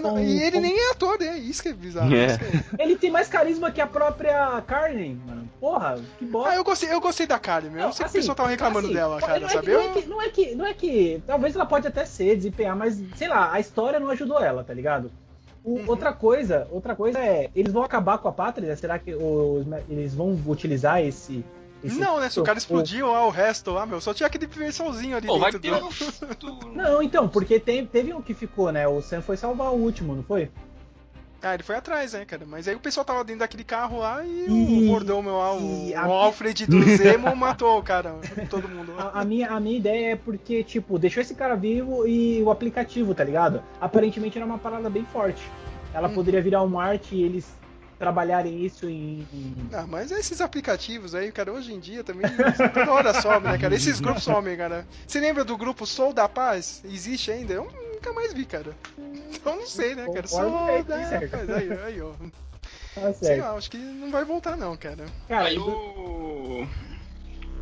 São- 0.00 0.18
E 0.18 0.42
ele 0.42 0.58
nem 0.58 0.76
é 0.76 0.90
ator, 0.90 1.16
né? 1.20 1.38
Isso 1.38 1.62
que 1.62 1.68
é 1.68 1.72
bizarro. 1.72 2.12
É. 2.12 2.26
Isso 2.26 2.38
que 2.40 2.44
é- 2.44 2.84
Ele 2.84 2.96
tem 2.96 3.08
mais 3.10 3.28
carisma 3.28 3.70
que 3.70 3.80
a 3.80 3.86
própria 3.86 4.60
Carne, 4.66 5.20
mano. 5.24 5.48
Porra, 5.60 5.96
que 6.18 6.24
bosta. 6.24 6.50
Ah, 6.50 6.56
eu 6.56 6.64
gostei, 6.64 6.92
eu 6.92 7.00
gostei 7.00 7.26
da 7.26 7.38
Karen, 7.38 7.70
meu. 7.70 7.82
Eu 7.82 7.92
sei 7.92 7.98
que 7.98 8.02
o 8.02 8.06
Assim, 8.06 8.18
pessoal 8.18 8.34
tava 8.34 8.48
reclamando 8.48 8.86
assim, 8.86 8.94
dela, 8.96 9.20
cara, 9.20 9.38
não 9.38 9.46
é 9.46 9.50
sabe? 9.50 9.66
que- 9.66 9.72
não, 9.72 9.80
é 9.82 9.88
que, 9.92 10.06
não, 10.08 10.20
é 10.22 10.28
que, 10.28 10.54
não 10.56 10.66
é 10.66 10.74
que. 10.74 11.22
Talvez 11.26 11.54
ela 11.54 11.66
pode 11.66 11.86
até 11.86 12.04
ser, 12.04 12.34
desempenhar, 12.36 12.74
mas, 12.76 13.00
sei 13.14 13.28
lá, 13.28 13.52
a 13.52 13.60
história 13.60 14.00
não 14.00 14.10
ajudou 14.10 14.40
ela, 14.42 14.64
tá 14.64 14.74
ligado? 14.74 15.10
O- 15.62 15.74
Uhum. 15.74 15.84
Outra 15.86 16.12
coisa, 16.12 16.66
outra 16.72 16.96
coisa 16.96 17.18
é, 17.20 17.48
eles 17.54 17.72
vão 17.72 17.84
acabar 17.84 18.18
com 18.18 18.26
a 18.26 18.32
pátria? 18.32 18.74
Será 18.74 18.98
que 18.98 19.14
os- 19.14 19.66
eles 19.88 20.14
vão 20.14 20.36
utilizar 20.46 21.00
esse. 21.00 21.44
Não, 21.82 22.20
né? 22.20 22.28
Se 22.28 22.38
o 22.38 22.42
cara 22.42 22.58
explodiu 22.58 23.10
lá, 23.10 23.26
o 23.26 23.30
resto 23.30 23.70
lá, 23.72 23.86
meu, 23.86 24.00
só 24.00 24.12
tinha 24.12 24.26
aquele 24.26 24.46
diversãozinho 24.46 25.16
ali 25.16 25.26
Pô, 25.26 25.38
vai 25.38 25.50
do... 25.52 25.58
um... 25.58 26.72
Não, 26.76 27.02
então, 27.02 27.28
porque 27.28 27.58
tem- 27.58 27.86
teve 27.86 28.12
um 28.12 28.20
que 28.20 28.34
ficou, 28.34 28.70
né? 28.70 28.86
O 28.86 29.00
Sam 29.00 29.22
foi 29.22 29.36
salvar 29.36 29.72
o 29.72 29.76
último, 29.76 30.14
não 30.14 30.22
foi? 30.22 30.50
Ah, 31.42 31.54
ele 31.54 31.62
foi 31.62 31.76
atrás, 31.76 32.12
né, 32.12 32.26
cara? 32.26 32.44
Mas 32.46 32.68
aí 32.68 32.74
o 32.74 32.78
pessoal 32.80 33.02
tava 33.02 33.24
dentro 33.24 33.40
daquele 33.40 33.64
carro 33.64 34.00
lá 34.00 34.22
e, 34.22 34.44
E- 34.46 34.82
o 34.84 34.86
mordomo 34.90 35.30
lá, 35.30 35.54
o, 35.54 35.90
a- 35.96 36.06
o 36.06 36.12
Alfred 36.12 36.66
do 36.66 36.82
Zemo 36.98 37.34
matou 37.34 37.78
o 37.78 37.82
cara, 37.82 38.14
todo 38.50 38.68
mundo. 38.68 38.92
A, 38.98 39.20
a 39.20 39.24
minha, 39.24 39.48
a 39.50 39.58
minha 39.58 39.78
ideia 39.78 40.12
é 40.12 40.16
porque, 40.16 40.62
tipo, 40.62 40.98
deixou 40.98 41.22
esse 41.22 41.34
cara 41.34 41.54
vivo 41.54 42.06
e 42.06 42.42
o 42.42 42.50
aplicativo, 42.50 43.14
tá 43.14 43.24
ligado? 43.24 43.62
Aparentemente 43.80 44.36
era 44.36 44.44
uma 44.44 44.58
parada 44.58 44.90
bem 44.90 45.06
forte. 45.06 45.42
Ela 45.94 46.08
Hum. 46.08 46.12
poderia 46.14 46.42
virar 46.42 46.62
um 46.62 46.68
Marte 46.68 47.14
e 47.14 47.22
eles 47.22 47.50
trabalharem 48.00 48.64
isso 48.64 48.88
em. 48.88 49.28
Ah, 49.74 49.84
mas 49.86 50.10
esses 50.10 50.40
aplicativos 50.40 51.14
aí, 51.14 51.30
cara, 51.30 51.52
hoje 51.52 51.74
em 51.74 51.78
dia 51.78 52.02
também, 52.02 52.24
toda 52.72 52.90
hora 52.90 53.20
some, 53.20 53.46
né, 53.46 53.58
cara? 53.58 53.74
Esses 53.74 54.00
grupos 54.00 54.22
somem, 54.22 54.56
cara. 54.56 54.88
Você 55.06 55.20
lembra 55.20 55.44
do 55.44 55.54
grupo 55.54 55.86
Sou 55.86 56.10
da 56.10 56.26
Paz? 56.26 56.82
Existe 56.82 57.30
ainda? 57.30 57.52
Eu 57.52 57.70
nunca 57.92 58.10
mais 58.14 58.32
vi, 58.32 58.46
cara. 58.46 58.74
Então 59.30 59.54
não 59.54 59.66
sei, 59.66 59.94
né, 59.94 60.06
cara? 60.06 60.26
Sou 60.26 60.64
bem, 60.64 60.82
da. 60.82 60.96
Paz. 60.96 61.50
Aí, 61.50 61.72
aí, 61.84 62.00
ó. 62.00 62.12
Tá 62.94 63.12
Sei 63.12 63.38
lá, 63.38 63.52
acho 63.52 63.70
que 63.70 63.76
não 63.76 64.10
vai 64.10 64.24
voltar 64.24 64.56
não, 64.56 64.74
cara. 64.78 65.04
Cara, 65.28 65.48
Aí 65.48 65.58
o... 65.58 66.66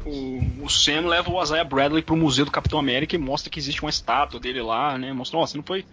O, 0.07 0.65
o 0.65 0.71
Sam 0.71 1.07
leva 1.09 1.29
o 1.29 1.43
Isaiah 1.43 1.65
Bradley 1.65 2.03
pro 2.03 2.17
Museu 2.17 2.45
do 2.45 2.53
Capitão 2.53 2.79
América 2.79 3.17
e 3.17 3.19
mostra 3.19 3.51
que 3.51 3.59
existe 3.59 3.83
uma 3.83 3.91
estátua 3.91 4.39
dele 4.39 4.63
lá, 4.63 4.97
né? 4.97 5.13
Mostra, 5.13 5.37
ó, 5.39 5.45
você 5.45 5.57
não 5.57 5.65
foi 5.65 5.85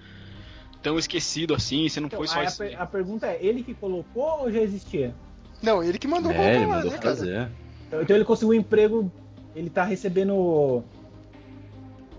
tão 0.86 0.99
esquecido 0.99 1.56
assim, 1.56 1.90
você 1.90 1.99
não 1.99 2.06
então, 2.06 2.20
foi 2.20 2.28
só 2.28 2.40
a, 2.40 2.84
a 2.84 2.86
pergunta 2.86 3.26
é, 3.26 3.40
ele 3.41 3.64
que 3.64 3.74
colocou 3.74 4.41
ou 4.41 4.52
já 4.52 4.62
existia? 4.62 5.16
Não, 5.60 5.84
ele 5.84 5.98
que 5.98 6.07
mandou 6.07 6.32
É, 6.32 6.36
colocar 6.36 6.53
ele 6.53 6.68
mandou 6.68 6.91
né, 6.91 6.98
fazer. 6.99 7.49
Então, 7.88 8.02
então 8.03 8.16
ele 8.16 8.24
conseguiu 8.24 8.49
um 8.49 8.53
emprego, 8.53 9.12
ele 9.56 9.68
tá 9.68 9.84
recebendo. 9.84 10.84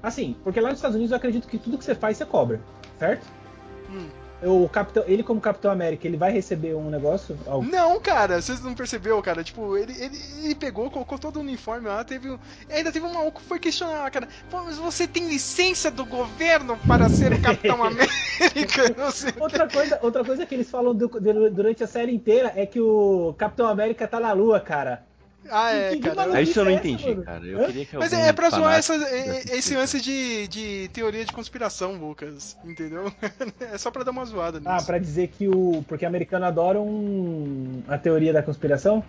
Assim, 0.03 0.35
porque 0.43 0.61
lá 0.61 0.71
nos 0.71 0.79
Estados 0.79 0.97
Unidos 0.97 1.13
eu 1.13 1.17
acredito 1.17 1.47
que 1.47 1.59
tudo 1.59 1.79
que 1.79 1.85
você 1.85 1.95
faz 1.95 2.17
você 2.17 2.27
cobra, 2.27 2.61
certo? 2.99 3.25
Hum. 3.89 4.09
O 4.43 4.69
Capitão, 4.69 5.03
ele 5.07 5.23
como 5.23 5.41
Capitão 5.41 5.71
América, 5.71 6.07
ele 6.07 6.17
vai 6.17 6.31
receber 6.31 6.75
um 6.75 6.91
negócio? 6.91 7.39
Algo? 7.47 7.67
Não, 7.71 7.99
cara, 8.01 8.41
vocês 8.41 8.61
não 8.61 8.75
percebeu, 8.75 9.21
cara. 9.23 9.43
Tipo, 9.43 9.77
ele, 9.77 9.93
ele, 9.99 10.19
ele 10.45 10.55
pegou, 10.55 10.91
colocou 10.91 11.19
todo 11.19 11.37
o 11.39 11.41
uniforme 11.41 11.89
lá, 11.89 12.05
teve. 12.05 12.31
um- 12.31 12.39
Ainda 12.71 12.93
teve 12.93 13.07
um 13.07 13.13
maluco 13.15 13.41
que 13.41 13.47
foi 13.47 13.59
questionar, 13.59 14.11
cara. 14.11 14.29
Pô, 14.51 14.63
mas 14.63 14.77
você 14.77 15.07
tem 15.07 15.27
licença 15.29 15.91
do 15.91 16.05
governo 16.05 16.77
para 16.87 17.09
ser 17.09 17.33
o 17.33 17.41
Capitão 17.41 17.83
América? 17.85 18.95
Não 18.97 19.11
sei. 19.11 19.33
Outra 19.41 19.69
coisa, 19.69 19.99
outra 20.03 20.25
coisa 20.25 20.45
que 20.47 20.55
eles 20.55 20.69
falam 20.71 20.95
du- 20.95 21.09
du- 21.09 21.51
durante 21.51 21.83
a 21.83 21.87
série 21.87 22.15
inteira 22.15 22.53
é 22.55 22.67
que 22.67 22.81
o 22.81 23.35
Capitão 23.39 23.67
América 23.67 24.07
tá 24.07 24.21
na 24.21 24.33
lua, 24.33 24.61
cara. 24.61 25.05
Ah, 25.51 25.73
é, 25.73 25.90
Que 25.90 26.01
cara. 26.01 26.43
isso 26.43 26.59
eu 26.60 26.64
não 26.64 26.70
entendi, 26.73 27.09
mano? 27.09 27.24
cara. 27.24 27.44
Eu 27.47 27.66
queria 27.66 27.86
que 27.86 27.97
Mas 27.97 28.12
é, 28.12 28.28
é 28.28 28.32
pra 28.32 28.51
zoar 28.51 28.77
essa, 28.78 28.94
é- 28.94 29.43
esse 29.56 29.74
lance 29.77 30.01
de, 30.01 30.48
de 30.48 30.90
teoria 30.93 31.24
de 31.24 31.32
conspiração, 31.32 31.94
Lucas. 31.94 32.56
Entendeu? 32.64 33.12
É 33.73 33.78
só 33.78 33.90
pra 33.90 34.02
dar 34.05 34.10
uma 34.10 34.24
zoada 34.24 34.59
nisso. 34.59 34.70
Ah, 34.70 34.82
pra 34.82 34.98
dizer 34.98 35.28
que 35.28 35.48
o. 35.48 35.85
Porque 35.89 36.05
americano 36.06 36.44
adora 36.47 36.81
um. 36.81 37.82
a 37.89 37.97
teoria 37.98 38.32
da 38.32 38.43
conspiração? 38.43 39.05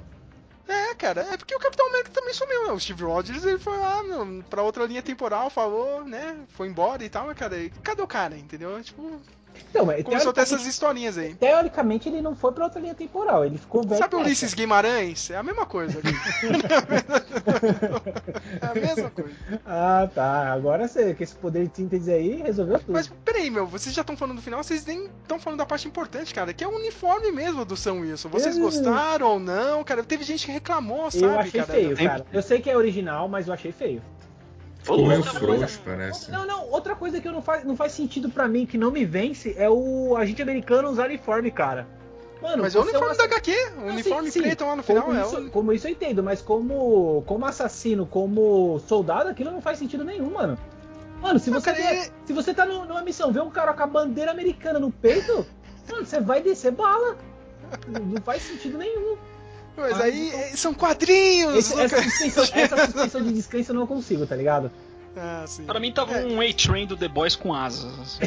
É, 0.67 0.93
cara, 0.95 1.21
é 1.31 1.37
porque 1.37 1.55
o 1.55 1.59
Capitão 1.59 1.87
América 1.87 2.09
também 2.11 2.33
sumiu, 2.33 2.67
né? 2.67 2.73
O 2.73 2.79
Steve 2.79 3.03
Rogers, 3.03 3.45
ele 3.45 3.57
foi 3.57 3.77
lá 3.77 4.03
meu, 4.03 4.43
pra 4.49 4.61
outra 4.63 4.85
linha 4.85 5.01
temporal, 5.01 5.49
falou, 5.49 6.03
né? 6.03 6.35
Foi 6.49 6.67
embora 6.67 7.03
e 7.05 7.09
tal, 7.09 7.25
mas, 7.27 7.37
cara, 7.37 7.55
cadê 7.81 8.01
o 8.01 8.07
cara, 8.07 8.35
entendeu? 8.37 8.81
Tipo, 8.83 9.21
Então, 9.69 9.85
mas 9.85 10.03
começou 10.03 10.31
a 10.31 10.33
ter 10.33 10.41
essas 10.41 10.61
teoricamente, 10.61 10.69
historinhas 10.73 11.17
aí. 11.17 11.35
teoricamente 11.35 12.09
ele 12.09 12.21
não 12.21 12.35
foi 12.35 12.51
pra 12.51 12.65
outra 12.65 12.79
linha 12.79 12.95
temporal, 12.95 13.45
ele 13.45 13.57
ficou 13.57 13.83
velho. 13.83 13.97
Sabe 13.97 14.15
o. 14.15 14.19
Ulisses 14.19 14.53
Guimarães? 14.53 15.29
É 15.29 15.37
a 15.37 15.43
mesma 15.43 15.65
coisa. 15.65 15.99
ali. 15.99 16.13
é 18.61 18.65
a 18.65 18.73
mesma 18.73 19.09
coisa. 19.09 19.31
Ah, 19.65 20.09
tá. 20.13 20.53
Agora 20.53 20.87
você, 20.87 21.13
com 21.13 21.23
esse 21.23 21.35
poder 21.35 21.67
de 21.67 21.75
síntese 21.75 22.11
aí, 22.11 22.41
resolveu 22.41 22.79
tudo. 22.79 22.93
Mas 22.93 23.07
peraí, 23.23 23.49
meu, 23.49 23.65
vocês 23.65 23.93
já 23.93 24.01
estão 24.01 24.17
falando 24.17 24.37
do 24.37 24.41
final, 24.41 24.63
vocês 24.63 24.85
nem 24.85 25.05
estão 25.21 25.39
falando 25.39 25.59
da 25.59 25.65
parte 25.65 25.87
importante, 25.87 26.33
cara, 26.33 26.53
que 26.53 26.63
é 26.63 26.67
o 26.67 26.75
uniforme 26.75 27.31
mesmo 27.31 27.65
do 27.65 27.75
Sam 27.75 27.93
Wilson. 28.01 28.29
Vocês 28.29 28.57
Eu- 28.57 28.63
gostaram 28.63 29.27
ou 29.27 29.39
não, 29.39 29.83
cara? 29.83 30.03
Teve 30.03 30.23
gente 30.23 30.45
que 30.45 30.51
reclamou, 30.51 31.09
sabe, 31.11 31.23
eu 31.25 31.39
achei 31.39 31.61
cara? 31.61 31.73
feio, 31.73 31.97
cara. 31.97 32.25
Eu 32.31 32.41
sei 32.41 32.61
que 32.61 32.69
é 32.69 32.77
original, 32.77 33.27
mas 33.27 33.47
eu 33.47 33.53
achei 33.53 33.71
feio. 33.71 34.01
Ficou 34.87 35.05
meio 35.05 35.17
Outra 35.19 35.39
coisa- 35.39 35.55
frouxo, 35.67 35.81
parece. 35.83 36.31
Não, 36.31 36.45
não, 36.45 36.69
outra 36.71 36.95
coisa 36.95 37.19
que 37.19 37.27
eu 37.27 37.31
não 37.33 37.41
faz, 37.41 37.63
não 37.65 37.75
faz 37.75 37.91
sentido 37.91 38.29
pra 38.29 38.47
mim, 38.47 38.65
que 38.65 38.77
não 38.77 38.89
me 38.89 39.03
vence, 39.03 39.53
é 39.57 39.69
o 39.69 40.15
agente 40.15 40.41
americano 40.41 40.89
usar 40.89 41.05
uniforme, 41.07 41.51
cara. 41.51 41.85
Mano, 42.41 42.61
Mas 42.63 42.73
é 42.75 42.79
o 42.79 42.83
você 42.83 42.91
uniforme 42.91 43.13
um 43.13 43.17
da 43.17 43.23
HQ, 43.25 43.51
o 43.51 43.79
Não, 43.81 43.87
uniforme 43.87 44.31
sim, 44.31 44.39
sim. 44.39 44.41
preto 44.45 44.63
lá 44.65 44.75
no 44.75 44.83
final 44.83 45.03
como 45.03 45.17
é 45.17 45.21
isso, 45.21 45.49
como 45.51 45.73
isso 45.73 45.87
eu 45.87 45.91
entendo, 45.91 46.23
mas 46.23 46.41
como, 46.41 47.23
como 47.25 47.45
assassino, 47.45 48.05
como 48.05 48.79
soldado, 48.87 49.29
aquilo 49.29 49.51
não 49.51 49.59
faz 49.61 49.79
sentido 49.79 50.03
nenhum, 50.05 50.31
mano. 50.31 50.57
Mano, 51.21 51.39
se 51.39 51.49
Não, 51.49 51.59
você, 51.59 51.73
cara, 51.73 51.83
vê- 51.83 51.99
ele- 52.03 52.11
se 52.25 52.33
você 52.33 52.53
tá 52.53 52.63
no- 52.65 52.85
numa 52.85 53.01
missão, 53.01 53.31
vê 53.33 53.41
um 53.41 53.49
cara 53.49 53.73
com 53.73 53.83
a 53.83 53.87
bandeira 53.87 54.29
americana 54.31 54.79
no 54.79 54.91
peito, 54.91 55.45
mano, 55.91 56.05
você 56.05 56.19
vai 56.21 56.41
descer 56.41 56.71
bala. 56.71 57.17
Não, 57.87 58.01
não 58.05 58.21
faz 58.21 58.43
sentido 58.43 58.77
nenhum. 58.77 59.17
Mas 59.77 60.01
aí 60.01 60.27
então- 60.29 60.57
são 60.57 60.73
quadrinhos, 60.73 61.55
Esse- 61.55 61.79
essa, 61.79 62.01
suspensão, 62.01 62.43
essa 62.59 62.85
suspensão 62.85 63.21
de 63.23 63.31
descrença 63.33 63.71
eu 63.71 63.75
não 63.75 63.85
consigo, 63.87 64.25
tá 64.25 64.35
ligado? 64.35 64.71
Ah, 65.15 65.45
sim. 65.47 65.63
Pra 65.65 65.79
mim 65.79 65.91
tava 65.91 66.13
É. 66.15 66.25
um 66.25 66.39
A-Train 66.41 66.85
do 66.85 66.95
The 66.95 67.07
Boys 67.07 67.35
com 67.35 67.53
asas. 67.53 67.91
assim. 67.99 68.19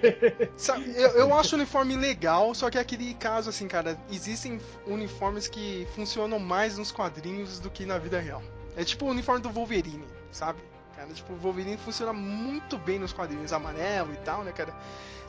Sabe, 0.56 0.90
eu, 0.96 1.10
eu 1.10 1.34
acho 1.34 1.54
o 1.54 1.58
uniforme 1.58 1.94
legal, 1.96 2.54
só 2.54 2.70
que 2.70 2.78
é 2.78 2.80
aquele 2.80 3.12
caso 3.14 3.50
assim, 3.50 3.68
cara, 3.68 3.98
existem 4.10 4.58
uniformes 4.86 5.46
que 5.48 5.86
funcionam 5.94 6.38
mais 6.38 6.78
nos 6.78 6.90
quadrinhos 6.90 7.58
do 7.58 7.68
que 7.70 7.84
na 7.84 7.98
vida 7.98 8.18
real. 8.18 8.42
É 8.76 8.84
tipo 8.84 9.04
o 9.06 9.08
uniforme 9.10 9.42
do 9.42 9.50
Wolverine, 9.50 10.04
sabe? 10.30 10.58
Cara, 10.96 11.08
tipo, 11.12 11.32
o 11.32 11.36
Wolverine 11.36 11.76
funciona 11.76 12.12
muito 12.12 12.78
bem 12.78 12.98
nos 12.98 13.12
quadrinhos 13.12 13.52
amarelo 13.52 14.12
e 14.12 14.16
tal, 14.24 14.42
né, 14.42 14.50
cara? 14.52 14.72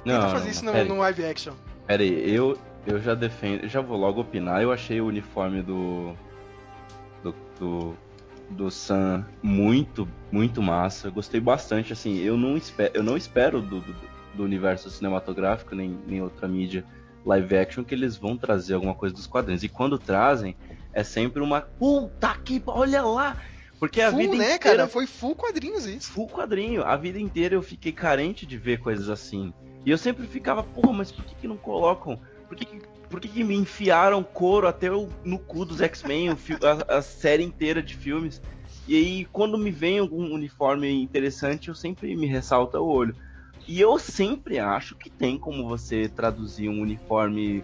Tenta 0.04 0.20
Não, 0.20 0.32
fazer 0.32 0.50
isso 0.50 0.64
no, 0.64 0.72
no 0.86 0.98
live 1.00 1.26
action. 1.26 1.54
pera 1.86 2.02
aí, 2.02 2.34
eu, 2.34 2.58
eu 2.90 3.00
já 3.00 3.14
defendo, 3.14 3.68
já 3.68 3.82
vou 3.82 3.98
logo 3.98 4.22
opinar. 4.22 4.62
Eu 4.62 4.72
achei 4.72 5.00
o 5.00 5.08
uniforme 5.08 5.62
do. 5.62 6.14
do. 7.24 7.36
do, 7.60 7.94
do 8.50 8.72
Sam 8.72 9.26
muito, 9.44 10.08
muito 10.32 10.62
massa. 10.62 11.08
Eu 11.08 11.12
Gostei 11.12 11.40
bastante, 11.40 11.94
assim, 11.94 12.18
eu 12.18 12.36
não 12.36 12.58
espero, 12.58 12.92
eu 12.96 13.04
não 13.04 13.16
espero 13.16 13.62
do, 13.62 13.80
do, 13.80 13.96
do 14.34 14.44
universo 14.44 14.90
cinematográfico, 14.90 15.76
nem, 15.76 15.98
nem 16.08 16.22
outra 16.22 16.48
mídia 16.48 16.84
live 17.26 17.58
action, 17.58 17.84
que 17.84 17.94
eles 17.94 18.18
vão 18.18 18.36
trazer 18.36 18.74
alguma 18.74 18.96
coisa 18.96 19.14
dos 19.14 19.28
quadrinhos. 19.28 19.64
E 19.64 19.70
quando 19.70 20.00
trazem, 20.00 20.56
é 20.92 21.04
sempre 21.04 21.42
uma. 21.42 21.62
Puta 21.62 22.36
que. 22.44 22.62
Olha 22.66 23.04
lá! 23.04 23.38
Porque 23.80 24.02
a 24.02 24.10
Full, 24.10 24.20
vida 24.20 24.36
né, 24.36 24.56
inteira 24.56 24.60
cara? 24.60 24.88
Foi 24.88 25.08
full 25.08 25.36
quadrinhos 25.36 25.86
isso. 25.86 26.12
full 26.12 26.28
quadrinho. 26.28 26.84
A 26.84 26.98
vida 26.98 27.18
inteira 27.18 27.56
eu 27.56 27.62
fiquei 27.62 27.94
carente 27.94 28.46
de 28.46 28.58
ver 28.58 28.80
coisas 28.80 29.10
assim. 29.10 29.54
E 29.86 29.92
eu 29.92 29.98
sempre 29.98 30.28
ficava, 30.28 30.62
porra, 30.64 30.92
mas 30.92 31.12
por 31.12 31.24
que, 31.24 31.36
que 31.36 31.48
não 31.48 31.56
colocam? 31.56 32.20
Por 32.50 32.58
que, 32.58 32.82
por 33.10 33.22
que, 33.22 33.30
que 33.30 33.44
me 33.44 33.56
enfiaram 33.56 34.24
couro 34.24 34.68
até 34.68 34.92
o, 34.92 35.08
no 35.24 35.40
cu 35.40 35.64
dos 35.64 35.80
X-Men, 35.80 36.30
a, 36.30 36.98
a 36.98 37.02
série 37.02 37.44
inteira 37.44 37.82
de 37.82 37.96
filmes? 37.96 38.42
E 38.88 38.96
aí, 38.98 39.26
quando 39.26 39.56
me 39.56 39.70
vem 39.70 40.00
algum 40.00 40.34
uniforme 40.34 40.92
interessante, 40.92 41.70
eu 41.70 41.76
sempre 41.76 42.16
me 42.16 42.26
ressalta 42.26 42.80
o 42.80 42.88
olho. 42.88 43.16
E 43.68 43.80
eu 43.80 44.00
sempre 44.00 44.58
acho 44.58 44.96
que 44.96 45.12
tem 45.12 45.38
como 45.38 45.68
você 45.68 46.10
traduzir 46.10 46.68
um 46.70 46.82
uniforme 46.82 47.64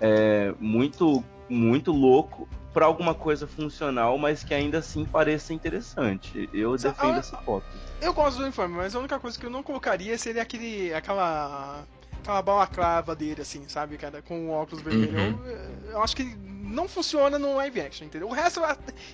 é, 0.00 0.54
muito, 0.60 1.22
muito 1.48 1.90
louco 1.90 2.48
para 2.72 2.86
alguma 2.86 3.14
coisa 3.14 3.46
funcional, 3.46 4.16
mas 4.16 4.42
que 4.44 4.54
ainda 4.54 4.78
assim 4.78 5.04
pareça 5.04 5.52
interessante. 5.52 6.48
Eu 6.52 6.76
defendo 6.76 7.16
ah, 7.16 7.18
essa 7.18 7.36
hipótese. 7.36 7.76
Eu 8.00 8.14
gosto 8.14 8.38
do 8.38 8.44
uniforme, 8.44 8.76
mas 8.76 8.94
a 8.94 8.98
única 8.98 9.18
coisa 9.18 9.38
que 9.38 9.44
eu 9.44 9.50
não 9.50 9.62
colocaria 9.62 10.16
seria 10.16 10.42
aquele. 10.42 10.94
aquela. 10.94 11.84
Aquela 12.22 12.40
balaclava 12.42 13.14
dele, 13.14 13.42
assim, 13.42 13.64
sabe, 13.68 13.98
cara? 13.98 14.22
Com 14.22 14.48
o 14.48 14.50
óculos 14.52 14.82
vermelho. 14.82 15.18
Uhum. 15.18 15.46
Eu, 15.86 15.90
eu 15.92 16.02
acho 16.02 16.16
que 16.16 16.24
não 16.24 16.88
funciona 16.88 17.38
no 17.38 17.56
live 17.56 17.80
action, 17.82 18.06
entendeu? 18.06 18.28
O 18.28 18.32
resto 18.32 18.62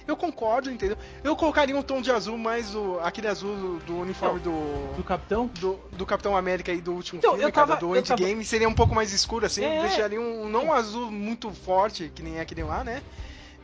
eu, 0.07 0.17
concordo, 0.17 0.71
entendeu? 0.71 0.97
Eu 1.25 1.35
colocaria 1.35 1.77
um 1.77 1.83
tom 1.83 2.01
de 2.01 2.11
azul 2.13 2.39
mais 2.39 2.73
o, 2.75 3.01
aquele 3.03 3.27
azul 3.27 3.57
do, 3.57 3.79
do 3.81 3.97
uniforme 3.99 4.39
do. 4.39 4.95
Do 4.97 5.03
capitão? 5.03 5.47
Do, 5.59 5.81
do 5.93 6.07
Capitão 6.07 6.37
América 6.37 6.73
e 6.73 6.81
do 6.81 6.93
último 6.93 7.19
Então, 7.19 7.33
filme, 7.33 7.45
eu 7.45 7.53
cara, 7.53 7.67
tava- 7.67 7.81
do 7.81 7.97
eu 7.97 8.03
tava- 8.03 8.21
Endgame, 8.23 8.45
seria 8.45 8.69
um 8.69 8.75
pouco 8.75 8.95
mais 8.95 9.13
escuro, 9.13 9.45
assim, 9.47 9.65
É. 9.65 9.81
deixaria 9.83 10.21
um, 10.21 10.49
não 10.49 10.67
um 10.67 10.73
azul 10.73 11.11
muito 11.11 11.51
forte, 11.51 12.13
que 12.15 12.23
nem 12.23 12.37
é 12.39 12.43
aquele 12.43 12.63
lá, 12.63 12.85
né? 12.85 13.03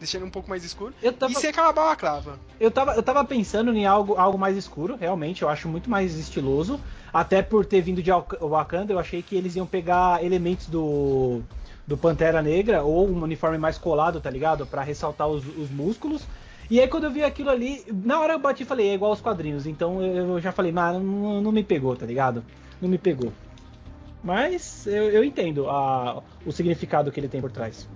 Deixaria 0.05 0.27
um 0.27 0.31
pouco 0.31 0.51
mais 0.51 0.63
escuro. 0.65 0.93
Eu 1.03 1.13
tava, 1.15 1.33
E 1.33 1.37
sem 1.37 1.49
aquela 1.49 1.73
balaclava. 1.73 2.39
eu, 2.61 2.71
tava, 2.71 2.93
eu 2.95 3.03
tava 3.03 3.25
pensando 3.25 3.73
em 3.75 3.87
algo, 3.87 4.15
algo 4.17 4.37
mais 4.39 4.55
escuro, 4.55 4.97
realmente, 4.97 5.41
eu 5.43 5.49
acho 5.49 5.67
muito 5.67 5.89
mais 5.89 6.15
estiloso. 6.19 6.79
Até 7.13 7.41
por 7.41 7.65
ter 7.65 7.81
vindo 7.81 8.03
de 8.03 8.11
Wak- 8.11 8.37
Wakanda, 8.41 8.93
eu 8.93 8.99
achei 8.99 9.23
que 9.23 9.35
eles 9.35 9.57
iam 9.57 9.67
pegar 9.67 10.23
elementos 10.23 10.69
do, 10.69 11.41
do 11.87 11.97
Pantera 11.97 12.43
Negra 12.43 12.83
ou 12.83 13.09
um 13.09 13.23
uniforme 13.23 13.57
mais 13.57 13.79
colado, 13.79 14.21
tá 14.21 14.29
ligado? 14.29 14.67
Pra 14.67 14.83
ressaltar 14.83 15.27
os, 15.29 15.45
os 15.47 15.71
músculos. 15.71 16.27
E 16.71 16.81
aí 16.81 16.87
quando 16.89 17.05
eu 17.05 17.11
vi 17.11 17.23
aquilo 17.25 17.49
ali, 17.51 17.85
na 18.05 18.21
hora 18.21 18.33
eu 18.35 18.39
bati 18.39 18.63
e 18.63 18.67
falei, 18.67 18.89
é 18.91 18.95
igual 18.95 19.11
aos 19.13 19.21
quadrinhos. 19.23 19.67
Então 19.67 20.03
eu 20.03 20.41
já 20.41 20.53
falei, 20.53 20.71
mas 20.73 20.95
não, 21.01 21.41
não 21.41 21.53
me 21.53 21.63
pegou, 21.65 21.97
tá 21.97 22.05
ligado? 22.05 22.45
Não 22.81 22.89
me 22.89 22.99
pegou. 22.99 23.33
Mas 24.23 24.87
eu, 24.87 25.11
eu 25.11 25.23
entendo 25.25 25.69
a, 25.69 26.23
o 26.47 26.53
significado 26.53 27.13
que 27.13 27.21
ele 27.21 27.29
tem 27.29 27.41
por 27.41 27.51
trás. 27.51 27.87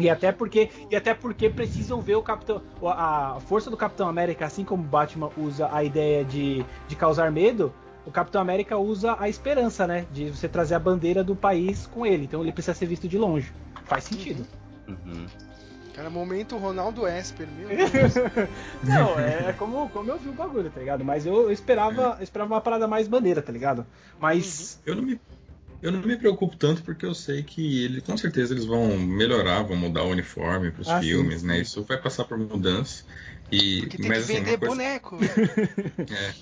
E 0.00 0.10
até 0.10 0.32
porque 0.32 0.70
e 0.90 0.96
até 0.96 1.14
porque 1.14 1.48
precisam 1.48 2.00
ver 2.00 2.16
o 2.16 2.22
Capitão 2.22 2.62
a, 2.84 3.38
força 3.40 3.70
do 3.70 3.76
Capitão 3.76 4.08
América, 4.08 4.46
assim 4.46 4.64
como 4.64 4.82
Batman 4.82 5.30
usa 5.36 5.68
a 5.72 5.84
ideia 5.84 6.24
de, 6.24 6.64
de 6.88 6.96
causar 6.96 7.30
medo, 7.30 7.72
o 8.04 8.10
Capitão 8.10 8.40
América 8.40 8.76
usa 8.78 9.16
a 9.18 9.28
esperança, 9.28 9.86
né, 9.86 10.06
de 10.12 10.30
você 10.30 10.48
trazer 10.48 10.74
a 10.74 10.78
bandeira 10.78 11.22
do 11.22 11.36
país 11.36 11.86
com 11.86 12.06
ele. 12.06 12.24
Então 12.24 12.42
ele 12.42 12.52
precisa 12.52 12.74
ser 12.74 12.86
visto 12.86 13.08
de 13.08 13.18
longe. 13.18 13.52
Faz 13.84 14.04
sentido. 14.04 14.46
Uhum. 14.88 15.26
Cara, 15.94 16.08
momento 16.08 16.56
Ronaldo 16.56 17.06
Esper, 17.06 17.46
meu 17.46 17.68
Deus. 17.68 18.14
Não, 18.82 19.18
é 19.18 19.52
como, 19.58 19.88
como 19.90 20.10
eu 20.10 20.18
vi 20.18 20.28
o 20.28 20.32
bagulho, 20.32 20.70
tá 20.70 20.80
ligado? 20.80 21.04
Mas 21.04 21.26
eu, 21.26 21.34
eu 21.42 21.52
esperava 21.52 22.16
eu 22.18 22.24
esperava 22.24 22.54
uma 22.54 22.60
parada 22.60 22.86
mais 22.86 23.06
bandeira, 23.08 23.42
tá 23.42 23.52
ligado? 23.52 23.84
Mas 24.18 24.80
Eu 24.86 24.96
não 24.96 25.02
me 25.02 25.20
eu 25.82 25.90
não 25.92 26.00
me 26.02 26.16
preocupo 26.16 26.56
tanto 26.56 26.82
porque 26.82 27.06
eu 27.06 27.14
sei 27.14 27.42
que 27.42 27.84
ele, 27.84 28.00
com 28.00 28.16
certeza 28.16 28.52
eles 28.54 28.64
vão 28.64 28.98
melhorar, 28.98 29.62
vão 29.62 29.76
mudar 29.76 30.02
o 30.04 30.10
uniforme 30.10 30.70
para 30.70 30.82
os 30.82 30.88
Ah, 30.88 31.00
filmes, 31.00 31.40
sim. 31.40 31.46
né? 31.48 31.60
Isso 31.60 31.82
vai 31.84 31.96
passar 32.00 32.24
por 32.24 32.38
mudanças. 32.38 33.04
E 33.52 33.80
Porque 33.80 33.96
tem 33.98 34.08
mas 34.08 34.18
que 34.18 34.24
assim, 34.24 34.38
vender 34.38 34.50
uma 34.50 34.58
coisa, 34.58 34.76
boneco. 34.76 35.16
é, 36.10 36.34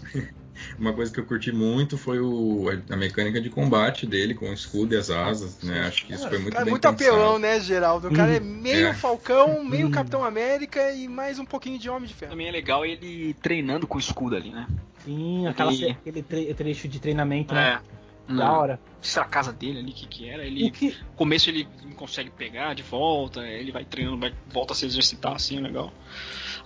uma 0.79 0.93
coisa 0.93 1.13
que 1.13 1.21
eu 1.21 1.25
curti 1.25 1.53
muito 1.53 1.97
foi 1.97 2.21
o, 2.21 2.67
a, 2.91 2.97
mecânica 2.97 3.41
de 3.41 3.49
combate 3.49 4.07
dele 4.07 4.35
com 4.35 4.51
o 4.51 4.53
escudo 4.53 4.95
e 4.95 4.97
as 4.99 5.11
asas, 5.11 5.63
né? 5.63 5.87
Acho 5.87 6.05
que 6.07 6.13
isso 6.13 6.29
foi 6.29 6.39
muito 6.39 6.53
cara, 6.53 6.65
bem 6.65 6.73
muito 6.73 6.83
pensado. 6.83 7.13
apelão, 7.13 7.39
né, 7.39 7.61
Geraldo? 7.61 8.09
O 8.09 8.13
cara 8.13 8.37
é 8.37 8.41
meio 8.41 8.89
É. 8.89 8.95
Falcão, 8.95 9.65
meio 9.65 9.87
Hum. 9.87 9.91
Capitão 9.91 10.25
América 10.25 10.91
e 10.93 11.09
mais 11.09 11.39
um 11.39 11.45
pouquinho 11.45 11.79
de 11.79 11.89
Homem 11.89 12.09
de 12.09 12.15
Ferro. 12.15 12.33
Também 12.33 12.49
é 12.49 12.51
legal 12.53 12.85
ele 12.85 13.35
treinando 13.35 13.87
com 13.87 13.97
o 13.97 14.01
escudo 14.01 14.37
ali, 14.37 14.51
né? 14.51 14.67
sim, 15.05 15.47
aquela, 15.47 15.73
E- 15.73 15.91
aquele 15.91 16.23
tre- 16.23 16.55
trecho 16.55 16.89
de 16.89 17.01
treinamento, 17.01 17.55
né? 17.55 17.81
É. 18.29 18.35
Da 18.35 18.53
hora. 18.53 18.81
Se 19.01 19.19
a 19.19 19.25
casa 19.25 19.53
dele 19.53 19.79
ali, 19.79 19.91
o 19.91 19.95
que 19.95 20.07
que 20.07 20.29
era? 20.29 20.45
Ele, 20.45 20.71
que, 20.71 20.89
no 20.89 21.15
começo 21.17 21.49
ele 21.49 21.67
não 21.85 21.93
consegue 21.93 22.31
pegar 22.31 22.75
de 22.75 22.83
volta, 22.83 23.47
ele 23.47 23.73
vai 23.73 23.85
treinando, 23.85 24.19
vai, 24.19 24.35
volta 24.53 24.73
a 24.73 24.77
se 24.77 24.85
exercitar 24.85 25.35
assim, 25.35 25.59
é 25.59 25.61
legal. 25.61 25.93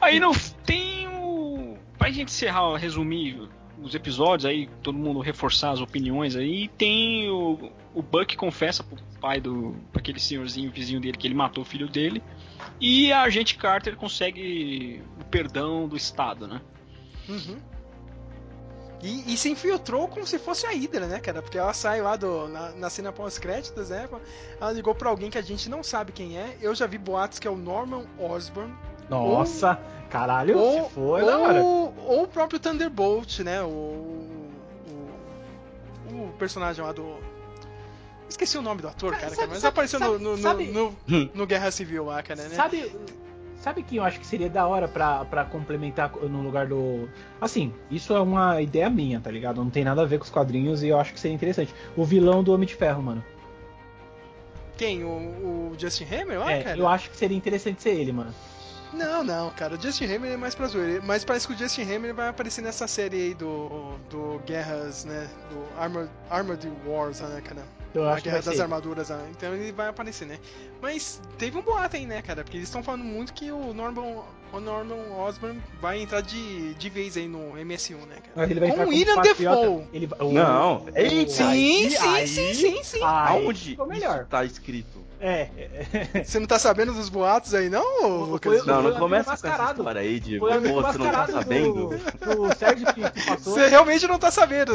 Aí 0.00 0.18
no 0.18 0.32
tem 0.64 1.06
o. 1.08 1.76
Pra 1.98 2.10
gente 2.10 2.30
encerrar, 2.30 2.74
resumir 2.76 3.48
os 3.80 3.94
episódios 3.94 4.46
aí, 4.46 4.68
todo 4.82 4.96
mundo 4.96 5.20
reforçar 5.20 5.70
as 5.70 5.80
opiniões 5.80 6.36
aí, 6.36 6.68
tem 6.68 7.28
o, 7.30 7.70
o 7.94 8.02
Buck 8.02 8.36
confessa 8.36 8.82
pro 8.82 8.96
pai 9.20 9.40
do 9.40 9.74
pra 9.92 10.00
aquele 10.00 10.20
senhorzinho 10.20 10.70
vizinho 10.70 11.00
dele 11.00 11.16
que 11.16 11.26
ele 11.26 11.34
matou 11.34 11.62
o 11.62 11.66
filho 11.66 11.88
dele 11.88 12.22
e 12.80 13.12
a 13.12 13.22
agente 13.22 13.56
Carter 13.56 13.96
consegue 13.96 15.02
o 15.20 15.24
perdão 15.24 15.88
do 15.88 15.96
Estado, 15.96 16.46
né? 16.46 16.60
Uhum. 17.28 17.58
E, 19.02 19.34
e 19.34 19.36
se 19.36 19.50
infiltrou 19.50 20.06
como 20.06 20.24
se 20.26 20.38
fosse 20.38 20.64
a 20.64 20.70
Hydra, 20.70 21.06
né, 21.08 21.18
cara? 21.18 21.42
Porque 21.42 21.58
ela 21.58 21.72
sai 21.72 22.00
lá 22.00 22.14
do, 22.14 22.46
na, 22.48 22.70
na 22.70 22.88
cena 22.88 23.10
pós-créditos, 23.12 23.88
né? 23.90 24.08
Ela 24.60 24.70
ligou 24.72 24.94
pra 24.94 25.10
alguém 25.10 25.28
que 25.28 25.36
a 25.38 25.42
gente 25.42 25.68
não 25.68 25.82
sabe 25.82 26.12
quem 26.12 26.38
é. 26.38 26.56
Eu 26.60 26.72
já 26.74 26.86
vi 26.86 26.98
boatos 26.98 27.38
que 27.40 27.48
é 27.48 27.50
o 27.50 27.56
Norman 27.56 28.04
Osborn. 28.18 28.72
Nossa, 29.10 29.78
caralho, 30.08 30.56
Ou, 30.56 30.88
se 30.90 30.98
hora. 31.00 31.62
ou, 31.62 31.94
ou 32.06 32.22
o 32.22 32.28
próprio 32.28 32.60
Thunderbolt, 32.60 33.40
né? 33.40 33.60
O, 33.60 33.66
o, 33.68 35.08
o 36.10 36.34
personagem 36.38 36.84
lá 36.84 36.92
do. 36.92 37.16
Esqueci 38.28 38.56
o 38.56 38.62
nome 38.62 38.80
do 38.80 38.88
ator, 38.88 39.12
cara, 39.16 39.34
sabe- 39.34 39.48
mas 39.48 39.58
sabe- 39.58 39.68
apareceu 39.68 39.98
sabe- 39.98 40.18
no, 40.18 40.36
no, 40.36 40.96
no, 41.06 41.30
no 41.34 41.46
Guerra 41.46 41.70
Civil 41.70 42.04
lá, 42.06 42.22
cara, 42.22 42.44
né? 42.44 42.54
Sabe, 42.54 42.90
sabe 43.62 43.82
quem 43.84 43.98
eu 43.98 44.04
acho 44.04 44.18
que 44.18 44.26
seria 44.26 44.50
da 44.50 44.66
hora 44.66 44.88
pra, 44.88 45.24
pra 45.24 45.44
complementar 45.44 46.12
no 46.16 46.42
lugar 46.42 46.66
do. 46.66 47.08
Assim, 47.40 47.72
isso 47.90 48.12
é 48.12 48.20
uma 48.20 48.60
ideia 48.60 48.90
minha, 48.90 49.20
tá 49.20 49.30
ligado? 49.30 49.62
Não 49.62 49.70
tem 49.70 49.84
nada 49.84 50.02
a 50.02 50.04
ver 50.04 50.18
com 50.18 50.24
os 50.24 50.30
quadrinhos 50.30 50.82
e 50.82 50.88
eu 50.88 50.98
acho 50.98 51.14
que 51.14 51.20
seria 51.20 51.34
interessante. 51.34 51.72
O 51.96 52.04
vilão 52.04 52.42
do 52.42 52.52
Homem 52.52 52.66
de 52.66 52.74
Ferro, 52.74 53.02
mano. 53.02 53.24
Quem? 54.76 55.04
O, 55.04 55.08
o 55.08 55.74
Justin 55.78 56.04
Hammer 56.12 56.40
lá, 56.40 56.52
é, 56.52 56.62
cara? 56.62 56.78
eu 56.78 56.88
acho 56.88 57.08
que 57.08 57.16
seria 57.16 57.36
interessante 57.36 57.80
ser 57.80 57.90
ele, 57.90 58.10
mano. 58.10 58.34
Não, 58.92 59.24
não, 59.24 59.50
cara. 59.50 59.74
O 59.76 59.80
Justin 59.80 60.04
Hammer 60.04 60.32
é 60.32 60.36
mais 60.36 60.54
pra 60.54 60.66
zoeira. 60.66 61.00
Mas 61.04 61.24
parece 61.24 61.46
que 61.46 61.54
o 61.54 61.56
Justin 61.56 61.82
Hammer 61.82 62.14
vai 62.14 62.28
aparecer 62.28 62.62
nessa 62.62 62.86
série 62.86 63.16
aí 63.16 63.34
do, 63.34 63.94
do 64.10 64.40
Guerras, 64.46 65.04
né? 65.04 65.28
Do 65.50 65.64
Armored, 65.80 66.10
Armored 66.30 66.72
Wars, 66.86 67.20
né, 67.20 67.40
cara? 67.42 67.62
Eu 67.94 68.04
a 68.08 68.12
acho 68.14 68.22
que 68.22 68.30
Guerra 68.30 68.42
das 68.42 68.54
ser. 68.56 68.62
Armaduras, 68.62 69.08
né? 69.10 69.18
então 69.30 69.54
ele 69.54 69.70
vai 69.70 69.88
aparecer, 69.88 70.26
né? 70.26 70.38
Mas 70.80 71.20
teve 71.36 71.58
um 71.58 71.62
boato 71.62 71.94
aí, 71.96 72.06
né, 72.06 72.22
cara? 72.22 72.42
Porque 72.42 72.56
eles 72.56 72.68
estão 72.68 72.82
falando 72.82 73.04
muito 73.04 73.34
que 73.34 73.52
o 73.52 73.74
Norman, 73.74 74.22
o 74.50 74.60
Norman 74.60 74.96
Osborn 75.18 75.60
vai 75.78 76.00
entrar 76.00 76.22
de, 76.22 76.72
de 76.74 76.88
vez 76.88 77.18
aí 77.18 77.28
no 77.28 77.52
MSU, 77.62 77.96
né, 77.96 78.14
cara? 78.16 78.32
Mas 78.34 78.50
ele 78.50 78.60
vai 78.60 78.70
Com 78.70 78.84
o 78.84 78.88
William. 78.88 79.20
Defoe. 79.20 79.86
Ele, 79.92 80.08
Não, 80.32 80.78
o- 80.84 80.88
ei, 80.94 81.24
o- 81.24 81.28
Sim, 81.28 81.42
aí- 81.44 81.90
sim, 81.90 81.96
aí- 81.98 82.26
sim, 82.26 82.54
sim, 82.54 82.82
sim. 82.82 82.96
aí 83.04 83.44
Aonde 83.44 83.70
ficou 83.70 83.84
isso 83.92 84.00
melhor. 84.00 84.24
tá 84.24 84.42
escrito? 84.42 85.02
É, 85.24 85.48
é, 85.56 86.24
Você 86.24 86.40
não 86.40 86.48
tá 86.48 86.58
sabendo 86.58 86.92
dos 86.92 87.08
boatos 87.08 87.54
aí, 87.54 87.68
não, 87.70 88.24
Lucas? 88.24 88.58
foi- 88.58 88.66
Não, 88.66 88.82
não 88.82 88.98
começa 88.98 89.36
com 89.36 89.46
essa 89.46 89.70
história 89.70 90.00
aí 90.00 90.18
de 90.18 90.36
foi 90.40 90.60
pô, 90.60 90.82
você 90.82 90.98
não 90.98 91.12
tá 91.12 91.28
sabendo. 91.28 91.88
do, 91.90 92.48
do 92.48 92.56
Sérgio 92.56 92.92
que, 92.92 93.02
passou. 93.24 93.54
Você 93.54 93.68
realmente 93.68 94.04
não 94.08 94.18
tá 94.18 94.32
sabendo. 94.32 94.72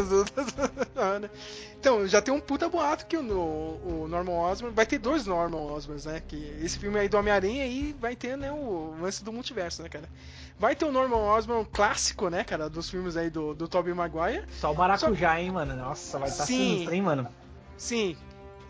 Então, 1.78 2.08
já 2.08 2.22
tem 2.22 2.34
um 2.34 2.40
puta 2.40 2.70
boato 2.70 3.06
que 3.06 3.18
o, 3.18 3.22
o 3.22 4.08
Norman 4.10 4.32
Osborn. 4.32 4.74
Vai 4.74 4.86
ter 4.86 4.98
dois 4.98 5.26
Norman 5.26 5.60
Osborns, 5.74 6.06
né? 6.06 6.22
Que 6.26 6.58
esse 6.64 6.80
filme 6.80 6.98
aí 6.98 7.10
do 7.10 7.18
Homem-Aranha 7.18 7.64
aí 7.64 7.94
vai 8.00 8.16
ter, 8.16 8.38
né? 8.38 8.50
O 8.52 8.96
lance 9.02 9.24
do 9.24 9.34
multiverso, 9.34 9.84
né, 9.84 9.90
cara? 9.90 10.10
Vai 10.58 10.76
ter 10.78 10.86
o 10.86 10.92
Norman 10.94 11.18
Osborn 11.18 11.68
clássico, 11.72 12.30
né, 12.30 12.46
cara? 12.46 12.70
Dos 12.70 12.90
filmes 12.90 13.18
aí 13.18 13.30
do, 13.30 13.54
do 13.54 13.68
Tobey 13.68 13.94
Maguire. 13.94 14.46
Só 14.60 14.72
o 14.72 14.76
maracujá, 14.76 15.40
hein, 15.42 15.52
mano. 15.52 15.76
Nossa, 15.76 16.18
vai 16.18 16.30
estar 16.30 16.46
Sim. 16.46 16.58
sinistro, 16.70 16.96
hein, 16.96 17.02
mano. 17.02 17.28
Sim. 17.78 18.18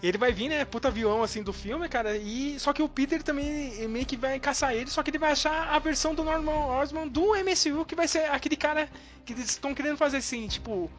Ele 0.02 0.18
vai 0.18 0.32
vir, 0.32 0.50
né? 0.50 0.64
Puta 0.64 0.92
vilão 0.92 1.24
assim 1.24 1.42
do 1.42 1.52
filme, 1.52 1.90
cara. 1.90 2.16
E 2.16 2.60
só 2.60 2.72
que 2.72 2.84
o 2.84 2.90
Peter 2.90 3.24
também 3.24 3.88
meio 3.88 4.06
que 4.06 4.16
vai 4.16 4.40
caçar 4.40 4.76
ele, 4.76 4.90
só 4.90 5.02
que 5.02 5.10
ele 5.10 5.18
vai 5.18 5.32
achar 5.32 5.70
a 5.70 5.80
versão 5.80 6.14
do 6.14 6.24
Norman 6.24 6.52
Osborn 6.80 7.10
do 7.10 7.34
MCU, 7.36 7.84
que 7.86 7.96
vai 7.96 8.08
ser 8.08 8.30
aquele 8.30 8.56
cara 8.56 8.88
que 9.26 9.34
eles 9.34 9.46
estão 9.46 9.74
querendo 9.74 9.98
fazer 9.98 10.18
assim, 10.18 10.48
tipo. 10.48 10.90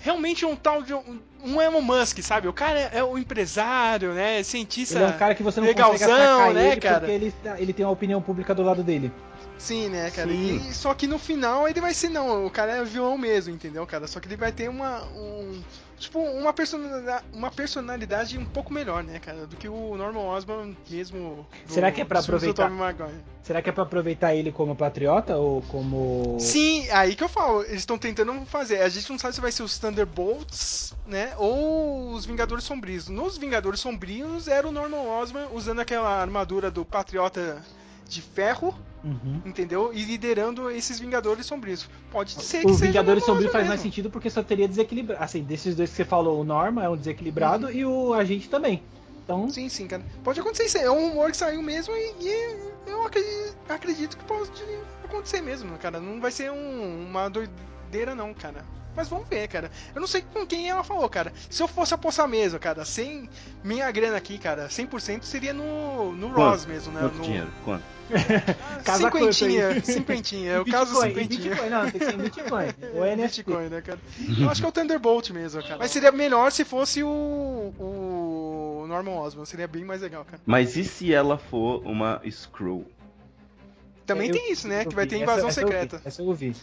Realmente 0.00 0.44
um 0.44 0.54
tal 0.54 0.82
de 0.82 0.92
um, 0.92 1.18
um 1.42 1.62
Elon 1.62 1.80
Musk, 1.80 2.18
sabe? 2.20 2.46
O 2.46 2.52
cara 2.52 2.78
é, 2.78 2.90
é 2.98 3.04
o 3.04 3.16
empresário, 3.16 4.12
né? 4.12 4.42
Cientista. 4.42 4.96
Ele 4.96 5.04
é 5.04 5.08
um 5.08 5.18
cara 5.18 5.34
que 5.34 5.42
você 5.42 5.60
não 5.60 5.66
legalzão, 5.66 5.98
consegue 5.98 6.12
atacar 6.12 6.54
né, 6.54 6.72
ele 6.72 6.80
cara? 6.80 6.98
porque 6.98 7.12
ele, 7.12 7.34
tá- 7.42 7.58
ele 7.58 7.72
tem 7.72 7.86
uma 7.86 7.92
opinião 7.92 8.20
pública 8.20 8.54
do 8.54 8.62
lado 8.62 8.82
dele. 8.82 9.10
Sim, 9.56 9.88
né, 9.88 10.10
cara? 10.10 10.28
Sim. 10.28 10.56
E, 10.68 10.74
só 10.74 10.92
que 10.92 11.06
no 11.06 11.18
final 11.18 11.66
ele 11.66 11.80
vai 11.80 11.94
ser, 11.94 12.10
não, 12.10 12.44
o 12.44 12.50
cara 12.50 12.72
é 12.72 12.84
vilão 12.84 13.16
mesmo, 13.16 13.54
entendeu, 13.54 13.86
cara? 13.86 14.06
Só 14.06 14.20
que 14.20 14.28
ele 14.28 14.36
vai 14.36 14.52
ter 14.52 14.68
uma. 14.68 15.02
Um, 15.04 15.62
tipo, 15.98 16.18
uma 16.20 16.52
personalidade, 16.52 17.24
uma 17.32 17.50
personalidade 17.50 18.38
um 18.38 18.44
pouco 18.44 18.72
melhor, 18.72 19.02
né, 19.02 19.18
cara? 19.18 19.46
Do 19.46 19.56
que 19.56 19.68
o 19.68 19.96
Norman 19.96 20.20
Osborn 20.20 20.76
mesmo. 20.90 21.46
do- 21.66 21.72
Será 21.72 21.90
que 21.92 22.00
é 22.00 22.04
pra 22.04 22.20
aproveitar? 22.20 22.68
Será 23.42 23.60
que 23.60 23.68
é 23.68 23.72
pra 23.72 23.82
aproveitar 23.82 24.34
ele 24.34 24.50
como 24.50 24.74
patriota 24.74 25.36
ou 25.36 25.60
como. 25.62 26.36
Sim, 26.40 26.88
aí 26.90 27.14
que 27.14 27.22
eu 27.22 27.28
falo, 27.28 27.62
eles 27.62 27.80
estão 27.80 27.98
tentando 27.98 28.32
fazer. 28.46 28.80
A 28.80 28.88
gente 28.88 29.10
não 29.10 29.18
sabe 29.18 29.34
se 29.34 29.40
vai 29.40 29.52
ser 29.52 29.62
os 29.62 29.78
Thunderbolts, 29.78 30.94
né? 31.06 31.32
Ou 31.36 32.12
os 32.12 32.24
Vingadores 32.24 32.64
Sombrios. 32.64 33.08
Nos 33.08 33.36
Vingadores 33.36 33.80
Sombrios 33.80 34.48
era 34.48 34.66
o 34.66 34.72
Norman 34.72 35.02
Osborn 35.20 35.48
usando 35.52 35.80
aquela 35.80 36.20
armadura 36.20 36.70
do 36.70 36.84
Patriota 36.84 37.62
de 38.08 38.20
ferro, 38.22 38.74
Uhum. 39.04 39.42
entendeu? 39.44 39.92
E 39.92 40.02
liderando 40.02 40.70
esses 40.70 40.98
Vingadores 40.98 41.44
Sombrios. 41.46 41.88
Pode 42.10 42.30
ser 42.32 42.60
que 42.62 42.66
O 42.66 42.74
seja 42.74 42.86
Vingadores 42.86 43.22
o 43.24 43.26
Norman 43.26 43.34
Sombrio 43.42 43.52
faz 43.52 43.62
Osborn 43.64 43.68
mais 43.68 43.80
mesmo. 43.80 43.92
sentido 43.92 44.10
porque 44.10 44.30
só 44.30 44.42
teria 44.42 44.66
desequilibrado. 44.66 45.22
Assim, 45.22 45.42
desses 45.42 45.74
dois 45.76 45.90
que 45.90 45.96
você 45.96 46.04
falou, 46.04 46.40
o 46.40 46.44
Norma 46.44 46.82
é 46.82 46.88
um 46.88 46.96
desequilibrado 46.96 47.70
e 47.70 47.84
o 47.84 48.14
agente 48.14 48.48
também. 48.48 48.82
Então, 49.22 49.48
Sim, 49.50 49.68
sim, 49.68 49.86
cara. 49.86 50.02
Pode 50.22 50.40
acontecer 50.40 50.64
isso. 50.64 50.78
É 50.78 50.90
um 50.90 51.08
rumor 51.10 51.30
que 51.30 51.36
saiu 51.36 51.62
mesmo 51.62 51.94
e, 51.94 52.12
e 52.20 52.58
eu 52.86 53.06
acredito, 53.06 53.56
acredito 53.68 54.16
que 54.18 54.24
pode 54.24 54.50
acontecer 55.04 55.40
mesmo, 55.40 55.76
cara. 55.78 55.98
Não 56.00 56.20
vai 56.20 56.30
ser 56.30 56.50
um- 56.50 57.06
uma 57.08 57.28
doideira, 57.30 58.14
não, 58.14 58.32
cara. 58.34 58.64
Mas 58.96 59.08
vamos 59.08 59.28
ver, 59.28 59.48
cara. 59.48 59.70
Eu 59.94 60.00
não 60.00 60.06
sei 60.06 60.22
com 60.22 60.46
quem 60.46 60.68
ela 60.68 60.84
falou, 60.84 61.08
cara. 61.08 61.32
Se 61.50 61.62
eu 61.62 61.68
fosse 61.68 61.92
apostar 61.94 62.28
mesmo, 62.28 62.58
cara, 62.58 62.84
sem 62.84 63.28
minha 63.62 63.90
grana 63.90 64.16
aqui, 64.16 64.38
cara, 64.38 64.68
100% 64.68 65.22
seria 65.22 65.52
no, 65.52 66.12
no 66.12 66.28
Quanto? 66.30 66.50
Ross 66.50 66.66
mesmo, 66.66 66.92
né? 66.92 67.00
Quanto 67.00 67.16
no... 67.16 67.22
dinheiro? 67.24 67.48
Quanto? 67.64 67.82
Casa 68.84 69.10
quanto 69.10 69.32
Cinquentinha, 69.32 69.82
cinquentinha. 69.82 70.52
É 70.52 70.60
o 70.60 70.64
caso 70.64 70.94
cinquentinha. 71.00 71.50
Bitcoin, 71.50 71.70
não, 71.70 71.90
tem 71.90 71.98
que 71.98 72.04
ser 72.04 72.16
Bitcoin. 72.18 72.66
Ou 72.94 73.16
NFT. 73.16 73.42
Bitcoin, 73.42 73.68
né, 73.68 73.80
cara? 73.80 73.98
Eu 74.38 74.50
acho 74.50 74.60
que 74.60 74.66
é 74.66 74.68
o 74.68 74.72
Thunderbolt 74.72 75.30
mesmo, 75.30 75.62
cara. 75.62 75.78
Mas 75.78 75.90
seria 75.90 76.12
melhor 76.12 76.52
se 76.52 76.64
fosse 76.64 77.02
o, 77.02 77.72
o 77.78 78.84
Norman 78.86 79.12
Osborn. 79.12 79.46
Seria 79.46 79.66
bem 79.66 79.84
mais 79.84 80.02
legal, 80.02 80.24
cara. 80.24 80.40
Mas 80.44 80.76
e 80.76 80.84
se 80.84 81.14
ela 81.14 81.38
for 81.38 81.82
uma 81.86 82.20
Screw? 82.30 82.86
Também 84.04 84.28
Eu- 84.28 84.34
tem 84.34 84.52
isso, 84.52 84.68
né? 84.68 84.82
eu 84.82 84.88
Que 84.88 84.94
vai 84.94 85.06
ter 85.06 85.16
invasão 85.16 85.48
essa, 85.48 85.60
essa 85.60 85.62
eu 85.62 85.66
vi, 85.66 85.72
secreta. 85.72 86.02
Essa 86.04 86.22
eu 86.22 86.34
vi. 86.34 86.54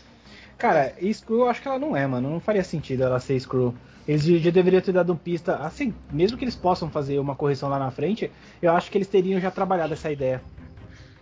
Cara, 0.61 0.93
Screw 1.11 1.39
eu 1.39 1.49
acho 1.49 1.59
que 1.59 1.67
ela 1.67 1.79
não 1.79 1.97
é, 1.97 2.05
mano. 2.05 2.29
Não 2.29 2.39
faria 2.39 2.63
sentido 2.63 3.01
ela 3.03 3.19
ser 3.19 3.39
Screw. 3.39 3.73
Eles 4.07 4.23
já 4.23 4.51
deveriam 4.51 4.79
ter 4.81 4.91
dado 4.91 5.11
um 5.11 5.15
pista. 5.17 5.55
Assim, 5.55 5.91
mesmo 6.11 6.38
que 6.38 6.43
eles 6.43 6.55
possam 6.55 6.88
fazer 6.88 7.17
uma 7.17 7.35
correção 7.35 7.67
lá 7.67 7.79
na 7.79 7.89
frente, 7.89 8.31
eu 8.61 8.71
acho 8.71 8.91
que 8.91 8.97
eles 8.99 9.07
teriam 9.07 9.39
já 9.39 9.49
trabalhado 9.49 9.93
essa 9.93 10.11
ideia. 10.11 10.39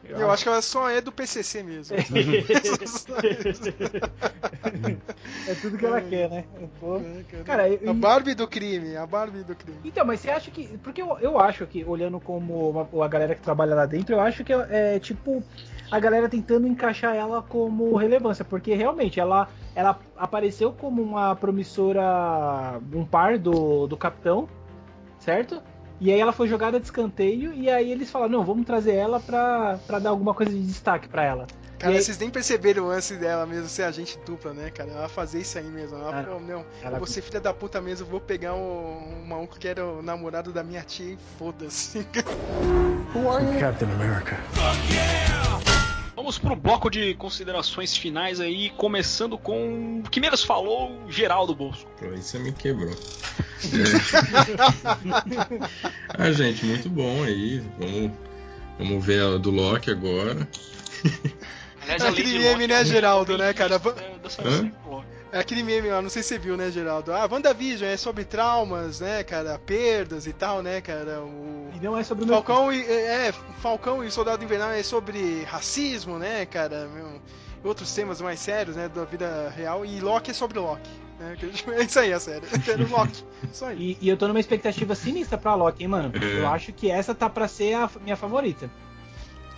Eu 0.03 0.29
acho 0.31 0.43
que 0.43 0.49
ela 0.49 0.61
só 0.61 0.89
é 0.89 0.99
do 0.99 1.11
PCC 1.11 1.61
mesmo. 1.63 1.95
É 5.47 5.53
tudo 5.55 5.77
que 5.77 5.85
ela 5.85 6.01
quer, 6.01 6.29
né? 6.29 6.43
Pô. 6.79 6.99
Cara, 7.45 7.69
eu- 7.69 7.91
a 7.91 7.93
Barbie 7.93 8.33
do 8.35 8.47
crime, 8.47 8.95
a 8.95 9.05
Barbie 9.05 9.43
do 9.43 9.55
crime. 9.55 9.77
Então, 9.85 10.05
mas 10.05 10.19
você 10.19 10.29
acha 10.31 10.51
que. 10.51 10.77
Porque 10.79 11.01
eu, 11.01 11.17
eu 11.19 11.39
acho 11.39 11.65
que, 11.65 11.83
olhando 11.85 12.19
como 12.19 12.69
uma- 12.69 13.05
a 13.05 13.07
galera 13.07 13.35
que 13.35 13.41
trabalha 13.41 13.75
lá 13.75 13.85
dentro, 13.85 14.15
eu 14.15 14.19
acho 14.21 14.43
que 14.43 14.51
é, 14.53 14.95
é, 14.95 14.99
tipo 14.99 15.43
a 15.91 15.99
galera 15.99 16.29
tentando 16.29 16.67
encaixar 16.67 17.15
ela 17.15 17.41
como 17.41 17.95
relevância, 17.95 18.45
porque 18.45 18.73
realmente 18.75 19.19
ela, 19.19 19.47
ela 19.75 19.99
apareceu 20.17 20.71
como 20.71 21.01
uma 21.01 21.35
promissora, 21.35 22.79
um 22.93 23.05
par 23.05 23.37
do, 23.37 23.87
do 23.87 23.97
capitão, 23.97 24.47
certo? 25.19 25.61
E 26.01 26.11
aí 26.13 26.19
ela 26.19 26.31
foi 26.31 26.47
jogada 26.47 26.79
de 26.79 26.85
escanteio, 26.85 27.53
e 27.53 27.69
aí 27.69 27.91
eles 27.91 28.09
falaram, 28.09 28.31
não, 28.31 28.45
vamos 28.45 28.65
trazer 28.65 28.95
ela 28.95 29.19
pra, 29.19 29.77
pra 29.85 29.99
dar 29.99 30.11
alguma 30.11 30.33
coisa 30.33 30.51
de 30.51 30.61
destaque 30.65 31.09
pra 31.09 31.23
ela. 31.25 31.45
Cara, 31.77 31.93
E 31.93 31.95
aí- 31.97 32.01
vocês 32.03 32.17
nem 32.17 32.29
perceberam 32.29 32.83
o 32.83 32.87
lance 32.87 33.15
dela 33.15 33.45
mesmo 33.45 33.67
ser 33.67 33.83
agente 33.83 34.19
dupla, 34.25 34.53
né, 34.53 34.69
cara? 34.69 34.91
Ela 34.91 35.07
fazer 35.09 35.39
isso 35.41 35.57
aí 35.57 35.63
mesmo. 35.65 35.97
Ela 35.97 36.09
Ah, 36.19 36.23
falou, 36.23 36.39
não, 36.41 36.65
ela- 36.83 36.99
você 36.99 37.21
filha 37.21 37.39
da 37.39 37.53
puta 37.53 37.79
mesmo, 37.81 38.05
vou 38.05 38.19
pegar 38.19 38.53
o, 38.53 38.97
um 39.23 39.25
maluco 39.25 39.57
que 39.57 39.67
era 39.67 39.85
o 39.85 40.01
namorado 40.01 40.51
da 40.51 40.61
minha 40.63 40.81
tia 40.83 41.13
e 41.13 41.17
foda-se. 41.37 42.05
Captain 43.59 43.89
America. 43.91 44.37
Vamos 46.19 46.37
pro 46.37 46.53
bloco 46.53 46.89
de 46.89 47.13
considerações 47.13 47.95
finais 47.95 48.41
aí, 48.41 48.71
começando 48.71 49.37
com 49.37 50.01
o 50.05 50.09
que 50.09 50.19
menos 50.19 50.43
falou, 50.43 51.01
Geraldo 51.07 51.55
Bosco. 51.55 51.89
Pô, 51.97 52.07
aí 52.07 52.21
você 52.21 52.37
me 52.37 52.51
quebrou. 52.51 52.91
É. 52.91 52.97
ah, 56.19 56.29
gente, 56.33 56.65
muito 56.65 56.89
bom 56.89 57.23
aí. 57.23 57.63
Vamos, 57.79 58.11
vamos 58.77 59.05
ver 59.05 59.23
a 59.23 59.37
do 59.37 59.49
Loki 59.49 59.91
agora. 59.91 60.45
Aliás, 61.83 62.03
É 62.03 62.07
a 62.07 62.09
aquele 62.09 62.33
Lady 62.33 62.43
meme, 62.43 62.67
né, 62.67 62.81
é 62.81 62.85
Geraldo, 62.85 63.37
né, 63.37 63.53
cara? 63.53 63.79
dessa 64.21 64.41
Hã? 64.45 64.69
É 65.31 65.39
aquele 65.39 65.61
meme 65.61 65.89
lá, 65.89 66.01
não 66.01 66.09
sei 66.09 66.23
se 66.23 66.29
você 66.29 66.39
viu, 66.39 66.57
né, 66.57 66.71
Geraldo? 66.71 67.13
Ah, 67.13 67.27
WandaVision 67.31 67.87
é 67.89 67.95
sobre 67.97 68.25
traumas, 68.25 68.99
né, 68.99 69.23
cara? 69.23 69.59
Perdas 69.59 70.25
e 70.25 70.33
tal, 70.33 70.63
né, 70.63 70.81
cara? 70.81 71.21
O. 71.21 71.69
E 71.75 71.79
não 71.83 71.95
é 71.95 72.03
sobre 72.03 72.23
o 72.23 72.27
meu. 72.27 72.35
Falcão 72.35 72.73
e. 72.73 72.81
É, 72.81 73.31
Falcão 73.61 74.03
e 74.03 74.09
Soldado 74.09 74.43
Invernal 74.43 74.71
é 74.71 74.81
sobre 74.81 75.43
racismo, 75.43 76.17
né, 76.17 76.45
cara? 76.47 76.87
Meu, 76.87 77.21
outros 77.63 77.93
temas 77.93 78.19
mais 78.21 78.39
sérios, 78.39 78.75
né, 78.75 78.89
da 78.89 79.05
vida 79.05 79.53
real, 79.55 79.85
e 79.85 79.99
Loki 79.99 80.31
é 80.31 80.33
sobre 80.33 80.57
Loki. 80.57 80.89
né, 81.19 81.35
É 81.77 81.83
isso 81.83 81.99
aí, 81.99 82.11
a 82.11 82.19
série. 82.19 82.45
É 82.67 82.77
no 82.77 82.89
Loki. 82.89 83.23
Isso 83.51 83.65
aí. 83.65 83.97
E, 84.01 84.05
e 84.05 84.09
eu 84.09 84.17
tô 84.17 84.27
numa 84.27 84.39
expectativa 84.39 84.95
sinistra 84.95 85.37
pra 85.37 85.53
Loki, 85.53 85.83
hein, 85.83 85.89
mano? 85.89 86.11
É. 86.19 86.39
Eu 86.39 86.47
acho 86.47 86.73
que 86.73 86.89
essa 86.89 87.13
tá 87.13 87.29
pra 87.29 87.47
ser 87.47 87.75
a 87.75 87.89
minha 88.01 88.15
favorita. 88.15 88.69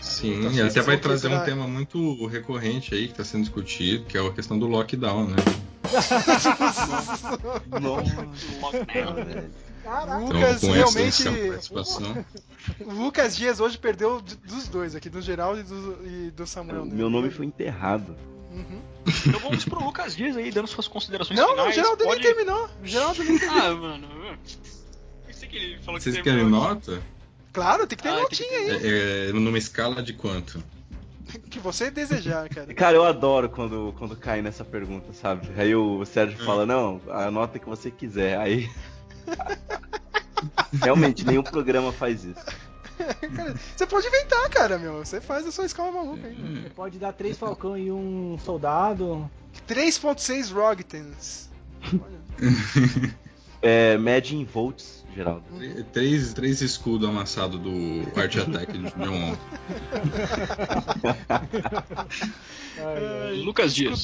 Sim, 0.01 0.39
Então, 0.39 0.51
e 0.51 0.55
vocês 0.55 0.71
até 0.71 0.81
vai 0.81 0.97
trazer 0.97 1.27
um 1.29 1.43
tema 1.45 1.67
muito 1.67 2.25
recorrente 2.25 2.93
aí 2.93 3.05
que 3.05 3.11
está 3.13 3.23
sendo 3.23 3.41
discutido, 3.43 4.05
que 4.05 4.17
é 4.17 4.25
a 4.27 4.31
questão 4.33 4.57
do 4.57 4.67
lockdown, 4.67 5.27
né? 5.27 5.35
Lockdown. 8.61 9.51
Então, 9.83 10.25
Lucas 10.27 10.61
com 10.61 10.71
realmente. 10.71 11.27
essa 11.27 11.31
participação. 11.31 12.25
O 12.81 12.93
Lucas 12.93 13.35
Dias 13.35 13.59
hoje 13.59 13.77
perdeu 13.77 14.21
dos 14.21 14.67
dois 14.67 14.95
aqui, 14.95 15.09
do 15.09 15.21
Geraldo 15.21 15.59
e 15.59 15.63
do, 15.63 15.99
e 16.27 16.31
do 16.31 16.45
Samuel. 16.45 16.85
né? 16.85 16.93
Meu 16.93 17.09
nome 17.09 17.29
foi 17.31 17.45
enterrado. 17.45 18.15
Uhum. 18.51 18.79
Então 19.25 19.39
vamos 19.39 19.65
pro 19.65 19.83
Lucas 19.83 20.15
Dias 20.15 20.37
aí, 20.37 20.51
dando 20.51 20.67
suas 20.67 20.87
considerações 20.87 21.39
Não, 21.39 21.47
não, 21.47 21.55
finais. 21.55 21.71
o 21.71 21.75
Geraldo 21.75 22.03
Pode- 22.03 22.21
nem 22.23 22.33
terminou. 22.35 22.69
O 22.83 22.87
Geraldo 22.87 23.23
nem 23.23 23.37
terminou. 23.39 23.63
Ah, 23.65 23.73
mano. 23.75 24.07
Pensei 25.25 25.49
que 25.49 25.55
ele 25.57 25.79
falou 25.79 25.99
que 25.99 26.03
Vocês 26.03 26.21
querem 26.21 26.45
nota? 26.47 27.01
Claro, 27.53 27.85
tem 27.87 27.97
que 27.97 28.03
ter 28.03 28.09
Ah, 28.09 28.21
notinha 28.21 28.49
que 28.49 28.55
aí. 28.55 29.25
É, 29.25 29.29
é, 29.29 29.33
numa 29.33 29.57
escala 29.57 30.01
de 30.01 30.13
quanto? 30.13 30.63
Que 31.49 31.59
você 31.59 31.89
desejar, 31.91 32.49
cara. 32.49 32.71
Cara, 32.75 32.95
eu 32.97 33.05
adoro 33.05 33.47
quando, 33.49 33.93
quando 33.97 34.15
cai 34.17 34.41
nessa 34.41 34.65
pergunta, 34.65 35.13
sabe? 35.13 35.47
Aí 35.57 35.73
o 35.75 36.03
Sérgio 36.05 36.41
Hum. 36.41 36.45
fala, 36.45 36.65
não, 36.65 36.99
a 37.09 37.29
nota 37.31 37.57
que 37.59 37.67
você 37.67 37.89
quiser. 37.91 38.37
Aí. 38.37 38.69
Realmente, 40.81 41.25
nenhum 41.25 41.43
programa 41.43 41.91
faz 41.91 42.23
isso. 42.23 42.43
Cara, 43.35 43.55
Você 43.75 43.85
pode 43.87 44.07
inventar, 44.07 44.49
cara, 44.49 44.77
meu. 44.77 44.99
Você 45.03 45.19
faz 45.21 45.45
a 45.45 45.51
sua 45.51 45.65
escala 45.65 45.91
maluca 45.91 46.27
aí. 46.27 46.35
Você 46.63 46.69
pode 46.69 46.99
dar 46.99 47.13
três 47.13 47.37
Falcão 47.37 47.77
e 47.77 47.91
um 47.91 48.37
soldado. 48.43 49.29
3.6 49.67 50.51
Rogtens. 50.53 51.49
É, 53.61 53.97
mede 53.97 54.35
em 54.35 54.43
volts, 54.45 55.00
Geraldo. 55.15 55.43
Três, 55.91 56.33
três 56.33 56.61
escudos 56.61 57.07
amassados 57.07 57.59
do 57.59 58.19
Art 58.19 58.35
Attack 58.37 58.77
de 58.77 58.91
John. 58.91 59.37
Lucas 63.43 63.75
Dias. 63.75 64.01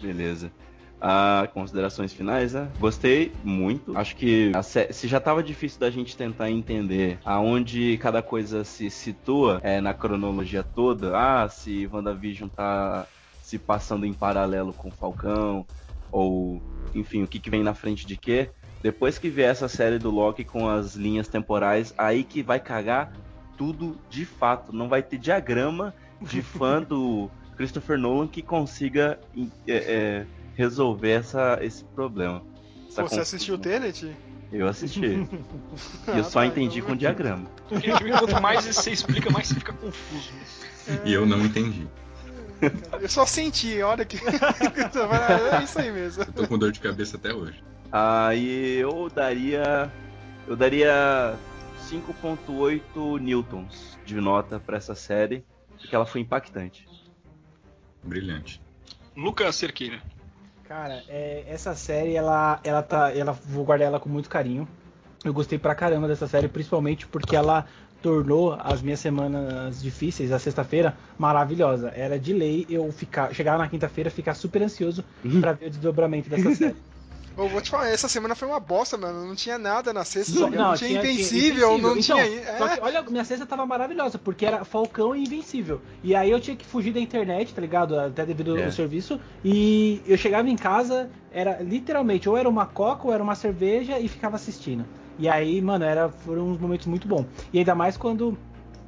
Beleza. 0.00 0.52
Ah, 1.00 1.48
considerações 1.54 2.12
finais, 2.12 2.54
né? 2.54 2.68
Gostei 2.80 3.32
muito. 3.44 3.96
Acho 3.96 4.16
que 4.16 4.50
se 4.90 5.06
já 5.06 5.20
tava 5.20 5.42
difícil 5.42 5.78
da 5.78 5.90
gente 5.90 6.16
tentar 6.16 6.50
entender 6.50 7.18
aonde 7.24 7.96
cada 7.98 8.20
coisa 8.20 8.64
se 8.64 8.90
situa 8.90 9.60
é, 9.62 9.80
na 9.80 9.94
cronologia 9.94 10.62
toda. 10.62 11.16
Ah, 11.16 11.48
se 11.48 11.86
WandaVision 11.86 12.48
tá 12.48 13.06
se 13.42 13.58
passando 13.58 14.04
em 14.04 14.12
paralelo 14.12 14.72
com 14.72 14.90
Falcão, 14.90 15.64
ou 16.10 16.60
enfim, 16.94 17.22
o 17.22 17.28
que, 17.28 17.38
que 17.38 17.48
vem 17.48 17.62
na 17.62 17.74
frente 17.74 18.04
de 18.04 18.16
quê. 18.16 18.50
Depois 18.82 19.18
que 19.18 19.28
vier 19.28 19.50
essa 19.50 19.68
série 19.68 19.98
do 19.98 20.10
Loki 20.10 20.44
com 20.44 20.68
as 20.68 20.94
linhas 20.94 21.26
temporais, 21.28 21.92
aí 21.98 22.22
que 22.22 22.42
vai 22.42 22.60
cagar 22.60 23.12
tudo 23.56 23.98
de 24.08 24.24
fato. 24.24 24.72
Não 24.72 24.88
vai 24.88 25.02
ter 25.02 25.18
diagrama 25.18 25.94
de 26.22 26.40
fã 26.42 26.80
do 26.80 27.28
Christopher 27.56 27.98
Nolan 27.98 28.28
que 28.28 28.40
consiga 28.40 29.18
é, 29.66 29.74
é, 29.76 30.26
resolver 30.54 31.10
essa, 31.10 31.58
esse 31.60 31.84
problema. 31.84 32.42
Essa 32.88 33.02
você 33.02 33.20
assistiu 33.20 33.56
o. 33.56 33.58
Tenet? 33.58 34.14
Eu 34.50 34.66
assisti. 34.66 35.04
e 35.04 35.28
eu 36.06 36.14
Ah, 36.20 36.24
só 36.24 36.40
tá, 36.40 36.46
entendi 36.46 36.78
então- 36.78 36.90
com 36.90 36.96
diagrama. 36.96 37.50
Porque 37.68 37.90
quanto 37.90 38.40
mais 38.40 38.64
você 38.64 38.92
explica, 38.92 39.28
mais 39.30 39.48
você 39.48 39.54
fica 39.54 39.72
confuso. 39.72 40.32
E 41.04 41.12
eu 41.12 41.26
não 41.26 41.44
entendi. 41.44 41.86
Eu 43.00 43.08
só 43.08 43.26
senti, 43.26 43.80
a 43.80 43.88
hora 43.88 44.04
que. 44.04 44.16
é 44.26 45.62
isso 45.62 45.78
aí 45.78 45.92
mesmo. 45.92 46.22
Eu 46.24 46.32
tô 46.32 46.48
com 46.48 46.58
dor 46.58 46.72
de 46.72 46.80
cabeça 46.80 47.16
até 47.16 47.32
hoje. 47.34 47.62
Aí 47.90 48.76
eu 48.76 49.08
daria. 49.08 49.90
Eu 50.46 50.56
daria 50.56 51.36
5.8 51.88 53.20
newtons 53.20 53.98
de 54.04 54.16
nota 54.16 54.60
pra 54.60 54.76
essa 54.76 54.94
série, 54.94 55.44
porque 55.78 55.94
ela 55.94 56.06
foi 56.06 56.20
impactante. 56.20 56.86
Brilhante. 58.02 58.60
Lucas 59.16 59.56
Cerqueira. 59.56 60.02
Cara, 60.66 61.02
é, 61.08 61.44
essa 61.48 61.74
série, 61.74 62.14
ela, 62.14 62.60
ela 62.62 62.82
tá. 62.82 63.14
Ela, 63.14 63.32
vou 63.32 63.64
guardar 63.64 63.88
ela 63.88 64.00
com 64.00 64.08
muito 64.08 64.28
carinho. 64.28 64.68
Eu 65.24 65.32
gostei 65.32 65.58
pra 65.58 65.74
caramba 65.74 66.06
dessa 66.06 66.26
série, 66.26 66.46
principalmente 66.46 67.06
porque 67.06 67.34
ela 67.34 67.66
tornou 68.00 68.56
as 68.60 68.80
minhas 68.80 69.00
semanas 69.00 69.82
difíceis, 69.82 70.30
a 70.30 70.38
sexta-feira, 70.38 70.96
maravilhosa. 71.18 71.92
Era 71.96 72.18
de 72.18 72.32
lei 72.32 72.66
eu 72.70 72.92
ficar, 72.92 73.34
chegar 73.34 73.58
na 73.58 73.68
quinta-feira, 73.68 74.10
ficar 74.10 74.34
super 74.34 74.62
ansioso 74.62 75.04
pra 75.40 75.52
ver 75.52 75.66
o 75.66 75.70
desdobramento 75.70 76.30
dessa 76.30 76.54
série. 76.54 76.76
Eu 77.38 77.48
vou 77.48 77.60
te 77.60 77.70
falar, 77.70 77.88
essa 77.88 78.08
semana 78.08 78.34
foi 78.34 78.48
uma 78.48 78.58
bosta, 78.58 78.96
mano. 78.98 79.24
Não 79.24 79.34
tinha 79.36 79.56
nada 79.56 79.92
na 79.92 80.04
sexta, 80.04 80.40
Não, 80.40 80.50
não, 80.50 80.74
tinha, 80.74 80.88
tinha- 80.88 81.00
tinha 81.00 81.12
Invencível, 81.12 81.78
não 81.78 81.92
Invencível. 81.92 82.16
tinha. 82.24 82.40
Então, 82.40 82.52
É, 82.54 82.58
Só 82.58 82.68
que, 82.68 82.80
olha, 82.80 83.02
minha 83.02 83.24
sexta 83.24 83.46
tava 83.46 83.64
maravilhosa, 83.64 84.18
porque 84.18 84.44
era 84.44 84.64
Falcão 84.64 85.14
e 85.14 85.22
Invencível. 85.22 85.80
E 86.02 86.16
aí 86.16 86.30
eu 86.32 86.40
tinha 86.40 86.56
que 86.56 86.66
fugir 86.66 86.92
da 86.92 86.98
internet, 86.98 87.54
tá 87.54 87.60
ligado? 87.60 87.96
Até 87.98 88.26
devido 88.26 88.58
É. 88.58 88.64
ao 88.64 88.72
serviço. 88.72 89.20
E 89.44 90.02
eu 90.04 90.16
chegava 90.18 90.48
em 90.50 90.56
casa, 90.56 91.08
era 91.32 91.62
literalmente, 91.62 92.28
ou 92.28 92.36
era 92.36 92.48
uma 92.48 92.66
coca 92.66 93.06
ou 93.06 93.14
era 93.14 93.22
uma 93.22 93.36
cerveja 93.36 94.00
e 94.00 94.08
ficava 94.08 94.34
assistindo. 94.34 94.84
E 95.16 95.28
aí, 95.28 95.60
mano, 95.62 95.84
era, 95.84 96.08
foram 96.08 96.48
uns 96.48 96.58
momentos 96.58 96.86
muito 96.88 97.06
bons. 97.06 97.24
E 97.52 97.58
ainda 97.60 97.74
mais 97.74 97.96
quando 97.96 98.36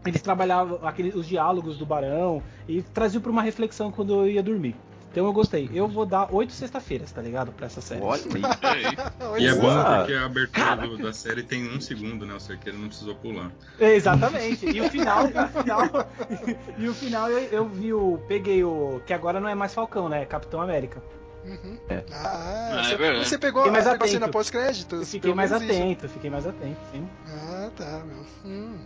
eles 0.05 0.22
trabalhavam 0.22 0.81
aquele, 0.82 1.10
os 1.10 1.27
diálogos 1.27 1.77
do 1.78 1.86
Barão 1.86 2.43
e 2.68 2.82
traziam 2.82 3.20
pra 3.20 3.31
uma 3.31 3.43
reflexão 3.43 3.93
quando 3.93 4.12
eu 4.14 4.28
ia 4.28 4.43
dormir. 4.43 4.74
Então 5.10 5.26
eu 5.26 5.32
gostei. 5.32 5.68
Eu 5.74 5.88
vou 5.88 6.06
dar 6.06 6.32
oito 6.32 6.52
sexta-feiras, 6.52 7.10
tá 7.10 7.20
ligado? 7.20 7.50
Pra 7.52 7.66
essa 7.66 7.80
série. 7.80 8.00
Olha 8.00 8.22
aí. 8.62 9.40
E 9.42 9.46
é 9.46 9.54
bom 9.54 9.60
Boa. 9.62 9.98
porque 9.98 10.12
a 10.12 10.24
abertura 10.24 10.76
do- 10.76 10.98
da 10.98 11.12
série 11.12 11.42
tem 11.42 11.68
um 11.68 11.80
segundo, 11.80 12.24
né? 12.24 12.34
O 12.34 12.40
Cerqueiro 12.40 12.78
não 12.78 12.88
precisou 12.88 13.14
pular. 13.16 13.50
Exatamente. 13.78 14.66
E 14.70 14.80
o 14.80 14.88
final, 14.88 15.26
e 15.26 15.30
o 15.30 15.48
final, 15.48 15.82
e 16.78 16.88
o 16.88 16.94
final 16.94 17.28
eu, 17.30 17.38
eu 17.50 17.68
vi 17.68 17.92
o. 17.92 18.18
Peguei 18.28 18.62
o. 18.64 19.00
Que 19.06 19.12
agora 19.12 19.40
não 19.40 19.48
é 19.48 19.54
mais 19.54 19.74
Falcão, 19.74 20.08
né? 20.08 20.24
Capitão 20.26 20.60
América. 20.60 21.02
Uhum. 21.44 21.78
É. 21.88 22.04
Ah, 22.12 22.80
É 22.80 22.82
você, 22.84 22.96
verdade. 22.96 23.28
você 23.28 23.38
pegou 23.38 23.62
Fiquei 23.64 23.72
mais 23.82 23.86
a 23.86 24.06
cena 24.06 24.28
pós-créditos? 24.28 25.00
Eu 25.00 25.06
fiquei 25.06 25.34
mais 25.34 25.50
isso. 25.50 25.64
atento, 25.64 26.08
fiquei 26.08 26.30
mais 26.30 26.46
atento, 26.46 26.78
sim. 26.92 27.08
Ah, 27.26 27.70
tá, 27.76 28.02
meu. 28.04 28.24
Hum. 28.44 28.78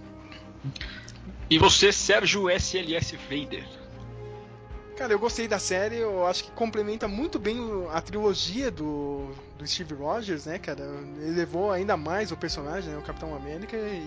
E 1.51 1.59
você, 1.59 1.93
Sérgio 1.93 2.49
SLS 2.49 3.17
Vader. 3.29 3.65
Cara, 4.97 5.13
eu 5.13 5.19
gostei 5.19 5.49
da 5.49 5.59
série, 5.59 5.97
eu 5.97 6.25
acho 6.25 6.45
que 6.45 6.53
complementa 6.53 7.09
muito 7.09 7.37
bem 7.39 7.59
a 7.93 8.01
trilogia 8.01 8.71
do, 8.71 9.29
do 9.59 9.67
Steve 9.67 9.93
Rogers, 9.95 10.47
né, 10.47 10.57
cara? 10.59 10.85
Ele 11.21 11.33
levou 11.33 11.73
ainda 11.73 11.97
mais 11.97 12.31
o 12.31 12.37
personagem, 12.37 12.91
né, 12.91 12.99
o 12.99 13.03
Capitão 13.03 13.35
América, 13.35 13.77
e, 13.77 14.07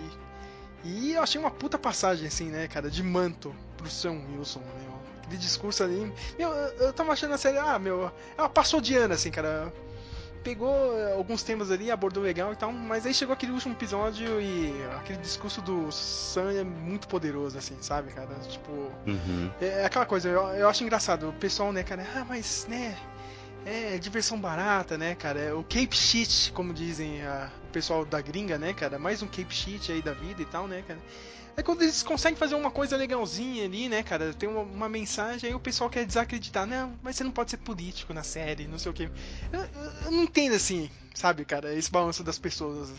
e 0.84 1.12
eu 1.12 1.22
achei 1.22 1.38
uma 1.38 1.50
puta 1.50 1.78
passagem, 1.78 2.26
assim, 2.26 2.46
né, 2.46 2.66
cara, 2.68 2.90
de 2.90 3.02
manto 3.02 3.54
pro 3.76 3.88
Sam 3.90 4.22
Wilson, 4.30 4.60
né? 4.60 4.88
Aquele 5.18 5.36
discurso 5.36 5.84
ali. 5.84 6.10
Meu, 6.38 6.48
eu, 6.48 6.86
eu 6.86 6.92
tava 6.92 7.12
achando 7.12 7.34
a 7.34 7.38
série, 7.38 7.58
ah, 7.58 7.78
meu, 7.78 8.10
ela 8.36 8.48
passou 8.48 8.80
de 8.80 8.96
ano, 8.96 9.12
assim, 9.12 9.30
cara. 9.30 9.70
Pegou 10.42 10.96
eh, 10.98 11.12
alguns 11.14 11.42
temas 11.42 11.70
ali, 11.70 11.90
abordou 11.90 12.22
legal 12.22 12.52
e 12.52 12.56
tal, 12.56 12.72
mas 12.72 13.04
aí 13.04 13.12
chegou 13.12 13.32
aquele 13.32 13.52
último 13.52 13.74
episódio 13.74 14.40
e 14.40 14.72
aquele 14.98 15.18
discurso 15.18 15.60
do 15.60 15.90
Sam 15.92 16.52
é 16.52 16.64
muito 16.64 17.08
poderoso, 17.08 17.58
assim, 17.58 17.76
sabe, 17.80 18.12
cara? 18.12 18.34
Tipo. 18.48 18.70
Uhum. 19.06 19.50
É 19.60 19.84
aquela 19.84 20.06
coisa, 20.06 20.28
eu, 20.28 20.40
eu 20.54 20.68
acho 20.68 20.82
engraçado, 20.84 21.28
o 21.28 21.32
pessoal, 21.34 21.72
né, 21.72 21.82
cara, 21.82 22.06
ah, 22.16 22.24
mas, 22.26 22.66
né, 22.68 22.96
é 23.66 23.98
diversão 23.98 24.40
barata, 24.40 24.96
né, 24.96 25.14
cara, 25.14 25.40
é 25.40 25.52
o 25.52 25.62
Cape 25.62 25.94
Shit, 25.96 26.52
como 26.52 26.72
dizem 26.72 27.22
a- 27.26 27.50
o 27.68 27.72
pessoal 27.72 28.04
da 28.04 28.20
gringa, 28.20 28.56
né, 28.56 28.72
cara, 28.72 28.98
mais 28.98 29.20
um 29.22 29.26
Cape 29.26 29.52
Shit 29.54 29.92
aí 29.92 30.00
da 30.00 30.12
vida 30.12 30.40
e 30.40 30.46
tal, 30.46 30.66
né, 30.66 30.82
cara. 30.86 31.00
É 31.58 31.62
quando 31.62 31.82
eles 31.82 32.02
conseguem 32.04 32.36
fazer 32.38 32.54
uma 32.54 32.70
coisa 32.70 32.96
legalzinha 32.96 33.64
ali, 33.64 33.88
né, 33.88 34.02
cara, 34.02 34.32
tem 34.32 34.48
uma, 34.48 34.60
uma 34.60 34.88
mensagem, 34.88 35.48
aí 35.50 35.54
o 35.56 35.60
pessoal 35.60 35.90
quer 35.90 36.06
desacreditar, 36.06 36.66
não, 36.66 36.92
mas 37.02 37.16
você 37.16 37.24
não 37.24 37.32
pode 37.32 37.50
ser 37.50 37.56
político 37.56 38.14
na 38.14 38.22
série, 38.22 38.68
não 38.68 38.78
sei 38.78 38.90
o 38.92 38.94
que. 38.94 39.02
Eu, 39.52 39.60
eu- 39.60 39.92
eu 40.04 40.10
não 40.12 40.22
entendo 40.22 40.54
assim, 40.54 40.88
sabe, 41.14 41.44
cara, 41.44 41.74
esse 41.74 41.90
balanço 41.90 42.22
das 42.22 42.38
pessoas, 42.38 42.90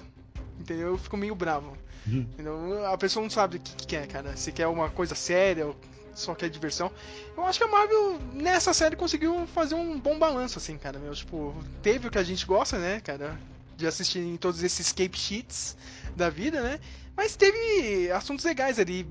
entendeu? 0.59 0.87
Eu 0.89 0.97
fico 0.97 1.15
meio 1.15 1.33
bravo. 1.35 1.77
Entendeu? 2.05 2.85
A 2.87 2.97
pessoa 2.97 3.23
não 3.23 3.29
sabe 3.29 3.57
o 3.57 3.59
que, 3.59 3.75
que 3.75 3.87
quer, 3.87 4.07
cara. 4.07 4.35
Se 4.35 4.51
quer 4.51 4.67
uma 4.67 4.89
coisa 4.89 5.13
séria 5.15 5.67
ou 5.67 5.75
só 6.15 6.33
quer 6.35 6.49
diversão. 6.49 6.91
Eu 7.37 7.45
acho 7.45 7.59
que 7.59 7.63
a 7.63 7.67
Marvel, 7.67 8.19
nessa 8.33 8.73
série, 8.73 8.95
conseguiu 8.95 9.45
fazer 9.47 9.75
um 9.75 9.99
bom 9.99 10.17
balanço, 10.19 10.57
assim, 10.57 10.77
cara. 10.77 10.97
Meu, 10.99 11.13
tipo, 11.13 11.53
teve 11.83 12.07
o 12.07 12.11
que 12.11 12.17
a 12.17 12.23
gente 12.23 12.45
gosta, 12.45 12.77
né, 12.79 12.99
cara? 12.99 13.39
De 13.77 13.85
assistir 13.87 14.19
em 14.19 14.35
todos 14.37 14.63
esses 14.63 14.91
cape 14.91 15.17
sheets 15.17 15.77
da 16.15 16.29
vida, 16.29 16.61
né? 16.61 16.79
Mas 17.19 17.35
teve 17.35 18.09
assuntos 18.11 18.45
legais 18.45 18.79
ali. 18.79 19.05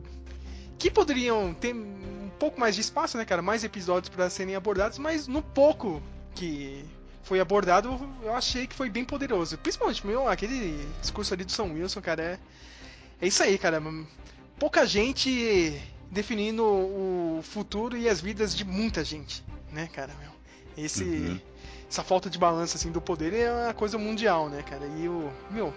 Que 0.79 0.91
poderiam 0.91 1.53
ter 1.53 1.75
um 1.75 2.31
pouco 2.39 2.59
mais 2.59 2.75
de 2.75 2.81
espaço, 2.81 3.19
né, 3.19 3.25
cara? 3.27 3.43
Mais 3.43 3.65
episódios 3.65 4.09
para 4.09 4.31
serem 4.31 4.55
abordados, 4.55 4.97
mas 4.97 5.29
no 5.29 5.43
pouco 5.43 6.03
que 6.35 6.87
foi 7.23 7.39
abordado, 7.39 8.01
eu 8.23 8.35
achei 8.35 8.67
que 8.67 8.75
foi 8.75 8.89
bem 8.89 9.05
poderoso. 9.05 9.59
Principalmente, 9.59 10.07
meu, 10.07 10.27
aquele 10.27 10.89
discurso 11.03 11.35
ali 11.35 11.45
do 11.45 11.53
Sam 11.53 11.65
Wilson, 11.75 12.01
cara, 12.01 12.23
é. 12.23 12.39
É 13.21 13.27
isso 13.27 13.43
aí, 13.43 13.59
cara. 13.59 13.79
Pouca 14.59 14.87
gente 14.87 15.79
definindo 16.11 16.65
o 16.65 17.41
futuro 17.43 17.95
e 17.95 18.09
as 18.09 18.23
vidas 18.23 18.57
de 18.57 18.65
muita 18.65 19.05
gente, 19.05 19.45
né, 19.71 19.87
cara? 19.93 20.15
Meu? 20.19 20.31
Esse, 20.83 21.05
Uhum. 21.05 21.41
essa 21.91 22.03
falta 22.03 22.31
de 22.31 22.39
balanço 22.39 22.75
assim 22.79 22.91
do 22.91 23.03
poder 23.03 23.35
é 23.35 23.53
uma 23.53 23.75
coisa 23.75 23.99
mundial, 23.99 24.49
né, 24.49 24.63
cara? 24.63 24.87
E 24.97 25.07
o 25.11 25.31
meu 25.51 25.75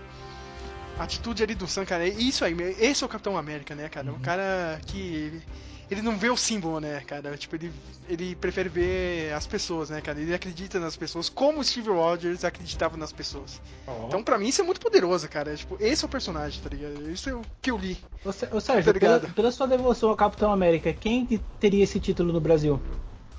a 1.00 1.04
atitude 1.04 1.44
ali 1.44 1.56
do 1.56 1.68
Sam, 1.68 1.86
cara, 1.86 2.06
é 2.08 2.10
isso 2.10 2.46
aí, 2.46 2.56
esse 2.80 3.04
é 3.04 3.06
o 3.06 3.10
Capitão 3.10 3.38
América, 3.38 3.74
né, 3.76 3.90
cara? 3.90 4.12
O 4.12 4.20
cara 4.20 4.80
que 4.86 5.00
ele, 5.00 5.44
ele 5.90 6.02
não 6.02 6.16
vê 6.18 6.30
o 6.30 6.38
símbolo, 6.38 6.80
né, 6.80 7.02
cara? 7.08 7.36
Tipo, 7.38 7.56
ele, 7.56 7.72
ele 8.08 8.36
prefere 8.36 8.70
ver 8.70 9.34
as 9.34 9.48
pessoas, 9.48 9.90
né, 9.90 10.00
cara? 10.02 10.20
Ele 10.20 10.34
acredita 10.34 10.80
nas 10.80 10.96
pessoas 10.96 11.28
como 11.28 11.60
o 11.60 11.64
Steve 11.64 11.90
Rogers 11.90 12.44
acreditava 12.44 12.96
nas 12.98 13.12
pessoas. 13.12 13.60
Então, 14.08 14.24
pra 14.24 14.38
mim, 14.38 14.48
isso 14.50 14.62
é 14.62 14.64
muito 14.64 14.80
poderoso, 14.80 15.28
cara. 15.28 15.56
Tipo, 15.56 15.76
esse 15.80 16.04
é 16.04 16.08
o 16.08 16.10
personagem, 16.10 16.62
tá 16.62 16.70
ligado? 16.70 17.10
Isso 17.12 17.30
é 17.30 17.34
o 17.34 17.42
que 17.62 17.72
eu 17.72 17.78
li. 17.78 17.98
Ô, 18.24 18.32
Sé- 18.32 18.50
ô, 18.52 18.60
Sérgio, 18.62 18.94
Tá 18.94 19.00
pela, 19.00 19.20
pela 19.20 19.52
sua 19.52 19.68
devoção 19.68 20.10
ao 20.10 20.16
Capitão 20.16 20.52
América, 20.52 20.94
quem 20.94 21.26
que 21.26 21.40
teria 21.60 21.84
esse 21.84 22.00
título 22.00 22.32
no 22.32 22.40
Brasil? 22.40 22.80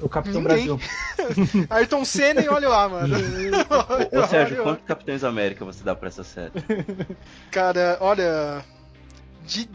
O 0.03 0.09
Capitão 0.09 0.43
Ninguém. 0.43 0.67
Brasil. 0.67 0.81
Ayrton 1.71 2.05
Senna 2.05 2.41
e 2.43 2.49
olha 2.49 2.69
lá, 2.69 2.89
mano. 2.89 3.17
Ô, 4.13 4.19
ô, 4.19 4.27
Sérgio, 4.27 4.63
quantos 4.63 4.85
Capitães 4.85 5.23
América 5.23 5.65
você 5.65 5.85
dá 5.85 5.95
pra 5.95 6.09
essa 6.09 6.25
série? 6.25 6.53
Cara, 7.51 7.97
olha. 8.01 8.65
De, 9.47 9.69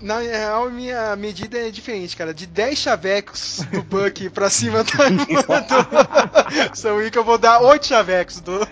na 0.00 0.18
real, 0.18 0.70
minha 0.70 1.14
medida 1.16 1.58
é 1.58 1.70
diferente, 1.70 2.16
cara. 2.16 2.32
De 2.32 2.46
10 2.46 2.78
chavecos 2.78 3.60
do 3.70 3.82
Buck 3.82 4.30
pra 4.30 4.48
cima 4.50 4.82
da 4.84 5.08
do 5.08 6.74
Sam 6.76 6.94
Wick, 6.94 7.16
eu 7.16 7.24
vou 7.24 7.38
dar 7.38 7.60
8 7.60 7.86
chavecos 7.86 8.40
do. 8.40 8.52
Ô, 8.54 8.64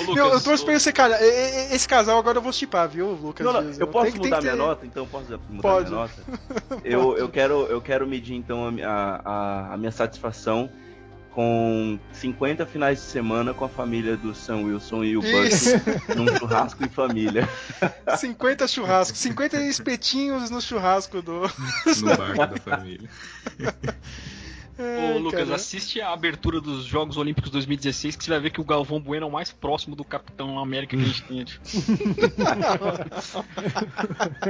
Lucas, 0.00 0.14
Meu, 0.14 0.26
eu 0.28 0.40
torço 0.40 0.64
pra 0.64 0.74
esse 0.74 0.92
cara. 0.92 1.18
Esse 1.22 1.86
casal 1.88 2.18
agora 2.18 2.38
eu 2.38 2.42
vou 2.42 2.52
chipar, 2.52 2.88
viu, 2.88 3.10
Lucas? 3.12 3.44
Não, 3.46 3.52
não, 3.52 3.70
eu 3.72 3.86
posso 3.86 4.04
Tem 4.04 4.12
que- 4.12 4.18
tem 4.20 4.26
mudar 4.30 4.36
que 4.38 4.42
minha 4.44 4.52
ter- 4.56 4.58
nota? 4.58 4.86
Então 4.86 5.06
posso 5.06 5.26
mudar 5.48 5.62
Pode. 5.62 5.88
minha 5.90 6.00
nota? 6.00 6.14
Eu, 6.84 7.16
eu, 7.16 7.28
quero, 7.28 7.62
eu 7.66 7.80
quero 7.80 8.06
medir 8.06 8.34
então 8.34 8.66
a, 8.84 9.20
a, 9.24 9.74
a 9.74 9.76
minha 9.76 9.90
satisfação 9.92 10.68
com 11.34 11.98
50 12.12 12.64
finais 12.64 12.98
de 12.98 13.04
semana 13.04 13.52
com 13.52 13.64
a 13.64 13.68
família 13.68 14.16
do 14.16 14.34
Sam 14.34 14.62
Wilson 14.62 15.02
e 15.02 15.16
o 15.16 15.20
Buck 15.20 16.16
num 16.16 16.36
churrasco 16.36 16.84
em 16.84 16.88
família. 16.88 17.48
50 18.16 18.68
churrascos, 18.68 19.18
50 19.18 19.60
espetinhos 19.62 20.50
no 20.50 20.60
churrasco 20.60 21.20
do. 21.20 21.42
No 21.42 22.16
barco 22.16 22.54
da 22.54 22.60
família. 22.60 23.10
Ai, 24.76 25.14
Ô, 25.14 25.18
Lucas, 25.18 25.44
cara. 25.44 25.54
assiste 25.54 26.00
a 26.00 26.12
abertura 26.12 26.60
dos 26.60 26.84
Jogos 26.84 27.16
Olímpicos 27.16 27.48
2016 27.50 28.16
que 28.16 28.24
você 28.24 28.30
vai 28.30 28.40
ver 28.40 28.50
que 28.50 28.60
o 28.60 28.64
Galvão 28.64 29.00
Bueno 29.00 29.24
é 29.24 29.28
o 29.28 29.32
mais 29.32 29.52
próximo 29.52 29.94
do 29.94 30.02
Capitão 30.02 30.58
América 30.58 30.96
que 30.96 31.02
a 31.02 31.06
gente 31.06 31.22
tem. 31.22 31.44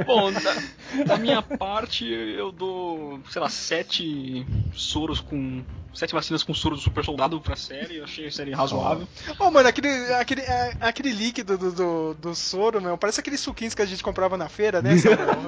Bom, 0.05 0.31
da, 0.31 1.03
da 1.03 1.17
minha 1.17 1.43
parte, 1.43 2.07
eu 2.07 2.51
dou, 2.51 3.19
sei 3.29 3.39
lá, 3.39 3.49
sete 3.49 4.47
soros 4.73 5.21
com. 5.21 5.63
Sete 5.95 6.13
vacinas 6.13 6.43
com 6.43 6.53
soro 6.53 6.75
do 6.75 6.81
super 6.81 7.05
soldado 7.05 7.39
pra 7.39 7.55
série. 7.55 7.95
Eu 7.97 8.03
achei 8.03 8.27
a 8.27 8.31
série 8.31 8.51
razoável. 8.51 9.07
Ô, 9.39 9.49
mano, 9.49 9.67
aquele, 9.69 9.87
aquele, 10.15 10.41
é, 10.41 10.73
aquele 10.81 11.11
líquido 11.11 11.57
do, 11.57 11.71
do, 11.71 12.13
do 12.15 12.35
soro, 12.35 12.81
meu, 12.81 12.97
parece 12.97 13.21
aqueles 13.21 13.39
suquinhos 13.39 13.73
que 13.73 13.81
a 13.81 13.85
gente 13.85 14.03
comprava 14.03 14.35
na 14.37 14.49
feira, 14.49 14.81
né? 14.81 14.91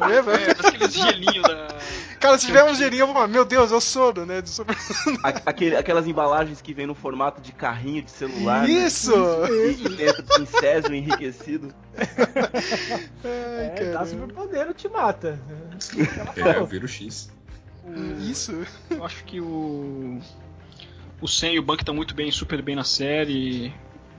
É, 0.09 0.23
parece 0.23 0.67
aqueles 0.67 0.93
gelinhos 0.93 1.43
da. 1.43 1.67
Cara, 2.19 2.37
se 2.37 2.45
tiver 2.47 2.63
um 2.63 2.73
gelinho, 2.73 3.01
eu 3.01 3.07
vou 3.07 3.15
falar, 3.15 3.27
meu 3.27 3.43
Deus, 3.43 3.71
é 3.71 3.75
o 3.75 3.81
soro, 3.81 4.25
né? 4.25 4.41
Do 4.41 4.47
super... 4.49 4.75
Aquele- 5.45 5.75
aquelas 5.75 6.07
embalagens 6.07 6.61
que 6.61 6.73
vem 6.73 6.87
no 6.87 6.95
formato 6.95 7.41
de 7.41 7.51
carrinho 7.51 8.01
de 8.01 8.09
celular. 8.11 8.63
né? 8.63 8.69
Isso! 8.69 9.11
E, 9.49 9.83
e 9.85 9.89
dentro 9.89 10.23
tem 10.23 10.45
césio 10.45 10.95
enriquecido. 10.95 11.73
Ai, 11.97 12.05
É, 13.23 13.69
cara. 13.77 13.91
dá 13.91 14.05
superpoder, 14.05 14.73
te 14.73 14.87
mata. 14.87 15.39
É, 16.35 16.59
o 16.59 16.65
vírus 16.65 16.91
X. 17.95 18.29
Isso. 18.29 18.67
Eu 18.89 19.05
acho 19.05 19.23
que 19.23 19.39
o. 19.39 20.19
O 21.19 21.27
Sam 21.27 21.49
e 21.49 21.59
o 21.59 21.63
Buck 21.63 21.81
estão 21.81 21.95
muito 21.95 22.13
bem, 22.13 22.29
super 22.31 22.61
bem 22.61 22.75
na 22.75 22.83
série. 22.83 23.73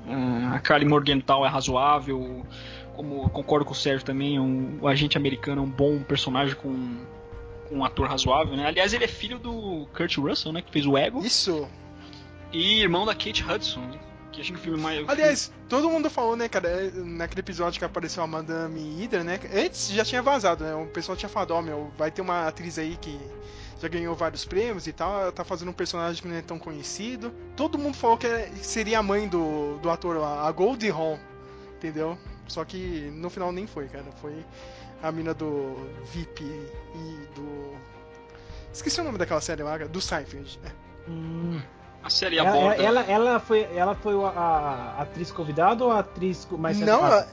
Ah, 0.07 0.55
A 0.55 0.59
Carly 0.59 0.85
Morgenthau 0.85 1.45
é 1.45 1.49
razoável. 1.49 2.45
Como 2.95 3.29
concordo 3.31 3.65
com 3.65 3.73
o 3.73 3.77
Sérgio 3.77 4.05
também, 4.05 4.37
é 4.37 4.41
um, 4.41 4.79
o 4.81 4.89
agente 4.89 5.17
americano 5.17 5.63
é 5.63 5.65
um 5.65 5.71
bom 5.71 6.03
personagem 6.03 6.57
com, 6.57 6.97
com 7.69 7.77
um 7.77 7.85
ator 7.85 8.09
razoável, 8.09 8.57
né? 8.57 8.67
Aliás, 8.67 8.93
ele 8.93 9.05
é 9.05 9.09
filho 9.09 9.39
do 9.39 9.87
Kurt 9.97 10.17
Russell, 10.17 10.53
né? 10.53 10.63
Que 10.63 10.73
fez 10.73 10.85
o 10.85 10.99
Ego. 10.99 11.25
Isso. 11.25 11.69
E 12.53 12.81
irmão 12.81 13.07
da 13.07 13.15
Kate 13.15 13.45
Hudson, 13.45 13.89
que 14.33 14.41
acho 14.41 14.53
que 14.53 14.59
o 14.59 14.63
filme 14.63 14.81
mais. 14.81 15.09
Aliás, 15.09 15.51
todo 15.69 15.89
mundo 15.91 16.09
falou, 16.11 16.37
né, 16.37 16.49
cara, 16.49 16.69
é, 16.69 16.91
naquele 16.95 17.41
episódio 17.41 17.79
que 17.79 17.85
apareceu 17.85 18.23
a 18.23 18.27
Madame 18.27 18.81
Hydra, 19.03 19.25
né? 19.25 19.41
Antes 19.55 19.89
já 19.91 20.05
tinha 20.05 20.23
vazado, 20.23 20.65
né? 20.65 20.75
O 20.75 20.87
pessoal 20.87 21.17
tinha 21.17 21.29
falado, 21.29 21.53
ó, 21.53 21.63
meu, 21.63 21.91
vai 21.97 22.11
ter 22.11 22.21
uma 22.23 22.47
atriz 22.47 22.79
aí 22.79 22.97
que 23.01 23.19
já 23.81 23.89
ganhou 23.89 24.15
vários 24.15 24.45
prêmios 24.45 24.87
e 24.87 24.93
tal, 24.93 25.21
ela 25.21 25.33
tá 25.33 25.45
fazendo 25.45 25.69
um 25.69 25.73
personagem 25.73 26.21
que 26.21 26.29
não 26.29 26.35
é 26.37 26.43
tão 26.43 26.59
conhecido. 26.59 27.33
Todo 27.57 27.79
mundo 27.79 27.97
falou 27.97 28.17
que 28.19 28.27
é- 28.27 28.51
seria 28.61 28.99
a 28.99 29.03
mãe 29.03 29.29
do, 29.29 29.79
do 29.79 29.89
ator 29.89 30.17
lá, 30.17 30.47
a 30.49 30.53
Goldie 30.53 30.91
Hawn, 30.91 31.17
entendeu? 31.77 32.19
Só 32.49 32.65
que 32.65 33.11
no 33.15 33.31
final 33.31 33.53
nem 33.53 33.67
foi, 33.67 33.87
cara. 33.89 34.07
Foi 34.21 34.35
a 35.03 35.13
mina 35.13 35.33
do 35.33 35.77
VIP 36.13 36.43
e 36.43 37.29
do. 37.35 37.77
Esqueci 38.73 39.01
o 39.01 39.05
nome 39.05 39.17
daquela 39.19 39.41
série 39.41 39.63
lá, 39.63 39.77
do 39.79 40.01
Seinfeld. 40.01 40.59
né? 40.63 40.73
Hum. 41.09 41.61
A 42.03 42.11
série 42.11 42.39
Ela, 42.39 42.51
aborda. 42.51 42.83
ela, 42.83 43.01
ela 43.03 43.41
foi, 43.41 43.61
ela 43.75 43.95
foi 43.95 44.15
a, 44.25 44.29
a 44.99 45.03
atriz 45.03 45.31
convidada 45.31 45.85
ou 45.85 45.91
a 45.91 45.99
atriz 45.99 46.47
mais 46.53 46.79
Não, 46.81 47.05
ela, 47.05 47.29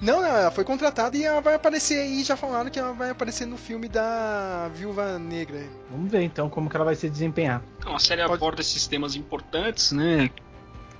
não, 0.00 0.22
não, 0.22 0.28
ela 0.28 0.50
foi 0.50 0.64
contratada 0.64 1.16
e 1.16 1.24
ela 1.24 1.40
vai 1.40 1.54
aparecer 1.54 1.98
aí, 2.00 2.22
já 2.22 2.36
falaram 2.36 2.70
que 2.70 2.78
ela 2.78 2.92
vai 2.92 3.10
aparecer 3.10 3.44
no 3.46 3.56
filme 3.56 3.88
da 3.88 4.68
Viúva 4.74 5.18
Negra. 5.18 5.62
Vamos 5.90 6.10
ver 6.10 6.22
então 6.22 6.48
como 6.48 6.70
que 6.70 6.76
ela 6.76 6.84
vai 6.84 6.94
se 6.94 7.08
desempenhar. 7.10 7.62
Então, 7.78 7.94
a 7.94 7.98
série 7.98 8.22
Pode- 8.22 8.34
aborda 8.34 8.60
esses 8.60 8.86
temas 8.86 9.16
importantes, 9.16 9.92
né? 9.92 10.30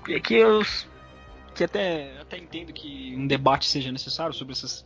Que, 0.04 0.20
que 0.20 0.34
eu 0.34 0.62
que 1.54 1.62
até, 1.64 2.18
até 2.20 2.36
entendo 2.36 2.72
que 2.72 3.14
um 3.16 3.26
debate 3.28 3.68
seja 3.68 3.92
necessário 3.92 4.34
sobre 4.34 4.52
esses 4.54 4.84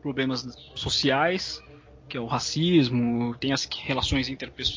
problemas 0.00 0.46
sociais, 0.74 1.60
que 2.08 2.16
é 2.16 2.20
o 2.20 2.26
racismo, 2.26 3.34
tem 3.36 3.52
as 3.52 3.68
relações, 3.82 4.28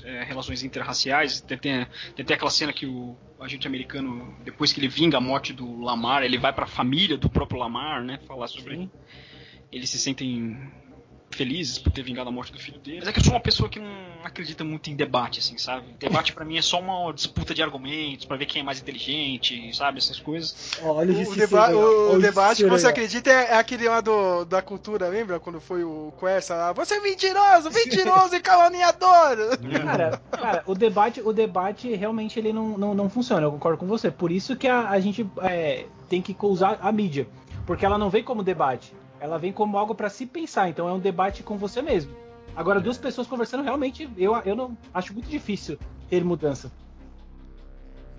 eh, 0.03 0.23
relações 0.23 0.63
interraciais, 0.63 1.41
tem, 1.41 1.57
tem, 1.57 1.87
tem 2.15 2.23
até 2.23 2.33
aquela 2.33 2.49
cena 2.49 2.73
que 2.73 2.85
o 2.85 3.15
agente 3.39 3.67
americano, 3.67 4.35
depois 4.43 4.73
que 4.73 4.79
ele 4.79 4.87
vinga 4.87 5.17
a 5.17 5.21
morte 5.21 5.53
do 5.53 5.79
Lamar, 5.79 6.23
ele 6.23 6.37
vai 6.37 6.51
para 6.51 6.65
a 6.65 6.67
família 6.67 7.17
do 7.17 7.29
próprio 7.29 7.59
Lamar, 7.59 8.03
né? 8.03 8.19
Falar 8.27 8.47
sobre 8.47 8.75
Sim. 8.75 8.91
eles 9.71 9.89
se 9.89 9.99
sentem 9.99 10.57
felizes 11.31 11.77
por 11.77 11.91
ter 11.91 12.01
vingado 12.03 12.27
a 12.29 12.31
morte 12.31 12.51
do 12.51 12.59
filho 12.59 12.79
dele. 12.79 12.97
Mas 12.99 13.07
é 13.09 13.13
que 13.13 13.19
eu 13.19 13.23
sou 13.23 13.33
uma 13.33 13.39
pessoa 13.39 13.69
que 13.69 13.79
não 13.79 13.89
acredita 14.23 14.63
muito 14.63 14.89
em 14.89 14.95
debate, 14.95 15.39
assim, 15.39 15.57
sabe? 15.57 15.93
Debate 15.99 16.33
pra 16.33 16.43
mim 16.43 16.57
é 16.57 16.61
só 16.61 16.79
uma 16.79 17.13
disputa 17.13 17.53
de 17.53 17.61
argumentos 17.61 18.25
pra 18.25 18.35
ver 18.35 18.45
quem 18.45 18.61
é 18.61 18.65
mais 18.65 18.79
inteligente, 18.81 19.75
sabe? 19.75 19.99
Essas 19.99 20.19
coisas. 20.19 20.71
Olha 20.81 21.13
O, 21.27 21.35
deba 21.35 21.75
o- 21.75 22.15
o 22.15 22.19
debate 22.19 22.63
que 22.63 22.69
você 22.69 22.87
acredita 22.87 23.29
é, 23.29 23.51
é 23.51 23.57
aquele 23.57 23.87
lá 23.87 24.01
do, 24.01 24.43
da 24.45 24.61
cultura, 24.61 25.07
lembra? 25.07 25.39
Quando 25.39 25.61
foi 25.61 25.83
o 25.83 26.11
Quercia 26.19 26.55
lá, 26.55 26.73
você 26.73 26.95
é 26.95 26.99
mentiroso, 27.01 27.69
mentiroso 27.71 28.35
e 28.35 28.39
caluniador! 28.39 29.57
Cara, 29.89 30.21
cara, 30.31 30.63
o 30.65 30.73
debate, 30.75 31.21
o 31.21 31.31
debate 31.33 31.93
realmente 31.95 32.37
ele 32.39 32.51
não, 32.51 32.77
não, 32.77 32.93
não 32.93 33.09
funciona, 33.09 33.45
eu 33.45 33.51
concordo 33.51 33.77
com 33.77 33.87
você. 33.87 34.09
Por 34.11 34.31
isso 34.31 34.55
que 34.55 34.67
a, 34.67 34.89
a 34.89 34.99
gente 34.99 35.25
é, 35.41 35.85
tem 36.09 36.21
que 36.21 36.35
usar 36.41 36.77
a 36.81 36.91
mídia. 36.91 37.27
Porque 37.65 37.85
ela 37.85 37.97
não 37.97 38.09
vem 38.09 38.23
como 38.23 38.41
debate, 38.43 38.93
ela 39.19 39.37
vem 39.37 39.51
como 39.51 39.77
algo 39.77 39.95
pra 39.95 40.09
se 40.09 40.25
pensar. 40.25 40.69
Então 40.69 40.87
é 40.87 40.93
um 40.93 40.99
debate 40.99 41.43
com 41.43 41.57
você 41.57 41.81
mesmo. 41.81 42.15
Agora, 42.55 42.79
duas 42.79 42.97
pessoas 42.97 43.27
conversando, 43.27 43.63
realmente, 43.63 44.09
eu, 44.17 44.35
eu 44.37 44.55
não 44.55 44.77
acho 44.93 45.13
muito 45.13 45.29
difícil 45.29 45.77
ter 46.09 46.23
mudança. 46.23 46.71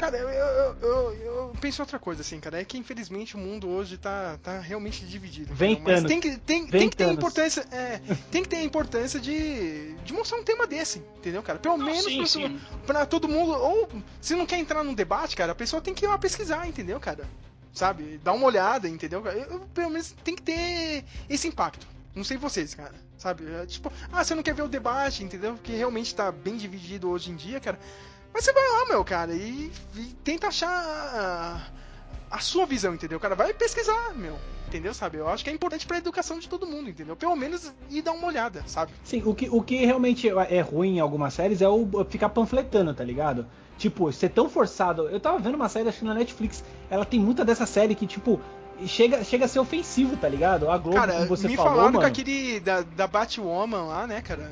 Cara, 0.00 0.16
eu, 0.16 0.30
eu, 0.30 0.76
eu, 0.80 1.14
eu 1.14 1.52
penso 1.60 1.78
em 1.78 1.82
outra 1.82 1.98
coisa, 1.98 2.22
assim, 2.22 2.40
cara. 2.40 2.58
É 2.58 2.64
que 2.64 2.78
infelizmente 2.78 3.36
o 3.36 3.38
mundo 3.38 3.68
hoje 3.68 3.98
tá, 3.98 4.38
tá 4.42 4.58
realmente 4.58 5.04
dividido. 5.04 5.52
Vem? 5.52 5.78
Mas 5.78 6.04
tem 6.04 6.18
que, 6.18 6.38
tem, 6.38 6.66
tem 6.66 6.88
que 6.88 6.96
ter 6.96 7.04
a 7.04 7.12
importância. 7.12 7.66
É, 7.70 8.00
tem 8.30 8.42
que 8.42 8.48
ter 8.48 8.56
a 8.56 8.62
importância 8.62 9.20
de, 9.20 9.92
de 9.96 10.12
mostrar 10.14 10.38
um 10.38 10.42
tema 10.42 10.66
desse, 10.66 11.02
entendeu, 11.18 11.42
cara? 11.42 11.58
Pelo 11.58 11.76
Não, 11.76 11.84
menos 11.84 12.04
sim, 12.04 12.16
pra, 12.16 12.26
sim. 12.26 12.60
pra 12.86 13.04
todo 13.04 13.28
mundo. 13.28 13.52
Ou 13.52 13.90
se 14.22 14.34
não 14.34 14.46
quer 14.46 14.58
entrar 14.58 14.82
num 14.82 14.94
debate, 14.94 15.36
cara, 15.36 15.52
a 15.52 15.54
pessoa 15.54 15.82
tem 15.82 15.92
que 15.92 16.06
ir 16.06 16.08
lá 16.08 16.16
pesquisar, 16.16 16.66
entendeu, 16.66 16.98
cara? 16.98 17.28
Sabe? 17.72 18.18
Dar 18.22 18.32
uma 18.32 18.46
olhada, 18.46 18.88
entendeu? 18.88 19.24
Eu, 19.26 19.60
pelo 19.72 19.90
menos 19.90 20.14
tem 20.24 20.34
que 20.34 20.42
ter 20.42 21.04
esse 21.28 21.46
impacto. 21.46 21.86
Não 22.14 22.24
sei 22.24 22.36
vocês, 22.36 22.74
cara. 22.74 22.94
Sabe? 23.16 23.44
É, 23.52 23.66
tipo, 23.66 23.92
ah, 24.12 24.24
você 24.24 24.34
não 24.34 24.42
quer 24.42 24.54
ver 24.54 24.62
o 24.62 24.68
debate, 24.68 25.22
entendeu? 25.22 25.58
Que 25.62 25.72
realmente 25.72 26.14
tá 26.14 26.32
bem 26.32 26.56
dividido 26.56 27.08
hoje 27.08 27.30
em 27.30 27.36
dia, 27.36 27.60
cara. 27.60 27.78
Mas 28.32 28.44
você 28.44 28.52
vai 28.52 28.66
lá, 28.68 28.86
meu, 28.86 29.04
cara, 29.04 29.34
e, 29.34 29.70
e 29.96 30.04
tenta 30.24 30.48
achar 30.48 31.72
a, 32.30 32.38
sua 32.38 32.66
visão, 32.66 32.94
entendeu, 32.94 33.18
cara? 33.18 33.34
Vai 33.34 33.52
pesquisar, 33.52 34.14
meu. 34.14 34.36
Entendeu, 34.68 34.94
sabe? 34.94 35.18
Eu 35.18 35.28
acho 35.28 35.42
que 35.42 35.50
é 35.50 35.52
importante 35.52 35.86
pra 35.86 35.98
educação 35.98 36.38
de 36.38 36.48
todo 36.48 36.66
mundo, 36.66 36.88
entendeu? 36.88 37.16
Pelo 37.16 37.34
menos 37.34 37.72
ir 37.90 38.02
dar 38.02 38.12
uma 38.12 38.26
olhada, 38.26 38.62
sabe? 38.66 38.92
Sim, 39.02 39.22
o 39.24 39.34
que, 39.34 39.48
o 39.50 39.60
que 39.60 39.84
realmente 39.84 40.28
é 40.28 40.60
ruim 40.60 40.96
em 40.96 41.00
algumas 41.00 41.34
séries 41.34 41.60
é 41.60 41.68
o 41.68 41.88
ficar 42.08 42.28
panfletando, 42.28 42.94
tá 42.94 43.02
ligado? 43.02 43.46
Tipo, 43.76 44.12
ser 44.12 44.28
tão 44.28 44.48
forçado. 44.48 45.08
Eu 45.08 45.18
tava 45.18 45.38
vendo 45.38 45.56
uma 45.56 45.68
série, 45.68 45.88
acho 45.88 45.98
que 45.98 46.04
na 46.04 46.14
Netflix, 46.14 46.62
ela 46.88 47.04
tem 47.04 47.18
muita 47.18 47.44
dessa 47.44 47.66
série 47.66 47.94
que, 47.94 48.06
tipo, 48.06 48.40
chega, 48.86 49.24
chega 49.24 49.46
a 49.46 49.48
ser 49.48 49.58
ofensivo, 49.58 50.16
tá 50.16 50.28
ligado? 50.28 50.70
A 50.70 50.78
Globo, 50.78 50.96
Cara, 50.96 51.14
como 51.14 51.26
você 51.26 51.48
me 51.48 51.56
falou, 51.56 51.72
falaram 51.72 51.92
mano. 51.92 52.00
que 52.00 52.20
aquele 52.20 52.60
da, 52.60 52.82
da 52.82 53.06
Batwoman 53.06 53.84
lá, 53.84 54.06
né, 54.06 54.20
cara? 54.20 54.50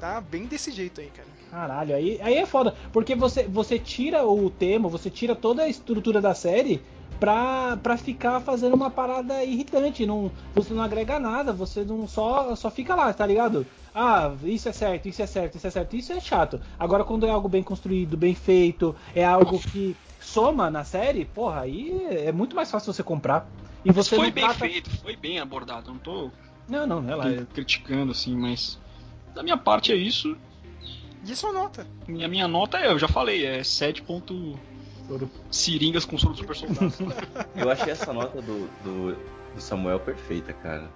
Tá 0.00 0.20
bem 0.20 0.44
desse 0.44 0.70
jeito 0.70 1.00
aí, 1.00 1.08
cara. 1.08 1.28
Caralho, 1.50 1.94
aí, 1.94 2.20
aí 2.22 2.34
é 2.36 2.46
foda. 2.46 2.74
Porque 2.92 3.14
você, 3.14 3.44
você 3.44 3.78
tira 3.78 4.24
o 4.24 4.48
tema, 4.48 4.88
você 4.88 5.10
tira 5.10 5.34
toda 5.34 5.62
a 5.62 5.68
estrutura 5.68 6.20
da 6.20 6.34
série 6.34 6.80
pra, 7.18 7.76
pra 7.82 7.96
ficar 7.96 8.40
fazendo 8.40 8.74
uma 8.74 8.90
parada 8.90 9.42
irritante. 9.44 10.06
Não, 10.06 10.30
você 10.54 10.72
não 10.74 10.82
agrega 10.82 11.18
nada, 11.18 11.52
você 11.52 11.84
não 11.84 12.06
só, 12.06 12.54
só 12.56 12.70
fica 12.70 12.94
lá, 12.94 13.12
tá 13.12 13.26
ligado? 13.26 13.66
Ah, 13.94 14.32
isso 14.44 14.68
é 14.68 14.72
certo, 14.72 15.08
isso 15.08 15.20
é 15.22 15.26
certo, 15.26 15.56
isso 15.56 15.66
é 15.66 15.70
certo, 15.70 15.96
isso 15.96 16.12
é 16.12 16.20
chato. 16.20 16.60
Agora 16.78 17.04
quando 17.04 17.26
é 17.26 17.30
algo 17.30 17.48
bem 17.48 17.62
construído, 17.62 18.16
bem 18.16 18.34
feito, 18.34 18.94
é 19.14 19.24
algo 19.24 19.58
que 19.58 19.96
soma 20.20 20.70
na 20.70 20.84
série, 20.84 21.24
porra, 21.24 21.62
aí 21.62 22.06
é 22.10 22.30
muito 22.30 22.54
mais 22.54 22.70
fácil 22.70 22.92
você 22.92 23.02
comprar. 23.02 23.48
E 23.84 23.90
você 23.92 24.16
foi 24.16 24.26
não 24.26 24.32
bem 24.34 24.44
trata- 24.44 24.58
feito, 24.60 24.90
foi 25.00 25.16
bem 25.16 25.38
abordado. 25.38 25.90
Não 25.90 25.98
tô 25.98 26.30
Não, 26.68 26.86
não, 26.86 27.08
é 27.10 27.14
lá. 27.14 27.24
cri- 27.24 27.46
criticando 27.54 28.12
assim, 28.12 28.36
mas 28.36 28.78
da 29.34 29.42
minha 29.42 29.56
parte 29.56 29.90
é 29.92 29.96
isso. 29.96 30.36
E 31.24 31.34
sua 31.34 31.52
nota? 31.52 31.86
E 32.08 32.24
a 32.24 32.28
minha 32.28 32.46
nota 32.48 32.78
é, 32.78 32.88
eu 32.92 32.98
já 32.98 33.08
falei, 33.08 33.44
é 33.44 33.62
7. 33.64 34.02
ponto 34.02 34.58
Seringas 35.50 36.04
com 36.04 36.18
soro 36.18 36.36
super 36.36 36.54
soldado. 36.54 36.92
Eu 37.56 37.70
achei 37.70 37.92
essa 37.92 38.12
nota 38.12 38.40
do, 38.42 38.68
do, 38.84 39.16
do 39.54 39.60
Samuel 39.60 40.00
perfeita, 40.00 40.52
cara. 40.52 40.90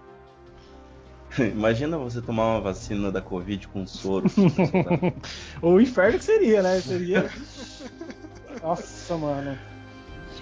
Imagina 1.39 1.97
você 1.97 2.20
tomar 2.20 2.47
uma 2.56 2.60
vacina 2.60 3.10
da 3.10 3.22
Covid 3.22 3.68
com 3.68 3.86
soro. 3.86 4.26
O 5.62 5.80
inferno 5.80 6.18
que 6.18 6.24
seria, 6.24 6.62
né? 6.62 6.80
Seria. 6.80 7.30
Nossa, 8.62 9.16
mano. 9.16 9.59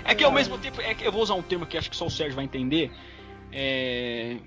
É 0.05 0.15
que 0.15 0.25
ao 0.25 0.33
mesmo 0.33 0.59
tempo, 0.59 0.81
é 0.81 0.95
que 0.95 1.07
eu 1.07 1.13
vou 1.13 1.23
usar 1.23 1.35
um 1.35 1.43
termo 1.43 1.67
que 1.67 1.77
acho 1.79 1.91
que 1.91 1.97
só 1.97 2.07
o 2.07 2.11
Sérgio 2.11 2.35
vai 2.35 2.45
entender. 2.45 2.91
É. 3.53 4.39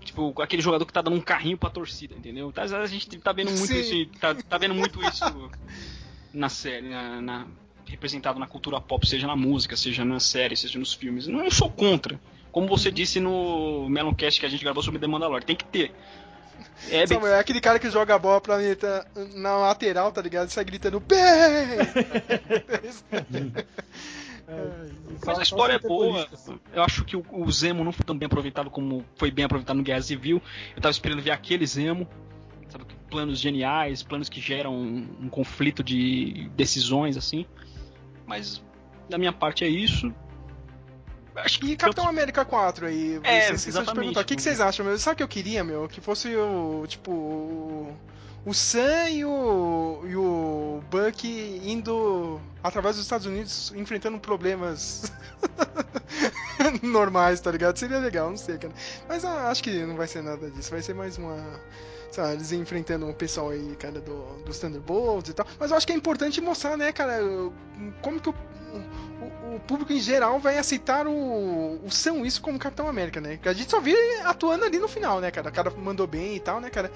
Tipo, 0.00 0.34
aquele 0.42 0.60
jogador 0.60 0.84
que 0.84 0.92
tá 0.92 1.00
dando 1.00 1.16
um 1.16 1.20
carrinho 1.20 1.56
pra 1.56 1.70
torcida, 1.70 2.14
entendeu? 2.14 2.52
Tá, 2.52 2.62
a 2.62 2.86
gente 2.86 3.18
tá 3.18 3.32
vendo 3.32 3.50
muito 3.52 3.66
Sim. 3.72 3.80
isso. 3.80 4.10
Tá, 4.20 4.34
tá 4.34 4.58
vendo 4.58 4.74
muito 4.74 5.00
isso 5.02 5.50
na 6.32 6.48
série, 6.48 6.88
na, 6.88 7.20
na- 7.22 7.46
representado 7.86 8.38
na 8.38 8.46
cultura 8.46 8.80
pop, 8.80 9.06
seja 9.06 9.26
na 9.26 9.36
música, 9.36 9.76
seja 9.76 10.04
na 10.04 10.20
série, 10.20 10.56
seja 10.56 10.78
nos 10.78 10.92
filmes. 10.94 11.26
Não 11.26 11.50
sou 11.50 11.70
contra. 11.70 12.18
Como 12.50 12.68
você 12.68 12.90
disse 12.90 13.18
no 13.20 13.88
Meloncast 13.88 14.38
que 14.38 14.46
a 14.46 14.48
gente 14.48 14.62
gravou 14.62 14.82
sobre 14.82 15.00
The 15.00 15.06
Mandalorian, 15.06 15.44
tem 15.44 15.56
que 15.56 15.64
ter. 15.64 15.92
É 16.88 16.98
bem 16.98 17.16
Samuel, 17.18 17.34
é 17.34 17.38
aquele 17.38 17.60
cara 17.60 17.78
que 17.78 17.90
joga 17.90 18.14
a 18.14 18.18
bola 18.18 18.40
pra 18.40 18.56
planeta 18.56 19.06
na 19.34 19.56
lateral, 19.56 20.12
tá 20.12 20.22
ligado? 20.22 20.48
E 20.48 20.52
sai 20.52 20.64
gritando, 20.64 21.00
bem! 21.00 21.18
Mas 25.26 25.38
a 25.38 25.42
história 25.42 25.74
é 25.74 25.78
boa. 25.78 26.28
Eu 26.72 26.82
acho 26.82 27.04
que 27.04 27.16
o, 27.16 27.24
o 27.32 27.50
Zemo 27.50 27.82
não 27.82 27.92
foi 27.92 28.04
tão 28.04 28.16
bem 28.16 28.26
aproveitado 28.26 28.70
como 28.70 29.04
foi 29.16 29.30
bem 29.30 29.44
aproveitado 29.44 29.76
no 29.76 29.82
Guerra 29.82 30.02
Civil. 30.02 30.42
Eu 30.76 30.82
tava 30.82 30.92
esperando 30.92 31.22
ver 31.22 31.30
aquele 31.30 31.66
Zemo. 31.66 32.06
Sabe, 32.68 32.84
planos 33.08 33.38
geniais, 33.38 34.02
planos 34.02 34.28
que 34.28 34.40
geram 34.40 34.74
um, 34.74 35.08
um 35.22 35.28
conflito 35.28 35.82
de 35.82 36.50
decisões, 36.54 37.16
assim. 37.16 37.46
Mas 38.26 38.62
da 39.08 39.18
minha 39.18 39.32
parte 39.32 39.64
é 39.64 39.68
isso. 39.68 40.12
Acho 41.36 41.58
que 41.58 41.72
E 41.72 41.76
Capitão 41.76 42.08
América 42.08 42.44
4 42.44 42.86
aí, 42.86 43.20
É, 43.24 43.46
vocês 43.46 43.66
exatamente. 43.66 43.96
perguntar, 43.96 44.20
o 44.20 44.24
que, 44.24 44.36
que 44.36 44.42
vocês 44.42 44.60
acham, 44.60 44.86
meu? 44.86 44.98
Sabe 44.98 45.14
o 45.14 45.16
que 45.16 45.22
eu 45.22 45.28
queria, 45.28 45.64
meu? 45.64 45.88
Que 45.88 46.00
fosse 46.00 46.34
o, 46.36 46.84
tipo, 46.86 47.10
o, 47.10 47.96
o 48.46 48.54
Sam 48.54 49.08
e 49.10 49.24
o, 49.24 50.04
e 50.06 50.14
o 50.16 50.80
Buck 50.90 51.26
indo 51.64 52.40
através 52.62 52.96
dos 52.96 53.04
Estados 53.04 53.26
Unidos, 53.26 53.72
enfrentando 53.74 54.18
problemas 54.20 55.12
normais, 56.82 57.40
tá 57.40 57.50
ligado? 57.50 57.76
Seria 57.76 57.98
legal, 57.98 58.30
não 58.30 58.36
sei, 58.36 58.56
cara. 58.56 58.72
Mas 59.08 59.24
ah, 59.24 59.50
acho 59.50 59.62
que 59.62 59.84
não 59.84 59.96
vai 59.96 60.06
ser 60.06 60.22
nada 60.22 60.48
disso, 60.50 60.70
vai 60.70 60.82
ser 60.82 60.94
mais 60.94 61.18
uma... 61.18 61.36
lá, 62.22 62.32
eles 62.32 62.52
enfrentando 62.52 63.08
o 63.08 63.14
pessoal 63.14 63.50
aí, 63.50 63.74
cara, 63.76 64.00
do, 64.00 64.42
dos 64.44 64.58
Thunderbolts 64.58 65.30
e 65.30 65.34
tal. 65.34 65.46
Mas 65.58 65.70
eu 65.70 65.76
acho 65.76 65.86
que 65.86 65.92
é 65.92 65.96
importante 65.96 66.40
mostrar, 66.40 66.76
né, 66.76 66.92
cara, 66.92 67.18
como 68.00 68.20
que 68.20 68.28
o, 68.28 68.32
o, 68.32 69.56
o 69.56 69.60
público 69.60 69.92
em 69.92 70.00
geral 70.00 70.38
vai 70.38 70.58
aceitar 70.58 71.06
o, 71.06 71.80
o 71.84 71.90
Sam 71.90 72.20
Wilson 72.20 72.42
como 72.42 72.58
Capitão 72.58 72.88
América, 72.88 73.20
né? 73.20 73.38
Que 73.40 73.48
a 73.48 73.52
gente 73.52 73.70
só 73.70 73.80
viu 73.80 73.96
ele 73.96 74.22
atuando 74.22 74.64
ali 74.64 74.78
no 74.78 74.88
final, 74.88 75.20
né, 75.20 75.30
cara? 75.30 75.48
O 75.48 75.52
cara 75.52 75.70
mandou 75.70 76.06
bem 76.06 76.36
e 76.36 76.40
tal, 76.40 76.60
né, 76.60 76.70
cara? 76.70 76.90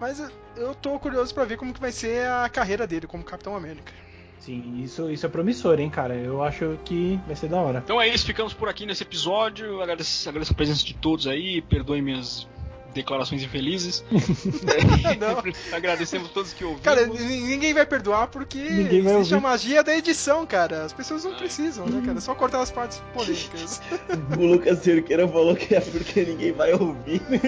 Mas 0.00 0.22
eu 0.56 0.74
tô 0.74 0.98
curioso 0.98 1.34
pra 1.34 1.44
ver 1.44 1.56
como 1.56 1.74
que 1.74 1.80
vai 1.80 1.92
ser 1.92 2.28
a 2.28 2.48
carreira 2.48 2.86
dele 2.86 3.06
como 3.06 3.24
Capitão 3.24 3.56
América. 3.56 3.92
Sim, 4.38 4.82
isso, 4.82 5.10
isso 5.10 5.26
é 5.26 5.28
promissor, 5.28 5.80
hein, 5.80 5.90
cara. 5.90 6.14
Eu 6.14 6.42
acho 6.42 6.78
que 6.84 7.20
vai 7.26 7.34
ser 7.34 7.48
da 7.48 7.60
hora. 7.60 7.82
Então 7.84 8.00
é 8.00 8.08
isso, 8.08 8.24
ficamos 8.24 8.54
por 8.54 8.68
aqui 8.68 8.86
nesse 8.86 9.02
episódio. 9.02 9.82
Agradeço, 9.82 10.28
agradeço 10.28 10.52
a 10.52 10.56
presença 10.56 10.84
de 10.84 10.94
todos 10.94 11.26
aí, 11.26 11.60
perdoem 11.60 12.00
minhas 12.00 12.46
declarações 12.98 13.42
infelizes. 13.42 14.04
Não. 14.10 15.76
Agradecemos 15.76 16.30
todos 16.30 16.52
que 16.52 16.64
ouviram. 16.64 16.82
Cara, 16.82 17.06
ninguém 17.06 17.72
vai 17.72 17.86
perdoar 17.86 18.26
porque 18.28 18.58
Ninguém 18.58 19.02
vai 19.02 19.14
existe 19.14 19.34
a 19.34 19.36
ouvir. 19.36 19.48
magia 19.48 19.82
da 19.84 19.96
edição, 19.96 20.44
cara. 20.44 20.84
As 20.84 20.92
pessoas 20.92 21.24
não 21.24 21.34
precisam, 21.34 21.86
né, 21.86 22.02
cara? 22.04 22.18
É 22.18 22.20
só 22.20 22.34
cortar 22.34 22.60
as 22.60 22.70
partes 22.70 23.00
polêmicas. 23.14 23.80
o 24.36 24.44
Lucas 24.44 24.80
Cerqueira 24.80 25.26
falou 25.28 25.54
que 25.54 25.74
é 25.74 25.80
porque 25.80 26.24
ninguém 26.24 26.52
vai 26.52 26.72
ouvir. 26.72 27.22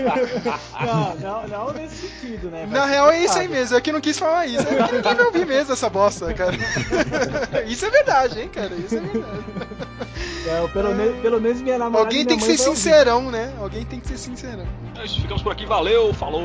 Não, 0.81 1.15
não, 1.17 1.49
não 1.49 1.73
nesse 1.73 2.09
sentido, 2.09 2.51
né? 2.51 2.67
Vai 2.67 2.79
Na 2.79 2.87
real 2.87 3.11
é 3.11 3.25
isso 3.25 3.39
aí 3.39 3.49
mesmo, 3.49 3.77
é 3.77 3.81
que 3.81 3.93
não 3.93 4.01
quis 4.01 4.19
falar 4.19 4.47
isso. 4.47 4.63
É 4.63 4.65
que 4.89 4.95
ninguém 4.97 5.15
vai 5.15 5.27
ouvir 5.27 5.47
mesmo 5.47 5.73
essa 5.73 5.89
bosta, 5.91 6.33
cara. 6.33 6.57
Isso 7.67 7.85
é 7.85 7.91
verdade, 7.91 8.41
hein, 8.41 8.49
cara? 8.49 8.75
Isso 8.75 8.97
é 8.97 9.01
verdade. 9.01 9.45
É, 10.51 10.69
pelo, 10.69 10.95
me- 10.95 11.21
pelo 11.23 11.41
menos 11.41 11.61
minha 11.63 11.79
namorada. 11.79 12.09
Alguém 12.09 12.25
tem 12.27 12.37
que 12.37 12.45
ser 12.45 12.59
sincerão, 12.59 13.31
né? 13.31 13.53
Alguém 13.61 13.85
tem 13.85 14.01
que 14.01 14.09
ser 14.09 14.19
sincerão. 14.19 14.67
É 14.99 15.05
isso, 15.05 15.21
ficamos 15.21 15.43
por 15.43 15.53
aqui, 15.53 15.65
valeu, 15.65 16.13
falou! 16.13 16.43